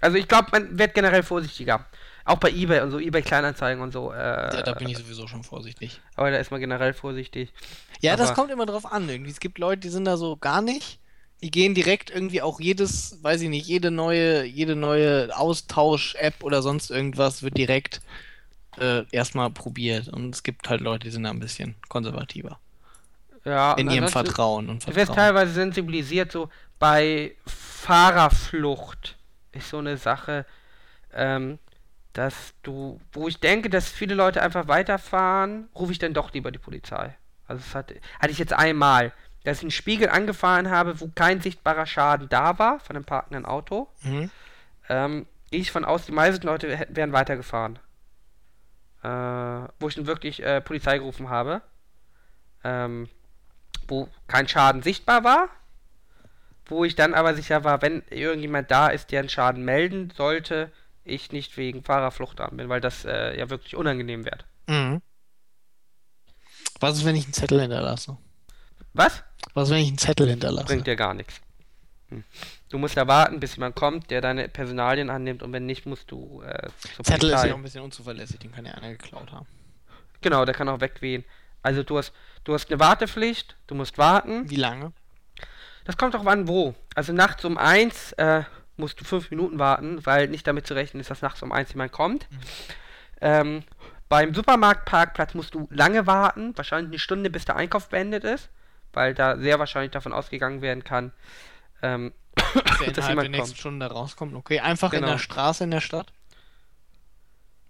[0.00, 1.86] also ich glaube, man wird generell vorsichtiger.
[2.24, 4.12] Auch bei eBay und so, eBay Kleinanzeigen und so.
[4.12, 6.00] Äh, ja, da bin ich sowieso schon vorsichtig.
[6.16, 7.52] Aber da ist man generell vorsichtig.
[8.00, 9.08] Ja, aber das kommt immer drauf an.
[9.08, 9.30] Irgendwie.
[9.30, 10.98] Es gibt Leute, die sind da so gar nicht.
[11.42, 16.62] Die gehen direkt irgendwie auch jedes, weiß ich nicht, jede neue, jede neue Austausch-App oder
[16.62, 18.00] sonst irgendwas wird direkt
[18.78, 20.08] äh, erstmal probiert.
[20.08, 22.58] Und es gibt halt Leute, die sind da ein bisschen konservativer.
[23.46, 24.94] Ja, in ihrem Vertrauen und Vertrauen.
[24.94, 26.48] Du wirst teilweise sensibilisiert, so
[26.80, 29.16] bei Fahrerflucht
[29.52, 30.44] ist so eine Sache,
[31.14, 31.60] ähm,
[32.12, 36.50] dass du, wo ich denke, dass viele Leute einfach weiterfahren, rufe ich dann doch lieber
[36.50, 37.16] die Polizei.
[37.46, 39.12] Also das hatte, hatte ich jetzt einmal,
[39.44, 43.46] dass ich einen Spiegel angefahren habe, wo kein sichtbarer Schaden da war von einem parkenden
[43.46, 43.88] Auto.
[44.02, 44.28] Mhm.
[44.88, 47.78] Ähm, gehe ich von aus, die meisten Leute wären weitergefahren.
[49.04, 51.62] Äh, wo ich dann wirklich äh, Polizei gerufen habe.
[52.64, 53.08] Ähm,
[53.88, 55.48] wo kein Schaden sichtbar war,
[56.66, 60.72] wo ich dann aber sicher war, wenn irgendjemand da ist, der einen Schaden melden sollte,
[61.04, 64.44] ich nicht wegen Fahrerflucht dran bin, weil das äh, ja wirklich unangenehm wird.
[64.66, 65.00] Mhm.
[66.80, 68.18] Was ist, wenn ich einen Zettel hinterlasse?
[68.92, 69.22] Was?
[69.54, 70.66] Was, wenn ich einen Zettel hinterlasse?
[70.66, 71.40] Bringt dir gar nichts.
[72.08, 72.24] Hm.
[72.68, 76.10] Du musst ja warten, bis jemand kommt, der deine Personalien annimmt und wenn nicht, musst
[76.10, 76.68] du äh,
[77.02, 77.36] Zettel Polizei.
[77.36, 79.46] ist ja auch ein bisschen unzuverlässig, den kann ja einer geklaut haben.
[80.20, 81.24] Genau, der kann auch wegwehen.
[81.62, 82.12] Also du hast,
[82.46, 84.48] du hast eine Wartepflicht, du musst warten.
[84.48, 84.92] Wie lange?
[85.84, 86.74] Das kommt auch an, wo.
[86.94, 88.44] Also nachts um eins äh,
[88.76, 91.70] musst du fünf Minuten warten, weil nicht damit zu rechnen ist, dass nachts um eins
[91.70, 92.26] jemand kommt.
[92.30, 92.38] Mhm.
[93.20, 93.62] Ähm,
[94.08, 98.50] beim Supermarktparkplatz musst du lange warten, wahrscheinlich eine Stunde, bis der Einkauf beendet ist,
[98.92, 101.12] weil da sehr wahrscheinlich davon ausgegangen werden kann,
[101.82, 102.54] ähm, dass,
[102.94, 104.34] dass jemand der nächsten Stunde rauskommt.
[104.34, 105.06] Okay, einfach genau.
[105.06, 106.12] in der Straße in der Stadt.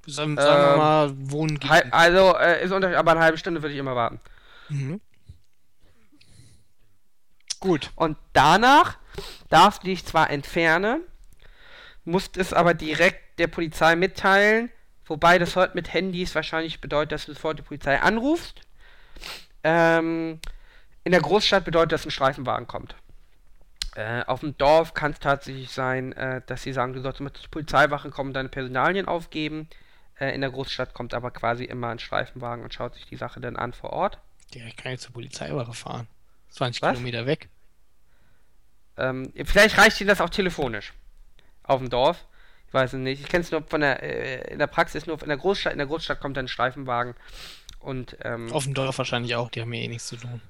[0.07, 1.59] Sagen, sagen ähm, wir mal, wohnen.
[1.91, 4.21] Also äh, ist unter, aber eine halbe Stunde würde ich immer warten.
[4.69, 5.01] Mhm.
[7.61, 7.91] Gut.
[7.97, 8.99] Und danach
[9.49, 11.03] darfst du dich zwar entfernen,
[12.05, 14.71] musst es aber direkt der Polizei mitteilen,
[15.05, 18.61] wobei das heute mit Handys wahrscheinlich bedeutet, dass du sofort die Polizei anrufst.
[19.65, 20.41] Ähm,
[21.05, 22.95] in der Großstadt bedeutet das, ein Streifenwagen kommt.
[23.95, 27.33] Äh, auf dem Dorf kann es tatsächlich sein, äh, dass sie sagen, du sollst mal
[27.33, 29.69] zur Polizeiwache kommen und deine Personalien aufgeben.
[30.19, 33.41] Äh, in der Großstadt kommt aber quasi immer ein Streifenwagen und schaut sich die Sache
[33.41, 34.19] dann an vor Ort.
[34.55, 36.07] Direkt kann ich zur Polizeiwache fahren.
[36.51, 36.93] 20 Was?
[36.93, 37.49] Kilometer weg.
[38.97, 40.93] Ähm, vielleicht reicht Ihnen das auch telefonisch.
[41.65, 42.25] Auf dem Dorf.
[42.69, 43.21] Ich weiß es nicht.
[43.23, 45.73] Ich kenne es nur von der, äh, in der Praxis, nur in der Großstadt.
[45.73, 47.15] In der Großstadt kommt dann ein Streifenwagen.
[47.81, 50.41] Und, ähm, Auf dem Dorf wahrscheinlich auch, die haben ja eh nichts zu tun.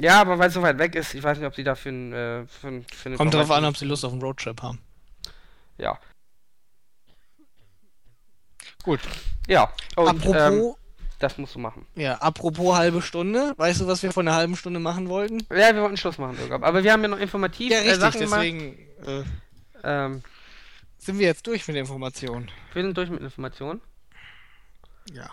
[0.00, 2.12] ja, aber weil es so weit weg ist, ich weiß nicht, ob Sie dafür ein,
[2.12, 4.78] äh, für, ein- für eine Kommt drauf an, ob sie Lust auf einen Roadtrip haben.
[5.78, 5.98] Ja.
[8.82, 9.00] Gut.
[9.48, 9.72] Ja.
[9.96, 10.74] Und, apropos, ähm,
[11.22, 11.86] das musst du machen.
[11.94, 15.38] ja, apropos halbe Stunde, weißt du, was wir von einer halben Stunde machen wollten?
[15.50, 16.62] Ja, wir wollten Schluss machen, Irgab.
[16.64, 18.40] Aber wir haben ja noch informativ Ja, äh, richtig, Sachen gemacht.
[18.42, 19.24] deswegen äh,
[19.84, 20.22] Ähm,
[20.98, 22.50] sind wir jetzt durch mit der Information.
[22.72, 23.80] wir sind durch mit Informationen.
[25.12, 25.30] Ja.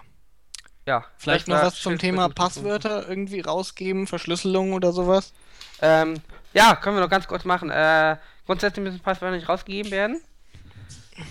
[0.87, 1.05] Ja.
[1.17, 5.33] Vielleicht noch was zum Thema Passwörter irgendwie rausgeben, Verschlüsselung oder sowas?
[5.81, 6.15] Ähm,
[6.53, 7.69] ja, können wir noch ganz kurz machen.
[7.69, 8.17] Äh,
[8.47, 10.21] grundsätzlich müssen Passwörter nicht rausgegeben werden.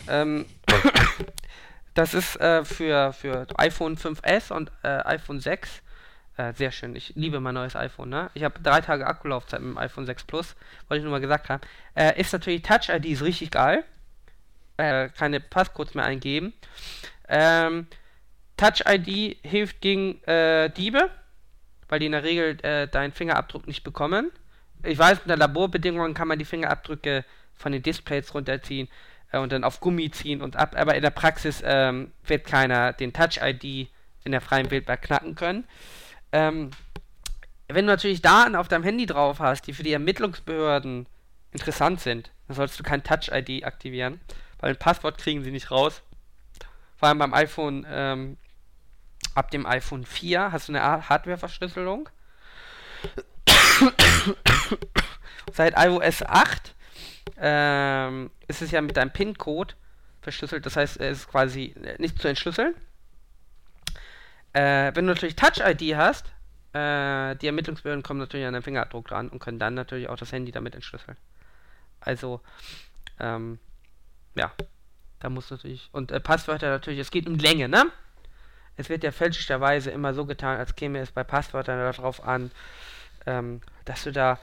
[0.07, 0.45] Ähm,
[1.99, 5.83] das ist äh, für, für iPhone 5S und äh, iPhone 6
[6.37, 6.95] äh, sehr schön.
[6.95, 8.09] Ich liebe mein neues iPhone.
[8.09, 8.31] Ne?
[8.35, 10.55] Ich habe drei Tage Akkulaufzeit mit dem iPhone 6 Plus,
[10.87, 11.61] wollte ich nur mal gesagt haben.
[11.97, 13.83] Äh, ist natürlich Touch ID ist richtig geil.
[14.77, 16.53] Äh, keine Passcodes mehr eingeben.
[17.29, 17.89] Ähm,
[18.57, 21.11] Touch ID hilft gegen äh, Diebe,
[21.89, 22.57] weil die in der Regel
[22.89, 24.31] deinen Fingerabdruck nicht bekommen.
[24.85, 28.89] Ich weiß, unter Laborbedingungen kann man die Fingerabdrücke von den Displays runterziehen
[29.33, 32.93] äh, und dann auf Gummi ziehen und ab, aber in der Praxis ähm, wird keiner
[32.93, 33.89] den Touch ID
[34.25, 35.65] in der freien Wildbahn knacken können.
[36.33, 36.71] Ähm,
[37.69, 41.07] wenn du natürlich Daten auf deinem Handy drauf hast, die für die Ermittlungsbehörden
[41.53, 44.21] interessant sind, dann solltest du kein Touch ID aktivieren,
[44.61, 46.03] weil ein Passwort kriegen sie nicht raus.
[46.97, 48.39] Vor allem beim iPhone, ähm,
[49.35, 52.09] ab dem iPhone 4 hast du eine Ar- Hardware-Verschlüsselung.
[55.53, 56.75] Seit iOS 8
[57.37, 59.75] ähm, ist es ja mit deinem PIN-Code
[60.21, 62.75] verschlüsselt, das heißt, es ist quasi äh, nicht zu entschlüsseln.
[64.53, 66.27] Äh, wenn du natürlich Touch-ID hast,
[66.73, 70.33] äh, die Ermittlungsbehörden kommen natürlich an deinen Fingerabdruck dran und können dann natürlich auch das
[70.33, 71.17] Handy damit entschlüsseln.
[72.01, 72.41] Also,
[73.21, 73.59] ähm,
[74.35, 74.53] ja,
[75.21, 75.89] da muss natürlich.
[75.93, 77.87] Und äh, Passwörter natürlich, es geht um Länge, ne?
[78.77, 82.53] Es wird ja fälschlicherweise immer so getan, als käme es bei Passwörtern darauf an,
[83.27, 84.39] ähm, dass du da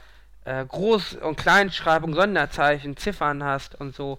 [0.46, 4.18] äh, Groß- und Kleinschreibung, Sonderzeichen, Ziffern hast und so.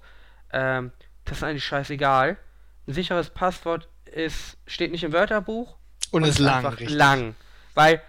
[0.52, 0.92] Ähm,
[1.26, 2.38] das ist eigentlich scheißegal.
[2.88, 5.76] Ein sicheres Passwort ist, steht nicht im Wörterbuch
[6.12, 6.98] Und, ist lang, einfach richtig.
[6.98, 7.36] lang.
[7.76, 8.02] Weil,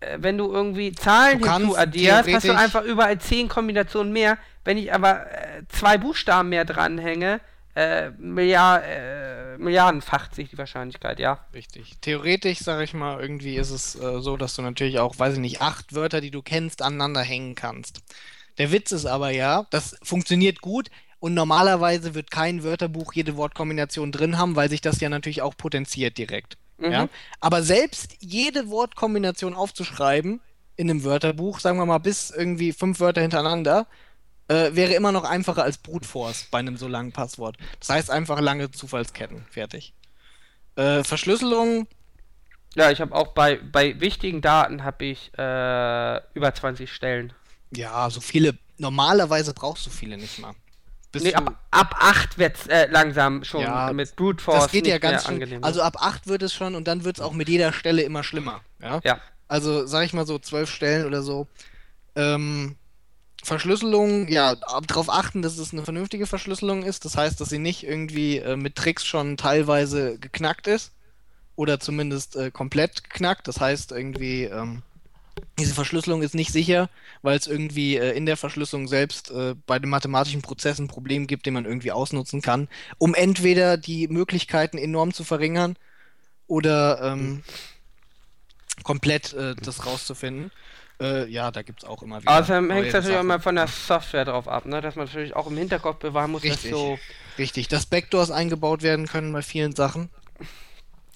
[0.00, 4.38] äh, wenn du irgendwie Zahlen Du hinzu addierst, hast du einfach überall zehn Kombinationen mehr.
[4.64, 7.40] Wenn ich aber äh, zwei Buchstaben mehr dranhänge,
[7.74, 11.44] äh, Milliard, äh, milliardenfacht sich die Wahrscheinlichkeit, ja.
[11.54, 11.94] Richtig.
[12.00, 15.40] Theoretisch, sage ich mal, irgendwie ist es äh, so, dass du natürlich auch, weiß ich
[15.40, 18.02] nicht, acht Wörter, die du kennst, aneinander hängen kannst.
[18.58, 24.12] Der Witz ist aber ja, das funktioniert gut und normalerweise wird kein Wörterbuch jede Wortkombination
[24.12, 26.58] drin haben, weil sich das ja natürlich auch potenziert direkt.
[26.78, 26.92] Mhm.
[26.92, 27.08] Ja?
[27.40, 30.40] Aber selbst jede Wortkombination aufzuschreiben
[30.76, 33.86] in einem Wörterbuch, sagen wir mal bis irgendwie fünf Wörter hintereinander,
[34.52, 37.56] äh, wäre immer noch einfacher als Brute Force bei einem so langen Passwort.
[37.80, 39.44] Das heißt einfach lange Zufallsketten.
[39.50, 39.94] Fertig.
[40.76, 41.86] Äh, Verschlüsselung,
[42.74, 47.32] Ja, ich habe auch bei, bei wichtigen Daten habe ich äh, über 20 Stellen.
[47.70, 48.56] ja, so viele.
[48.78, 50.54] Normalerweise brauchst du viele nicht mal.
[51.12, 54.72] Bis Nee, ab, ab 8 wird es äh, langsam schon Ja, mit Brute Force das
[54.72, 55.34] geht ja ganz schön.
[55.34, 55.62] angenehm.
[55.62, 58.24] Also ab 8 wird es schon und dann wird es auch mit jeder Stelle immer
[58.24, 58.62] schlimmer.
[58.80, 59.00] Ja.
[59.04, 59.20] ja.
[59.46, 61.46] Also sag ich mal so zwölf Stellen oder so.
[62.16, 62.76] Ähm,
[63.42, 67.04] Verschlüsselung, ja, darauf achten, dass es eine vernünftige Verschlüsselung ist.
[67.04, 70.92] Das heißt, dass sie nicht irgendwie äh, mit Tricks schon teilweise geknackt ist.
[71.56, 73.46] Oder zumindest äh, komplett geknackt.
[73.46, 74.82] Das heißt, irgendwie, ähm,
[75.58, 76.88] diese Verschlüsselung ist nicht sicher,
[77.22, 81.26] weil es irgendwie äh, in der Verschlüsselung selbst äh, bei den mathematischen Prozessen ein Problem
[81.26, 85.76] gibt, den man irgendwie ausnutzen kann, um entweder die Möglichkeiten enorm zu verringern
[86.46, 87.42] oder ähm,
[88.82, 90.50] komplett äh, das rauszufinden.
[91.00, 92.30] Äh, ja, da gibt es auch immer wieder.
[92.38, 94.80] Außerdem hängt es natürlich auch immer von der Software drauf ab, ne?
[94.80, 96.70] dass man natürlich auch im Hinterkopf bewahren muss, dass Richtig.
[96.70, 96.98] so.
[97.38, 100.10] Richtig, dass Backdoors eingebaut werden können bei vielen Sachen.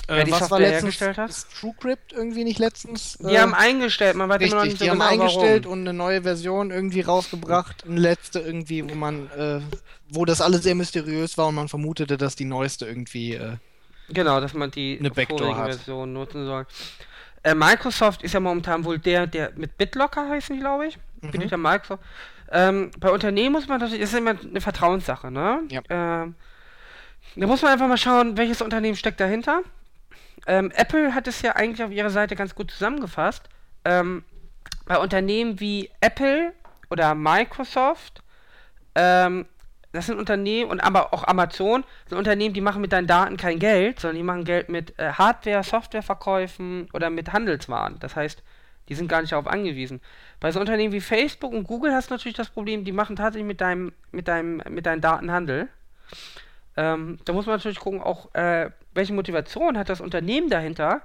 [0.09, 1.01] Wer die was war Software letztens?
[1.01, 1.47] hergestellt hat?
[1.61, 3.19] TrueCrypt irgendwie nicht letztens?
[3.19, 5.65] Die äh, haben eingestellt, man weiß immer noch Richtig, nicht so die haben genau eingestellt
[5.65, 5.81] warum.
[5.81, 7.85] und eine neue Version irgendwie rausgebracht.
[7.85, 9.61] Eine letzte irgendwie, wo man, äh,
[10.09, 13.35] wo das alles sehr mysteriös war und man vermutete, dass die neueste irgendwie.
[13.35, 13.57] Äh,
[14.09, 15.75] Genau, dass man die Eine Backdoor hat.
[15.75, 16.65] Version nutzen soll.
[17.47, 20.99] Äh, Microsoft ist ja momentan wohl der, der mit BitLocker heißen glaube ich.
[21.21, 21.31] Mhm.
[21.31, 22.03] Bin ich der Microsoft.
[22.51, 25.61] Ähm, bei Unternehmen muss man natürlich, ist immer eine Vertrauenssache, ne?
[25.69, 25.81] Ja.
[25.89, 26.35] Ähm,
[27.37, 29.61] da muss man einfach mal schauen, welches Unternehmen steckt dahinter.
[30.49, 33.45] Ähm, Apple hat es ja eigentlich auf ihrer Seite ganz gut zusammengefasst.
[33.85, 34.25] Ähm,
[34.87, 36.53] bei Unternehmen wie Apple
[36.91, 38.23] oder Microsoft
[38.97, 39.47] ähm,
[39.97, 43.59] das sind Unternehmen und aber auch Amazon sind Unternehmen, die machen mit deinen Daten kein
[43.59, 47.99] Geld, sondern die machen Geld mit äh, Hardware, Softwareverkäufen oder mit Handelswaren.
[48.01, 48.43] Das heißt,
[48.89, 50.01] die sind gar nicht darauf angewiesen.
[50.39, 53.47] Bei so Unternehmen wie Facebook und Google hast du natürlich das Problem, die machen tatsächlich
[53.47, 55.69] mit deinem, mit deinem, mit deinen Daten Handel.
[56.77, 61.03] Ähm, da muss man natürlich gucken, auch äh, welche Motivation hat das Unternehmen dahinter,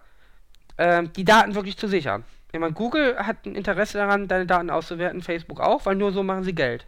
[0.77, 2.23] äh, die Daten wirklich zu sichern.
[2.51, 6.23] Ich meine, Google hat ein Interesse daran, deine Daten auszuwerten, Facebook auch, weil nur so
[6.23, 6.85] machen sie Geld.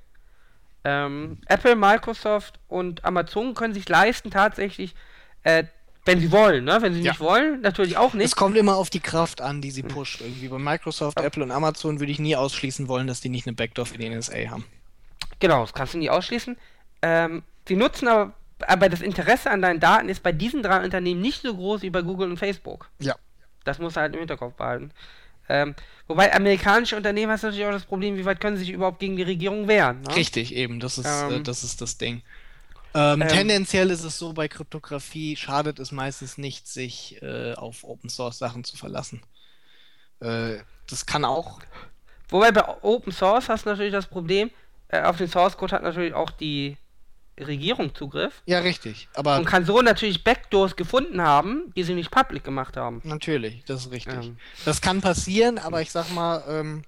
[0.86, 4.96] Ähm, Apple, Microsoft und Amazon können sich leisten, tatsächlich,
[5.44, 5.64] äh,
[6.06, 6.80] wenn sie wollen, ne?
[6.82, 7.12] Wenn sie Ja.
[7.12, 8.26] nicht wollen, natürlich auch nicht.
[8.26, 10.20] Es kommt immer auf die Kraft an, die sie pusht.
[10.20, 11.26] Irgendwie bei Microsoft, Ja.
[11.26, 14.10] Apple und Amazon würde ich nie ausschließen wollen, dass die nicht eine Backdoor für die
[14.10, 14.66] NSA haben.
[15.40, 16.58] Genau, das kannst du nie ausschließen.
[17.02, 18.34] Ähm, sie nutzen aber,
[18.68, 21.90] aber das Interesse an deinen Daten ist bei diesen drei Unternehmen nicht so groß wie
[21.90, 22.90] bei Google und Facebook.
[23.00, 23.16] Ja.
[23.64, 24.92] Das muss halt im Hinterkopf behalten.
[25.50, 25.76] Ähm,
[26.08, 29.18] wobei amerikanische Unternehmen hast natürlich auch das Problem, wie weit können sie sich überhaupt gegen
[29.18, 30.02] die Regierung wehren.
[30.02, 30.16] Ne?
[30.16, 30.80] Richtig, eben.
[30.80, 31.32] Das ist, Ähm.
[31.32, 32.22] äh, das, ist das Ding.
[32.96, 33.28] Ähm, Ähm.
[33.28, 38.38] tendenziell ist es so, bei Kryptographie schadet es meistens nicht, sich äh, auf Open Source
[38.38, 39.22] Sachen zu verlassen.
[40.20, 40.58] Äh,
[40.90, 41.60] das kann auch.
[42.30, 44.50] Wobei bei Open Source hast du natürlich das Problem,
[44.88, 46.78] äh, auf den Source Code hat natürlich auch die
[47.40, 49.08] Regierung Zugriff Ja, richtig.
[49.16, 53.02] Aber und kann so natürlich Backdoors gefunden haben, die sie nicht public gemacht haben.
[53.04, 54.14] natürlich, das ist richtig.
[54.14, 54.38] Ähm.
[54.66, 56.84] Das kann passieren, aber ich sag mal, ähm,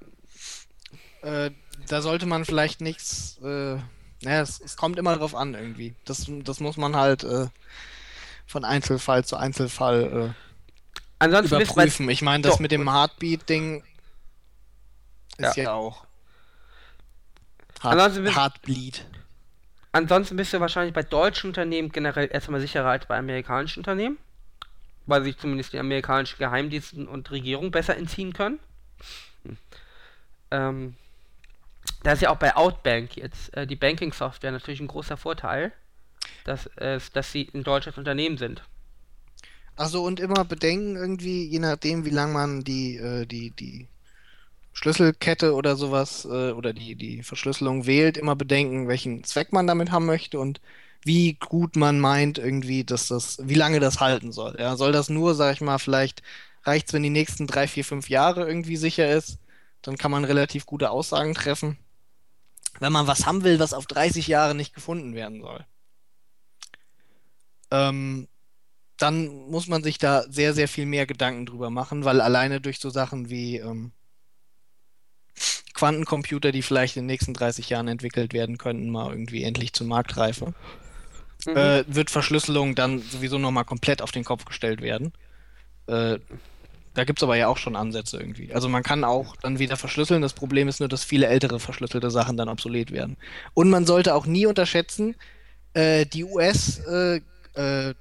[1.24, 1.50] äh,
[1.88, 3.38] da sollte man vielleicht nichts.
[3.44, 3.78] Äh,
[4.22, 5.96] naja, es, es kommt immer drauf an irgendwie.
[6.06, 7.48] Das, das muss man halt äh,
[8.48, 10.34] von Einzelfall zu Einzelfall äh,
[11.20, 12.10] Ansonsten überprüfen.
[12.10, 12.62] Ich meine, das So.
[12.62, 13.84] mit dem Heartbeat-Ding
[15.38, 15.64] ist Ja.
[15.64, 16.06] ja, auch.
[17.82, 19.06] Ansonsten Heart, bist- Heartbleed.
[19.96, 24.18] Ansonsten bist du wahrscheinlich bei deutschen Unternehmen generell erstmal sicherer als bei amerikanischen Unternehmen,
[25.06, 28.60] weil sich zumindest die amerikanischen Geheimdienste und Regierung besser entziehen können.
[29.44, 29.58] Hm.
[30.52, 30.96] Ähm,
[32.04, 35.72] da ist ja auch bei Outbank jetzt äh, die Banking-Software natürlich ein großer Vorteil,
[36.44, 38.64] dass, äh, dass sie ein deutsches Unternehmen sind.
[39.78, 43.88] Achso, und immer bedenken irgendwie, je nachdem, wie lang man die, äh, die, die
[44.76, 49.90] Schlüsselkette oder sowas äh, oder die, die Verschlüsselung wählt, immer bedenken, welchen Zweck man damit
[49.90, 50.60] haben möchte und
[51.06, 54.58] wie gut man meint irgendwie, dass das, wie lange das halten soll.
[54.60, 56.24] Ja, soll das nur, sag ich mal, vielleicht
[56.64, 59.40] reicht's, wenn die nächsten drei, vier, fünf Jahre irgendwie sicher ist,
[59.82, 61.78] dann kann man relativ gute Aussagen treffen.
[62.80, 65.66] Wenn man was haben will, was auf 30 Jahre nicht gefunden werden soll.
[67.72, 68.28] Ähm,
[68.98, 72.80] dann muss man sich da sehr, sehr viel mehr Gedanken drüber machen, weil alleine durch
[72.80, 73.94] so Sachen wie ähm,
[75.76, 79.88] Quantencomputer, die vielleicht in den nächsten 30 Jahren entwickelt werden könnten, mal irgendwie endlich zur
[79.88, 80.54] Marktreife,
[81.46, 81.58] Mhm.
[81.58, 85.14] äh, wird Verschlüsselung dann sowieso nochmal komplett auf den Kopf gestellt werden.
[85.88, 86.18] Äh,
[86.96, 88.54] da gibt es aber ja auch schon Ansätze irgendwie.
[88.54, 90.22] Also man kann auch dann wieder verschlüsseln.
[90.22, 93.18] Das Problem ist nur, dass viele ältere verschlüsselte Sachen dann obsolet werden.
[93.54, 95.16] Und man sollte auch nie unterschätzen,
[95.74, 97.20] äh, die US- äh,
[97.56, 97.94] äh,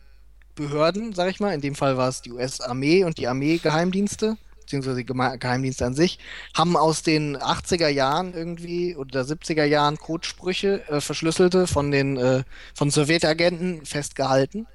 [0.54, 5.04] Behörden, sag ich mal, in dem Fall war es die US-Armee und die Armee-Geheimdienste, beziehungsweise
[5.04, 6.18] die Geheimdienste an sich,
[6.56, 12.44] haben aus den 80er Jahren irgendwie oder 70er Jahren Codesprüche, äh, verschlüsselte von den äh,
[12.74, 14.66] von Sowjetagenten festgehalten.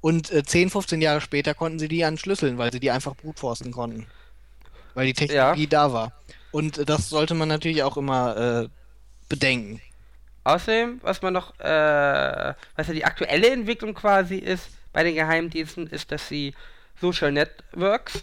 [0.00, 3.70] Und äh, 10, 15 Jahre später konnten sie die entschlüsseln, weil sie die einfach brutforsten
[3.70, 4.06] konnten.
[4.94, 6.12] Weil die Technologie da war.
[6.52, 8.68] Und äh, das sollte man natürlich auch immer äh,
[9.28, 9.80] bedenken.
[10.44, 15.86] Außerdem, was man noch, äh, was ja die aktuelle Entwicklung quasi ist bei den Geheimdiensten,
[15.86, 16.54] ist, dass sie
[17.00, 18.22] Social Networks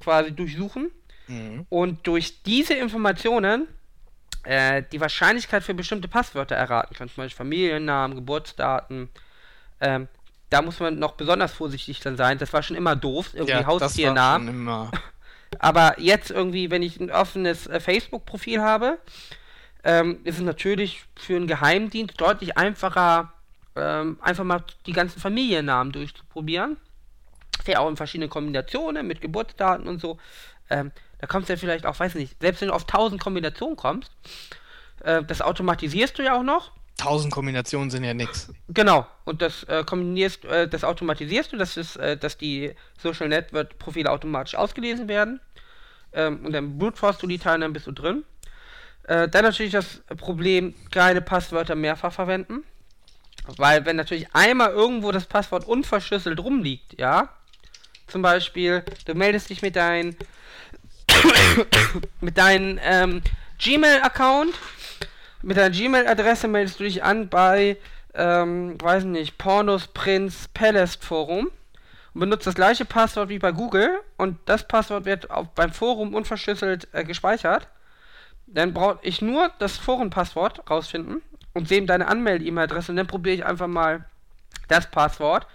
[0.00, 0.90] quasi durchsuchen
[1.28, 1.66] Mhm.
[1.68, 3.68] und durch diese Informationen
[4.44, 9.10] äh, die Wahrscheinlichkeit für bestimmte Passwörter erraten können, zum Beispiel Familiennamen, Geburtsdaten.
[9.80, 10.08] Ähm,
[10.48, 12.38] da muss man noch besonders vorsichtig dann sein.
[12.38, 14.68] Das war schon immer doof, irgendwie war Haustiernamen.
[15.58, 18.98] Aber jetzt irgendwie, wenn ich ein offenes äh, Facebook-Profil habe,
[19.84, 23.32] ähm, ist es natürlich für einen Geheimdienst deutlich einfacher,
[23.76, 26.76] ähm, einfach mal die ganzen Familiennamen durchzuprobieren.
[27.70, 30.18] Ist ja auch in verschiedenen Kombinationen mit Geburtsdaten und so.
[30.70, 33.76] Ähm, da kommst du ja vielleicht auch, weiß nicht, selbst wenn du auf 1000 Kombinationen
[33.76, 34.10] kommst,
[35.04, 36.72] äh, das automatisierst du ja auch noch.
[36.96, 38.52] Tausend Kombinationen sind ja nix.
[38.68, 43.28] Genau, und das äh, kombinierst, äh, das automatisierst du, dass, es, äh, dass die Social
[43.28, 45.40] Network Profile automatisch ausgelesen werden.
[46.12, 48.24] Ähm, und dann brutforst du die Teile, dann bist du drin.
[49.04, 52.64] Äh, dann natürlich das Problem, keine Passwörter mehrfach verwenden.
[53.56, 57.30] Weil wenn natürlich einmal irgendwo das Passwort unverschlüsselt rumliegt, ja,
[58.10, 60.16] zum Beispiel, du meldest dich mit deinem
[62.20, 63.22] mit deinem ähm,
[63.58, 64.54] Gmail-Account,
[65.42, 67.76] mit deiner Gmail-Adresse meldest du dich an bei,
[68.14, 71.50] ähm, weiß nicht, Pornos Prince Palace Forum
[72.14, 76.14] und benutzt das gleiche Passwort wie bei Google und das Passwort wird auf, beim Forum
[76.14, 77.68] unverschlüsselt äh, gespeichert.
[78.46, 81.22] Dann brauche ich nur das Forenpasswort rausfinden
[81.54, 84.04] und sehe deine Anmelde-E-Mail-Adresse und dann probiere ich einfach mal
[84.68, 85.46] das Passwort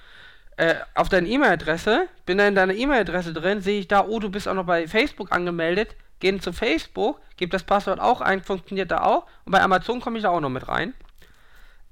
[0.57, 4.29] äh, auf deine E-Mail-Adresse, bin dann in deiner E-Mail-Adresse drin, sehe ich da, oh, du
[4.29, 8.91] bist auch noch bei Facebook angemeldet, gehe zu Facebook, gebe das Passwort auch ein, funktioniert
[8.91, 10.93] da auch und bei Amazon komme ich da auch noch mit rein.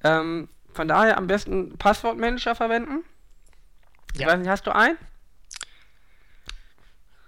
[0.04, 3.04] Ähm, von daher am besten Passwortmanager verwenden.
[4.16, 4.22] Ja.
[4.22, 4.98] Ich weiß nicht, hast du einen?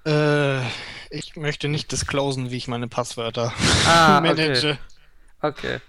[0.05, 0.65] Äh,
[1.09, 3.53] ich möchte nicht disclosen, wie ich meine Passwörter
[3.87, 4.77] ah, manage.
[5.41, 5.75] Okay.
[5.75, 5.79] okay.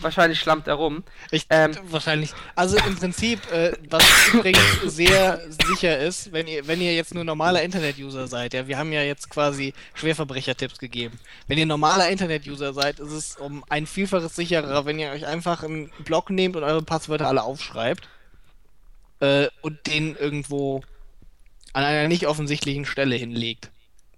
[0.00, 1.04] Wahrscheinlich schlammt er rum.
[1.30, 2.32] Ich, ähm, wahrscheinlich.
[2.54, 7.24] Also im Prinzip, äh, was übrigens sehr sicher ist, wenn ihr, wenn ihr jetzt nur
[7.24, 11.18] normaler Internet-User seid, ja, wir haben ja jetzt quasi Schwerverbrecher-Tipps gegeben.
[11.46, 15.62] Wenn ihr normaler Internet-User seid, ist es um ein Vielfaches sicherer, wenn ihr euch einfach
[15.62, 18.08] einen Blog nehmt und eure Passwörter alle aufschreibt
[19.20, 20.82] äh, und den irgendwo
[21.72, 23.70] an einer nicht offensichtlichen Stelle hinlegt.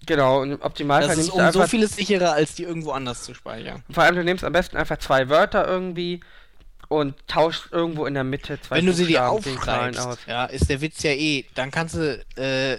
[0.04, 3.34] Genau, und im Optimalfall das ist um so vieles sicherer, als die irgendwo anders zu
[3.34, 3.82] speichern.
[3.90, 6.20] Vor allem, du nimmst am besten einfach zwei Wörter irgendwie
[6.88, 10.80] und tauschst irgendwo in der Mitte zwei Wenn du sie dir aufschreibst, ja, ist der
[10.80, 12.78] Witz ja eh, dann kannst du, äh,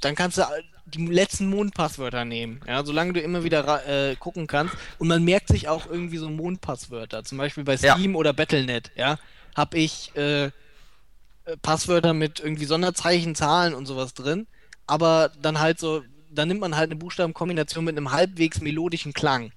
[0.00, 0.42] dann kannst du
[0.86, 4.74] die letzten Mondpasswörter nehmen, ja, solange du immer wieder äh, gucken kannst.
[4.98, 8.18] Und man merkt sich auch irgendwie so Mondpasswörter, zum Beispiel bei Steam ja.
[8.18, 9.18] oder Battle.net, ja,
[9.54, 10.50] hab ich äh,
[11.62, 14.46] Passwörter mit irgendwie Sonderzeichen, Zahlen und sowas drin,
[14.86, 19.52] aber dann halt so dann nimmt man halt eine Buchstabenkombination mit einem halbwegs melodischen Klang.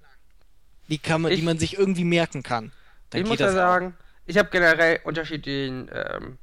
[0.87, 2.71] Die, kann man, ich, die man sich irgendwie merken kann.
[3.09, 3.95] Dann ich muss ja sagen,
[4.25, 6.37] ich habe generell unterschiedliche ähm,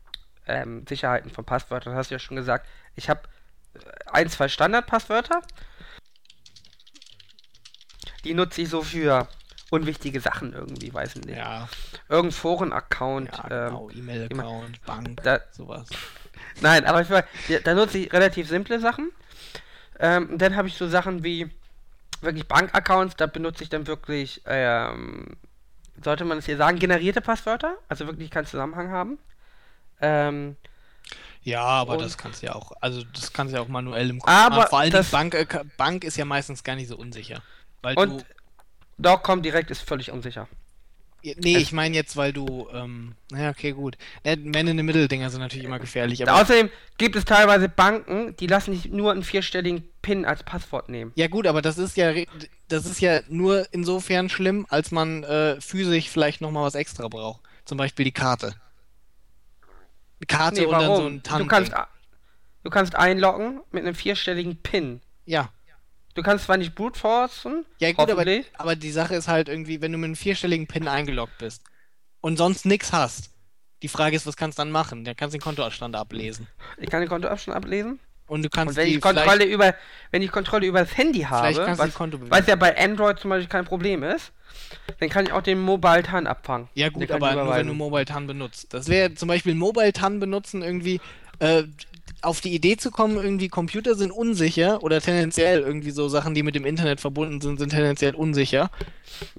[0.47, 2.67] ähm, Sicherheiten von Passwörtern, hast du ja schon gesagt.
[2.97, 3.23] Ich habe
[3.75, 5.43] äh, ein, zwei Standardpasswörter.
[8.25, 9.29] Die nutze ich so für
[9.71, 11.39] unwichtige Sachen irgendwie, weiß ich nicht.
[11.39, 11.69] Ja.
[12.09, 13.31] Irgendein Foren-Account.
[13.33, 15.89] Ja, genau, ähm, E-Mail-Account, Bank, da, sowas.
[16.61, 19.11] Nein, aber ich, da nutze ich relativ simple Sachen.
[20.03, 21.49] Ähm, dann habe ich so Sachen wie
[22.21, 25.37] wirklich Bankaccounts, da benutze ich dann wirklich, ähm,
[26.03, 29.19] sollte man es hier sagen, generierte Passwörter, also wirklich keinen Zusammenhang haben.
[30.01, 30.57] Ähm,
[31.43, 34.19] ja, aber das kannst du ja auch, also das kannst du ja auch manuell im
[34.19, 37.41] Code aber Vor allem die Bank, äh, Bank ist ja meistens gar nicht so unsicher.
[37.83, 38.25] Weil und du,
[38.99, 40.49] doch, komm direkt ist völlig unsicher.
[41.23, 43.97] Nee, ich meine jetzt, weil du, ähm, naja, okay, gut.
[44.25, 46.29] Man in the Middle Dinger sind natürlich immer gefährlich.
[46.29, 51.13] Außerdem gibt es teilweise Banken, die lassen nicht nur einen vierstelligen PIN als Passwort nehmen.
[51.15, 52.13] Ja gut, aber das ist ja,
[52.69, 57.41] das ist ja nur insofern schlimm, als man äh, physisch vielleicht nochmal was extra braucht.
[57.65, 58.55] Zum Beispiel die Karte.
[60.21, 61.73] Die Karte nee, und dann so ein Tan du kannst,
[62.65, 65.01] du kannst einloggen mit einem vierstelligen PIN.
[65.25, 65.51] Ja.
[66.15, 67.65] Du kannst zwar nicht brute forcen.
[67.79, 68.25] Ja, gut, aber,
[68.59, 71.63] aber, die Sache ist halt irgendwie, wenn du mit einem vierstelligen PIN eingeloggt bist
[72.21, 73.31] und sonst nichts hast,
[73.83, 75.05] die Frage ist, was kannst du dann machen?
[75.05, 76.47] Dann kannst du den Kontoabstand ablesen.
[76.77, 77.99] Ich kann den Kontoabstand ablesen.
[78.33, 79.75] Und du kannst und wenn ich Kontrolle über
[80.11, 83.67] wenn ich Kontrolle über das Handy habe, was, es ja bei Android zum Beispiel kein
[83.67, 84.33] Problem ist,
[85.01, 86.69] dann kann ich auch den Mobile TAN abfangen.
[86.73, 88.73] Ja gut, aber nur wenn du Mobile TAN benutzt.
[88.73, 90.99] Das wäre zum Beispiel Mobile TAN benutzen irgendwie.
[91.41, 91.65] Äh,
[92.23, 96.45] auf die Idee zu kommen, irgendwie Computer sind unsicher oder tendenziell irgendwie so Sachen, die
[96.45, 98.71] mit dem Internet verbunden sind, sind tendenziell unsicher.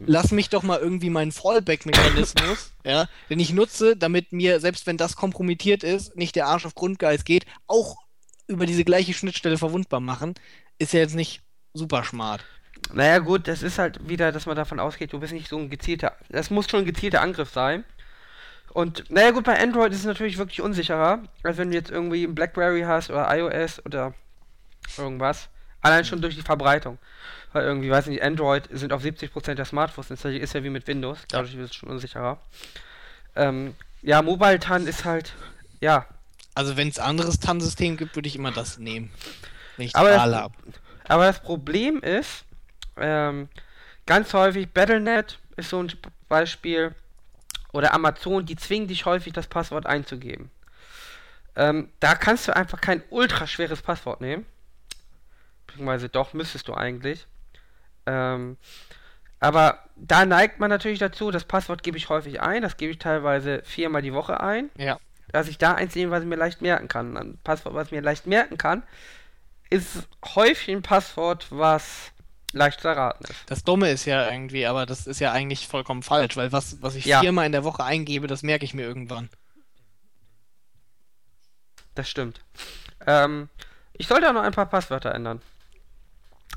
[0.05, 4.97] Lass mich doch mal irgendwie meinen Fallback-Mechanismus, ja, den ich nutze, damit mir, selbst wenn
[4.97, 8.02] das kompromittiert ist, nicht der Arsch auf Grundgeist geht, auch
[8.47, 10.35] über diese gleiche Schnittstelle verwundbar machen,
[10.79, 11.41] ist ja jetzt nicht
[11.73, 12.43] super smart.
[12.91, 15.69] Naja, gut, das ist halt wieder, dass man davon ausgeht, du bist nicht so ein
[15.69, 16.15] gezielter.
[16.29, 17.85] Das muss schon ein gezielter Angriff sein.
[18.73, 22.23] Und naja gut, bei Android ist es natürlich wirklich unsicherer, als wenn du jetzt irgendwie
[22.23, 24.13] ein Blackberry hast oder iOS oder
[24.97, 25.49] irgendwas.
[25.81, 26.97] Allein schon durch die Verbreitung.
[27.51, 30.87] Weil irgendwie, weiß nicht, Android sind auf 70% der Smartphones installiert, ist ja wie mit
[30.87, 32.39] Windows, dadurch wird es schon unsicherer.
[33.35, 35.33] Ähm, ja, Mobile TAN ist halt,
[35.79, 36.07] ja.
[36.55, 39.11] Also wenn es anderes TAN-System gibt, würde ich immer das nehmen.
[39.77, 40.51] Wenn ich aber, das,
[41.07, 42.45] aber das Problem ist,
[42.97, 43.49] ähm,
[44.05, 45.91] ganz häufig Battle.net ist so ein
[46.29, 46.93] Beispiel,
[47.73, 50.51] oder Amazon, die zwingen dich häufig, das Passwort einzugeben.
[51.55, 54.45] Ähm, da kannst du einfach kein ultra schweres Passwort nehmen.
[55.67, 57.27] Beziehungsweise doch, müsstest du eigentlich.
[58.05, 58.57] Ähm,
[59.39, 62.99] aber da neigt man natürlich dazu, das Passwort gebe ich häufig ein, das gebe ich
[62.99, 64.69] teilweise viermal die Woche ein.
[64.77, 64.99] Ja.
[65.31, 67.17] Dass ich da eins nehme, was ich mir leicht merken kann.
[67.17, 68.83] Ein Passwort, was ich mir leicht merken kann,
[69.69, 72.11] ist häufig ein Passwort, was
[72.51, 73.39] leicht zu erraten ist.
[73.47, 76.95] Das Dumme ist ja irgendwie, aber das ist ja eigentlich vollkommen falsch, weil was, was
[76.95, 77.19] ich ja.
[77.19, 79.29] viermal in der Woche eingebe, das merke ich mir irgendwann.
[81.95, 82.41] Das stimmt.
[83.05, 83.49] Ähm,
[83.93, 85.41] ich sollte auch noch ein paar Passwörter ändern.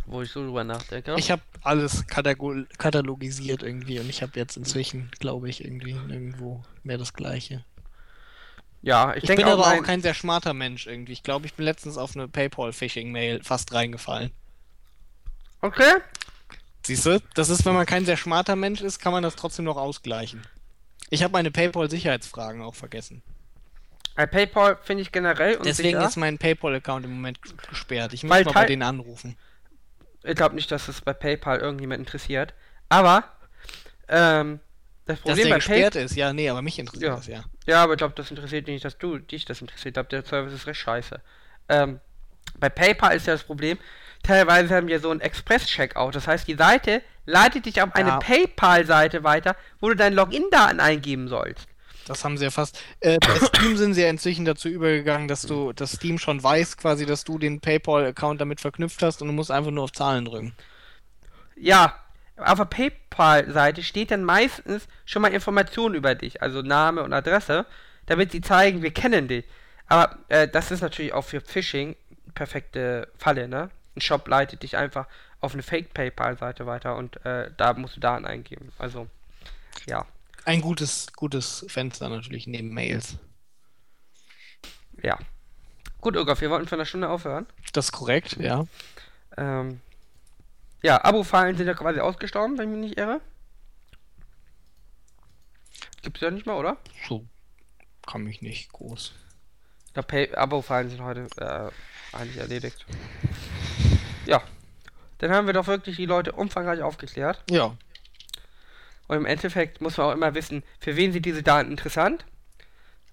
[0.06, 1.14] Wo ich so drüber nachdenke.
[1.18, 6.96] Ich habe alles katalogisiert irgendwie und ich habe jetzt inzwischen, glaube ich, irgendwie irgendwo mehr
[6.96, 7.64] das Gleiche.
[8.86, 11.10] Ja, ich, ich bin aber auch kein sehr smarter Mensch irgendwie.
[11.12, 14.30] Ich glaube, ich bin letztens auf eine PayPal-Phishing-Mail fast reingefallen.
[15.60, 15.94] Okay.
[16.84, 19.64] Siehst du, das ist, wenn man kein sehr smarter Mensch ist, kann man das trotzdem
[19.64, 20.46] noch ausgleichen.
[21.10, 23.24] Ich habe meine PayPal-Sicherheitsfragen auch vergessen.
[24.14, 26.08] Bei PayPal finde ich generell Deswegen unsicher.
[26.08, 28.12] ist mein PayPal-Account im Moment gesperrt.
[28.12, 29.36] Ich muss Weil mal bei denen anrufen.
[30.22, 32.54] Ich glaube nicht, dass es bei PayPal irgendjemand interessiert.
[32.88, 33.24] Aber
[34.06, 34.60] ähm,
[35.06, 36.02] das Dass Problem der bei PayPal.
[36.02, 37.16] ist, ja, nee, aber mich interessiert Ja.
[37.16, 37.44] das ja.
[37.66, 39.86] Ja, aber ich glaube, das interessiert nicht, dass du dich das interessiert.
[39.88, 41.20] Ich glaube, der Service ist recht scheiße.
[41.68, 42.00] Ähm,
[42.58, 43.78] bei PayPal ist ja das Problem,
[44.22, 46.14] teilweise haben wir so ein Express-Checkout.
[46.14, 48.18] Das heißt, die Seite leitet dich auf eine Ja.
[48.18, 51.66] PayPal-Seite weiter, wo du deine Login-Daten eingeben sollst.
[52.06, 52.80] Das haben sie ja fast.
[53.00, 56.76] Äh, bei Steam sind sie ja inzwischen dazu übergegangen, dass du, dass Steam schon weiß,
[56.76, 60.24] quasi, dass du den PayPal-Account damit verknüpft hast und du musst einfach nur auf Zahlen
[60.24, 60.54] drücken.
[61.56, 61.98] Ja,
[62.36, 67.66] auf der PayPal-Seite steht dann meistens schon mal Informationen über dich, also Name und Adresse,
[68.06, 69.44] damit sie zeigen, wir kennen dich.
[69.88, 71.96] Aber äh, das ist natürlich auch für Phishing
[72.34, 73.70] perfekte Falle, ne?
[73.96, 75.06] Ein Shop leitet dich einfach
[75.40, 78.72] auf eine Fake-PayPal-Seite weiter und äh, da musst du Daten eingeben.
[78.78, 79.06] Also,
[79.86, 80.04] ja,
[80.44, 83.16] Ein gutes, gutes Fenster natürlich neben Mails.
[85.02, 85.18] ja.
[86.00, 87.46] Gut, Irgoff, wir wollten für eine Stunde aufhören.
[87.72, 88.64] Das ist korrekt, ja.
[89.36, 89.80] Ähm,
[90.86, 93.20] ja, Abo-Fallen sind ja quasi ausgestorben, wenn ich mich nicht irre.
[96.02, 96.76] Gibt's ja nicht mehr, oder?
[97.08, 97.24] So
[98.06, 99.12] kann mich nicht groß.
[99.86, 102.86] Ich glaube, Pay- Abo-Fallen sind heute äh, eigentlich erledigt.
[104.26, 104.42] Ja.
[105.18, 107.42] Dann haben wir doch wirklich die Leute umfangreich aufgeklärt.
[107.50, 107.76] Ja,
[109.08, 112.24] Und im Endeffekt muss man auch immer wissen, für wen sind diese Daten interessant.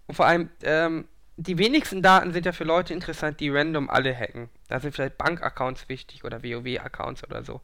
[0.05, 4.15] Und vor allem, ähm, die wenigsten Daten sind ja für Leute interessant, die random alle
[4.15, 4.49] hacken.
[4.67, 7.61] Da sind vielleicht Bankaccounts wichtig oder WoW-Accounts oder so.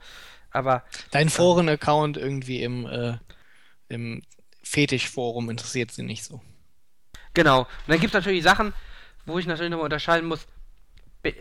[0.52, 3.18] Aber dein Foren-Account irgendwie im, äh,
[3.88, 4.24] im
[4.64, 6.42] Fetisch-Forum interessiert sie nicht so.
[7.34, 7.62] Genau.
[7.62, 8.74] Und dann gibt es natürlich Sachen,
[9.26, 10.48] wo ich natürlich nochmal unterscheiden muss.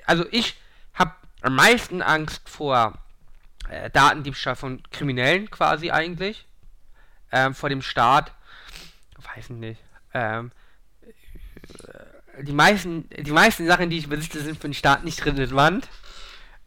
[0.04, 0.56] Also ich
[0.92, 2.98] habe am meisten Angst vor
[3.70, 6.46] äh, Datendiebstahl von Kriminellen quasi eigentlich.
[7.32, 8.32] Ähm, vor dem Staat.
[9.16, 9.80] Weiß ich nicht.
[10.12, 10.67] Ähm, äh,
[12.42, 15.88] die meisten, die meisten Sachen, die ich besitze, sind für den Staat nicht relevant.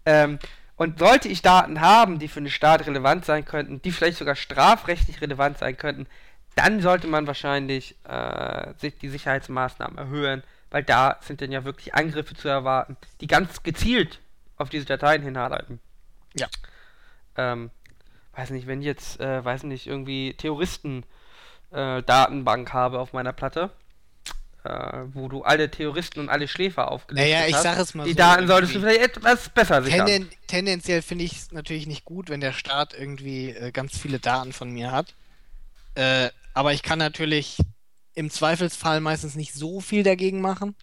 [0.05, 0.39] Ähm,
[0.75, 4.35] und sollte ich Daten haben, die für den Staat relevant sein könnten, die vielleicht sogar
[4.35, 6.07] strafrechtlich relevant sein könnten,
[6.55, 11.93] dann sollte man wahrscheinlich äh, sich die Sicherheitsmaßnahmen erhöhen, weil da sind dann ja wirklich
[11.93, 14.19] Angriffe zu erwarten, die ganz gezielt
[14.57, 15.79] auf diese Dateien hinarbeiten.
[16.33, 16.47] Ja.
[17.37, 17.69] Ähm,
[18.33, 21.03] weiß nicht, wenn ich jetzt, äh, weiß nicht, irgendwie Terroristen
[21.71, 23.69] äh, Datenbank habe auf meiner Platte,
[24.63, 28.03] äh, wo du alle Terroristen und alle Schläfer aufgelistet Naja, ich hast, sag es mal
[28.03, 30.05] die so, Daten solltest du vielleicht etwas besser sichern.
[30.05, 34.19] Tenden, tendenziell finde ich es natürlich nicht gut, wenn der Staat irgendwie äh, ganz viele
[34.19, 35.15] Daten von mir hat.
[35.95, 37.57] Äh, aber ich kann natürlich
[38.13, 40.75] im Zweifelsfall meistens nicht so viel dagegen machen.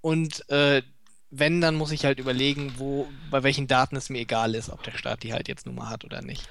[0.00, 0.82] Und äh,
[1.30, 4.82] wenn, dann muss ich halt überlegen, wo, bei welchen Daten es mir egal ist, ob
[4.82, 6.48] der Staat die halt jetzt nun mal hat oder nicht.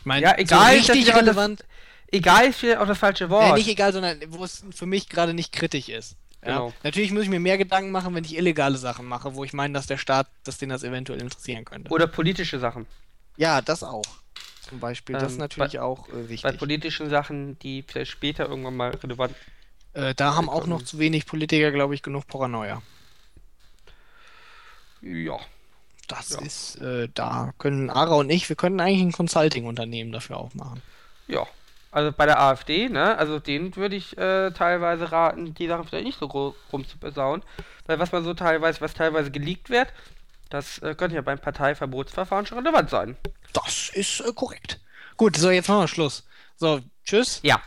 [0.00, 1.64] Ich meine, Ja, egal, so richtig auch das- relevant.
[2.12, 3.56] Egal ist vielleicht auch das falsche Wort.
[3.56, 6.16] nicht egal, sondern wo es für mich gerade nicht kritisch ist.
[6.42, 6.48] Ja?
[6.54, 6.72] Genau.
[6.82, 9.74] Natürlich muss ich mir mehr Gedanken machen, wenn ich illegale Sachen mache, wo ich meine,
[9.74, 11.90] dass der Staat, dass den das eventuell interessieren könnte.
[11.90, 12.86] Oder politische Sachen.
[13.36, 14.02] Ja, das auch.
[14.68, 15.14] Zum Beispiel.
[15.14, 16.58] Das Ähm, ist natürlich bei- auch äh, Bei wichtig.
[16.58, 19.34] politischen Sachen, die vielleicht später irgendwann mal relevant
[19.92, 22.80] Äh, da haben auch noch zu wenig Politiker, glaube ich, genug Paranoia.
[25.02, 25.38] Ja.
[26.08, 26.40] Das Ja.
[26.42, 30.82] ist, äh, da können Ara und ich, wir können eigentlich ein Consulting-Unternehmen dafür aufmachen.
[31.28, 31.46] Ja.
[31.92, 36.04] Also bei der AfD, ne, also denen würde ich äh, teilweise raten, die Sachen vielleicht
[36.04, 37.42] nicht so groß rumzubesauen.
[37.86, 39.92] Weil was man so teilweise, was teilweise geleakt wird,
[40.50, 43.16] das äh, könnte ja beim Parteiverbotsverfahren schon relevant sein.
[43.52, 44.80] Das ist äh, korrekt.
[45.16, 46.26] Gut, so, jetzt machen wir Schluss.
[46.56, 47.40] So, tschüss.
[47.42, 47.60] Ja.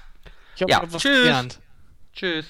[0.55, 1.21] Ich habe Ja, was tschüss.
[1.21, 1.59] gelernt.
[2.13, 2.45] Tschüss.